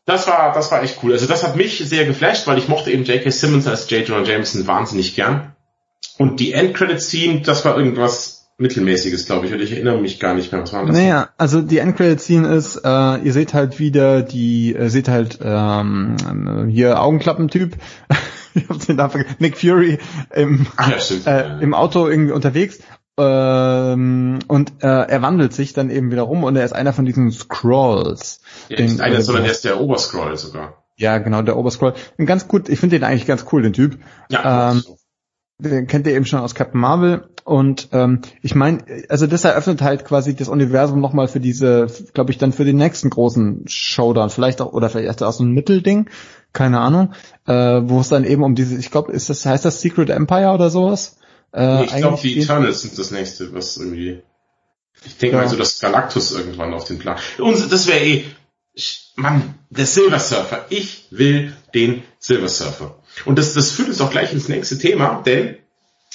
Das 0.06 0.28
war, 0.28 0.54
das 0.54 0.72
war 0.72 0.84
echt 0.84 1.00
cool. 1.04 1.14
Also 1.14 1.26
das 1.26 1.44
hat 1.44 1.56
mich 1.56 1.80
sehr 1.80 2.06
geflasht, 2.06 2.46
weil 2.46 2.60
ich 2.60 2.68
mochte 2.68 2.92
eben 2.92 3.04
J.K. 3.04 3.32
Simmons 3.32 3.68
als 3.68 3.90
J. 3.90 4.08
Jonah 4.08 4.24
Jameson 4.24 4.68
wahnsinnig 4.68 5.16
gern. 5.16 5.56
Und 6.18 6.40
die 6.40 6.54
Endcredit-Scene, 6.54 7.42
das 7.42 7.66
war 7.66 7.78
irgendwas 7.78 8.48
Mittelmäßiges, 8.58 9.26
glaube 9.26 9.48
ich. 9.48 9.54
Und 9.54 9.62
ich 9.62 9.74
erinnere 9.74 10.00
mich 10.00 10.20
gar 10.20 10.34
nicht 10.34 10.52
mehr, 10.52 10.62
was 10.62 10.74
war 10.74 10.86
das? 10.86 10.96
Naja, 10.96 11.30
also 11.38 11.62
die 11.62 11.80
Endcredit-Scene 11.80 12.48
ist, 12.56 12.78
äh, 12.86 13.18
ihr 13.18 13.34
seht 13.34 13.54
halt 13.54 13.80
wieder 13.80 14.22
die, 14.22 14.76
äh, 14.76 14.90
seht 14.90 15.10
halt 15.10 15.40
ähm, 15.44 16.16
hier 16.70 17.02
Augenklappentyp, 17.02 17.76
ich 18.64 18.70
hab 18.70 18.80
den 18.86 18.96
Namen 18.96 19.12
vergessen, 19.12 19.36
Nick 19.40 19.58
Fury 19.58 20.00
im, 20.34 20.66
Ach 20.78 21.00
stimmt. 21.00 21.28
äh, 21.28 21.60
im 21.60 21.74
Auto 21.74 22.08
irgendwie 22.08 22.32
unterwegs 22.34 22.80
ähm, 23.18 24.40
und 24.48 24.74
äh, 24.84 24.88
er 24.88 25.22
wandelt 25.22 25.54
sich 25.54 25.74
dann 25.74 25.90
eben 25.90 26.12
wieder 26.12 26.24
rum 26.24 26.44
und 26.44 26.56
er 26.56 26.66
ist 26.66 26.74
einer 26.74 26.94
von 26.94 27.06
diesen 27.06 27.32
Scrolls. 27.32 28.42
ja, 28.70 28.78
den- 28.78 28.88
nicht 28.88 29.02
einer, 29.02 29.18
äh, 29.18 29.22
sondern 29.22 29.46
er 29.46 29.52
ist 29.52 29.64
der 29.66 29.80
Oberscroll 29.80 30.36
sogar. 30.38 30.84
Ja, 30.98 31.18
genau, 31.18 31.42
der 31.42 31.58
Oberscroll. 31.58 31.94
Ganz 32.26 32.48
gut, 32.48 32.70
ich 32.70 32.80
finde 32.80 32.98
den 32.98 33.04
eigentlich 33.04 33.26
ganz 33.26 33.46
cool, 33.52 33.62
den 33.62 33.74
Typ. 33.74 33.98
Ja, 34.30 34.72
ähm, 34.72 34.84
den 35.58 35.88
kennt 35.88 36.06
ihr 36.08 36.14
eben 36.14 36.26
schon 36.26 36.40
aus 36.40 36.56
Captain 36.56 36.80
Marvel 36.82 37.30
und 37.46 37.90
ähm, 37.94 38.20
ich 38.42 38.56
meine, 38.56 38.80
also 39.08 39.26
das 39.28 39.46
eröffnet 39.46 39.82
halt 39.82 40.04
quasi 40.04 40.36
das 40.36 40.50
Universum 40.50 41.00
nochmal 41.00 41.28
für 41.30 41.40
diese, 41.40 41.88
glaube 42.14 42.32
ich, 42.32 42.38
dann 42.38 42.52
für 42.52 42.66
den 42.66 42.76
nächsten 42.76 43.10
großen 43.10 43.64
Showdown, 43.68 44.30
vielleicht 44.30 44.60
auch, 44.62 44.74
oder 44.74 44.90
vielleicht 44.90 45.24
auch 45.24 45.32
so 45.32 45.44
ein 45.46 45.52
Mittelding, 45.52 46.10
keine 46.56 46.80
Ahnung, 46.80 47.14
äh, 47.46 47.54
wo 47.54 48.00
es 48.00 48.10
dann 48.10 48.24
eben 48.24 48.44
um 48.44 48.56
diese, 48.56 48.80
ich 48.80 48.90
glaube, 48.90 49.12
ist 49.12 49.30
das, 49.30 49.46
heißt 49.46 49.66
das 49.66 49.82
Secret 49.82 50.10
Empire 50.10 50.52
oder 50.52 50.72
sowas? 50.72 51.18
Äh, 51.54 51.84
ich 51.84 51.96
glaube, 51.98 52.20
die 52.20 52.40
Eternals 52.40 52.82
sind 52.82 52.98
das 52.98 53.12
nächste, 53.12 53.54
was 53.54 53.78
irgendwie. 53.78 54.24
Ich 55.06 55.18
denke 55.18 55.36
ja. 55.36 55.44
mal 55.44 55.50
so, 55.50 55.58
dass 55.58 55.80
Galactus 55.80 56.32
irgendwann 56.32 56.74
auf 56.74 56.86
den 56.86 56.98
Plan. 56.98 57.18
Und 57.38 57.72
das 57.72 57.86
wäre 57.86 58.04
eh, 58.04 58.26
Mann, 59.16 59.56
der 59.70 59.86
Silver 59.86 60.20
Surfer. 60.20 60.66
Ich 60.70 61.08
will 61.12 61.54
den 61.76 62.04
Silver 62.18 62.48
Surfer. 62.48 62.96
Und 63.26 63.38
das, 63.38 63.54
das 63.54 63.72
führt 63.72 63.90
uns 63.90 64.02
auch 64.02 64.10
gleich 64.10 64.34
ins 64.34 64.48
nächste 64.48 64.80
Thema, 64.80 65.22
denn 65.26 65.58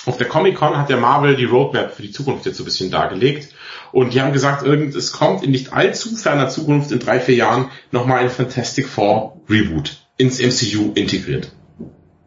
auf 0.07 0.16
der 0.16 0.28
Comic 0.28 0.57
Con 0.57 0.78
hat 0.78 0.88
der 0.88 0.97
Marvel 0.97 1.36
die 1.36 1.45
Roadmap 1.45 1.95
für 1.95 2.03
die 2.03 2.11
Zukunft 2.11 2.47
jetzt 2.47 2.57
so 2.57 2.62
ein 2.62 2.66
bisschen 2.66 2.91
dargelegt. 2.91 3.55
Und 3.93 4.14
die 4.14 4.22
haben 4.22 4.32
gesagt, 4.32 4.64
irgend, 4.64 4.95
es 4.95 5.12
kommt 5.12 5.43
in 5.43 5.51
nicht 5.51 5.74
allzu 5.74 6.16
ferner 6.16 6.49
Zukunft, 6.49 6.91
in 6.91 7.01
drei, 7.01 7.20
vier 7.20 7.34
Jahren, 7.34 7.70
nochmal 7.91 8.20
ein 8.20 8.30
Fantastic 8.30 8.88
Four 8.88 9.41
Reboot 9.49 9.99
ins 10.20 10.38
MCU 10.38 10.92
integriert. 10.94 11.52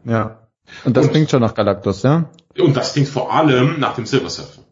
Ja. 0.03 0.49
Und 0.83 0.97
das 0.97 1.05
und, 1.05 1.11
klingt 1.11 1.29
schon 1.29 1.41
nach 1.41 1.53
Galactus, 1.53 2.03
ja? 2.03 2.29
Und 2.57 2.75
das 2.75 2.93
klingt 2.93 3.07
vor 3.07 3.33
allem 3.33 3.79
nach 3.79 3.95
dem 3.95 4.05
Silver 4.05 4.29
Surfer. 4.29 4.63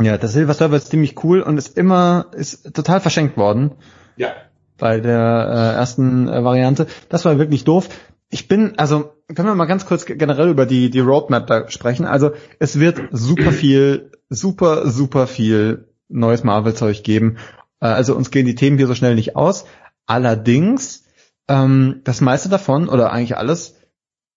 Ja, 0.00 0.16
der 0.18 0.28
Silver 0.28 0.54
Surfer 0.54 0.76
ist 0.76 0.90
ziemlich 0.90 1.22
cool 1.22 1.40
und 1.40 1.58
ist 1.58 1.76
immer, 1.76 2.26
ist 2.32 2.74
total 2.74 3.00
verschenkt 3.00 3.36
worden. 3.36 3.72
Ja. 4.16 4.32
Bei 4.78 4.98
der 5.00 5.20
äh, 5.20 5.76
ersten 5.76 6.28
äh, 6.28 6.42
Variante. 6.42 6.86
Das 7.08 7.24
war 7.24 7.38
wirklich 7.38 7.64
doof. 7.64 7.88
Ich 8.30 8.48
bin, 8.48 8.76
also 8.78 9.12
können 9.32 9.48
wir 9.48 9.54
mal 9.54 9.66
ganz 9.66 9.86
kurz 9.86 10.04
generell 10.06 10.48
über 10.48 10.66
die, 10.66 10.90
die 10.90 11.00
Roadmap 11.00 11.46
da 11.46 11.70
sprechen. 11.70 12.06
Also 12.06 12.32
es 12.58 12.80
wird 12.80 13.00
super 13.12 13.52
viel, 13.52 14.10
super, 14.30 14.90
super 14.90 15.26
viel 15.26 15.88
neues 16.08 16.42
Marvel-Zeug 16.42 17.04
geben. 17.04 17.36
Äh, 17.80 17.86
also 17.86 18.16
uns 18.16 18.30
gehen 18.30 18.46
die 18.46 18.56
Themen 18.56 18.78
hier 18.78 18.88
so 18.88 18.94
schnell 18.94 19.14
nicht 19.14 19.36
aus. 19.36 19.66
Allerdings, 20.06 21.03
ähm, 21.48 22.00
das 22.04 22.20
meiste 22.20 22.48
davon, 22.48 22.88
oder 22.88 23.12
eigentlich 23.12 23.36
alles, 23.36 23.76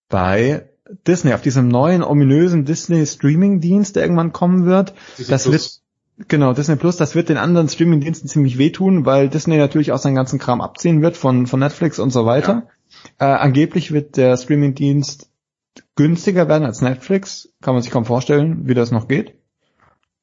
bei 0.09 0.69
Disney, 1.05 1.33
auf 1.33 1.41
diesem 1.41 1.67
neuen 1.67 2.03
ominösen 2.03 2.65
Disney 2.65 3.05
Streaming-Dienst, 3.05 3.95
der 3.95 4.03
irgendwann 4.03 4.31
kommen 4.33 4.65
wird. 4.65 4.93
Disney 5.17 5.31
das 5.31 5.43
Plus. 5.43 5.83
wird, 6.17 6.29
genau, 6.29 6.53
Disney 6.53 6.75
Plus, 6.75 6.97
das 6.97 7.15
wird 7.15 7.29
den 7.29 7.37
anderen 7.37 7.67
Streaming-Diensten 7.67 8.27
ziemlich 8.27 8.57
wehtun, 8.57 9.05
weil 9.05 9.29
Disney 9.29 9.57
natürlich 9.57 9.91
auch 9.91 9.97
seinen 9.97 10.15
ganzen 10.15 10.39
Kram 10.39 10.61
abziehen 10.61 11.01
wird 11.01 11.17
von, 11.17 11.47
von 11.47 11.59
Netflix 11.59 11.99
und 11.99 12.11
so 12.11 12.25
weiter. 12.25 12.67
Ja. 13.19 13.35
Äh, 13.35 13.37
angeblich 13.37 13.91
wird 13.91 14.17
der 14.17 14.37
Streaming-Dienst 14.37 15.29
günstiger 15.95 16.47
werden 16.47 16.65
als 16.65 16.81
Netflix. 16.81 17.49
Kann 17.61 17.73
man 17.73 17.83
sich 17.83 17.91
kaum 17.91 18.05
vorstellen, 18.05 18.67
wie 18.67 18.73
das 18.73 18.91
noch 18.91 19.07
geht. 19.07 19.35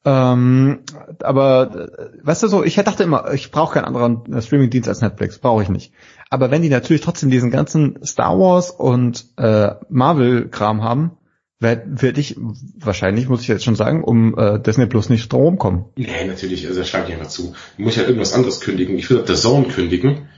Ähm, 0.06 0.80
aber 1.20 1.88
äh, 1.88 2.26
weißt 2.26 2.42
du 2.42 2.48
so, 2.48 2.62
ich 2.62 2.74
dachte 2.74 3.02
immer, 3.02 3.32
ich 3.32 3.50
brauche 3.50 3.74
keinen 3.74 3.86
anderen 3.86 4.42
Streaming-Dienst 4.42 4.88
als 4.88 5.00
Netflix, 5.00 5.38
brauche 5.38 5.62
ich 5.62 5.70
nicht. 5.70 5.92
Aber 6.30 6.50
wenn 6.50 6.62
die 6.62 6.68
natürlich 6.68 7.02
trotzdem 7.02 7.30
diesen 7.30 7.50
ganzen 7.50 8.04
Star 8.04 8.38
Wars 8.38 8.70
und 8.70 9.26
äh, 9.36 9.70
Marvel-Kram 9.88 10.82
haben, 10.82 11.12
werde 11.60 12.02
werd 12.02 12.18
ich 12.18 12.36
wahrscheinlich, 12.78 13.28
muss 13.28 13.42
ich 13.42 13.48
jetzt 13.48 13.64
schon 13.64 13.76
sagen, 13.76 14.04
um 14.04 14.36
äh, 14.38 14.60
Disney 14.60 14.86
Plus 14.86 15.08
nicht 15.08 15.32
drum 15.32 15.58
kommen. 15.58 15.86
Nee, 15.96 16.24
natürlich, 16.26 16.66
also 16.66 16.80
da 16.80 16.86
schlage 16.86 17.08
ich 17.08 17.14
einfach 17.14 17.28
zu. 17.28 17.54
Ich 17.78 17.84
muss 17.84 17.96
ja 17.96 18.02
irgendwas 18.02 18.34
anderes 18.34 18.60
kündigen. 18.60 18.98
Ich 18.98 19.08
will 19.10 19.22
der 19.22 19.36
Zone 19.36 19.68
kündigen. 19.68 20.28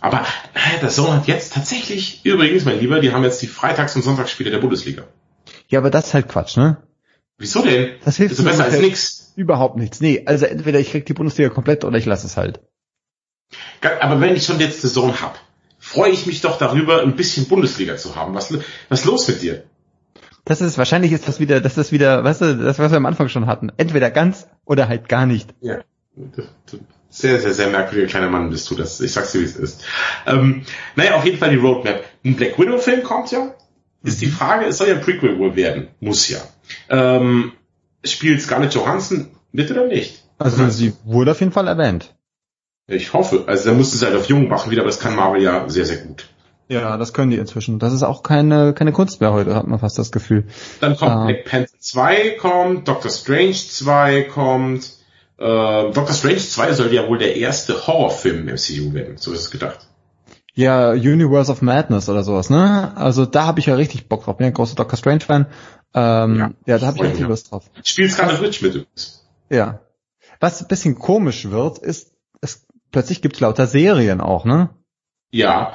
Aber 0.00 0.20
äh, 0.54 0.80
der 0.80 0.88
Zone 0.88 1.16
hat 1.16 1.26
jetzt 1.26 1.54
tatsächlich, 1.54 2.20
übrigens, 2.24 2.64
mein 2.64 2.80
Lieber, 2.80 3.00
die 3.00 3.12
haben 3.12 3.24
jetzt 3.24 3.40
die 3.42 3.46
Freitags- 3.46 3.96
und 3.96 4.02
Sonntagsspiele 4.02 4.50
der 4.50 4.58
Bundesliga. 4.58 5.04
Ja, 5.68 5.80
aber 5.80 5.90
das 5.90 6.08
ist 6.08 6.14
halt 6.14 6.28
Quatsch, 6.28 6.56
ne? 6.56 6.78
Wieso 7.38 7.62
denn? 7.62 7.90
Das 8.04 8.16
hilft 8.16 8.32
das 8.32 8.38
ist 8.38 8.44
besser 8.44 8.64
als 8.64 8.80
nichts. 8.80 9.32
Überhaupt 9.36 9.76
nichts. 9.76 10.00
Nee, 10.00 10.22
also 10.26 10.46
entweder 10.46 10.80
ich 10.80 10.90
krieg 10.90 11.04
die 11.06 11.12
Bundesliga 11.12 11.50
komplett 11.50 11.84
oder 11.84 11.98
ich 11.98 12.06
lasse 12.06 12.26
es 12.26 12.36
halt. 12.36 12.60
Aber 14.00 14.20
wenn 14.20 14.34
ich 14.34 14.44
schon 14.44 14.60
jetzt 14.60 14.82
eine 14.82 14.88
Saison 14.88 15.20
hab, 15.20 15.38
freue 15.78 16.10
ich 16.10 16.26
mich 16.26 16.40
doch 16.40 16.58
darüber, 16.58 17.02
ein 17.02 17.16
bisschen 17.16 17.46
Bundesliga 17.46 17.96
zu 17.96 18.16
haben. 18.16 18.34
Was, 18.34 18.52
was 18.88 19.04
los 19.04 19.28
mit 19.28 19.42
dir? 19.42 19.64
Das 20.44 20.60
ist, 20.60 20.78
wahrscheinlich 20.78 21.12
ist 21.12 21.26
das 21.26 21.40
wieder, 21.40 21.60
das 21.60 21.76
ist 21.76 21.92
wieder, 21.92 22.22
weißt 22.22 22.40
du, 22.40 22.56
das, 22.56 22.78
was 22.78 22.92
wir 22.92 22.96
am 22.96 23.06
Anfang 23.06 23.28
schon 23.28 23.46
hatten. 23.46 23.72
Entweder 23.76 24.10
ganz 24.10 24.46
oder 24.64 24.88
halt 24.88 25.08
gar 25.08 25.26
nicht. 25.26 25.54
Ja. 25.60 25.78
Sehr, 27.08 27.40
sehr, 27.40 27.52
sehr 27.52 27.68
merkwürdiger 27.68 28.08
kleiner 28.08 28.28
Mann 28.28 28.50
bist 28.50 28.70
du, 28.70 28.74
das, 28.74 29.00
ich 29.00 29.12
sag's 29.12 29.32
dir, 29.32 29.40
wie 29.40 29.44
es 29.44 29.56
ist. 29.56 29.84
Ähm, 30.26 30.62
naja, 30.94 31.16
auf 31.16 31.24
jeden 31.24 31.38
Fall 31.38 31.50
die 31.50 31.56
Roadmap. 31.56 32.04
Ein 32.24 32.36
Black 32.36 32.58
Widow 32.58 32.78
Film 32.78 33.02
kommt 33.02 33.30
ja. 33.30 33.54
Ist 34.02 34.20
die 34.20 34.26
Frage, 34.26 34.66
es 34.66 34.78
soll 34.78 34.88
ja 34.88 34.94
ein 34.94 35.00
Prequel 35.00 35.38
wohl 35.38 35.56
werden. 35.56 35.88
Muss 35.98 36.28
ja. 36.28 36.38
Ähm, 36.88 37.52
spielt 38.04 38.40
Scarlett 38.40 38.74
Johansson 38.74 39.30
mit 39.52 39.70
oder 39.70 39.86
nicht? 39.86 40.24
Also 40.38 40.68
sie 40.68 40.92
wurde 41.04 41.32
auf 41.32 41.40
jeden 41.40 41.52
Fall 41.52 41.66
erwähnt. 41.66 42.14
Ich 42.88 43.12
hoffe. 43.12 43.44
Also 43.46 43.70
da 43.70 43.76
mussten 43.76 43.98
sie 43.98 44.06
halt 44.06 44.16
auf 44.16 44.26
jung 44.26 44.48
machen 44.48 44.70
wieder, 44.70 44.82
aber 44.82 44.90
das 44.90 45.00
kann 45.00 45.16
Marvel 45.16 45.42
ja 45.42 45.68
sehr, 45.68 45.86
sehr 45.86 45.98
gut. 45.98 46.28
Ja, 46.68 46.96
das 46.96 47.12
können 47.12 47.30
die 47.30 47.36
inzwischen. 47.36 47.78
Das 47.78 47.92
ist 47.92 48.02
auch 48.02 48.22
keine, 48.22 48.74
keine 48.74 48.92
Kunst 48.92 49.20
mehr 49.20 49.32
heute, 49.32 49.54
hat 49.54 49.66
man 49.66 49.78
fast 49.78 49.98
das 49.98 50.10
Gefühl. 50.10 50.44
Dann 50.80 50.96
kommt 50.96 51.14
uh, 51.14 51.26
Black 51.26 51.44
Panther 51.44 51.78
2 51.78 52.30
kommt, 52.40 52.88
Doctor 52.88 53.10
Strange 53.10 53.54
2 53.54 54.22
kommt. 54.24 54.84
Äh, 55.38 55.44
Doctor 55.44 56.12
Strange 56.12 56.38
2 56.38 56.72
soll 56.72 56.92
ja 56.92 57.06
wohl 57.08 57.18
der 57.18 57.36
erste 57.36 57.86
Horrorfilm 57.86 58.48
im 58.48 58.54
MCU 58.54 58.94
werden, 58.94 59.16
so 59.16 59.32
ist 59.32 59.40
es 59.40 59.50
gedacht. 59.50 59.86
Ja, 60.54 60.92
Universe 60.92 61.52
of 61.52 61.60
Madness 61.60 62.08
oder 62.08 62.24
sowas, 62.24 62.50
ne? 62.50 62.96
Also 62.96 63.26
da 63.26 63.44
habe 63.44 63.60
ich 63.60 63.66
ja 63.66 63.74
richtig 63.74 64.08
Bock 64.08 64.24
drauf. 64.24 64.38
Bin 64.38 64.46
ja 64.46 64.50
ein 64.50 64.54
großer 64.54 64.74
Doctor 64.74 64.96
Strange-Fan. 64.96 65.46
Ähm, 65.94 66.36
ja, 66.38 66.50
ja, 66.66 66.78
da 66.78 66.86
habe 66.86 66.96
ich 66.96 67.04
richtig 67.04 67.28
Lust 67.28 67.52
drauf. 67.52 67.64
Spielt 67.84 68.12
Scarlet 68.12 68.40
Witch 68.40 68.62
mit 68.62 68.74
übrigens. 68.74 69.26
Ja. 69.50 69.80
Was 70.40 70.62
ein 70.62 70.68
bisschen 70.68 70.98
komisch 70.98 71.50
wird, 71.50 71.78
ist, 71.78 72.08
es 72.08 72.15
plötzlich 72.96 73.20
gibt's 73.20 73.40
lauter 73.40 73.66
Serien 73.66 74.22
auch, 74.22 74.46
ne? 74.46 74.70
Ja, 75.30 75.74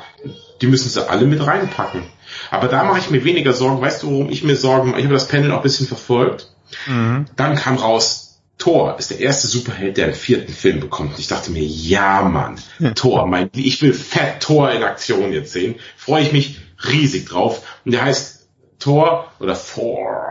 die 0.59 0.65
müssen 0.65 0.89
sie 0.89 1.07
alle 1.07 1.27
mit 1.27 1.45
reinpacken. 1.45 2.01
Aber 2.49 2.67
da 2.67 2.83
mache 2.83 2.97
ich 2.97 3.11
mir 3.11 3.23
weniger 3.23 3.53
Sorgen. 3.53 3.79
Weißt 3.79 4.01
du, 4.01 4.07
warum 4.07 4.31
ich 4.31 4.43
mir 4.43 4.55
Sorgen 4.55 4.89
mache? 4.89 5.01
Ich 5.01 5.05
habe 5.05 5.13
das 5.13 5.27
Panel 5.27 5.51
auch 5.51 5.57
ein 5.57 5.61
bisschen 5.61 5.85
verfolgt. 5.85 6.51
Mhm. 6.87 7.25
Dann 7.35 7.55
kam 7.57 7.75
raus, 7.75 8.41
Thor 8.57 8.97
ist 8.97 9.11
der 9.11 9.19
erste 9.19 9.47
Superheld, 9.47 9.97
der 9.97 10.05
einen 10.05 10.15
vierten 10.15 10.51
Film 10.51 10.79
bekommt. 10.79 11.11
Und 11.11 11.19
ich 11.19 11.27
dachte 11.27 11.51
mir, 11.51 11.63
ja 11.63 12.23
Mann, 12.23 12.59
Thor, 12.95 13.27
mein, 13.27 13.51
ich 13.53 13.83
will 13.83 13.93
Fett 13.93 14.39
Thor 14.41 14.71
in 14.71 14.81
Aktion 14.81 15.31
jetzt 15.31 15.53
sehen. 15.53 15.75
Freue 15.97 16.23
ich 16.23 16.33
mich 16.33 16.59
riesig 16.89 17.29
drauf. 17.29 17.61
Und 17.85 17.91
der 17.91 18.03
heißt 18.03 18.47
Thor 18.79 19.31
oder 19.39 19.55
Thor. 19.55 20.23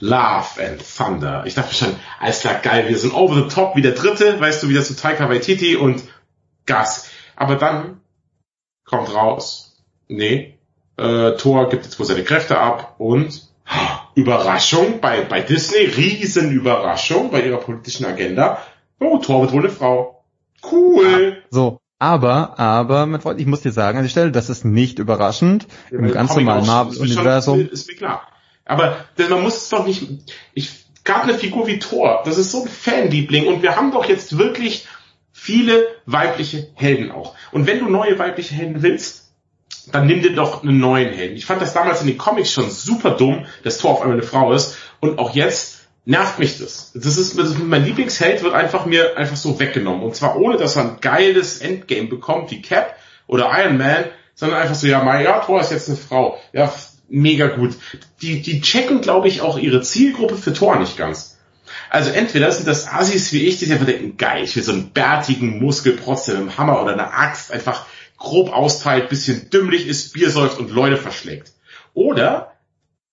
Love 0.00 0.62
and 0.64 0.82
Thunder. 0.96 1.44
Ich 1.46 1.54
dachte 1.54 1.74
schon, 1.74 1.94
alles 2.20 2.40
klar, 2.40 2.54
geil, 2.62 2.88
wir 2.88 2.98
sind 2.98 3.14
over 3.14 3.34
the 3.34 3.54
top 3.54 3.76
wie 3.76 3.82
der 3.82 3.92
dritte, 3.92 4.40
weißt 4.40 4.62
du, 4.62 4.68
wieder 4.68 4.82
zu 4.82 4.96
Taika 4.96 5.28
Waititi 5.28 5.76
und 5.76 6.02
Gas. 6.66 7.10
Aber 7.36 7.56
dann 7.56 8.00
kommt 8.84 9.14
raus, 9.14 9.76
nee, 10.08 10.58
äh, 10.96 11.32
Thor 11.32 11.68
gibt 11.68 11.84
jetzt 11.84 11.98
wohl 11.98 12.06
seine 12.06 12.24
Kräfte 12.24 12.58
ab 12.58 12.94
und 12.98 13.48
Überraschung 14.14 15.00
bei, 15.00 15.22
bei 15.22 15.40
Disney, 15.40 15.84
riesen 15.84 16.50
Überraschung 16.50 17.30
bei 17.30 17.42
ihrer 17.42 17.58
politischen 17.58 18.06
Agenda. 18.06 18.58
Oh, 19.00 19.18
Thor 19.18 19.42
wird 19.42 19.52
wohl 19.52 19.64
eine 19.64 19.70
Frau. 19.70 20.24
Cool. 20.70 21.42
So, 21.50 21.78
aber, 21.98 22.58
aber, 22.58 23.06
mein 23.06 23.20
Freund, 23.20 23.40
ich 23.40 23.46
muss 23.46 23.62
dir 23.62 23.72
sagen 23.72 23.98
an 23.98 24.04
der 24.04 24.10
Stelle, 24.10 24.30
das 24.30 24.50
ist 24.50 24.64
nicht 24.64 24.98
überraschend. 24.98 25.66
Ja, 25.90 25.98
Im 25.98 26.12
ganz 26.12 26.34
normalen 26.34 26.66
Marvel-Universum. 26.66 27.68
Ist 27.68 27.88
mir 27.88 27.96
klar. 27.96 28.22
Aber 28.64 28.96
man 29.16 29.42
muss 29.42 29.56
es 29.56 29.68
doch 29.68 29.86
nicht. 29.86 30.06
Ich 30.54 30.84
gab 31.04 31.24
eine 31.24 31.34
Figur 31.34 31.66
wie 31.66 31.78
Thor. 31.78 32.22
Das 32.24 32.38
ist 32.38 32.50
so 32.50 32.62
ein 32.62 32.68
Fanliebling 32.68 33.46
und 33.46 33.62
wir 33.62 33.76
haben 33.76 33.92
doch 33.92 34.06
jetzt 34.06 34.38
wirklich 34.38 34.86
viele 35.32 35.86
weibliche 36.06 36.68
Helden 36.74 37.10
auch. 37.10 37.34
Und 37.52 37.66
wenn 37.66 37.80
du 37.80 37.88
neue 37.88 38.18
weibliche 38.18 38.54
Helden 38.54 38.82
willst, 38.82 39.24
dann 39.92 40.06
nimm 40.06 40.22
dir 40.22 40.34
doch 40.34 40.62
einen 40.62 40.78
neuen 40.78 41.12
Helden. 41.12 41.36
Ich 41.36 41.44
fand 41.44 41.60
das 41.60 41.74
damals 41.74 42.00
in 42.00 42.06
den 42.06 42.16
Comics 42.16 42.52
schon 42.52 42.70
super 42.70 43.10
dumm, 43.10 43.44
dass 43.62 43.78
Thor 43.78 43.92
auf 43.92 44.00
einmal 44.00 44.16
eine 44.16 44.26
Frau 44.26 44.52
ist. 44.52 44.78
Und 45.00 45.18
auch 45.18 45.34
jetzt 45.34 45.80
nervt 46.06 46.38
mich 46.38 46.58
das. 46.58 46.92
Das 46.94 47.18
ist, 47.18 47.38
das 47.38 47.50
ist 47.50 47.58
mein 47.58 47.84
Lieblingsheld 47.84 48.42
wird 48.42 48.54
einfach 48.54 48.86
mir 48.86 49.16
einfach 49.18 49.36
so 49.36 49.58
weggenommen. 49.58 50.02
Und 50.02 50.16
zwar 50.16 50.36
ohne, 50.36 50.56
dass 50.56 50.76
er 50.76 50.82
ein 50.82 50.98
geiles 51.00 51.58
Endgame 51.58 52.08
bekommt 52.08 52.50
wie 52.50 52.62
Cap 52.62 52.96
oder 53.26 53.50
Iron 53.58 53.76
Man, 53.76 54.04
sondern 54.34 54.60
einfach 54.60 54.74
so, 54.74 54.86
ja, 54.86 55.02
mein, 55.02 55.24
ja, 55.24 55.40
Thor 55.40 55.60
ist 55.60 55.70
jetzt 55.70 55.88
eine 55.88 55.98
Frau. 55.98 56.38
Ja, 56.52 56.72
mega 57.14 57.48
gut. 57.48 57.76
Die, 58.22 58.42
die 58.42 58.60
checken, 58.60 59.00
glaube 59.00 59.28
ich, 59.28 59.40
auch 59.40 59.58
ihre 59.58 59.82
Zielgruppe 59.82 60.36
für 60.36 60.52
Tor 60.52 60.78
nicht 60.78 60.96
ganz. 60.96 61.38
Also 61.90 62.10
entweder 62.10 62.50
sind 62.50 62.68
das 62.68 62.88
Assis 62.88 63.32
wie 63.32 63.46
ich, 63.46 63.58
die 63.58 63.66
sich 63.66 63.72
einfach 63.72 63.86
denken, 63.86 64.16
geil, 64.16 64.44
ich 64.44 64.54
will 64.56 64.62
so 64.62 64.72
einen 64.72 64.90
bärtigen 64.90 65.60
Muskelprotz, 65.60 66.26
der 66.26 66.34
mit 66.34 66.42
einem 66.42 66.58
Hammer 66.58 66.82
oder 66.82 66.92
einer 66.92 67.16
Axt 67.16 67.52
einfach 67.52 67.86
grob 68.16 68.52
austeilt, 68.52 69.08
bisschen 69.08 69.50
dümmlich 69.50 69.86
ist, 69.86 70.12
Bier 70.12 70.30
säuft 70.30 70.58
und 70.58 70.70
Leute 70.70 70.96
verschlägt. 70.96 71.52
Oder 71.94 72.52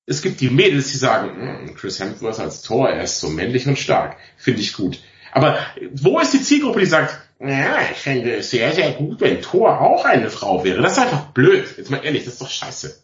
es 0.05 0.21
gibt 0.21 0.41
die 0.41 0.49
Mädels, 0.49 0.91
die 0.91 0.97
sagen, 0.97 1.67
hm, 1.67 1.75
Chris 1.75 1.99
Hemsworth 1.99 2.39
als 2.39 2.61
Tor, 2.61 2.89
er 2.89 3.03
ist 3.03 3.19
so 3.19 3.29
männlich 3.29 3.67
und 3.67 3.79
stark, 3.79 4.17
finde 4.37 4.61
ich 4.61 4.73
gut. 4.73 4.99
Aber 5.31 5.57
wo 5.93 6.19
ist 6.19 6.33
die 6.33 6.41
Zielgruppe, 6.41 6.79
die 6.79 6.85
sagt, 6.85 7.19
Ja, 7.39 7.79
ich 7.91 7.97
fände 7.97 8.35
es 8.35 8.51
sehr, 8.51 8.71
sehr 8.71 8.91
gut, 8.91 9.19
wenn 9.19 9.41
Thor 9.41 9.81
auch 9.81 10.05
eine 10.05 10.29
Frau 10.29 10.63
wäre. 10.63 10.81
Das 10.81 10.93
ist 10.93 10.99
einfach 10.99 11.31
blöd. 11.31 11.65
Jetzt 11.75 11.89
mal 11.89 12.03
ehrlich, 12.03 12.23
das 12.23 12.33
ist 12.33 12.41
doch 12.41 12.49
scheiße. 12.49 13.00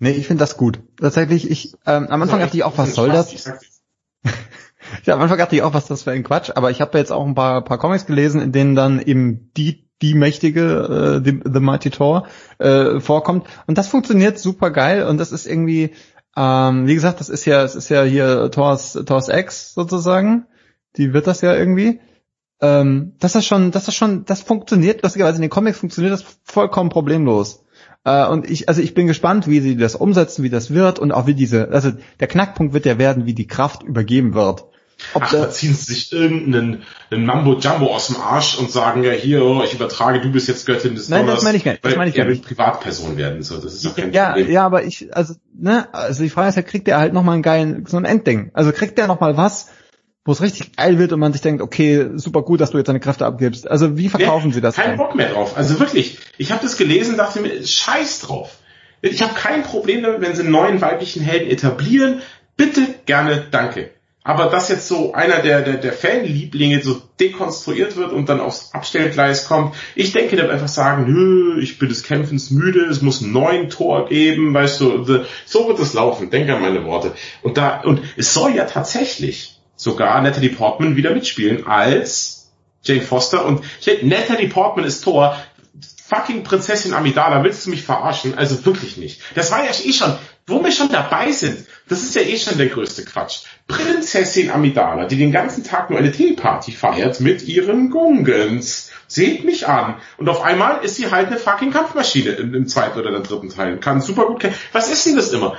Nee, 0.00 0.12
ich 0.12 0.26
finde 0.26 0.40
das 0.40 0.56
gut. 0.56 0.80
Tatsächlich, 0.98 1.50
ich, 1.50 1.74
ähm, 1.86 2.08
am 2.08 2.22
Anfang 2.22 2.40
dachte 2.40 2.56
ich 2.56 2.64
auch, 2.64 2.78
was 2.78 2.94
soll 2.94 3.10
das? 3.10 3.32
ja, 5.04 5.14
am 5.14 5.20
Anfang 5.20 5.38
dachte 5.38 5.54
ich 5.54 5.62
auch, 5.62 5.74
was 5.74 5.86
das 5.86 6.02
für 6.02 6.10
ein 6.10 6.24
Quatsch, 6.24 6.50
aber 6.54 6.70
ich 6.70 6.80
habe 6.80 6.96
jetzt 6.98 7.12
auch 7.12 7.24
ein 7.24 7.34
paar, 7.34 7.62
paar 7.62 7.78
Comics 7.78 8.06
gelesen, 8.06 8.40
in 8.40 8.50
denen 8.50 8.74
dann 8.74 9.00
eben 9.00 9.52
die 9.56 9.86
die 10.02 10.14
mächtige 10.14 11.20
äh, 11.22 11.24
the, 11.24 11.40
the 11.44 11.60
Mighty 11.60 11.90
Thor 11.90 12.26
äh, 12.58 13.00
vorkommt. 13.00 13.46
Und 13.66 13.76
das 13.76 13.88
funktioniert 13.88 14.38
super 14.38 14.70
geil 14.70 15.06
und 15.06 15.18
das 15.18 15.30
ist 15.30 15.46
irgendwie 15.46 15.90
ähm, 16.34 16.86
wie 16.86 16.94
gesagt 16.94 17.20
das 17.20 17.28
ist 17.28 17.44
ja 17.44 17.62
es 17.62 17.74
ist 17.74 17.90
ja 17.90 18.02
hier 18.02 18.50
Thors 18.50 18.98
Thors 19.04 19.28
X 19.28 19.74
sozusagen. 19.74 20.46
Die 20.96 21.12
wird 21.12 21.26
das 21.26 21.42
ja 21.42 21.54
irgendwie. 21.54 22.00
Ähm, 22.62 23.14
das 23.18 23.34
ist 23.34 23.44
schon 23.44 23.72
das 23.72 23.88
ist 23.88 23.94
schon 23.94 24.24
das 24.24 24.40
funktioniert 24.40 25.02
lustigerweise 25.02 25.36
in 25.36 25.42
den 25.42 25.50
Comics 25.50 25.78
funktioniert 25.78 26.14
das 26.14 26.24
vollkommen 26.44 26.88
problemlos 26.88 27.64
äh, 28.04 28.26
und 28.26 28.48
ich 28.48 28.68
also 28.68 28.80
ich 28.82 28.94
bin 28.94 29.06
gespannt 29.06 29.46
wie 29.46 29.60
sie 29.60 29.76
das 29.76 29.94
umsetzen 29.94 30.42
wie 30.42 30.50
das 30.50 30.72
wird 30.72 30.98
und 30.98 31.12
auch 31.12 31.26
wie 31.26 31.34
diese 31.34 31.68
also 31.70 31.92
der 32.18 32.28
Knackpunkt 32.28 32.72
wird 32.72 32.86
ja 32.86 32.98
werden 32.98 33.26
wie 33.26 33.34
die 33.34 33.46
Kraft 33.46 33.82
übergeben 33.82 34.34
wird 34.34 34.64
ob 35.14 35.22
Ach, 35.24 35.30
da 35.30 35.50
ziehen 35.50 35.74
sie 35.74 35.94
sich 35.94 36.12
irgendeinen 36.12 36.82
einen 37.10 37.24
Mambo 37.24 37.58
Jumbo 37.58 37.94
aus 37.94 38.08
dem 38.08 38.16
Arsch 38.16 38.58
und 38.58 38.70
sagen 38.70 39.02
ja 39.02 39.12
hier, 39.12 39.44
oh, 39.44 39.62
ich 39.64 39.74
übertrage, 39.74 40.20
du 40.20 40.30
bist 40.30 40.48
jetzt 40.48 40.66
Göttin 40.66 40.94
des 40.94 41.08
Nein, 41.08 41.22
Donners. 41.22 41.36
das 41.36 41.44
meine 41.44 41.56
ich 41.56 41.64
gar 41.64 41.72
nicht. 41.72 41.84
Das 41.84 41.96
meine 41.96 42.10
ich 42.10 42.16
gar 42.16 42.26
nicht. 42.26 42.44
Privatperson 42.44 43.16
werden 43.16 43.42
so, 43.42 43.56
das 43.56 43.74
ist 43.74 43.84
doch 43.84 43.96
kein 43.96 44.12
ja, 44.12 44.32
Problem. 44.32 44.50
Ja, 44.50 44.64
aber 44.66 44.84
ich, 44.84 45.14
also, 45.16 45.34
ne, 45.54 45.92
also 45.92 46.22
die 46.22 46.30
Frage 46.30 46.50
ist 46.50 46.56
ja, 46.56 46.62
kriegt 46.62 46.86
der 46.86 46.98
halt 46.98 47.12
nochmal 47.12 47.34
einen 47.34 47.42
geilen, 47.42 47.86
so 47.86 47.96
ein 47.96 48.04
Endding? 48.04 48.50
Also 48.52 48.72
kriegt 48.72 48.98
der 48.98 49.06
nochmal 49.06 49.36
was, 49.36 49.68
wo 50.30 50.32
es 50.32 50.42
richtig 50.42 50.76
geil 50.76 50.96
wird 51.00 51.12
und 51.12 51.18
man 51.18 51.32
sich 51.32 51.42
denkt, 51.42 51.60
okay, 51.60 52.10
super 52.14 52.42
gut, 52.42 52.60
dass 52.60 52.70
du 52.70 52.78
jetzt 52.78 52.86
deine 52.86 53.00
Kräfte 53.00 53.26
abgibst. 53.26 53.68
Also 53.68 53.98
wie 53.98 54.08
verkaufen 54.08 54.46
nee, 54.46 54.54
sie 54.54 54.60
das? 54.60 54.76
Kein 54.76 54.96
Bock 54.96 55.16
mehr 55.16 55.30
drauf. 55.30 55.56
Also 55.56 55.80
wirklich, 55.80 56.18
ich 56.38 56.52
habe 56.52 56.62
das 56.62 56.76
gelesen, 56.76 57.16
dachte 57.16 57.40
mir, 57.40 57.66
scheiß 57.66 58.20
drauf. 58.20 58.58
Ich 59.02 59.22
habe 59.22 59.34
kein 59.34 59.64
Problem 59.64 60.04
damit, 60.04 60.20
wenn 60.20 60.36
sie 60.36 60.42
einen 60.42 60.52
neuen 60.52 60.80
weiblichen 60.80 61.20
Helden 61.20 61.50
etablieren. 61.50 62.22
Bitte, 62.56 62.82
gerne, 63.06 63.44
danke. 63.50 63.90
Aber 64.22 64.46
dass 64.46 64.68
jetzt 64.68 64.86
so 64.86 65.14
einer 65.14 65.40
der, 65.40 65.62
der, 65.62 65.78
der 65.78 65.92
Fanlieblinge 65.92 66.80
so 66.80 67.02
dekonstruiert 67.18 67.96
wird 67.96 68.12
und 68.12 68.28
dann 68.28 68.38
aufs 68.38 68.72
Abstellgleis 68.72 69.48
kommt, 69.48 69.74
ich 69.96 70.12
denke, 70.12 70.36
der 70.36 70.44
wird 70.44 70.54
einfach 70.54 70.68
sagen, 70.68 71.12
nö, 71.12 71.60
ich 71.60 71.80
bin 71.80 71.88
des 71.88 72.04
Kämpfens 72.04 72.52
müde, 72.52 72.84
es 72.84 73.02
muss 73.02 73.20
einen 73.20 73.32
neuen 73.32 73.68
Tor 73.68 74.08
geben, 74.08 74.54
weißt 74.54 74.80
du, 74.80 75.24
so 75.44 75.66
wird 75.66 75.80
es 75.80 75.92
laufen, 75.92 76.30
denke 76.30 76.54
an 76.54 76.62
meine 76.62 76.84
Worte. 76.84 77.14
Und 77.42 77.56
da, 77.56 77.80
und 77.80 78.00
es 78.16 78.32
soll 78.32 78.54
ja 78.54 78.66
tatsächlich 78.66 79.59
sogar 79.80 80.20
Natalie 80.20 80.50
Portman 80.50 80.96
wieder 80.96 81.14
mitspielen 81.14 81.66
als 81.66 82.50
Jane 82.82 83.00
Foster 83.00 83.44
und 83.46 83.62
Natalie 84.02 84.48
Portman 84.48 84.84
ist 84.84 85.02
Thor, 85.02 85.36
fucking 86.06 86.42
Prinzessin 86.42 86.92
Amidala, 86.92 87.42
willst 87.44 87.64
du 87.64 87.70
mich 87.70 87.82
verarschen? 87.82 88.36
Also 88.36 88.64
wirklich 88.66 88.96
nicht. 88.96 89.22
Das 89.34 89.50
war 89.50 89.64
ja 89.64 89.70
eh 89.70 89.92
schon, 89.92 90.14
wo 90.46 90.62
wir 90.62 90.72
schon 90.72 90.90
dabei 90.90 91.32
sind, 91.32 91.66
das 91.88 92.02
ist 92.02 92.14
ja 92.14 92.22
eh 92.22 92.36
schon 92.36 92.58
der 92.58 92.66
größte 92.66 93.04
Quatsch. 93.04 93.44
Prinzessin 93.68 94.50
Amidala, 94.50 95.06
die 95.06 95.16
den 95.16 95.32
ganzen 95.32 95.64
Tag 95.64 95.88
nur 95.88 95.98
eine 95.98 96.12
Teeparty 96.12 96.72
feiert 96.72 97.20
mit 97.20 97.42
ihren 97.46 97.90
Gungens. 97.90 98.90
Seht 99.06 99.44
mich 99.44 99.66
an. 99.66 99.96
Und 100.18 100.28
auf 100.28 100.42
einmal 100.42 100.84
ist 100.84 100.96
sie 100.96 101.10
halt 101.10 101.28
eine 101.28 101.36
fucking 101.36 101.72
Kampfmaschine 101.72 102.30
im, 102.30 102.54
im 102.54 102.66
zweiten 102.68 102.98
oder 102.98 103.16
im 103.16 103.22
dritten 103.22 103.48
Teil. 103.48 103.78
Kann 103.78 104.00
super 104.00 104.26
gut. 104.26 104.44
Was 104.72 104.90
ist 104.90 105.06
denn 105.06 105.16
das 105.16 105.32
immer? 105.32 105.56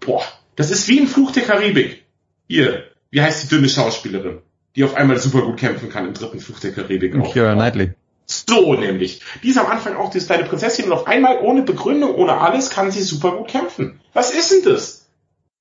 Boah, 0.00 0.24
das 0.56 0.70
ist 0.70 0.88
wie 0.88 1.00
ein 1.00 1.06
Fluch 1.06 1.32
der 1.32 1.44
Karibik. 1.44 2.04
Hier, 2.48 2.84
wie 3.14 3.22
heißt 3.22 3.44
die 3.44 3.48
dünne 3.48 3.68
Schauspielerin, 3.68 4.38
die 4.74 4.82
auf 4.82 4.96
einmal 4.96 5.18
super 5.20 5.42
gut 5.42 5.56
kämpfen 5.56 5.88
kann 5.88 6.04
im 6.04 6.14
dritten 6.14 6.40
Fluch 6.40 6.58
der 6.58 6.72
Karibik. 6.72 7.14
Keira 7.32 7.54
Knightley. 7.54 7.92
So 8.26 8.74
nämlich. 8.74 9.20
Die 9.44 9.50
ist 9.50 9.58
am 9.58 9.66
Anfang 9.66 9.94
auch 9.94 10.10
diese 10.10 10.26
kleine 10.26 10.42
Prinzessin 10.44 10.86
und 10.86 10.92
auf 10.92 11.06
einmal 11.06 11.38
ohne 11.40 11.62
Begründung, 11.62 12.16
ohne 12.16 12.38
alles 12.38 12.70
kann 12.70 12.90
sie 12.90 13.02
super 13.02 13.36
gut 13.36 13.46
kämpfen. 13.46 14.00
Was 14.14 14.34
ist 14.34 14.50
denn 14.50 14.64
das? 14.64 15.06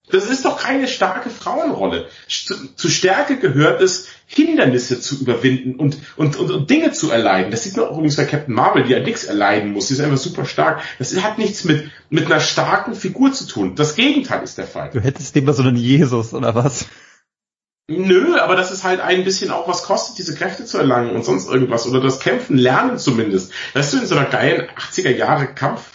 Das 0.09 0.31
ist 0.31 0.45
doch 0.45 0.59
keine 0.59 0.87
starke 0.87 1.29
Frauenrolle. 1.29 2.07
Zu 2.27 2.89
Stärke 2.89 3.37
gehört 3.37 3.81
es, 3.81 4.07
Hindernisse 4.25 4.99
zu 4.99 5.19
überwinden 5.19 5.75
und, 5.75 5.97
und, 6.15 6.35
und, 6.35 6.49
und 6.49 6.69
Dinge 6.71 6.91
zu 6.91 7.11
erleiden. 7.11 7.51
Das 7.51 7.63
sieht 7.63 7.77
man 7.77 7.85
auch 7.85 7.97
übrigens 7.97 8.15
bei 8.15 8.25
Captain 8.25 8.55
Marvel, 8.55 8.83
die 8.83 8.93
ja 8.93 8.99
nichts 8.99 9.25
erleiden 9.25 9.73
muss. 9.73 9.87
Die 9.87 9.93
ist 9.93 9.99
einfach 9.99 10.17
super 10.17 10.45
stark. 10.45 10.81
Das 10.97 11.15
hat 11.21 11.37
nichts 11.37 11.65
mit, 11.65 11.91
mit 12.09 12.25
einer 12.25 12.39
starken 12.39 12.95
Figur 12.95 13.31
zu 13.31 13.45
tun. 13.45 13.75
Das 13.75 13.95
Gegenteil 13.95 14.43
ist 14.43 14.57
der 14.57 14.65
Fall. 14.65 14.89
Du 14.91 14.99
hättest 14.99 15.35
lieber 15.35 15.53
so 15.53 15.61
einen 15.61 15.75
Jesus 15.75 16.33
oder 16.33 16.55
was? 16.55 16.87
Nö, 17.89 18.39
aber 18.39 18.55
das 18.55 18.71
ist 18.71 18.85
halt 18.85 19.01
ein 19.01 19.25
bisschen 19.25 19.51
auch, 19.51 19.67
was 19.67 19.83
kostet, 19.83 20.17
diese 20.17 20.35
Kräfte 20.35 20.63
zu 20.63 20.77
erlangen 20.77 21.11
und 21.11 21.25
sonst 21.25 21.49
irgendwas. 21.49 21.85
Oder 21.85 21.99
das 21.99 22.21
Kämpfen 22.21 22.57
lernen 22.57 22.97
zumindest. 22.97 23.51
Weißt 23.73 23.93
du, 23.93 23.97
in 23.97 24.05
so 24.05 24.15
einer 24.15 24.29
geilen 24.29 24.69
80er 24.69 25.09
Jahre 25.09 25.47
Kampf 25.47 25.89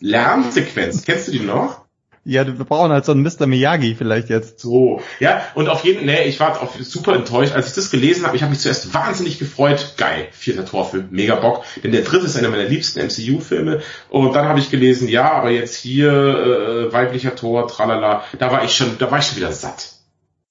Lernsequenz, 0.00 1.04
kennst 1.04 1.28
du 1.28 1.32
die 1.32 1.40
noch? 1.40 1.84
Ja, 2.26 2.46
wir 2.46 2.64
brauchen 2.64 2.90
halt 2.90 3.04
so 3.04 3.12
einen 3.12 3.22
Mr. 3.22 3.46
Miyagi 3.46 3.94
vielleicht 3.96 4.30
jetzt. 4.30 4.58
So, 4.60 5.02
ja, 5.20 5.42
und 5.54 5.68
auf 5.68 5.84
jeden 5.84 6.06
nee, 6.06 6.24
ich 6.24 6.40
war 6.40 6.58
super 6.80 7.14
enttäuscht, 7.14 7.52
als 7.52 7.68
ich 7.68 7.74
das 7.74 7.90
gelesen 7.90 8.26
habe. 8.26 8.34
Ich 8.34 8.42
habe 8.42 8.50
mich 8.50 8.60
zuerst 8.60 8.94
wahnsinnig 8.94 9.38
gefreut. 9.38 9.94
Geil, 9.98 10.28
vierter 10.32 10.64
Torfilm, 10.64 11.08
mega 11.10 11.34
Bock. 11.34 11.64
Denn 11.82 11.92
der 11.92 12.00
dritte 12.00 12.24
ist 12.24 12.36
einer 12.38 12.48
meiner 12.48 12.64
liebsten 12.64 13.00
MCU-Filme. 13.00 13.82
Und 14.08 14.34
dann 14.34 14.48
habe 14.48 14.58
ich 14.58 14.70
gelesen, 14.70 15.08
ja, 15.08 15.30
aber 15.32 15.50
jetzt 15.50 15.76
hier 15.76 16.10
äh, 16.10 16.92
weiblicher 16.94 17.36
Tor, 17.36 17.68
tralala. 17.68 18.24
Da 18.38 18.50
war 18.50 18.64
ich 18.64 18.74
schon, 18.74 18.96
da 18.98 19.10
war 19.10 19.18
ich 19.18 19.26
schon 19.26 19.36
wieder 19.36 19.52
satt 19.52 19.94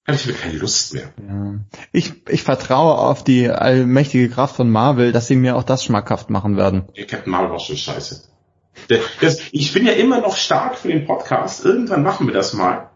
ich 0.07 0.27
mir 0.27 0.33
keine 0.33 0.57
Lust 0.57 0.93
mehr. 0.93 1.13
Ja. 1.25 1.59
Ich, 1.91 2.27
ich 2.27 2.43
vertraue 2.43 2.97
auf 2.97 3.23
die 3.23 3.49
allmächtige 3.49 4.29
Kraft 4.29 4.57
von 4.57 4.69
Marvel, 4.69 5.11
dass 5.11 5.27
sie 5.27 5.35
mir 5.35 5.55
auch 5.55 5.63
das 5.63 5.83
schmackhaft 5.83 6.29
machen 6.29 6.57
werden. 6.57 6.89
Der 6.97 7.05
Captain 7.05 7.31
Marvel 7.31 7.51
war 7.51 7.59
schon 7.59 7.77
scheiße. 7.77 8.27
Das, 9.21 9.39
ich 9.51 9.73
bin 9.73 9.85
ja 9.85 9.93
immer 9.93 10.19
noch 10.19 10.35
stark 10.35 10.77
für 10.77 10.89
den 10.89 11.05
Podcast. 11.05 11.63
Irgendwann 11.63 12.03
machen 12.03 12.27
wir 12.27 12.33
das 12.33 12.53
mal. 12.53 12.89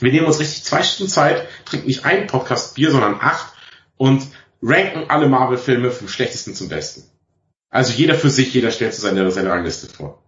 Wir 0.00 0.12
nehmen 0.12 0.26
uns 0.26 0.40
richtig 0.40 0.62
zwei 0.64 0.82
Stunden 0.82 1.10
Zeit, 1.10 1.48
trinken 1.64 1.86
nicht 1.86 2.04
einen 2.04 2.26
Podcast 2.26 2.74
Bier, 2.74 2.90
sondern 2.90 3.16
acht 3.20 3.52
und 3.96 4.26
ranken 4.62 5.08
alle 5.08 5.28
Marvel-Filme 5.28 5.90
vom 5.90 6.08
schlechtesten 6.08 6.54
zum 6.54 6.68
besten. 6.68 7.04
Also 7.70 7.92
jeder 7.92 8.14
für 8.14 8.30
sich, 8.30 8.52
jeder 8.54 8.70
stellt 8.70 8.94
seine, 8.94 9.30
seine 9.30 9.50
Rangliste 9.50 9.88
vor. 9.88 10.22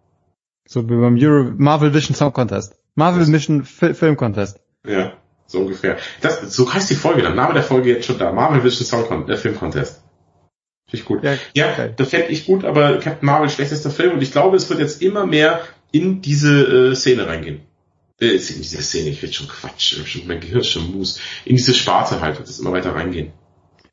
So 0.66 0.88
wie 0.88 0.96
beim 0.96 1.16
Euro 1.20 1.52
Marvel 1.56 1.94
Vision 1.94 2.14
Song 2.14 2.32
Contest. 2.32 2.76
Marvel 2.94 3.26
Vision 3.26 3.64
Film 3.64 4.16
Contest. 4.16 4.60
Ja. 4.86 5.12
So 5.50 5.60
ungefähr. 5.60 5.96
Das, 6.20 6.40
so 6.54 6.72
heißt 6.72 6.90
die 6.90 6.94
Folge 6.94 7.22
dann. 7.22 7.34
Name 7.34 7.54
der 7.54 7.62
Folge 7.62 7.88
jetzt 7.88 8.06
schon 8.06 8.18
da. 8.18 8.32
Marvel 8.32 8.62
Vision 8.62 8.86
Song 8.86 9.06
Con 9.06 9.28
äh, 9.28 9.36
Film 9.36 9.58
Contest. 9.58 10.02
Finde 10.86 11.02
ich 11.02 11.04
gut. 11.06 11.24
Ja, 11.24 11.36
ja 11.54 11.72
okay. 11.72 11.92
das 11.96 12.08
fände 12.10 12.28
ich 12.28 12.44
gut, 12.44 12.64
aber 12.64 12.98
Captain 12.98 13.24
Marvel 13.26 13.48
schlechtester 13.48 13.90
Film 13.90 14.12
und 14.12 14.22
ich 14.22 14.30
glaube, 14.30 14.56
es 14.56 14.68
wird 14.68 14.78
jetzt 14.78 15.00
immer 15.02 15.26
mehr 15.26 15.62
in 15.90 16.20
diese 16.20 16.90
äh, 16.90 16.94
Szene 16.94 17.26
reingehen. 17.26 17.62
Äh, 18.20 18.32
in 18.32 18.38
diese 18.38 18.82
Szene, 18.82 19.08
ich 19.08 19.22
werde 19.22 19.34
schon 19.34 19.48
Quatsch, 19.48 19.96
schon, 20.04 20.26
mein 20.26 20.40
Gehirn 20.40 20.64
schon 20.64 20.92
Mus. 20.92 21.18
In 21.46 21.56
diese 21.56 21.72
Sparte 21.72 22.20
halt 22.20 22.38
wird 22.38 22.48
es 22.48 22.58
immer 22.58 22.72
weiter 22.72 22.94
reingehen. 22.94 23.32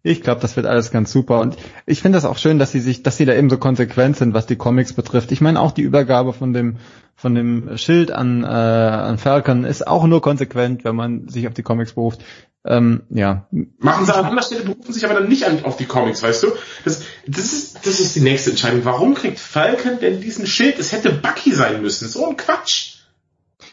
Ich 0.05 0.21
glaube, 0.21 0.39
das 0.39 0.55
wird 0.55 0.67
alles 0.67 0.91
ganz 0.91 1.11
super 1.11 1.39
und 1.39 1.57
ich 1.87 2.03
finde 2.03 2.17
das 2.17 2.25
auch 2.25 2.37
schön, 2.37 2.59
dass 2.59 2.71
sie 2.71 2.79
sich, 2.79 3.01
dass 3.01 3.17
sie 3.17 3.25
da 3.25 3.33
eben 3.33 3.49
so 3.49 3.57
konsequent 3.57 4.15
sind, 4.15 4.35
was 4.35 4.45
die 4.45 4.55
Comics 4.55 4.93
betrifft. 4.93 5.31
Ich 5.31 5.41
meine 5.41 5.59
auch 5.59 5.71
die 5.71 5.81
Übergabe 5.81 6.31
von 6.31 6.53
dem 6.53 6.77
von 7.15 7.33
dem 7.33 7.75
Schild 7.79 8.11
an 8.11 8.43
äh, 8.43 8.45
an 8.45 9.17
Falcon 9.17 9.63
ist 9.63 9.87
auch 9.87 10.05
nur 10.05 10.21
konsequent, 10.21 10.83
wenn 10.83 10.95
man 10.95 11.27
sich 11.27 11.47
auf 11.47 11.55
die 11.55 11.63
Comics 11.63 11.93
beruft. 11.93 12.23
Ähm, 12.63 13.01
ja. 13.09 13.47
Machen 13.79 14.05
sie 14.05 14.15
an 14.15 14.25
anderer 14.25 14.43
Stelle, 14.43 14.61
berufen 14.61 14.93
sich 14.93 15.03
aber 15.05 15.15
dann 15.15 15.27
nicht 15.27 15.43
an, 15.45 15.65
auf 15.65 15.75
die 15.75 15.85
Comics, 15.85 16.21
weißt 16.21 16.43
du? 16.43 16.47
Das, 16.83 17.01
das, 17.25 17.53
ist, 17.53 17.87
das 17.87 17.99
ist 17.99 18.15
die 18.15 18.21
nächste 18.21 18.51
Entscheidung. 18.51 18.85
Warum 18.85 19.15
kriegt 19.15 19.39
Falcon 19.39 19.99
denn 19.99 20.21
diesen 20.21 20.45
Schild? 20.45 20.77
Es 20.77 20.91
hätte 20.91 21.11
Bucky 21.13 21.51
sein 21.51 21.81
müssen. 21.81 22.07
So 22.07 22.29
ein 22.29 22.37
Quatsch. 22.37 22.97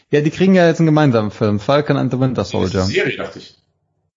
Ja, 0.09 0.21
die 0.21 0.31
kriegen 0.31 0.55
ja 0.55 0.65
jetzt 0.65 0.79
einen 0.79 0.87
gemeinsamen 0.87 1.29
Film. 1.29 1.59
Falcon 1.59 1.97
and 1.97 2.11
the 2.11 2.19
Winter 2.19 2.43
Soldier. 2.43 2.79
Das 2.79 2.89
ist 2.89 2.95
eine 2.95 3.03
Serie, 3.03 3.17
dachte 3.17 3.37
ich. 3.37 3.55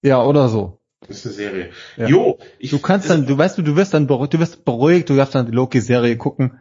Ja, 0.01 0.23
oder 0.23 0.49
so. 0.49 0.79
Das 1.09 1.19
ist 1.19 1.27
eine 1.27 1.35
Serie. 1.35 1.71
Ja. 1.97 2.07
Jo, 2.07 2.39
ich, 2.59 2.71
du 2.71 2.79
kannst 2.79 3.11
dann, 3.11 3.27
du 3.27 3.37
weißt 3.37 3.59
du, 3.59 3.63
du 3.63 3.77
wirst 3.77 3.95
dann 3.95 4.07
beruhigt, 4.07 4.35
du 4.35 4.39
wirst 4.39 4.65
beruhigt, 4.65 5.09
du 5.09 5.17
darfst 5.17 5.35
dann 5.35 5.47
die 5.47 5.53
Loki-Serie 5.53 6.17
gucken. 6.17 6.61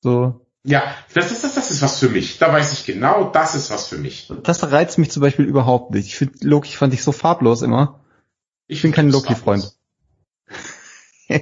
So. 0.00 0.46
Ja, 0.64 0.82
das 1.14 1.32
ist, 1.32 1.42
das, 1.42 1.54
das 1.54 1.70
ist 1.70 1.82
was 1.82 1.98
für 1.98 2.08
mich. 2.08 2.38
Da 2.38 2.52
weiß 2.52 2.72
ich 2.72 2.84
genau, 2.84 3.30
das 3.30 3.54
ist 3.54 3.70
was 3.70 3.88
für 3.88 3.98
mich. 3.98 4.32
Das 4.42 4.70
reizt 4.70 4.98
mich 4.98 5.10
zum 5.10 5.20
Beispiel 5.20 5.44
überhaupt 5.44 5.92
nicht. 5.92 6.06
Ich 6.06 6.16
finde, 6.16 6.34
Loki 6.42 6.76
fand 6.76 6.94
ich 6.94 7.02
so 7.02 7.12
farblos 7.12 7.62
immer. 7.62 8.00
Ich 8.68 8.82
bin 8.82 8.92
kein 8.92 9.10
Loki-Freund. 9.10 9.72
da, 11.28 11.38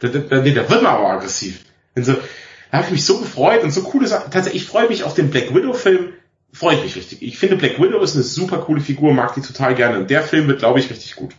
da, 0.00 0.08
da, 0.08 0.40
nee, 0.40 0.54
da 0.54 0.68
wird 0.68 0.82
man 0.82 0.86
aber 0.86 1.10
aggressiv. 1.10 1.64
Also, 1.94 2.14
da 2.70 2.78
habe 2.78 2.86
ich 2.86 2.92
mich 2.92 3.04
so 3.04 3.20
gefreut 3.20 3.62
und 3.64 3.70
so 3.70 3.82
coole 3.82 4.08
Sachen. 4.08 4.30
Tatsächlich, 4.30 4.62
ich 4.62 4.68
freue 4.68 4.88
mich 4.88 5.04
auf 5.04 5.14
den 5.14 5.30
Black 5.30 5.54
Widow-Film 5.54 6.14
freue 6.52 6.76
ich 6.76 6.82
mich 6.82 6.96
richtig. 6.96 7.22
Ich 7.22 7.38
finde 7.38 7.56
Black 7.56 7.80
Widow 7.80 8.00
ist 8.00 8.14
eine 8.14 8.24
super 8.24 8.58
coole 8.58 8.80
Figur, 8.80 9.12
mag 9.14 9.34
die 9.34 9.40
total 9.40 9.74
gerne. 9.74 9.98
Und 9.98 10.10
der 10.10 10.22
Film 10.22 10.48
wird, 10.48 10.60
glaube 10.60 10.78
ich, 10.78 10.90
richtig 10.90 11.16
gut. 11.16 11.34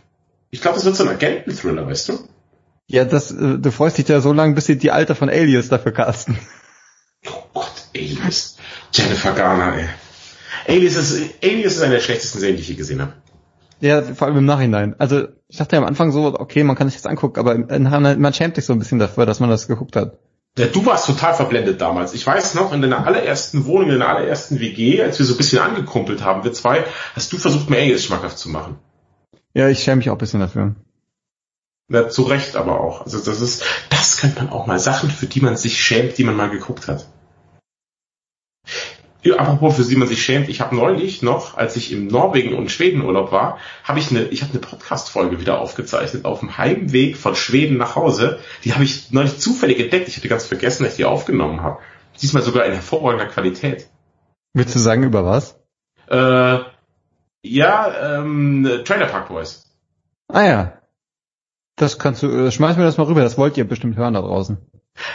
Ich 0.50 0.60
glaube, 0.60 0.76
das 0.76 0.84
wird 0.84 0.96
so 0.96 1.04
ein 1.04 1.10
Agenten-Thriller, 1.10 1.86
weißt 1.86 2.08
du? 2.10 2.18
Ja, 2.86 3.04
das, 3.04 3.30
äh, 3.30 3.58
du 3.58 3.70
freust 3.70 3.98
dich 3.98 4.08
ja 4.08 4.20
so 4.20 4.32
lange, 4.32 4.54
bis 4.54 4.66
sie 4.66 4.76
die 4.76 4.90
Alte 4.90 5.14
von 5.14 5.28
Alias 5.28 5.68
dafür 5.68 5.92
casten. 5.92 6.38
Oh 7.26 7.42
Gott, 7.54 7.72
Alias. 7.96 8.56
Jennifer 8.92 9.32
Garner, 9.32 9.76
ey. 9.76 9.88
Alias 10.68 10.96
ist, 10.96 11.34
Alias 11.42 11.76
ist 11.76 11.82
eine 11.82 11.94
der 11.94 12.00
schlechtesten 12.00 12.38
Serien, 12.38 12.56
die 12.56 12.62
ich 12.62 12.68
je 12.68 12.74
gesehen 12.74 13.00
habe. 13.00 13.14
Ja, 13.80 14.02
vor 14.02 14.28
allem 14.28 14.38
im 14.38 14.44
Nachhinein. 14.44 14.94
Also 14.98 15.28
ich 15.48 15.56
dachte 15.56 15.76
ja 15.76 15.82
am 15.82 15.88
Anfang 15.88 16.12
so, 16.12 16.38
okay, 16.38 16.64
man 16.64 16.76
kann 16.76 16.88
sich 16.88 17.00
das 17.00 17.06
angucken, 17.06 17.38
aber 17.38 17.54
im 17.54 17.66
Nachhinein, 17.82 18.20
man 18.20 18.32
schämt 18.32 18.56
sich 18.56 18.64
so 18.64 18.72
ein 18.72 18.78
bisschen 18.78 18.98
dafür, 18.98 19.26
dass 19.26 19.40
man 19.40 19.50
das 19.50 19.66
geguckt 19.66 19.96
hat. 19.96 20.18
Ja, 20.56 20.66
du 20.66 20.86
warst 20.86 21.06
total 21.06 21.34
verblendet 21.34 21.80
damals. 21.80 22.14
Ich 22.14 22.24
weiß 22.24 22.54
noch, 22.54 22.72
in 22.72 22.80
deiner 22.80 23.04
allerersten 23.06 23.66
Wohnung, 23.66 23.90
in 23.90 23.98
deiner 23.98 24.14
allerersten 24.16 24.60
WG, 24.60 25.02
als 25.02 25.18
wir 25.18 25.26
so 25.26 25.34
ein 25.34 25.36
bisschen 25.36 25.58
angekumpelt 25.58 26.22
haben, 26.22 26.44
wir 26.44 26.52
zwei, 26.52 26.84
hast 27.14 27.32
du 27.32 27.38
versucht, 27.38 27.70
mir 27.70 27.78
Alias 27.78 28.04
schmackhaft 28.04 28.38
zu 28.38 28.48
machen. 28.48 28.78
Ja, 29.52 29.68
ich 29.68 29.82
schäme 29.82 29.96
mich 29.96 30.10
auch 30.10 30.14
ein 30.14 30.18
bisschen 30.18 30.40
dafür. 30.40 30.76
Ja, 31.88 32.08
zu 32.08 32.22
Recht 32.22 32.54
aber 32.54 32.80
auch. 32.80 33.02
Also 33.02 33.18
das 33.18 33.40
ist, 33.40 33.64
das 33.90 34.18
könnte 34.18 34.42
man 34.42 34.50
auch 34.50 34.66
mal 34.66 34.78
Sachen, 34.78 35.10
für 35.10 35.26
die 35.26 35.40
man 35.40 35.56
sich 35.56 35.82
schämt, 35.82 36.18
die 36.18 36.24
man 36.24 36.36
mal 36.36 36.50
geguckt 36.50 36.86
hat. 36.86 37.06
Ja, 39.24 39.36
apropos, 39.36 39.76
für 39.76 39.84
die 39.84 39.96
man 39.96 40.06
sich 40.06 40.22
schämt, 40.22 40.50
ich 40.50 40.60
habe 40.60 40.76
neulich 40.76 41.22
noch, 41.22 41.56
als 41.56 41.76
ich 41.76 41.92
im 41.92 42.08
Norwegen 42.08 42.54
und 42.54 42.70
Schweden 42.70 43.02
Urlaub 43.02 43.32
war, 43.32 43.58
habe 43.82 43.98
ich 43.98 44.10
eine, 44.10 44.24
ich 44.24 44.42
habe 44.42 44.52
eine 44.52 44.60
Podcast-Folge 44.60 45.40
wieder 45.40 45.60
aufgezeichnet 45.60 46.26
auf 46.26 46.40
dem 46.40 46.58
Heimweg 46.58 47.16
von 47.16 47.34
Schweden 47.34 47.78
nach 47.78 47.96
Hause. 47.96 48.38
Die 48.64 48.74
habe 48.74 48.84
ich 48.84 49.12
neulich 49.12 49.38
zufällig 49.38 49.80
entdeckt. 49.80 50.08
Ich 50.08 50.18
hatte 50.18 50.28
ganz 50.28 50.44
vergessen, 50.44 50.82
dass 50.82 50.92
ich 50.92 50.98
die 50.98 51.04
aufgenommen 51.06 51.62
habe. 51.62 51.78
Diesmal 52.20 52.42
sogar 52.42 52.66
in 52.66 52.74
hervorragender 52.74 53.26
Qualität. 53.26 53.88
Willst 54.52 54.74
du 54.74 54.78
sagen 54.78 55.02
über 55.04 55.24
was? 55.24 55.58
Äh, 56.08 56.58
ja, 57.42 58.18
ähm, 58.18 58.82
Trailer 58.84 59.06
Park 59.06 59.28
Boys. 59.28 59.64
Ah 60.28 60.42
ja. 60.44 60.78
Das 61.76 61.98
kannst 61.98 62.22
du, 62.22 62.28
äh, 62.28 62.52
schmeiß 62.52 62.76
mir 62.76 62.84
das 62.84 62.98
mal 62.98 63.06
rüber, 63.06 63.22
das 63.22 63.38
wollt 63.38 63.56
ihr 63.56 63.66
bestimmt 63.66 63.96
hören 63.96 64.14
da 64.14 64.20
draußen. 64.20 64.58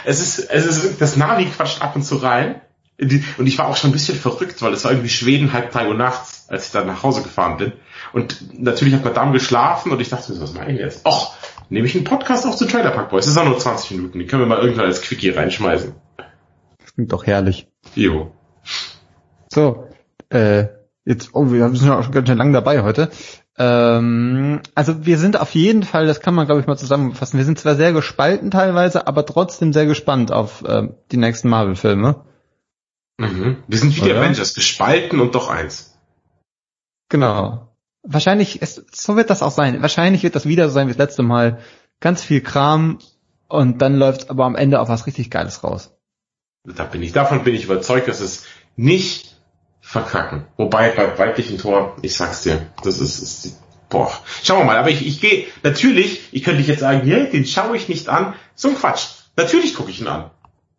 Es 0.04 0.20
ist, 0.20 0.50
es 0.50 0.66
ist, 0.66 1.00
das 1.00 1.16
Navi 1.16 1.46
quatscht 1.46 1.80
ab 1.80 1.94
und 1.94 2.02
zu 2.02 2.16
rein. 2.16 2.60
Und 3.00 3.46
ich 3.46 3.58
war 3.58 3.68
auch 3.68 3.76
schon 3.76 3.90
ein 3.90 3.94
bisschen 3.94 4.18
verrückt, 4.18 4.60
weil 4.60 4.74
es 4.74 4.84
war 4.84 4.90
irgendwie 4.90 5.08
Schweden 5.08 5.52
halb 5.52 5.72
drei 5.72 5.88
Uhr 5.88 5.94
nachts, 5.94 6.46
als 6.48 6.66
ich 6.66 6.72
dann 6.72 6.86
nach 6.86 7.02
Hause 7.02 7.22
gefahren 7.22 7.56
bin. 7.56 7.72
Und 8.12 8.60
natürlich 8.60 8.94
hat 8.94 9.04
Madame 9.04 9.32
geschlafen 9.32 9.92
und 9.92 10.00
ich 10.00 10.10
dachte, 10.10 10.38
was 10.40 10.52
mache 10.52 10.72
ich 10.72 10.78
jetzt? 10.78 11.06
Och, 11.06 11.34
nehme 11.70 11.86
ich 11.86 11.94
einen 11.94 12.04
Podcast 12.04 12.46
auf 12.46 12.56
zu 12.56 12.66
Trailer 12.66 12.90
Park 12.90 13.10
Boys. 13.10 13.24
Das 13.24 13.34
ist 13.34 13.38
auch 13.38 13.46
nur 13.46 13.58
20 13.58 13.92
Minuten, 13.92 14.18
die 14.18 14.26
können 14.26 14.42
wir 14.42 14.46
mal 14.46 14.58
irgendwann 14.58 14.86
als 14.86 15.00
Quickie 15.00 15.30
reinschmeißen. 15.30 15.94
Das 16.78 16.94
klingt 16.94 17.12
doch 17.12 17.26
herrlich. 17.26 17.68
Jo. 17.94 18.32
So, 19.48 19.88
äh, 20.28 20.66
jetzt, 21.04 21.30
oh, 21.32 21.50
wir 21.50 21.70
sind 21.70 21.88
ja 21.88 21.98
auch 21.98 22.02
schon 22.02 22.12
ganz 22.12 22.28
schön 22.28 22.38
lang 22.38 22.52
dabei 22.52 22.82
heute. 22.82 23.10
Ähm, 23.56 24.60
also 24.74 25.06
wir 25.06 25.18
sind 25.18 25.40
auf 25.40 25.54
jeden 25.54 25.84
Fall, 25.84 26.06
das 26.06 26.20
kann 26.20 26.34
man 26.34 26.46
glaube 26.46 26.60
ich 26.60 26.66
mal 26.66 26.78
zusammenfassen, 26.78 27.38
wir 27.38 27.44
sind 27.44 27.58
zwar 27.58 27.74
sehr 27.76 27.92
gespalten 27.92 28.50
teilweise, 28.50 29.06
aber 29.06 29.26
trotzdem 29.26 29.72
sehr 29.72 29.86
gespannt 29.86 30.32
auf 30.32 30.62
äh, 30.64 30.88
die 31.12 31.16
nächsten 31.16 31.48
Marvel-Filme. 31.48 32.24
Mhm. 33.20 33.62
Wir 33.68 33.78
sind 33.78 33.94
wie 33.96 34.00
die 34.00 34.12
Avengers, 34.12 34.54
gespalten 34.54 35.20
und 35.20 35.34
doch 35.34 35.50
eins. 35.50 35.94
Genau. 37.10 37.68
Wahrscheinlich, 38.02 38.62
es, 38.62 38.82
so 38.92 39.16
wird 39.16 39.28
das 39.28 39.42
auch 39.42 39.50
sein. 39.50 39.82
Wahrscheinlich 39.82 40.22
wird 40.22 40.34
das 40.34 40.46
wieder 40.46 40.68
so 40.68 40.74
sein 40.74 40.86
wie 40.86 40.92
das 40.92 40.98
letzte 40.98 41.22
Mal. 41.22 41.58
Ganz 42.00 42.22
viel 42.22 42.40
Kram 42.40 42.98
und 43.48 43.82
dann 43.82 43.96
läuft 43.96 44.30
aber 44.30 44.46
am 44.46 44.56
Ende 44.56 44.80
auch 44.80 44.88
was 44.88 45.06
richtig 45.06 45.30
Geiles 45.30 45.62
raus. 45.62 45.94
Da 46.64 46.84
bin 46.84 47.02
ich, 47.02 47.12
davon 47.12 47.44
bin 47.44 47.54
ich 47.54 47.64
überzeugt, 47.64 48.08
dass 48.08 48.20
es 48.20 48.46
nicht 48.76 49.36
verkacken. 49.82 50.46
Wobei 50.56 50.90
bei 50.90 51.18
weiblichen 51.18 51.58
Tor, 51.58 51.96
ich 52.00 52.16
sag's 52.16 52.42
dir, 52.42 52.68
das 52.82 53.00
ist, 53.00 53.18
ist 53.18 53.60
boah, 53.90 54.10
schauen 54.42 54.60
wir 54.60 54.64
mal. 54.64 54.78
Aber 54.78 54.88
ich, 54.88 55.06
ich 55.06 55.20
gehe, 55.20 55.46
natürlich, 55.62 56.22
ich 56.32 56.42
könnte 56.42 56.62
jetzt 56.62 56.80
sagen, 56.80 57.06
yeah, 57.06 57.24
den 57.24 57.44
schaue 57.44 57.76
ich 57.76 57.88
nicht 57.88 58.08
an. 58.08 58.32
So 58.54 58.68
ein 58.68 58.76
Quatsch. 58.76 59.08
Natürlich 59.36 59.74
gucke 59.74 59.90
ich 59.90 60.00
ihn 60.00 60.08
an. 60.08 60.30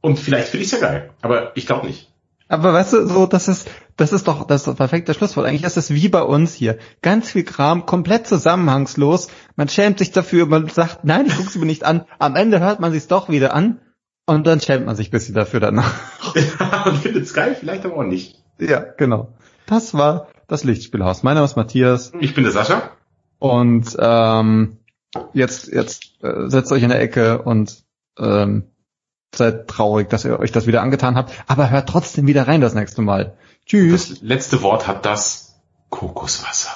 Und 0.01 0.17
vielleicht 0.17 0.47
finde 0.47 0.65
ich 0.65 0.71
ja 0.71 0.79
geil. 0.79 1.11
Aber 1.21 1.51
ich 1.55 1.67
glaube 1.67 1.85
nicht. 1.85 2.10
Aber 2.51 2.73
weißt 2.73 2.91
du, 2.91 3.07
so, 3.07 3.27
das 3.27 3.47
ist, 3.47 3.69
das 3.95 4.11
ist 4.11 4.27
doch, 4.27 4.45
das 4.45 4.61
ist 4.61 4.67
doch 4.67 4.75
perfekter 4.75 5.13
Schlusswort. 5.13 5.47
Eigentlich 5.47 5.63
ist 5.63 5.77
es 5.77 5.89
wie 5.91 6.09
bei 6.09 6.21
uns 6.21 6.53
hier. 6.53 6.77
Ganz 7.01 7.31
viel 7.31 7.45
Kram, 7.45 7.85
komplett 7.85 8.27
zusammenhangslos. 8.27 9.29
Man 9.55 9.69
schämt 9.69 9.99
sich 9.99 10.11
dafür, 10.11 10.45
man 10.47 10.67
sagt, 10.67 11.05
nein, 11.05 11.27
ich 11.27 11.37
gucke 11.37 11.49
sie 11.49 11.59
mir 11.59 11.65
nicht 11.65 11.85
an. 11.85 12.03
Am 12.19 12.35
Ende 12.35 12.59
hört 12.59 12.81
man 12.81 12.91
sich's 12.91 13.07
doch 13.07 13.29
wieder 13.29 13.53
an. 13.53 13.79
Und 14.25 14.47
dann 14.47 14.59
schämt 14.59 14.85
man 14.85 14.97
sich 14.97 15.07
ein 15.07 15.11
bisschen 15.11 15.33
dafür 15.33 15.61
danach. 15.61 15.93
Ja, 16.35 16.83
und 16.87 16.97
findet 16.97 17.23
es 17.23 17.33
geil, 17.33 17.55
vielleicht 17.57 17.85
aber 17.85 17.95
auch 17.95 18.03
nicht. 18.03 18.43
Ja, 18.59 18.79
genau. 18.79 19.33
Das 19.65 19.93
war 19.93 20.27
das 20.47 20.65
Lichtspielhaus. 20.65 21.23
Mein 21.23 21.35
Name 21.35 21.45
ist 21.45 21.55
Matthias. 21.55 22.11
Ich 22.19 22.35
bin 22.35 22.43
der 22.43 22.51
Sascha. 22.51 22.91
Und 23.39 23.95
ähm, 23.97 24.77
jetzt, 25.33 25.67
jetzt 25.67 26.21
äh, 26.21 26.49
setzt 26.49 26.71
euch 26.73 26.83
in 26.83 26.89
der 26.89 27.01
Ecke 27.01 27.41
und 27.41 27.83
ähm, 28.19 28.65
seid 29.35 29.67
traurig, 29.67 30.09
dass 30.09 30.25
ihr 30.25 30.39
euch 30.39 30.51
das 30.51 30.67
wieder 30.67 30.81
angetan 30.81 31.15
habt. 31.15 31.31
Aber 31.47 31.69
hört 31.69 31.89
trotzdem 31.89 32.27
wieder 32.27 32.47
rein 32.47 32.61
das 32.61 32.73
nächste 32.73 33.01
Mal. 33.01 33.33
Tschüss. 33.65 34.09
Das 34.09 34.21
letzte 34.21 34.61
Wort 34.61 34.87
hat 34.87 35.05
das 35.05 35.55
Kokoswasser. 35.89 36.69